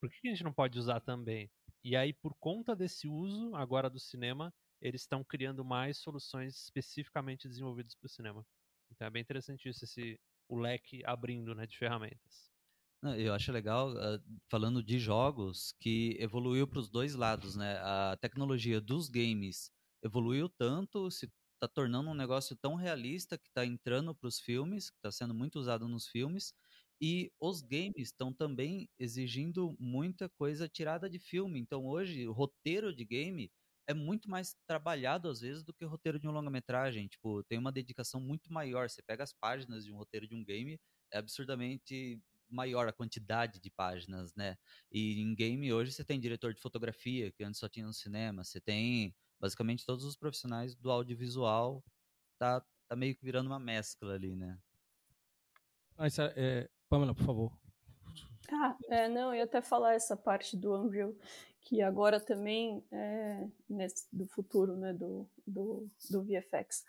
Por 0.00 0.10
que 0.10 0.20
que 0.20 0.28
a 0.28 0.30
gente 0.30 0.44
não 0.44 0.52
pode 0.52 0.78
usar 0.78 1.00
também? 1.00 1.50
E 1.82 1.96
aí, 1.96 2.12
por 2.12 2.34
conta 2.38 2.76
desse 2.76 3.08
uso 3.08 3.54
agora 3.56 3.90
do 3.90 3.98
cinema, 3.98 4.52
eles 4.80 5.02
estão 5.02 5.24
criando 5.24 5.64
mais 5.64 5.98
soluções 5.98 6.56
especificamente 6.64 7.48
desenvolvidas 7.48 7.94
para 7.94 8.06
o 8.06 8.10
cinema. 8.10 8.46
Então 8.90 9.06
é 9.06 9.10
bem 9.10 9.22
interessante 9.22 9.68
isso, 9.68 9.84
esse, 9.84 10.20
o 10.48 10.56
leque 10.56 11.02
abrindo 11.04 11.54
né, 11.54 11.66
de 11.66 11.76
ferramentas. 11.76 12.55
Eu 13.02 13.34
acho 13.34 13.52
legal, 13.52 13.92
falando 14.50 14.82
de 14.82 14.98
jogos, 14.98 15.72
que 15.80 16.16
evoluiu 16.18 16.66
para 16.66 16.80
os 16.80 16.88
dois 16.88 17.14
lados, 17.14 17.54
né? 17.54 17.78
A 17.78 18.16
tecnologia 18.20 18.80
dos 18.80 19.08
games 19.08 19.70
evoluiu 20.02 20.48
tanto, 20.48 21.10
se 21.10 21.30
está 21.54 21.68
tornando 21.68 22.10
um 22.10 22.14
negócio 22.14 22.56
tão 22.56 22.74
realista 22.74 23.38
que 23.38 23.48
está 23.48 23.64
entrando 23.64 24.14
para 24.14 24.28
os 24.28 24.40
filmes, 24.40 24.90
que 24.90 24.96
está 24.96 25.10
sendo 25.10 25.34
muito 25.34 25.58
usado 25.58 25.88
nos 25.88 26.08
filmes, 26.08 26.52
e 27.00 27.30
os 27.40 27.60
games 27.62 28.08
estão 28.08 28.32
também 28.32 28.88
exigindo 28.98 29.76
muita 29.78 30.28
coisa 30.28 30.68
tirada 30.68 31.08
de 31.08 31.18
filme. 31.18 31.60
Então 31.60 31.86
hoje 31.86 32.26
o 32.26 32.32
roteiro 32.32 32.94
de 32.94 33.04
game 33.04 33.50
é 33.86 33.94
muito 33.94 34.28
mais 34.28 34.56
trabalhado 34.66 35.28
às 35.28 35.40
vezes 35.40 35.62
do 35.62 35.72
que 35.72 35.84
o 35.84 35.88
roteiro 35.88 36.18
de 36.18 36.26
um 36.26 36.32
longa-metragem. 36.32 37.06
Tipo, 37.06 37.44
tem 37.44 37.58
uma 37.58 37.70
dedicação 37.70 38.20
muito 38.20 38.52
maior. 38.52 38.88
Você 38.88 39.02
pega 39.02 39.22
as 39.22 39.32
páginas 39.32 39.84
de 39.84 39.92
um 39.92 39.96
roteiro 39.96 40.26
de 40.26 40.34
um 40.34 40.44
game, 40.44 40.80
é 41.12 41.18
absurdamente 41.18 42.20
maior 42.48 42.88
a 42.88 42.92
quantidade 42.92 43.60
de 43.60 43.70
páginas, 43.70 44.34
né? 44.34 44.56
E 44.90 45.20
em 45.20 45.34
game 45.34 45.72
hoje 45.72 45.92
você 45.92 46.04
tem 46.04 46.20
diretor 46.20 46.54
de 46.54 46.60
fotografia, 46.60 47.30
que 47.32 47.44
antes 47.44 47.60
só 47.60 47.68
tinha 47.68 47.86
no 47.86 47.92
cinema, 47.92 48.44
você 48.44 48.60
tem 48.60 49.14
basicamente 49.38 49.84
todos 49.84 50.04
os 50.04 50.16
profissionais 50.16 50.74
do 50.74 50.90
audiovisual, 50.90 51.84
tá, 52.38 52.64
tá 52.88 52.96
meio 52.96 53.14
que 53.14 53.24
virando 53.24 53.48
uma 53.48 53.58
mescla 53.58 54.14
ali, 54.14 54.34
né? 54.34 54.58
Ah, 55.98 56.06
isso 56.06 56.20
é, 56.20 56.32
é, 56.36 56.70
Pamela, 56.88 57.14
por 57.14 57.24
favor. 57.24 57.52
Ah, 58.52 58.76
é, 58.88 59.08
não, 59.08 59.32
eu 59.32 59.38
ia 59.38 59.44
até 59.44 59.60
falar 59.60 59.94
essa 59.94 60.16
parte 60.16 60.56
do 60.56 60.74
Unreal, 60.74 61.14
que 61.60 61.82
agora 61.82 62.20
também, 62.20 62.84
é, 62.92 63.48
nesse, 63.68 64.06
do 64.12 64.26
futuro, 64.26 64.76
né, 64.76 64.92
do, 64.92 65.28
do, 65.46 65.90
do 66.10 66.22
VFX, 66.22 66.84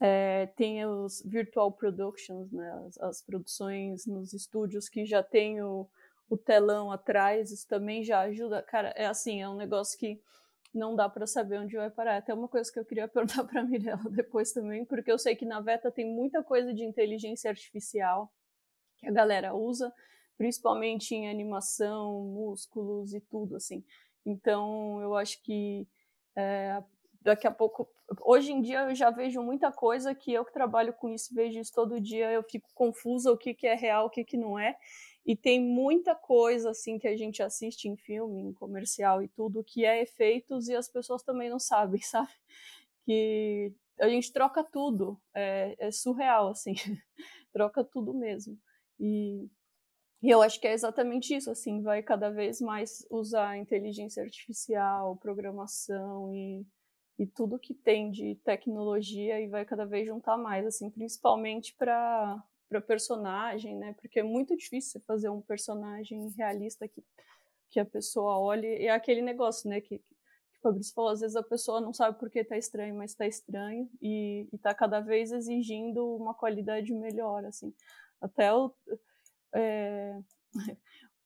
é, 0.00 0.46
tem 0.56 0.84
os 0.86 1.22
virtual 1.24 1.70
productions, 1.70 2.50
né, 2.50 2.72
as, 2.86 2.98
as 2.98 3.22
produções 3.22 4.06
nos 4.06 4.32
estúdios 4.32 4.88
que 4.88 5.04
já 5.04 5.22
tem 5.22 5.62
o, 5.62 5.86
o 6.28 6.36
telão 6.38 6.90
atrás, 6.90 7.50
isso 7.50 7.68
também 7.68 8.02
já 8.02 8.20
ajuda. 8.20 8.62
Cara, 8.62 8.94
é 8.96 9.06
assim, 9.06 9.42
é 9.42 9.48
um 9.48 9.56
negócio 9.56 9.98
que 9.98 10.18
não 10.72 10.94
dá 10.94 11.08
para 11.08 11.26
saber 11.26 11.58
onde 11.58 11.76
vai 11.76 11.90
parar. 11.90 12.16
Até 12.16 12.32
uma 12.32 12.48
coisa 12.48 12.72
que 12.72 12.78
eu 12.78 12.84
queria 12.84 13.06
perguntar 13.08 13.44
para 13.44 13.60
a 13.60 13.64
Mirella 13.64 14.10
depois 14.10 14.52
também, 14.52 14.84
porque 14.84 15.12
eu 15.12 15.18
sei 15.18 15.36
que 15.36 15.44
na 15.44 15.60
Veta 15.60 15.90
tem 15.90 16.06
muita 16.06 16.42
coisa 16.42 16.72
de 16.72 16.84
inteligência 16.84 17.50
artificial 17.50 18.32
que 18.96 19.06
a 19.06 19.12
galera 19.12 19.54
usa, 19.54 19.92
principalmente 20.38 21.14
em 21.14 21.28
animação, 21.28 22.22
músculos 22.24 23.12
e 23.12 23.20
tudo 23.20 23.56
assim. 23.56 23.84
Então, 24.24 25.00
eu 25.02 25.14
acho 25.16 25.42
que 25.42 25.86
é, 26.36 26.82
daqui 27.20 27.46
a 27.46 27.50
pouco, 27.50 27.88
hoje 28.22 28.52
em 28.52 28.62
dia 28.62 28.80
eu 28.88 28.94
já 28.94 29.10
vejo 29.10 29.42
muita 29.42 29.70
coisa 29.70 30.14
que 30.14 30.32
eu 30.32 30.44
que 30.44 30.52
trabalho 30.52 30.92
com 30.92 31.08
isso 31.10 31.34
vejo 31.34 31.60
isso 31.60 31.72
todo 31.72 32.00
dia, 32.00 32.32
eu 32.32 32.42
fico 32.42 32.68
confusa 32.74 33.30
o 33.30 33.36
que, 33.36 33.52
que 33.52 33.66
é 33.66 33.74
real, 33.74 34.06
o 34.06 34.10
que, 34.10 34.24
que 34.24 34.36
não 34.36 34.58
é. 34.58 34.76
E 35.24 35.36
tem 35.36 35.60
muita 35.60 36.14
coisa 36.14 36.70
assim 36.70 36.98
que 36.98 37.06
a 37.06 37.16
gente 37.16 37.42
assiste 37.42 37.88
em 37.88 37.96
filme, 37.96 38.40
em 38.40 38.52
comercial 38.54 39.22
e 39.22 39.28
tudo, 39.28 39.62
que 39.62 39.84
é 39.84 40.02
efeitos 40.02 40.68
e 40.68 40.74
as 40.74 40.88
pessoas 40.88 41.22
também 41.22 41.50
não 41.50 41.58
sabem, 41.58 42.00
sabe? 42.02 42.32
Que 43.04 43.72
a 43.98 44.08
gente 44.08 44.32
troca 44.32 44.64
tudo, 44.64 45.20
é, 45.34 45.76
é 45.78 45.90
surreal 45.90 46.48
assim, 46.48 46.74
troca 47.52 47.84
tudo 47.84 48.14
mesmo. 48.14 48.58
E, 48.98 49.46
e 50.22 50.30
eu 50.30 50.40
acho 50.40 50.58
que 50.58 50.66
é 50.66 50.72
exatamente 50.72 51.34
isso, 51.34 51.50
assim, 51.50 51.82
vai 51.82 52.02
cada 52.02 52.30
vez 52.30 52.60
mais 52.60 53.06
usar 53.10 53.58
inteligência 53.58 54.22
artificial, 54.22 55.16
programação 55.16 56.34
e, 56.34 56.66
e 57.20 57.26
tudo 57.26 57.58
que 57.58 57.74
tem 57.74 58.10
de 58.10 58.34
tecnologia 58.36 59.38
e 59.38 59.46
vai 59.46 59.62
cada 59.66 59.84
vez 59.84 60.06
juntar 60.06 60.38
mais, 60.38 60.66
assim, 60.66 60.88
principalmente 60.88 61.74
para 61.76 62.42
para 62.66 62.80
personagem, 62.80 63.76
né? 63.76 63.94
Porque 64.00 64.20
é 64.20 64.22
muito 64.22 64.56
difícil 64.56 65.00
fazer 65.04 65.28
um 65.28 65.40
personagem 65.40 66.28
realista 66.38 66.86
que, 66.86 67.04
que 67.68 67.80
a 67.80 67.84
pessoa 67.84 68.38
olhe. 68.38 68.64
E 68.64 68.86
é 68.86 68.90
aquele 68.90 69.20
negócio, 69.20 69.68
né? 69.68 69.80
Que, 69.80 69.98
que 69.98 70.58
o 70.58 70.62
Fabrício 70.62 70.94
falou, 70.94 71.10
às 71.10 71.18
vezes 71.18 71.34
a 71.34 71.42
pessoa 71.42 71.80
não 71.80 71.92
sabe 71.92 72.16
por 72.16 72.30
que 72.30 72.44
tá 72.44 72.56
estranho, 72.56 72.94
mas 72.94 73.12
tá 73.12 73.26
estranho 73.26 73.90
e, 74.00 74.48
e 74.52 74.58
tá 74.58 74.72
cada 74.72 75.00
vez 75.00 75.32
exigindo 75.32 76.14
uma 76.14 76.32
qualidade 76.32 76.94
melhor, 76.94 77.44
assim. 77.44 77.74
Até 78.20 78.54
o, 78.54 78.72
é, 79.52 80.16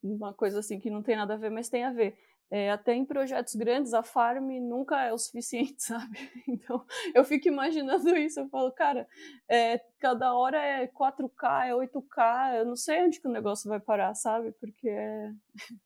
uma 0.03 0.33
coisa 0.33 0.61
assim 0.61 0.81
que 0.81 0.89
não 0.89 1.03
tem 1.03 1.15
nada 1.15 1.35
a 1.35 1.37
ver, 1.37 1.51
mas 1.51 1.69
tem 1.69 1.85
a 1.85 1.93
ver. 1.93 2.17
É, 2.57 2.71
até 2.71 2.95
em 2.95 3.05
projetos 3.05 3.57
grandes, 3.57 3.93
a 3.95 4.05
farm 4.05 4.49
nunca 4.61 5.03
é 5.03 5.13
o 5.13 5.19
suficiente, 5.19 5.75
sabe? 5.83 6.17
Então, 6.47 6.87
eu 7.13 7.25
fico 7.25 7.49
imaginando 7.49 8.17
isso. 8.17 8.39
Eu 8.39 8.49
falo, 8.49 8.71
cara, 8.71 9.09
é, 9.49 9.81
cada 9.99 10.33
hora 10.33 10.57
é 10.65 10.87
4K, 10.87 11.67
é 11.67 11.73
8K, 11.73 12.59
eu 12.59 12.65
não 12.65 12.77
sei 12.77 13.03
onde 13.03 13.21
que 13.21 13.27
o 13.27 13.33
negócio 13.33 13.69
vai 13.69 13.81
parar, 13.81 14.15
sabe? 14.15 14.53
Porque 14.61 14.89
é, 14.89 15.33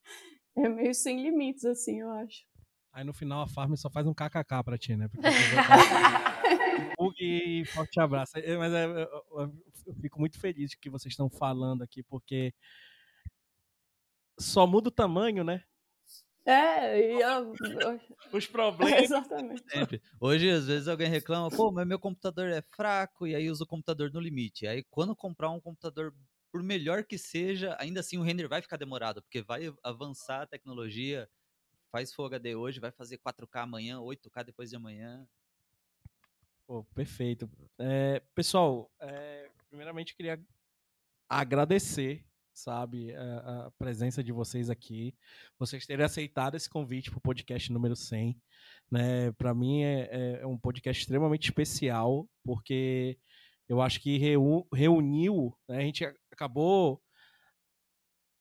é 0.59 0.69
meio 0.69 0.95
sem 0.95 1.23
limites, 1.23 1.65
assim, 1.65 2.01
eu 2.01 2.11
acho. 2.11 2.45
Aí 2.93 3.03
no 3.03 3.15
final 3.15 3.41
a 3.41 3.49
farm 3.49 3.75
só 3.75 3.89
faz 3.89 4.07
um 4.07 4.13
kkk 4.13 4.63
pra 4.63 4.77
ti, 4.77 4.95
né? 4.95 5.09
Porque 5.09 5.27
e 7.25 7.65
forte 7.65 7.99
abraço. 7.99 8.33
Mas 8.59 8.73
é, 8.75 8.85
eu, 8.85 9.95
fico 10.03 10.21
muito 10.21 10.39
feliz 10.39 10.75
que 10.75 10.91
vocês 10.91 11.15
estão 11.15 11.31
falando 11.31 11.81
aqui, 11.81 12.03
porque 12.03 12.53
só 14.39 14.67
muda 14.67 14.89
o 14.89 14.93
tamanho, 14.93 15.43
né? 15.43 15.63
É, 16.49 16.99
e 16.99 17.21
os 18.33 18.47
problemas. 18.49 18.95
É, 18.95 19.05
exatamente. 19.05 19.71
Sempre. 19.71 20.01
Hoje, 20.19 20.49
às 20.49 20.67
vezes, 20.67 20.89
alguém 20.89 21.07
reclama, 21.07 21.51
pô, 21.51 21.71
mas 21.71 21.87
meu 21.87 21.99
computador 21.99 22.49
é 22.49 22.63
fraco, 22.75 23.27
e 23.27 23.35
aí 23.35 23.51
usa 23.51 23.65
o 23.65 23.67
computador 23.67 24.11
no 24.11 24.19
limite. 24.19 24.67
Aí, 24.67 24.83
quando 24.85 25.15
comprar 25.15 25.51
um 25.51 25.61
computador, 25.61 26.15
por 26.51 26.63
melhor 26.63 27.05
que 27.05 27.19
seja, 27.19 27.77
ainda 27.79 28.01
assim 28.01 28.17
o 28.17 28.23
render 28.23 28.49
vai 28.49 28.63
ficar 28.63 28.79
demorado, 28.79 29.21
porque 29.21 29.43
vai 29.43 29.71
avançar 29.83 30.41
a 30.41 30.47
tecnologia. 30.47 31.29
Faz 31.93 32.15
Full 32.15 32.25
HD 32.25 32.55
hoje, 32.55 32.81
vai 32.81 32.93
fazer 32.93 33.19
4K 33.19 33.63
amanhã, 33.63 33.99
8K 33.99 34.45
depois 34.45 34.71
de 34.71 34.77
amanhã. 34.77 35.29
Pô, 36.67 36.83
perfeito. 36.95 37.51
É, 37.79 38.23
pessoal, 38.35 38.91
é, 39.01 39.51
primeiramente 39.69 40.15
queria 40.15 40.43
agradecer 41.29 42.25
sabe, 42.59 43.15
a, 43.15 43.67
a, 43.67 43.71
presença 43.79 44.23
de 44.23 44.33
vocês 44.33 44.69
aqui, 44.69 45.15
vocês 45.59 45.87
terem 45.87 46.05
aceitado 46.05 46.57
esse 46.57 46.69
convite 46.69 47.11
para 47.11 47.19
o 47.19 47.23
podcast 47.23 47.73
número 47.73 47.95
100. 47.95 48.37
Né? 48.91 49.33
Para 49.33 49.55
mim 49.55 49.83
é, 49.83 50.41
é, 50.41 50.47
um 50.47 50.59
podcast 50.59 51.03
extremamente 51.03 51.45
especial, 51.45 52.29
porque 52.45 53.19
eu 53.69 53.81
acho 53.81 54.01
que 54.01 54.19
reu, 54.19 54.67
reuniu, 54.73 55.57
né? 55.69 55.79
a 55.79 55.83
gente 55.83 56.05
acabou 56.33 57.01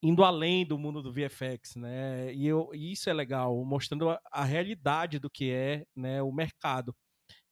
indo 0.02 0.24
além 0.24 0.64
do 0.64 0.78
mundo 0.78 1.02
do 1.02 1.12
VFX, 1.12 1.74
né? 1.76 2.32
E, 2.32 2.46
eu, 2.46 2.70
isso 2.72 3.10
é 3.10 3.12
legal, 3.12 3.64
mostrando 3.64 4.10
a, 4.10 4.20
a, 4.30 4.44
realidade 4.44 5.18
do 5.18 5.28
que 5.28 5.50
é 5.50 5.84
né, 5.94 6.22
o 6.22 6.30
mercado. 6.30 6.94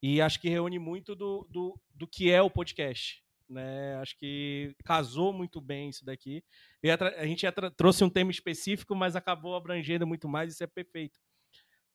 E 0.00 0.20
acho 0.20 0.40
que 0.40 0.48
reúne 0.48 0.78
muito 0.78 1.16
do, 1.16 1.46
do, 1.50 1.80
do 1.92 2.06
que 2.06 2.30
é 2.30 2.40
o 2.40 2.50
podcast 2.50 3.25
né? 3.48 3.96
Acho 3.96 4.16
que 4.18 4.74
casou 4.84 5.32
muito 5.32 5.60
bem 5.60 5.88
isso 5.88 6.04
daqui. 6.04 6.42
A, 7.18 7.26
gente 7.26 7.46
trouxe 7.76 8.04
um 8.04 8.10
tema 8.10 8.30
específico, 8.30 8.94
mas 8.94 9.16
acabou 9.16 9.54
abrangendo 9.54 10.06
muito 10.06 10.28
mais, 10.28 10.52
isso 10.52 10.64
é 10.64 10.66
perfeito. 10.66 11.18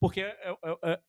Porque 0.00 0.20
é, 0.20 0.50
é, 0.50 0.78
é, 0.84 1.00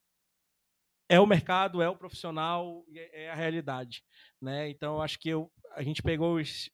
é 1.09 1.19
o 1.19 1.27
mercado, 1.27 1.81
é 1.81 1.89
o 1.89 1.97
profissional, 1.97 2.85
é, 2.93 3.23
é 3.25 3.31
a 3.31 3.35
realidade, 3.35 4.03
né? 4.41 4.69
Então, 4.69 5.01
acho 5.01 5.19
que 5.19 5.29
eu, 5.29 5.51
a 5.71 5.83
gente 5.83 6.01
pegou 6.01 6.35
os 6.35 6.69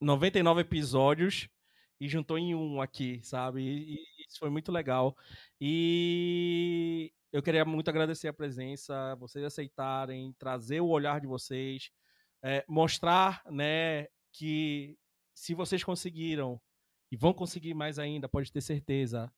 99 0.00 0.60
episódios 0.60 1.48
e 2.00 2.08
juntou 2.08 2.38
em 2.38 2.54
um 2.54 2.80
aqui, 2.80 3.20
sabe? 3.22 3.62
E, 3.62 3.94
e 3.94 4.26
isso 4.28 4.38
foi 4.38 4.50
muito 4.50 4.70
legal. 4.70 5.16
E 5.60 7.12
eu 7.32 7.42
queria 7.42 7.64
muito 7.64 7.88
agradecer 7.88 8.28
a 8.28 8.32
presença, 8.32 9.14
vocês 9.16 9.44
aceitarem, 9.44 10.34
trazer 10.38 10.80
o 10.80 10.88
olhar 10.88 11.20
de 11.20 11.26
vocês, 11.26 11.90
é, 12.46 12.64
mostrar 12.68 13.42
né, 13.50 14.06
que 14.32 14.96
se 15.34 15.52
vocês 15.52 15.82
conseguiram 15.82 16.60
e 17.10 17.16
vão 17.16 17.34
conseguir 17.34 17.74
mais 17.74 17.98
ainda, 17.98 18.28
pode 18.28 18.52
ter 18.52 18.60
certeza, 18.60 19.32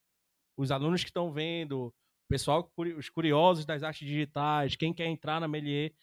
os 0.58 0.70
alunos 0.70 1.02
que 1.02 1.08
estão 1.08 1.32
vendo, 1.32 1.86
o 1.86 1.94
pessoal, 2.28 2.70
os 2.76 3.08
curiosos 3.08 3.64
das 3.64 3.82
artes 3.82 4.06
digitais, 4.06 4.76
quem 4.76 4.92
quer 4.92 5.06
entrar 5.06 5.40
na 5.40 5.48
Melier, 5.48 5.94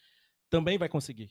também 0.50 0.78
vai 0.78 0.88
conseguir. 0.88 1.30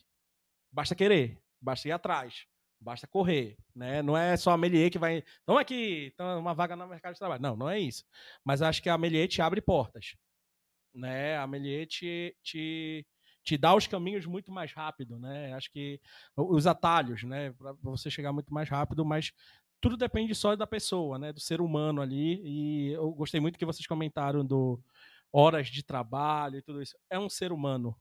Basta 0.72 0.94
querer, 0.94 1.38
basta 1.60 1.88
ir 1.88 1.92
atrás, 1.92 2.46
basta 2.80 3.06
correr, 3.06 3.58
né? 3.74 4.00
Não 4.00 4.16
é 4.16 4.34
só 4.36 4.52
a 4.52 4.56
Melier 4.56 4.90
que 4.90 4.98
vai, 4.98 5.22
então 5.42 5.58
aqui, 5.58 6.10
então 6.14 6.40
uma 6.40 6.54
vaga 6.54 6.74
no 6.74 6.86
mercado 6.86 7.12
de 7.12 7.18
trabalho. 7.18 7.42
Não, 7.42 7.54
não 7.54 7.68
é 7.68 7.78
isso. 7.78 8.02
Mas 8.42 8.62
acho 8.62 8.82
que 8.82 8.88
a 8.88 8.96
Melier 8.96 9.28
te 9.28 9.42
abre 9.42 9.60
portas, 9.60 10.16
né? 10.94 11.36
A 11.36 11.46
Melier 11.46 11.86
te, 11.86 12.34
te 12.42 13.06
te 13.46 13.56
dá 13.56 13.74
os 13.76 13.86
caminhos 13.86 14.26
muito 14.26 14.50
mais 14.52 14.72
rápido, 14.72 15.18
né? 15.18 15.52
Acho 15.54 15.70
que 15.70 16.00
os 16.36 16.66
atalhos, 16.66 17.22
né, 17.22 17.52
para 17.52 17.72
você 17.82 18.10
chegar 18.10 18.32
muito 18.32 18.52
mais 18.52 18.68
rápido, 18.68 19.04
mas 19.04 19.32
tudo 19.80 19.96
depende 19.96 20.34
só 20.34 20.56
da 20.56 20.66
pessoa, 20.66 21.16
né, 21.18 21.32
do 21.32 21.40
ser 21.40 21.60
humano 21.60 22.02
ali. 22.02 22.40
E 22.44 22.92
eu 22.92 23.10
gostei 23.12 23.40
muito 23.40 23.58
que 23.58 23.64
vocês 23.64 23.86
comentaram 23.86 24.44
do 24.44 24.82
horas 25.32 25.68
de 25.68 25.84
trabalho 25.84 26.58
e 26.58 26.62
tudo 26.62 26.82
isso. 26.82 26.96
É 27.10 27.18
um 27.18 27.28
ser 27.28 27.52
humano. 27.52 27.96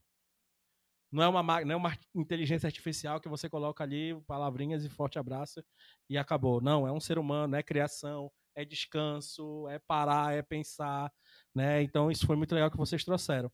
Não 1.12 1.24
é 1.24 1.28
uma 1.28 1.44
não 1.64 1.72
é 1.74 1.76
uma 1.76 1.98
inteligência 2.16 2.68
artificial 2.68 3.22
que 3.22 3.30
você 3.30 3.50
coloca 3.50 3.84
ali 3.84 4.20
palavrinhas 4.28 4.84
e 4.84 4.90
forte 4.90 5.20
abraço 5.20 5.64
e 6.10 6.18
acabou. 6.18 6.60
Não, 6.62 6.88
é 6.88 6.92
um 6.92 7.00
ser 7.00 7.20
humano, 7.20 7.56
é 7.56 7.64
criação, 7.64 8.32
é 8.56 8.66
descanso, 8.66 9.68
é 9.70 9.80
parar, 9.80 10.34
é 10.34 10.42
pensar, 10.42 11.12
né? 11.54 11.84
Então 11.84 12.10
isso 12.12 12.26
foi 12.26 12.36
muito 12.36 12.54
legal 12.56 12.72
que 12.72 12.78
vocês 12.78 13.04
trouxeram. 13.06 13.52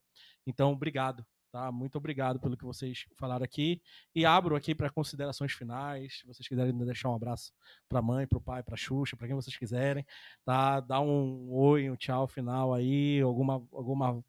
Então, 0.47 0.71
obrigado 0.71 1.25
Tá? 1.51 1.69
Muito 1.69 1.97
obrigado 1.97 2.39
pelo 2.39 2.55
que 2.55 2.63
vocês 2.63 3.05
falaram 3.17 3.43
aqui. 3.43 3.81
E 4.15 4.25
abro 4.25 4.55
aqui 4.55 4.73
para 4.73 4.89
considerações 4.89 5.51
finais. 5.51 6.19
Se 6.19 6.25
vocês 6.25 6.47
quiserem 6.47 6.77
deixar 6.85 7.09
um 7.09 7.15
abraço 7.15 7.51
para 7.89 7.99
a 7.99 8.01
mãe, 8.01 8.25
para 8.25 8.37
o 8.37 8.41
pai, 8.41 8.63
para 8.63 8.75
a 8.75 8.77
Xuxa, 8.77 9.17
para 9.17 9.27
quem 9.27 9.35
vocês 9.35 9.57
quiserem. 9.57 10.05
Tá? 10.45 10.79
Dá 10.79 11.01
um 11.01 11.51
oi, 11.51 11.89
um 11.89 11.95
tchau 11.97 12.25
final 12.25 12.73
aí, 12.73 13.19
alguma, 13.19 13.55
alguma 13.73 14.23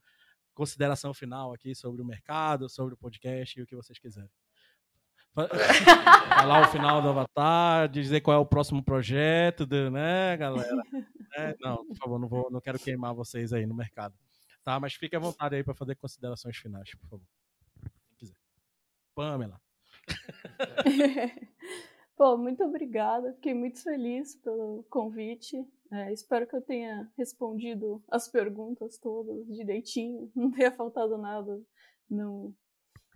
consideração 0.53 1.15
final 1.15 1.53
aqui 1.53 1.75
sobre 1.75 2.03
o 2.03 2.05
mercado, 2.05 2.69
sobre 2.69 2.95
o 2.95 2.97
podcast 2.97 3.59
e 3.59 3.63
o 3.63 3.67
que 3.67 3.77
vocês 3.77 3.99
quiserem. 3.99 4.31
Falar 5.37 6.69
o 6.69 6.71
final 6.71 7.01
do 7.01 7.09
Avatar, 7.09 7.89
dizer 7.89 8.21
qual 8.21 8.37
é 8.37 8.41
o 8.41 8.45
próximo 8.45 8.83
projeto, 8.83 9.67
né, 9.91 10.37
galera? 10.37 10.83
É, 11.37 11.55
não, 11.61 11.87
por 11.87 11.97
favor, 11.97 12.19
não, 12.19 12.29
vou, 12.29 12.51
não 12.51 12.61
quero 12.61 12.79
queimar 12.79 13.15
vocês 13.15 13.53
aí 13.53 13.65
no 13.65 13.75
mercado. 13.75 14.15
Tá? 14.65 14.79
Mas 14.79 14.95
fique 14.95 15.17
à 15.17 15.19
vontade 15.19 15.57
aí 15.57 15.65
para 15.65 15.75
fazer 15.75 15.97
considerações 15.97 16.57
finais, 16.57 16.91
por 16.95 17.09
favor. 17.09 17.27
Quem 18.07 18.17
quiser. 18.17 18.37
Pamela. 19.15 19.61
Pô, 22.17 22.37
muito 22.37 22.63
obrigada. 22.63 23.33
Fiquei 23.35 23.55
muito 23.55 23.83
feliz 23.83 24.37
pelo 24.37 24.85
convite. 24.89 25.57
É, 25.91 26.13
espero 26.13 26.47
que 26.47 26.55
eu 26.55 26.63
tenha 26.63 27.11
respondido 27.19 28.03
as 28.09 28.29
perguntas 28.29 28.99
todas 28.99 29.47
direitinho. 29.47 30.31
Não 30.37 30.51
tenha 30.51 30.71
faltado 30.71 31.19
nada. 31.19 31.61
Não, 32.09 32.55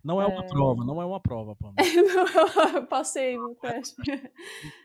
não 0.06 0.22
é 0.22 0.26
uma 0.26 0.44
é... 0.44 0.46
prova, 0.46 0.84
não 0.84 1.02
é 1.02 1.04
uma 1.04 1.20
prova, 1.20 1.56
Pamela. 1.56 1.76
eu 2.76 2.86
passei 2.86 3.36
no 3.36 3.56
teste. 3.56 3.96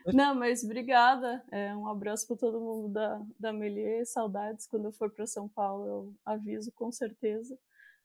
não, 0.12 0.34
mas 0.34 0.64
obrigada. 0.64 1.44
É, 1.52 1.74
um 1.76 1.86
abraço 1.86 2.26
para 2.26 2.36
todo 2.36 2.60
mundo 2.60 2.92
da, 2.92 3.22
da 3.38 3.52
Melier. 3.52 4.04
Saudades. 4.04 4.66
Quando 4.66 4.86
eu 4.86 4.92
for 4.92 5.12
para 5.12 5.24
São 5.26 5.48
Paulo, 5.48 5.86
eu 5.86 6.14
aviso 6.24 6.72
com 6.72 6.90
certeza. 6.90 7.56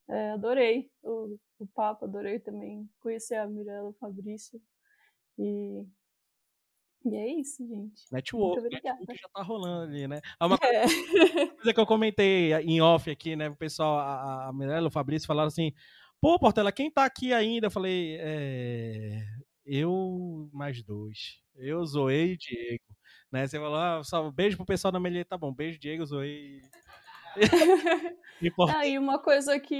É, 0.08 0.32
adorei 0.32 0.92
o, 1.02 1.38
o 1.60 1.68
papo, 1.68 2.06
adorei 2.06 2.40
também 2.40 2.88
conhecer 3.00 3.36
a 3.36 3.48
Mirella, 3.48 3.90
o 3.90 3.94
Fabrício. 3.94 4.62
E, 5.40 5.84
e 7.04 7.16
é 7.16 7.40
isso, 7.40 7.68
gente. 7.68 8.04
Network, 8.12 8.62
network 8.62 9.18
já 9.20 9.30
tá 9.34 9.42
rolando 9.42 9.92
ali, 9.92 10.08
né? 10.08 10.22
Ah, 10.40 10.46
uma 10.46 10.58
é. 10.62 10.86
coisa 11.56 11.74
que 11.74 11.80
eu 11.80 11.86
comentei 11.86 12.54
em 12.54 12.80
off 12.80 13.10
aqui, 13.10 13.36
né? 13.36 13.50
O 13.50 13.56
pessoal, 13.56 13.98
a, 13.98 14.50
a 14.50 14.54
Mirella, 14.54 14.88
o 14.88 14.92
Fabrício 14.92 15.28
falaram 15.28 15.48
assim: 15.48 15.74
Pô, 16.20 16.40
Portela, 16.40 16.72
quem 16.72 16.90
tá 16.92 17.06
aqui 17.06 17.32
ainda? 17.32 17.68
Eu 17.68 17.72
falei, 17.72 18.18
é... 18.20 19.24
eu 19.66 20.50
mais 20.52 20.84
dois. 20.84 21.40
Eu, 21.56 21.86
Zoei 21.86 22.34
e 22.34 22.38
Diego. 22.38 22.84
Né? 23.32 23.46
Você 23.46 23.60
falou, 23.60 23.78
ah, 23.78 24.02
só 24.04 24.32
beijo 24.32 24.58
pro 24.58 24.66
pessoal 24.66 24.92
da 24.92 25.00
Melier, 25.00 25.26
tá 25.26 25.38
bom, 25.38 25.54
beijo, 25.54 25.80
Diego, 25.80 26.06
Zoei. 26.06 26.62
ah, 28.76 28.88
e 28.88 28.98
uma 28.98 29.20
coisa 29.20 29.60
que, 29.60 29.80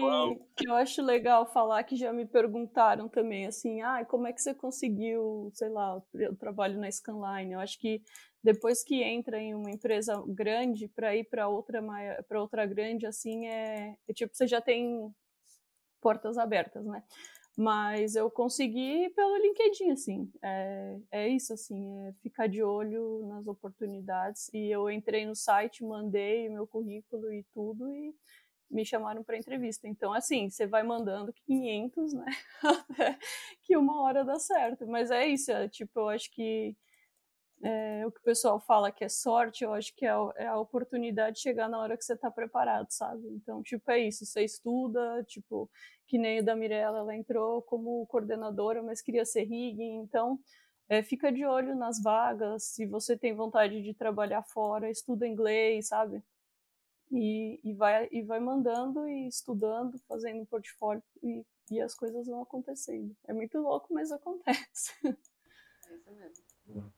que 0.56 0.70
eu 0.70 0.76
acho 0.76 1.02
legal 1.02 1.52
falar, 1.52 1.84
que 1.84 1.96
já 1.96 2.14
me 2.14 2.26
perguntaram 2.26 3.10
também, 3.10 3.48
assim, 3.48 3.82
ah, 3.82 4.06
como 4.06 4.28
é 4.28 4.34
que 4.34 4.42
você 4.42 4.54
conseguiu, 4.54 5.50
sei 5.54 5.70
lá, 5.70 5.98
o 5.98 6.36
trabalho 6.36 6.80
na 6.80 6.92
Scanline? 6.92 7.54
Eu 7.54 7.60
acho 7.60 7.80
que 7.80 8.02
depois 8.44 8.84
que 8.84 9.02
entra 9.04 9.40
em 9.40 9.56
uma 9.56 9.72
empresa 9.72 10.24
grande, 10.28 10.88
para 10.88 11.16
ir 11.16 11.24
para 11.26 11.48
outra 11.48 11.82
para 12.28 12.42
outra 12.42 12.66
grande, 12.66 13.06
assim, 13.08 13.48
é, 13.48 13.96
é 14.08 14.14
tipo, 14.14 14.36
você 14.36 14.46
já 14.46 14.62
tem 14.62 15.12
portas 16.02 16.38
abertas, 16.38 16.86
né? 16.86 17.04
Mas 17.58 18.16
eu 18.16 18.30
consegui 18.30 19.10
pelo 19.16 19.38
LinkedIn, 19.38 19.92
assim. 19.92 20.32
É, 20.44 20.98
é 21.12 21.28
isso, 21.28 21.54
assim, 21.54 22.08
é 22.08 22.14
ficar 22.22 22.48
de 22.48 22.62
olho 22.62 23.26
nas 23.28 23.48
oportunidades. 23.48 24.48
E 24.54 24.70
eu 24.70 24.92
entrei 24.92 25.26
no 25.26 25.36
site, 25.36 25.84
mandei 25.84 26.50
meu 26.50 26.68
currículo 26.68 27.34
e 27.34 27.44
tudo, 27.52 27.92
e 27.92 28.14
me 28.70 28.86
chamaram 28.86 29.24
para 29.24 29.38
entrevista. 29.38 29.88
Então, 29.88 30.14
assim, 30.14 30.50
você 30.50 30.68
vai 30.68 30.84
mandando 30.84 31.34
500, 31.34 32.14
né? 32.14 32.26
Que 33.64 33.76
uma 33.76 34.04
hora 34.04 34.24
dá 34.24 34.40
certo. 34.40 34.86
Mas 34.86 35.10
é 35.10 35.26
isso, 35.26 35.52
é, 35.52 35.68
tipo, 35.68 36.00
eu 36.00 36.10
acho 36.10 36.30
que 36.32 36.76
é, 37.64 38.06
o 38.06 38.12
que 38.12 38.20
o 38.20 38.24
pessoal 38.24 38.60
fala 38.60 38.92
que 38.92 39.04
é 39.04 39.10
sorte, 39.10 39.64
eu 39.64 39.74
acho 39.74 39.94
que 39.96 40.06
é, 40.06 40.14
é 40.36 40.48
a 40.48 40.60
oportunidade 40.60 41.38
de 41.38 41.42
chegar 41.42 41.68
na 41.68 41.80
hora 41.80 41.98
que 41.98 42.06
você 42.06 42.14
está 42.14 42.30
preparado, 42.30 42.88
sabe? 42.92 43.28
Então, 43.30 43.64
tipo, 43.64 43.90
é 43.92 44.00
isso, 44.00 44.26
você 44.26 44.44
estuda, 44.44 45.24
tipo, 45.24 45.70
que 46.06 46.18
nem 46.18 46.40
o 46.40 46.46
da 46.46 46.56
Mirella, 46.56 47.00
ela 47.00 47.16
entrou 47.16 47.62
como 47.64 48.06
coordenadora, 48.08 48.84
mas 48.84 49.02
queria 49.02 49.26
ser 49.26 49.44
rigging, 49.44 49.98
então 49.98 50.40
é, 50.88 51.02
fica 51.02 51.32
de 51.32 51.46
olho 51.46 51.76
nas 51.76 52.02
vagas, 52.02 52.64
se 52.64 52.86
você 52.86 53.18
tem 53.18 53.34
vontade 53.36 53.82
de 53.82 53.94
trabalhar 53.94 54.44
fora, 54.44 54.90
estuda 54.90 55.28
inglês, 55.28 55.88
sabe? 55.88 56.24
E, 57.12 57.60
e, 57.64 57.74
vai, 57.74 58.08
e 58.12 58.22
vai 58.22 58.40
mandando 58.40 59.08
e 59.08 59.28
estudando, 59.28 59.98
fazendo 60.08 60.46
portfólio 60.46 61.02
e, 61.24 61.44
e 61.72 61.82
as 61.82 61.96
coisas 61.96 62.28
vão 62.28 62.42
acontecendo. 62.42 63.16
É 63.26 63.34
muito 63.34 63.58
louco, 63.60 63.94
mas 63.94 64.12
acontece. 64.12 64.94
É 65.04 65.96
isso 65.96 66.12
mesmo. 66.12 66.94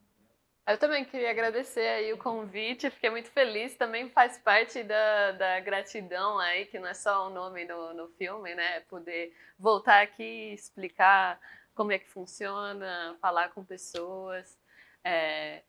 Eu 0.69 0.77
também 0.77 1.03
queria 1.03 1.31
agradecer 1.31 1.87
aí 1.87 2.13
o 2.13 2.17
convite, 2.17 2.91
fiquei 2.91 3.09
muito 3.09 3.31
feliz, 3.31 3.75
também 3.75 4.07
faz 4.07 4.37
parte 4.37 4.83
da, 4.83 5.31
da 5.31 5.59
gratidão 5.61 6.37
aí, 6.37 6.67
que 6.67 6.77
não 6.77 6.87
é 6.87 6.93
só 6.93 7.25
o 7.25 7.31
nome 7.31 7.65
no, 7.65 8.07
filme, 8.09 8.53
né? 8.53 8.81
Poder 8.81 9.35
voltar 9.57 10.03
aqui 10.03 10.53
explicar 10.53 11.41
como 11.73 11.91
é 11.91 11.97
que 11.97 12.07
funciona, 12.07 13.17
falar 13.19 13.49
com 13.49 13.65
pessoas. 13.65 14.59
É, 15.03 15.63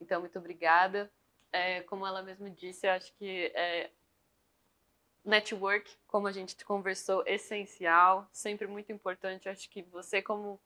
então, 0.00 0.20
muito 0.20 0.38
obrigada. 0.38 1.10
É, 1.50 1.80
como 1.82 2.06
ela 2.06 2.22
mesma 2.22 2.48
disse, 2.48 2.86
eu 2.86 2.92
acho 2.92 3.12
que 3.14 3.50
é, 3.56 3.90
network, 5.24 5.90
como 6.06 6.28
a 6.28 6.32
gente 6.32 6.64
conversou, 6.64 7.24
essencial, 7.26 8.28
sempre 8.32 8.68
muito 8.68 8.92
importante. 8.92 9.46
Eu 9.46 9.52
acho 9.52 9.68
que 9.68 9.82
você 9.82 10.22
como 10.22 10.60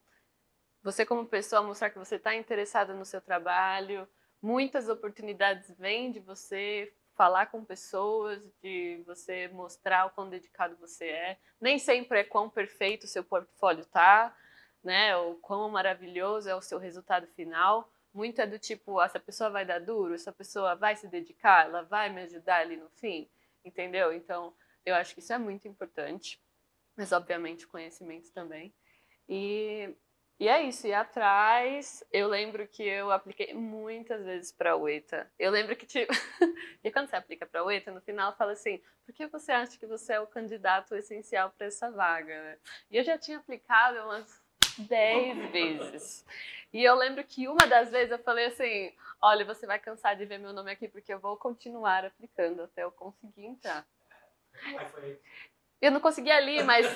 você 0.91 1.05
como 1.05 1.27
pessoa 1.27 1.61
mostrar 1.61 1.91
que 1.91 1.99
você 1.99 2.17
está 2.17 2.35
interessada 2.35 2.95
no 2.95 3.05
seu 3.05 3.21
trabalho. 3.21 4.09
Muitas 4.41 4.89
oportunidades 4.89 5.71
vêm 5.79 6.11
de 6.11 6.19
você 6.19 6.91
falar 7.15 7.47
com 7.47 7.63
pessoas, 7.63 8.43
de 8.63 9.03
você 9.05 9.49
mostrar 9.49 10.07
o 10.07 10.11
quão 10.11 10.31
dedicado 10.31 10.77
você 10.77 11.05
é. 11.05 11.39
Nem 11.61 11.79
sempre 11.79 12.21
é 12.21 12.25
quão 12.25 12.49
perfeito 12.49 13.05
o 13.05 13.07
seu 13.07 13.23
portfólio 13.23 13.85
tá, 13.85 14.35
né? 14.83 15.15
Ou 15.15 15.35
quão 15.35 15.69
maravilhoso 15.69 16.49
é 16.49 16.55
o 16.55 16.63
seu 16.63 16.79
resultado 16.79 17.27
final. 17.27 17.93
Muito 18.15 18.41
é 18.41 18.47
do 18.47 18.59
tipo, 18.59 18.99
essa 19.03 19.21
pessoa 19.21 19.51
vai 19.51 19.67
dar 19.67 19.81
duro, 19.81 20.15
essa 20.15 20.33
pessoa 20.33 20.75
vai 20.75 20.97
se 20.97 21.07
dedicar, 21.07 21.67
ela 21.67 21.83
vai 21.83 22.09
me 22.09 22.23
ajudar 22.23 22.61
ali 22.61 22.79
no 22.79 22.89
fim, 22.89 23.29
entendeu? 23.63 24.11
Então, 24.11 24.55
eu 24.87 24.95
acho 24.95 25.13
que 25.13 25.21
isso 25.21 25.35
é 25.35 25.39
muito 25.39 25.69
importante, 25.69 26.41
mas 26.97 27.13
obviamente 27.13 27.67
conhecimento 27.67 28.33
também. 28.33 28.73
E 29.29 29.95
e 30.41 30.47
é 30.49 30.63
isso, 30.63 30.87
e 30.87 30.95
atrás, 30.95 32.05
eu 32.13 32.29
lembro 32.29 32.67
que 32.69 32.83
eu 32.83 33.11
apliquei 33.11 33.53
muitas 33.55 34.25
vezes 34.25 34.53
para 34.53 34.77
o 34.77 34.89
ETA. 34.89 35.29
Eu 35.37 35.51
lembro 35.51 35.75
que, 35.75 35.85
tipo, 35.85 36.13
e 36.85 36.93
quando 36.93 37.09
você 37.09 37.17
aplica 37.17 37.45
para 37.45 37.65
o 37.65 37.71
ETA, 37.71 37.91
no 37.91 38.01
final 38.01 38.37
fala 38.37 38.53
assim: 38.53 38.81
por 39.05 39.13
que 39.13 39.27
você 39.27 39.51
acha 39.51 39.77
que 39.77 39.87
você 39.87 40.13
é 40.13 40.21
o 40.21 40.29
candidato 40.29 40.95
essencial 40.95 41.51
para 41.51 41.67
essa 41.67 41.91
vaga? 41.91 42.41
Né? 42.43 42.59
E 42.89 42.97
eu 42.97 43.03
já 43.03 43.19
tinha 43.19 43.39
aplicado 43.39 43.99
umas 44.01 44.41
10 44.79 45.51
vezes. 45.51 46.25
E 46.73 46.85
eu 46.85 46.95
lembro 46.95 47.25
que 47.25 47.49
uma 47.49 47.67
das 47.67 47.91
vezes 47.91 48.13
eu 48.13 48.19
falei 48.21 48.47
assim: 48.47 48.95
olha, 49.21 49.45
você 49.45 49.67
vai 49.67 49.81
cansar 49.81 50.15
de 50.15 50.25
ver 50.25 50.39
meu 50.39 50.53
nome 50.53 50.71
aqui, 50.71 50.87
porque 50.87 51.13
eu 51.13 51.19
vou 51.19 51.37
continuar 51.37 52.05
aplicando 52.05 52.63
até 52.63 52.85
eu 52.85 52.93
conseguir 52.93 53.45
entrar. 53.45 53.85
Eu 55.81 55.93
não 55.93 56.01
consegui 56.01 56.31
ali, 56.31 56.63
mas, 56.65 56.87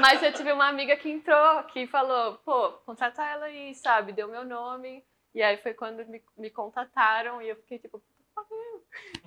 mas 0.00 0.22
eu 0.22 0.32
tive 0.32 0.52
uma 0.52 0.68
amiga 0.68 0.96
que 0.96 1.10
entrou, 1.10 1.62
que 1.64 1.86
falou, 1.86 2.38
pô, 2.38 2.72
contrata 2.86 3.22
ela 3.22 3.46
aí, 3.46 3.74
sabe? 3.74 4.12
Deu 4.12 4.26
meu 4.26 4.44
nome. 4.44 5.04
E 5.34 5.42
aí 5.42 5.58
foi 5.58 5.74
quando 5.74 6.04
me, 6.06 6.22
me 6.36 6.50
contataram 6.50 7.42
e 7.42 7.48
eu 7.48 7.56
fiquei 7.56 7.78
tipo, 7.78 8.02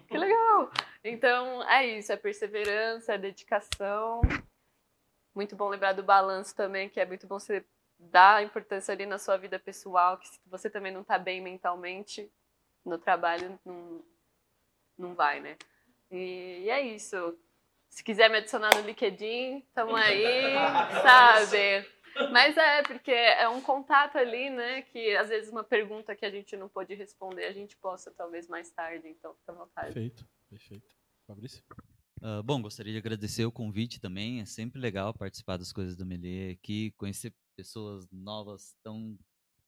que 0.07 0.17
legal! 0.17 0.71
Então 1.03 1.63
é 1.69 1.85
isso, 1.85 2.11
é 2.11 2.17
perseverança, 2.17 3.13
é 3.13 3.17
dedicação. 3.17 4.21
Muito 5.35 5.55
bom 5.55 5.69
lembrar 5.69 5.93
do 5.93 6.03
balanço 6.03 6.55
também, 6.55 6.89
que 6.89 6.99
é 6.99 7.05
muito 7.05 7.25
bom 7.25 7.39
você 7.39 7.65
dar 7.97 8.43
importância 8.43 8.91
ali 8.91 9.05
na 9.05 9.17
sua 9.17 9.37
vida 9.37 9.57
pessoal, 9.57 10.17
que 10.17 10.27
se 10.27 10.39
você 10.45 10.69
também 10.69 10.91
não 10.91 11.03
tá 11.03 11.17
bem 11.17 11.41
mentalmente, 11.41 12.31
no 12.85 12.97
trabalho 12.97 13.59
não, 13.63 14.03
não 14.97 15.15
vai, 15.15 15.39
né? 15.39 15.57
E, 16.11 16.63
e 16.63 16.69
é 16.69 16.81
isso. 16.81 17.37
Se 17.93 18.03
quiser 18.03 18.27
me 18.27 18.37
adicionar 18.37 18.71
no 18.73 18.81
LinkedIn, 18.81 19.63
tamo 19.71 19.95
aí, 19.95 20.23
sabe? 21.03 21.87
Mas 22.31 22.57
é, 22.57 22.81
porque 22.81 23.11
é 23.11 23.47
um 23.47 23.61
contato 23.61 24.17
ali, 24.17 24.49
né? 24.49 24.81
Que 24.81 25.15
às 25.15 25.29
vezes 25.29 25.51
uma 25.51 25.63
pergunta 25.63 26.15
que 26.15 26.25
a 26.25 26.31
gente 26.31 26.57
não 26.57 26.67
pôde 26.67 26.95
responder, 26.95 27.45
a 27.45 27.53
gente 27.53 27.77
possa 27.77 28.09
talvez 28.09 28.47
mais 28.47 28.71
tarde, 28.71 29.07
então 29.07 29.35
fica 29.35 29.51
à 29.51 29.55
vontade. 29.55 29.93
Perfeito, 29.93 30.27
perfeito. 30.49 30.95
Fabrício? 31.27 31.63
Uh, 32.19 32.41
bom, 32.41 32.63
gostaria 32.63 32.93
de 32.93 32.97
agradecer 32.97 33.45
o 33.45 33.51
convite 33.51 34.01
também. 34.01 34.41
É 34.41 34.45
sempre 34.45 34.81
legal 34.81 35.13
participar 35.13 35.57
das 35.57 35.71
coisas 35.71 35.95
do 35.95 36.03
Melier 36.03 36.51
aqui, 36.51 36.91
conhecer 36.97 37.31
pessoas 37.55 38.07
novas 38.11 38.75
tão, 38.81 39.15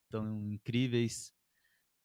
tão 0.09 0.51
incríveis. 0.51 1.31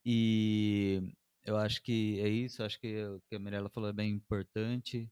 E 0.05 1.15
eu 1.47 1.57
acho 1.57 1.83
que 1.83 2.21
é 2.21 2.29
isso, 2.29 2.63
acho 2.63 2.79
que 2.79 3.05
o 3.05 3.23
que 3.27 3.37
a 3.37 3.39
Mirella 3.39 3.71
falou 3.71 3.89
é 3.89 3.95
bem 3.95 4.13
importante 4.13 5.11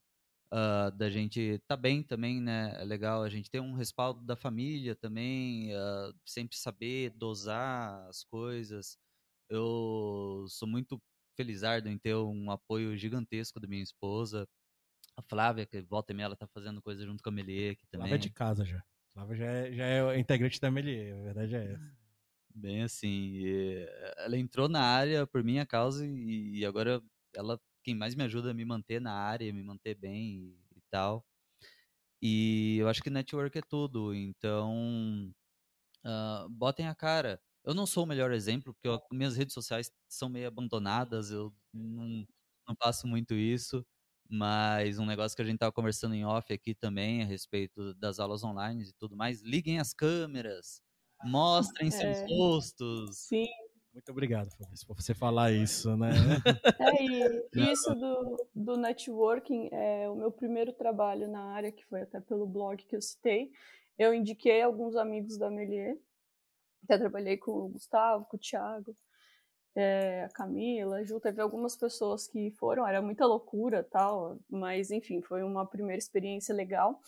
uh, 0.52 0.90
da 0.96 1.10
gente 1.10 1.58
tá 1.66 1.76
bem 1.76 2.02
também, 2.02 2.40
né? 2.40 2.74
É 2.80 2.84
legal 2.84 3.22
a 3.22 3.28
gente 3.28 3.50
ter 3.50 3.60
um 3.60 3.74
respaldo 3.74 4.20
da 4.24 4.36
família 4.36 4.94
também, 4.94 5.74
uh, 5.74 6.14
sempre 6.24 6.56
saber 6.56 7.10
dosar 7.10 8.06
as 8.08 8.24
coisas. 8.24 8.98
Eu 9.48 10.46
sou 10.48 10.68
muito 10.68 11.00
felizardo 11.36 11.88
em 11.88 11.98
ter 11.98 12.14
um 12.14 12.50
apoio 12.50 12.96
gigantesco 12.96 13.60
da 13.60 13.68
minha 13.68 13.82
esposa, 13.82 14.46
a 15.16 15.22
Flávia, 15.22 15.66
que 15.66 15.80
volta 15.82 16.12
e 16.12 16.16
meia 16.16 16.26
ela 16.26 16.36
tá 16.36 16.46
fazendo 16.48 16.82
coisa 16.82 17.04
junto 17.04 17.22
com 17.22 17.28
a 17.28 17.32
Melier 17.32 17.72
aqui 17.72 17.86
também. 17.86 18.08
Flávia 18.08 18.16
é 18.16 18.18
de 18.18 18.30
casa 18.30 18.64
já. 18.64 18.82
Flávia 19.14 19.36
já 19.36 19.46
é, 19.46 19.72
já 19.72 19.84
é 19.84 20.18
integrante 20.18 20.60
da 20.60 20.70
Melier, 20.70 21.16
a 21.16 21.22
verdade 21.22 21.54
é 21.54 21.72
essa. 21.72 21.98
Bem 22.54 22.82
assim, 22.82 23.44
ela 24.16 24.36
entrou 24.36 24.68
na 24.68 24.80
área 24.80 25.26
por 25.26 25.44
minha 25.44 25.64
causa 25.64 26.04
e 26.04 26.64
agora 26.64 27.00
ela 27.34 27.60
quem 27.88 27.94
mais 27.94 28.14
me 28.14 28.22
ajuda 28.22 28.50
a 28.50 28.54
me 28.54 28.66
manter 28.66 29.00
na 29.00 29.14
área, 29.14 29.50
me 29.50 29.62
manter 29.62 29.94
bem 29.94 30.58
e, 30.74 30.78
e 30.78 30.82
tal. 30.90 31.26
E 32.20 32.76
eu 32.78 32.88
acho 32.88 33.02
que 33.02 33.08
network 33.08 33.56
é 33.56 33.62
tudo. 33.62 34.14
Então, 34.14 35.32
uh, 36.04 36.48
botem 36.50 36.86
a 36.86 36.94
cara. 36.94 37.40
Eu 37.64 37.74
não 37.74 37.86
sou 37.86 38.04
o 38.04 38.06
melhor 38.06 38.30
exemplo, 38.32 38.74
porque 38.74 38.88
eu, 38.88 39.00
minhas 39.10 39.36
redes 39.36 39.54
sociais 39.54 39.90
são 40.06 40.28
meio 40.28 40.48
abandonadas, 40.48 41.30
eu 41.30 41.54
não, 41.72 42.26
não 42.68 42.76
faço 42.82 43.06
muito 43.06 43.34
isso. 43.34 43.86
Mas 44.28 44.98
um 44.98 45.06
negócio 45.06 45.34
que 45.34 45.40
a 45.40 45.44
gente 45.46 45.54
estava 45.54 45.72
conversando 45.72 46.14
em 46.14 46.26
off 46.26 46.52
aqui 46.52 46.74
também, 46.74 47.22
a 47.22 47.26
respeito 47.26 47.94
das 47.94 48.18
aulas 48.18 48.44
online 48.44 48.84
e 48.84 48.92
tudo 48.98 49.16
mais, 49.16 49.40
liguem 49.40 49.78
as 49.80 49.94
câmeras, 49.94 50.82
mostrem 51.24 51.88
é, 51.88 51.90
seus 51.90 52.18
rostos. 52.30 53.16
Sim, 53.16 53.46
muito 53.98 54.12
obrigado, 54.12 54.48
Fabrício, 54.52 54.86
por 54.86 54.94
você 54.94 55.12
falar 55.12 55.50
isso, 55.50 55.96
né? 55.96 56.10
É, 56.80 57.04
e 57.04 57.42
isso 57.72 57.92
do, 57.96 58.48
do 58.54 58.76
networking 58.76 59.68
é 59.72 60.08
o 60.08 60.14
meu 60.14 60.30
primeiro 60.30 60.72
trabalho 60.72 61.28
na 61.28 61.52
área, 61.52 61.72
que 61.72 61.84
foi 61.86 62.02
até 62.02 62.20
pelo 62.20 62.46
blog 62.46 62.76
que 62.84 62.94
eu 62.94 63.02
citei. 63.02 63.50
Eu 63.98 64.14
indiquei 64.14 64.62
alguns 64.62 64.94
amigos 64.94 65.36
da 65.36 65.50
Melier, 65.50 65.98
até 66.84 66.96
trabalhei 66.96 67.36
com 67.36 67.50
o 67.50 67.68
Gustavo, 67.70 68.24
com 68.26 68.36
o 68.36 68.40
Thiago, 68.40 68.96
é, 69.74 70.24
a 70.24 70.28
Camila, 70.28 70.98
a 70.98 71.04
Ju, 71.04 71.18
teve 71.18 71.42
algumas 71.42 71.76
pessoas 71.76 72.28
que 72.28 72.52
foram, 72.52 72.86
era 72.86 73.02
muita 73.02 73.26
loucura 73.26 73.82
tal, 73.82 74.38
mas 74.48 74.92
enfim, 74.92 75.20
foi 75.22 75.42
uma 75.42 75.66
primeira 75.66 75.98
experiência 75.98 76.54
legal. 76.54 77.00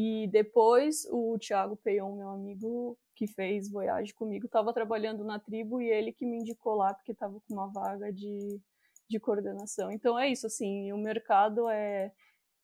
E 0.00 0.28
depois 0.28 1.08
o 1.10 1.36
Thiago 1.40 1.76
Peion, 1.76 2.14
meu 2.14 2.28
amigo, 2.28 2.96
que 3.16 3.26
fez 3.26 3.68
Voyage 3.68 4.14
comigo, 4.14 4.46
estava 4.46 4.72
trabalhando 4.72 5.24
na 5.24 5.40
tribo 5.40 5.82
e 5.82 5.90
ele 5.90 6.12
que 6.12 6.24
me 6.24 6.36
indicou 6.36 6.76
lá 6.76 6.94
porque 6.94 7.10
estava 7.10 7.40
com 7.40 7.52
uma 7.52 7.66
vaga 7.66 8.12
de, 8.12 8.60
de 9.10 9.18
coordenação. 9.18 9.90
Então 9.90 10.16
é 10.16 10.28
isso, 10.28 10.46
assim, 10.46 10.92
o 10.92 10.98
mercado 10.98 11.68
é, 11.68 12.12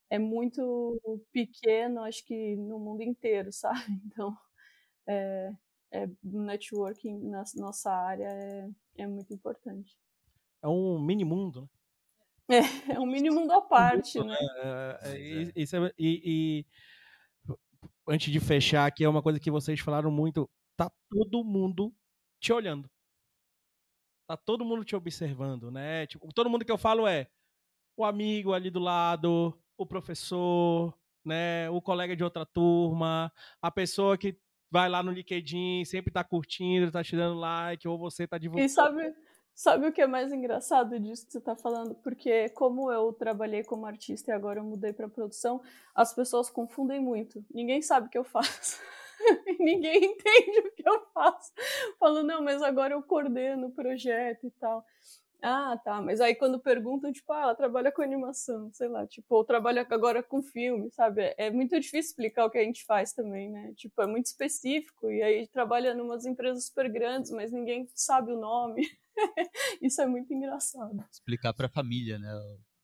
é 0.08 0.16
muito 0.16 1.00
pequeno, 1.32 2.02
acho 2.02 2.24
que 2.24 2.54
no 2.54 2.78
mundo 2.78 3.02
inteiro, 3.02 3.50
sabe? 3.52 4.00
Então, 4.06 4.38
é, 5.04 5.50
é 5.90 6.08
networking 6.22 7.18
na 7.18 7.42
nossa 7.56 7.90
área 7.90 8.28
é, 8.28 8.70
é 8.98 9.06
muito 9.08 9.34
importante. 9.34 9.98
É 10.62 10.68
um 10.68 11.00
mini 11.00 11.24
mundo, 11.24 11.68
né? 12.48 12.60
É, 12.88 12.92
é 12.92 13.00
um 13.00 13.06
mini 13.06 13.28
mundo 13.28 13.50
à 13.50 13.60
parte, 13.60 14.22
né? 14.22 14.36
É, 14.62 14.98
é, 15.02 15.50
é, 15.50 15.92
e, 15.98 16.22
e 16.24 16.66
antes 18.08 18.32
de 18.32 18.40
fechar 18.40 18.86
aqui, 18.86 19.04
é 19.04 19.08
uma 19.08 19.22
coisa 19.22 19.40
que 19.40 19.50
vocês 19.50 19.80
falaram 19.80 20.10
muito. 20.10 20.48
Tá 20.76 20.90
todo 21.10 21.44
mundo 21.44 21.94
te 22.40 22.52
olhando. 22.52 22.88
Tá 24.26 24.36
todo 24.36 24.64
mundo 24.64 24.84
te 24.84 24.96
observando, 24.96 25.70
né? 25.70 26.06
Tipo, 26.06 26.32
todo 26.32 26.48
mundo 26.48 26.64
que 26.64 26.72
eu 26.72 26.78
falo 26.78 27.06
é 27.06 27.28
o 27.96 28.04
amigo 28.04 28.52
ali 28.52 28.70
do 28.70 28.80
lado, 28.80 29.56
o 29.76 29.86
professor, 29.86 30.96
né? 31.24 31.68
O 31.70 31.80
colega 31.80 32.16
de 32.16 32.24
outra 32.24 32.46
turma, 32.46 33.32
a 33.60 33.70
pessoa 33.70 34.16
que 34.16 34.38
vai 34.70 34.88
lá 34.88 35.02
no 35.02 35.12
LinkedIn, 35.12 35.84
sempre 35.84 36.12
tá 36.12 36.24
curtindo, 36.24 36.90
tá 36.90 37.04
te 37.04 37.14
dando 37.14 37.38
like, 37.38 37.86
ou 37.86 37.98
você 37.98 38.26
tá 38.26 38.38
divulgando. 38.38 38.66
E 38.66 38.68
sabe, 38.68 39.14
Sabe 39.54 39.86
o 39.86 39.92
que 39.92 40.02
é 40.02 40.06
mais 40.06 40.32
engraçado 40.32 40.98
disso 40.98 41.26
que 41.26 41.32
você 41.32 41.38
está 41.38 41.54
falando? 41.54 41.94
Porque 41.96 42.48
como 42.50 42.90
eu 42.90 43.12
trabalhei 43.12 43.62
como 43.62 43.86
artista 43.86 44.30
e 44.30 44.34
agora 44.34 44.58
eu 44.58 44.64
mudei 44.64 44.92
para 44.92 45.08
produção, 45.08 45.62
as 45.94 46.12
pessoas 46.12 46.50
confundem 46.50 47.00
muito. 47.00 47.44
Ninguém 47.52 47.80
sabe 47.80 48.08
o 48.08 48.10
que 48.10 48.18
eu 48.18 48.24
faço. 48.24 48.80
Ninguém 49.60 50.04
entende 50.04 50.58
o 50.58 50.72
que 50.72 50.88
eu 50.88 51.00
faço. 51.14 51.52
Falo, 52.00 52.24
não, 52.24 52.42
mas 52.42 52.62
agora 52.62 52.94
eu 52.94 53.02
coordeno 53.02 53.68
o 53.68 53.72
projeto 53.72 54.44
e 54.44 54.50
tal. 54.50 54.84
Ah, 55.46 55.76
tá. 55.76 56.00
Mas 56.00 56.22
aí 56.22 56.34
quando 56.34 56.58
perguntam, 56.58 57.12
tipo, 57.12 57.30
ah, 57.30 57.42
ela 57.42 57.54
trabalha 57.54 57.92
com 57.92 58.00
animação, 58.00 58.72
sei 58.72 58.88
lá, 58.88 59.06
tipo, 59.06 59.26
ou 59.34 59.44
trabalha 59.44 59.86
agora 59.90 60.22
com 60.22 60.42
filme, 60.42 60.90
sabe? 60.90 61.34
É, 61.36 61.50
muito 61.50 61.78
difícil 61.78 62.10
explicar 62.10 62.46
o 62.46 62.50
que 62.50 62.56
a 62.56 62.64
gente 62.64 62.82
faz 62.86 63.12
também, 63.12 63.50
né? 63.50 63.74
Tipo, 63.76 64.00
é 64.00 64.06
muito 64.06 64.24
específico. 64.24 65.10
E 65.10 65.22
aí 65.22 65.46
trabalha 65.46 65.92
em 65.92 66.00
umas 66.00 66.24
empresas 66.24 66.64
super 66.64 66.90
grandes, 66.90 67.30
mas 67.30 67.52
ninguém 67.52 67.86
sabe 67.94 68.32
o 68.32 68.40
nome. 68.40 68.88
Isso 69.82 70.00
é 70.00 70.06
muito 70.06 70.32
engraçado. 70.32 71.04
Explicar 71.12 71.52
para 71.52 71.66
a 71.66 71.70
família, 71.70 72.18
né? 72.18 72.32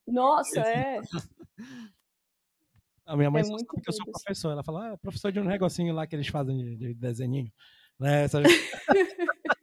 Nossa, 0.06 0.60
é. 0.60 1.00
A 3.06 3.16
minha 3.16 3.30
mãe 3.30 3.40
é 3.40 3.44
sabe 3.44 3.64
que 3.64 3.88
eu 3.88 3.92
sou 3.92 4.04
professor. 4.04 4.52
Ela 4.52 4.62
fala, 4.62 4.92
ah, 4.92 4.98
professor 4.98 5.32
de 5.32 5.40
um 5.40 5.44
negocinho 5.44 5.94
lá 5.94 6.06
que 6.06 6.14
eles 6.14 6.28
fazem 6.28 6.56
de, 6.58 6.76
de 6.76 6.94
desenhinho. 6.94 7.50
Né? 7.98 8.24
Essa... 8.24 8.40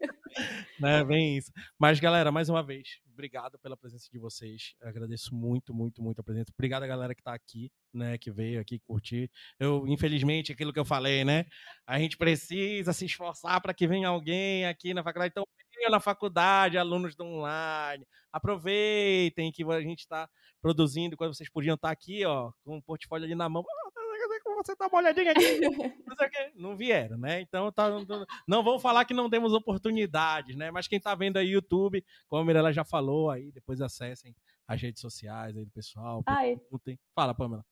né? 0.80 1.04
Bem 1.04 1.38
isso. 1.38 1.52
Mas, 1.78 2.00
galera, 2.00 2.32
mais 2.32 2.50
uma 2.50 2.64
vez, 2.64 3.00
obrigado 3.12 3.58
pela 3.60 3.78
presença 3.78 4.10
de 4.12 4.20
vocês. 4.20 4.76
Eu 4.82 4.90
agradeço 4.90 5.34
muito, 5.36 5.74
muito, 5.74 6.02
muito 6.02 6.20
a 6.20 6.24
presença. 6.24 6.52
Obrigado 6.54 6.84
a 6.84 6.88
galera 6.88 7.16
que 7.16 7.22
está 7.22 7.34
aqui, 7.34 7.72
né? 7.94 8.18
Que 8.18 8.32
veio 8.32 8.60
aqui 8.60 8.80
curtir. 8.80 9.30
Eu, 9.60 9.88
infelizmente, 9.88 10.52
aquilo 10.52 10.74
que 10.74 10.80
eu 10.80 10.86
falei, 10.86 11.24
né? 11.24 11.46
A 11.86 12.00
gente 12.00 12.18
precisa 12.18 12.94
se 12.94 13.06
esforçar 13.06 13.62
para 13.62 13.74
que 13.74 13.88
venha 13.88 14.08
alguém 14.08 14.66
aqui 14.66 14.94
na 14.94 15.04
faculdade. 15.04 15.32
Então, 15.32 15.46
na 15.90 16.00
faculdade, 16.00 16.78
alunos 16.78 17.16
do 17.16 17.24
online. 17.24 18.06
Aproveitem 18.32 19.52
que 19.52 19.64
a 19.64 19.82
gente 19.82 20.00
está 20.00 20.30
produzindo, 20.62 21.16
quando 21.16 21.34
vocês 21.34 21.50
podiam 21.50 21.76
estar 21.76 21.90
tá 21.90 21.92
aqui, 21.94 22.26
ó, 22.26 22.52
com 22.64 22.78
o 22.78 22.84
portfólio 22.84 23.26
ali 23.26 23.36
na 23.36 23.48
mão 23.48 23.64
você 24.64 24.76
dá 24.76 24.88
uma 24.88 24.98
olhadinha 24.98 25.32
aqui. 25.32 25.60
Não 26.56 26.76
vieram, 26.76 27.18
né? 27.18 27.42
Então 27.42 27.72
tá, 27.72 27.90
não 28.48 28.64
vou 28.64 28.80
falar 28.80 29.06
que 29.06 29.14
não 29.14 29.30
temos 29.30 29.54
oportunidades, 29.54 30.56
né? 30.56 30.72
Mas 30.72 30.88
quem 30.88 31.00
tá 31.00 31.14
vendo 31.16 31.38
aí 31.38 31.48
YouTube, 31.48 32.04
como 32.28 32.42
a 32.42 32.46
Mirella 32.46 32.74
já 32.74 32.84
falou 32.84 33.30
aí, 33.30 33.52
depois 33.52 33.82
acessem 33.82 34.36
as 34.68 34.82
redes 34.82 35.02
sociais 35.02 35.56
aí 35.56 35.64
do 35.64 35.72
pessoal. 35.72 36.24
Ai. 36.26 36.60
Fala, 37.16 37.34
Pamela. 37.34 37.66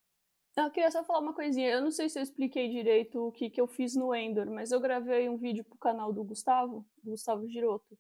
Eu 0.56 0.72
queria 0.72 0.90
só 0.90 1.04
falar 1.04 1.20
uma 1.20 1.34
coisinha. 1.34 1.70
Eu 1.70 1.82
não 1.82 1.92
sei 1.92 2.08
se 2.08 2.18
eu 2.18 2.24
expliquei 2.24 2.70
direito 2.70 3.20
o 3.20 3.32
que, 3.32 3.50
que 3.50 3.60
eu 3.60 3.68
fiz 3.68 3.94
no 3.96 4.16
Endor, 4.16 4.50
mas 4.50 4.72
eu 4.72 4.80
gravei 4.80 5.28
um 5.28 5.38
vídeo 5.38 5.66
pro 5.66 5.78
canal 5.78 6.14
do 6.14 6.24
Gustavo, 6.24 6.86
do 7.04 7.12
Gustavo 7.12 7.46
Giroto, 7.50 7.98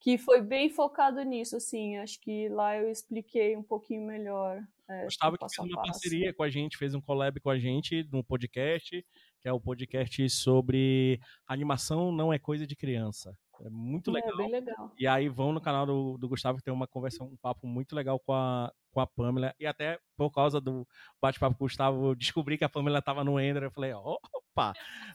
que 0.00 0.18
foi 0.18 0.40
bem 0.40 0.70
focado 0.70 1.22
nisso, 1.22 1.56
assim. 1.56 1.96
Acho 1.96 2.20
que 2.20 2.48
lá 2.48 2.76
eu 2.76 2.90
expliquei 2.90 3.56
um 3.56 3.62
pouquinho 3.62 4.06
melhor 4.06 4.62
é, 4.88 5.04
Gustavo 5.04 5.36
que 5.36 5.46
fez 5.48 5.68
uma 5.68 5.82
parceria 5.82 6.32
com 6.32 6.42
a 6.42 6.50
gente, 6.50 6.76
fez 6.76 6.94
um 6.94 7.00
collab 7.00 7.40
com 7.40 7.50
a 7.50 7.58
gente 7.58 8.08
no 8.12 8.22
podcast, 8.22 9.04
que 9.40 9.48
é 9.48 9.52
o 9.52 9.60
podcast 9.60 10.30
sobre 10.30 11.20
animação 11.46 12.12
não 12.12 12.32
é 12.32 12.38
coisa 12.38 12.66
de 12.66 12.76
criança. 12.76 13.36
É 13.62 13.70
muito 13.70 14.10
legal. 14.10 14.34
É 14.34 14.36
bem 14.36 14.50
legal. 14.50 14.92
E 14.98 15.06
aí 15.06 15.28
vão 15.28 15.52
no 15.52 15.60
canal 15.60 15.86
do, 15.86 16.18
do 16.18 16.28
Gustavo 16.28 16.58
que 16.58 16.64
tem 16.64 16.72
uma 16.72 16.86
conversa, 16.86 17.24
um 17.24 17.36
papo 17.36 17.66
muito 17.66 17.96
legal 17.96 18.20
com 18.20 18.32
a, 18.32 18.72
com 18.96 19.00
a 19.02 19.06
Pamela. 19.06 19.54
E 19.60 19.66
até 19.66 19.98
por 20.16 20.30
causa 20.30 20.58
do 20.58 20.88
bate-papo 21.20 21.58
com 21.58 21.64
o 21.64 21.66
Gustavo, 21.66 22.16
descobri 22.16 22.56
que 22.56 22.64
a 22.64 22.68
Pamela 22.68 23.00
estava 23.00 23.22
no 23.22 23.38
Ender. 23.38 23.62
Eu 23.62 23.70
falei, 23.70 23.92
opa, 23.92 24.72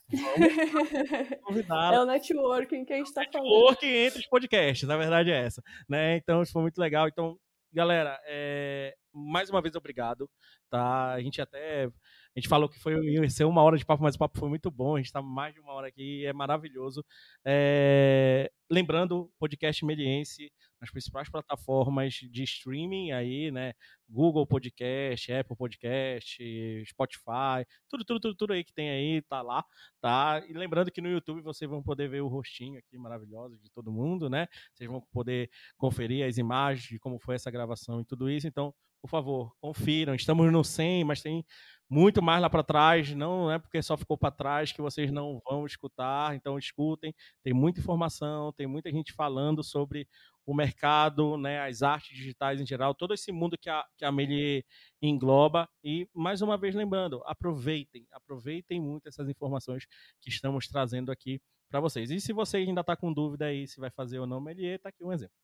convidar. 1.43 1.95
É 1.95 1.99
o 1.99 2.05
networking 2.05 2.85
que 2.85 2.93
a 2.93 2.97
gente 2.97 3.07
está 3.07 3.23
falando. 3.33 3.49
Networking 3.49 3.87
entre 3.87 4.19
os 4.19 4.27
podcasts, 4.27 4.87
a 4.87 4.95
verdade 4.95 5.31
é 5.31 5.45
essa. 5.45 5.63
Né? 5.89 6.17
Então, 6.17 6.43
isso 6.43 6.51
foi 6.51 6.61
muito 6.61 6.77
legal. 6.77 7.07
Então, 7.07 7.35
galera, 7.73 8.21
é, 8.27 8.93
mais 9.11 9.49
uma 9.49 9.63
vez 9.63 9.73
obrigado, 9.73 10.29
tá? 10.69 11.13
A 11.13 11.19
gente 11.19 11.41
até 11.41 11.85
a 11.85 12.39
gente 12.39 12.47
falou 12.47 12.69
que 12.69 12.79
foi 12.79 12.93
ia 12.93 13.29
ser 13.31 13.45
uma 13.45 13.63
hora 13.63 13.77
de 13.77 13.85
papo, 13.85 14.03
mas 14.03 14.13
o 14.13 14.19
papo 14.19 14.37
foi 14.37 14.47
muito 14.47 14.69
bom. 14.69 14.95
A 14.95 14.99
gente 14.99 15.07
está 15.07 15.23
mais 15.23 15.55
de 15.55 15.59
uma 15.59 15.73
hora 15.73 15.87
aqui, 15.87 16.23
é 16.23 16.31
maravilhoso. 16.31 17.03
É... 17.43 18.51
Lembrando, 18.71 19.29
podcast 19.37 19.83
Meliense 19.83 20.49
nas 20.79 20.89
principais 20.89 21.29
plataformas 21.29 22.13
de 22.13 22.43
streaming 22.43 23.11
aí, 23.11 23.51
né? 23.51 23.73
Google 24.07 24.47
Podcast, 24.47 25.29
Apple 25.29 25.57
Podcast, 25.57 26.41
Spotify, 26.87 27.67
tudo, 27.89 28.05
tudo, 28.05 28.21
tudo, 28.21 28.35
tudo 28.35 28.53
aí 28.53 28.63
que 28.63 28.73
tem 28.73 28.89
aí, 28.89 29.21
tá 29.23 29.41
lá, 29.41 29.61
tá? 29.99 30.41
E 30.47 30.53
lembrando 30.53 30.89
que 30.89 31.01
no 31.01 31.09
YouTube 31.09 31.41
vocês 31.41 31.69
vão 31.69 31.83
poder 31.83 32.07
ver 32.07 32.21
o 32.21 32.29
rostinho 32.29 32.79
aqui 32.79 32.97
maravilhoso 32.97 33.59
de 33.61 33.69
todo 33.71 33.91
mundo, 33.91 34.29
né? 34.29 34.47
Vocês 34.73 34.89
vão 34.89 35.01
poder 35.11 35.49
conferir 35.75 36.25
as 36.25 36.37
imagens 36.37 36.87
de 36.87 36.97
como 36.97 37.19
foi 37.19 37.35
essa 37.35 37.51
gravação 37.51 37.99
e 37.99 38.05
tudo 38.05 38.29
isso. 38.29 38.47
Então, 38.47 38.73
por 39.01 39.09
favor, 39.09 39.51
confiram. 39.59 40.13
Estamos 40.13 40.51
no 40.51 40.63
100, 40.63 41.03
mas 41.03 41.21
tem 41.21 41.43
muito 41.89 42.21
mais 42.21 42.39
lá 42.39 42.49
para 42.49 42.63
trás. 42.63 43.13
Não 43.15 43.51
é 43.51 43.57
porque 43.57 43.81
só 43.81 43.97
ficou 43.97 44.15
para 44.15 44.29
trás 44.29 44.71
que 44.71 44.81
vocês 44.81 45.11
não 45.11 45.41
vão 45.43 45.65
escutar. 45.65 46.35
Então, 46.35 46.57
escutem. 46.57 47.13
Tem 47.43 47.51
muita 47.51 47.79
informação, 47.79 48.53
tem 48.61 48.67
muita 48.67 48.91
gente 48.91 49.11
falando 49.11 49.63
sobre 49.63 50.07
o 50.45 50.53
mercado, 50.53 51.37
né, 51.37 51.59
as 51.61 51.81
artes 51.81 52.15
digitais 52.15 52.61
em 52.61 52.65
geral, 52.65 52.93
todo 52.93 53.13
esse 53.13 53.31
mundo 53.31 53.57
que 53.57 53.69
a, 53.69 53.83
que 53.97 54.05
a 54.05 54.11
Meli 54.11 54.63
engloba. 55.01 55.67
E, 55.83 56.07
mais 56.13 56.41
uma 56.41 56.57
vez, 56.57 56.75
lembrando, 56.75 57.21
aproveitem, 57.25 58.05
aproveitem 58.11 58.79
muito 58.79 59.07
essas 59.07 59.27
informações 59.29 59.85
que 60.19 60.29
estamos 60.29 60.67
trazendo 60.67 61.11
aqui 61.11 61.41
para 61.69 61.79
vocês. 61.79 62.11
E 62.11 62.19
se 62.19 62.33
você 62.33 62.57
ainda 62.57 62.81
está 62.81 62.95
com 62.95 63.11
dúvida 63.11 63.45
aí 63.45 63.67
se 63.67 63.79
vai 63.79 63.89
fazer 63.89 64.19
ou 64.19 64.27
não 64.27 64.39
Melier, 64.39 64.75
está 64.75 64.89
aqui 64.89 65.03
um 65.03 65.11
exemplo. 65.11 65.35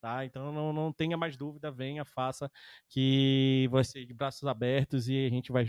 Tá? 0.00 0.24
Então 0.24 0.52
não, 0.52 0.72
não 0.72 0.92
tenha 0.92 1.16
mais 1.16 1.36
dúvida, 1.36 1.70
venha, 1.70 2.04
faça, 2.04 2.50
que 2.88 3.68
vai 3.70 3.84
ser 3.84 4.06
de 4.06 4.14
braços 4.14 4.44
abertos 4.44 5.08
e 5.08 5.26
a 5.26 5.28
gente 5.28 5.52
vai, 5.52 5.66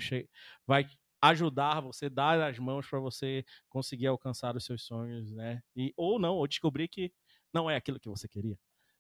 vai 0.66 0.88
ajudar 1.22 1.82
você, 1.82 2.10
dar 2.10 2.42
as 2.42 2.58
mãos 2.58 2.88
para 2.90 3.00
você 3.00 3.46
conseguir 3.70 4.08
alcançar 4.08 4.56
os 4.56 4.66
seus 4.66 4.84
sonhos, 4.84 5.32
né? 5.34 5.62
E, 5.76 5.94
ou 5.96 6.20
não, 6.20 6.36
ou 6.36 6.48
descobrir 6.48 6.88
que 6.88 7.14
não 7.54 7.70
é 7.70 7.76
aquilo 7.76 8.00
que 8.00 8.10
você 8.10 8.28
queria, 8.28 8.58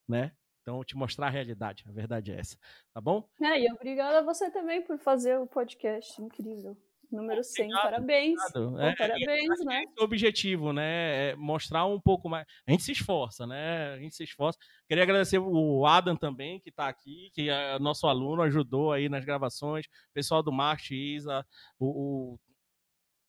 né? 0.07 0.31
Então, 0.61 0.84
te 0.84 0.95
mostrar 0.95 1.27
a 1.27 1.31
realidade, 1.31 1.84
a 1.88 1.91
verdade 1.91 2.31
é 2.31 2.39
essa, 2.39 2.56
tá 2.93 3.02
bom? 3.02 3.27
É, 3.41 3.60
e 3.60 3.72
obrigada 3.72 4.19
a 4.19 4.22
você 4.22 4.52
também 4.52 4.84
por 4.84 4.99
fazer 4.99 5.39
o 5.39 5.48
podcast 5.48 6.22
incrível 6.22 6.77
número 7.11 7.43
100. 7.43 7.65
Obrigado, 7.65 7.83
parabéns. 7.83 8.39
Obrigado. 8.55 8.81
É, 8.81 8.95
parabéns, 8.95 9.59
é, 9.59 9.63
né? 9.65 9.83
É 9.97 10.01
o 10.01 10.03
objetivo, 10.03 10.73
né? 10.73 11.29
É 11.29 11.35
mostrar 11.35 11.85
um 11.85 11.99
pouco 11.99 12.29
mais. 12.29 12.45
A 12.67 12.71
gente 12.71 12.83
se 12.83 12.91
esforça, 12.91 13.45
né? 13.45 13.93
A 13.93 13.99
gente 13.99 14.15
se 14.15 14.23
esforça. 14.23 14.57
Queria 14.88 15.03
agradecer 15.03 15.39
o 15.39 15.85
Adam 15.85 16.15
também, 16.15 16.59
que 16.59 16.69
está 16.69 16.88
aqui, 16.88 17.29
que 17.33 17.49
é 17.49 17.79
nosso 17.79 18.07
aluno, 18.07 18.41
ajudou 18.43 18.91
aí 18.91 19.09
nas 19.09 19.25
gravações. 19.25 19.85
O 19.85 20.13
pessoal 20.13 20.41
do 20.43 20.51
Marte, 20.51 20.95
Isa, 20.95 21.45
o, 21.79 22.33
o 22.33 22.39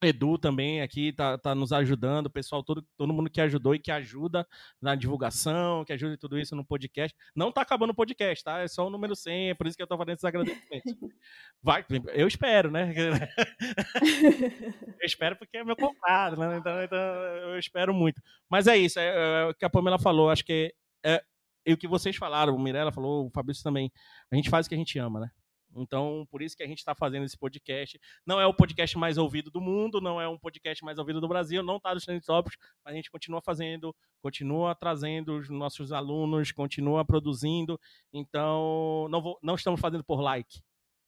Edu 0.07 0.37
também 0.37 0.81
aqui 0.81 1.13
tá, 1.13 1.37
tá 1.37 1.55
nos 1.55 1.71
ajudando, 1.71 2.27
o 2.27 2.29
pessoal, 2.29 2.63
todo, 2.63 2.85
todo 2.97 3.13
mundo 3.13 3.29
que 3.29 3.41
ajudou 3.41 3.75
e 3.75 3.79
que 3.79 3.91
ajuda 3.91 4.47
na 4.81 4.95
divulgação, 4.95 5.83
que 5.85 5.93
ajuda 5.93 6.13
em 6.13 6.17
tudo 6.17 6.39
isso 6.39 6.55
no 6.55 6.65
podcast. 6.65 7.15
Não 7.35 7.51
tá 7.51 7.61
acabando 7.61 7.91
o 7.91 7.95
podcast, 7.95 8.43
tá? 8.43 8.59
É 8.59 8.67
só 8.67 8.87
o 8.87 8.89
número 8.89 9.15
100, 9.15 9.49
é 9.49 9.53
por 9.53 9.67
isso 9.67 9.77
que 9.77 9.83
eu 9.83 9.87
tô 9.87 9.97
fazendo 9.97 10.15
esses 10.15 10.25
agradecimentos. 10.25 10.93
Vai, 11.61 11.85
eu 12.13 12.27
espero, 12.27 12.71
né? 12.71 12.93
eu 15.01 15.05
espero 15.05 15.35
porque 15.35 15.57
é 15.57 15.63
meu 15.63 15.75
comprado, 15.75 16.37
né? 16.37 16.57
Então, 16.57 16.83
então, 16.83 16.97
eu 16.97 17.59
espero 17.59 17.93
muito. 17.93 18.21
Mas 18.49 18.67
é 18.67 18.77
isso, 18.77 18.99
é, 18.99 19.41
é 19.41 19.45
o 19.45 19.53
que 19.53 19.65
a 19.65 19.69
Pamela 19.69 19.99
falou, 19.99 20.29
acho 20.29 20.43
que 20.43 20.73
é, 21.05 21.23
é 21.65 21.73
o 21.73 21.77
que 21.77 21.87
vocês 21.87 22.15
falaram, 22.15 22.55
o 22.55 22.59
Mirella 22.59 22.91
falou, 22.91 23.27
o 23.27 23.31
Fabrício 23.31 23.63
também. 23.63 23.91
A 24.31 24.35
gente 24.35 24.49
faz 24.49 24.65
o 24.65 24.69
que 24.69 24.75
a 24.75 24.77
gente 24.77 24.97
ama, 24.99 25.19
né? 25.19 25.29
Então, 25.75 26.27
por 26.29 26.41
isso 26.41 26.55
que 26.55 26.63
a 26.63 26.67
gente 26.67 26.79
está 26.79 26.93
fazendo 26.93 27.25
esse 27.25 27.37
podcast. 27.37 27.99
Não 28.25 28.39
é 28.39 28.45
o 28.45 28.53
podcast 28.53 28.97
mais 28.97 29.17
ouvido 29.17 29.49
do 29.49 29.59
mundo, 29.61 29.99
não 29.99 30.19
é 30.19 30.27
um 30.27 30.37
podcast 30.37 30.83
mais 30.83 30.97
ouvido 30.97 31.19
do 31.19 31.27
Brasil, 31.27 31.63
não 31.63 31.77
está 31.77 31.93
nos 31.93 32.05
trending 32.05 32.25
topics, 32.25 32.57
mas 32.83 32.93
a 32.93 32.95
gente 32.95 33.09
continua 33.11 33.41
fazendo, 33.41 33.95
continua 34.21 34.75
trazendo 34.75 35.37
os 35.37 35.49
nossos 35.49 35.91
alunos, 35.91 36.51
continua 36.51 37.03
produzindo. 37.03 37.79
Então, 38.11 39.07
não, 39.09 39.21
vou, 39.21 39.39
não 39.41 39.55
estamos 39.55 39.79
fazendo 39.79 40.03
por 40.03 40.21
like, 40.21 40.61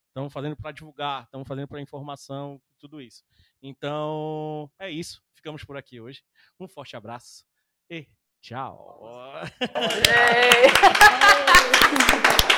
estamos 0.08 0.32
fazendo 0.32 0.56
para 0.56 0.72
divulgar, 0.72 1.24
estamos 1.24 1.48
fazendo 1.48 1.68
para 1.68 1.82
informação, 1.82 2.62
tudo 2.80 3.02
isso. 3.02 3.24
Então, 3.62 4.70
é 4.80 4.90
isso. 4.90 5.24
Ficamos 5.34 5.64
por 5.64 5.78
aqui 5.78 6.00
hoje. 6.00 6.24
Um 6.60 6.68
forte 6.68 6.96
abraço 6.96 7.46
e 7.90 8.08
tchau. 8.42 9.02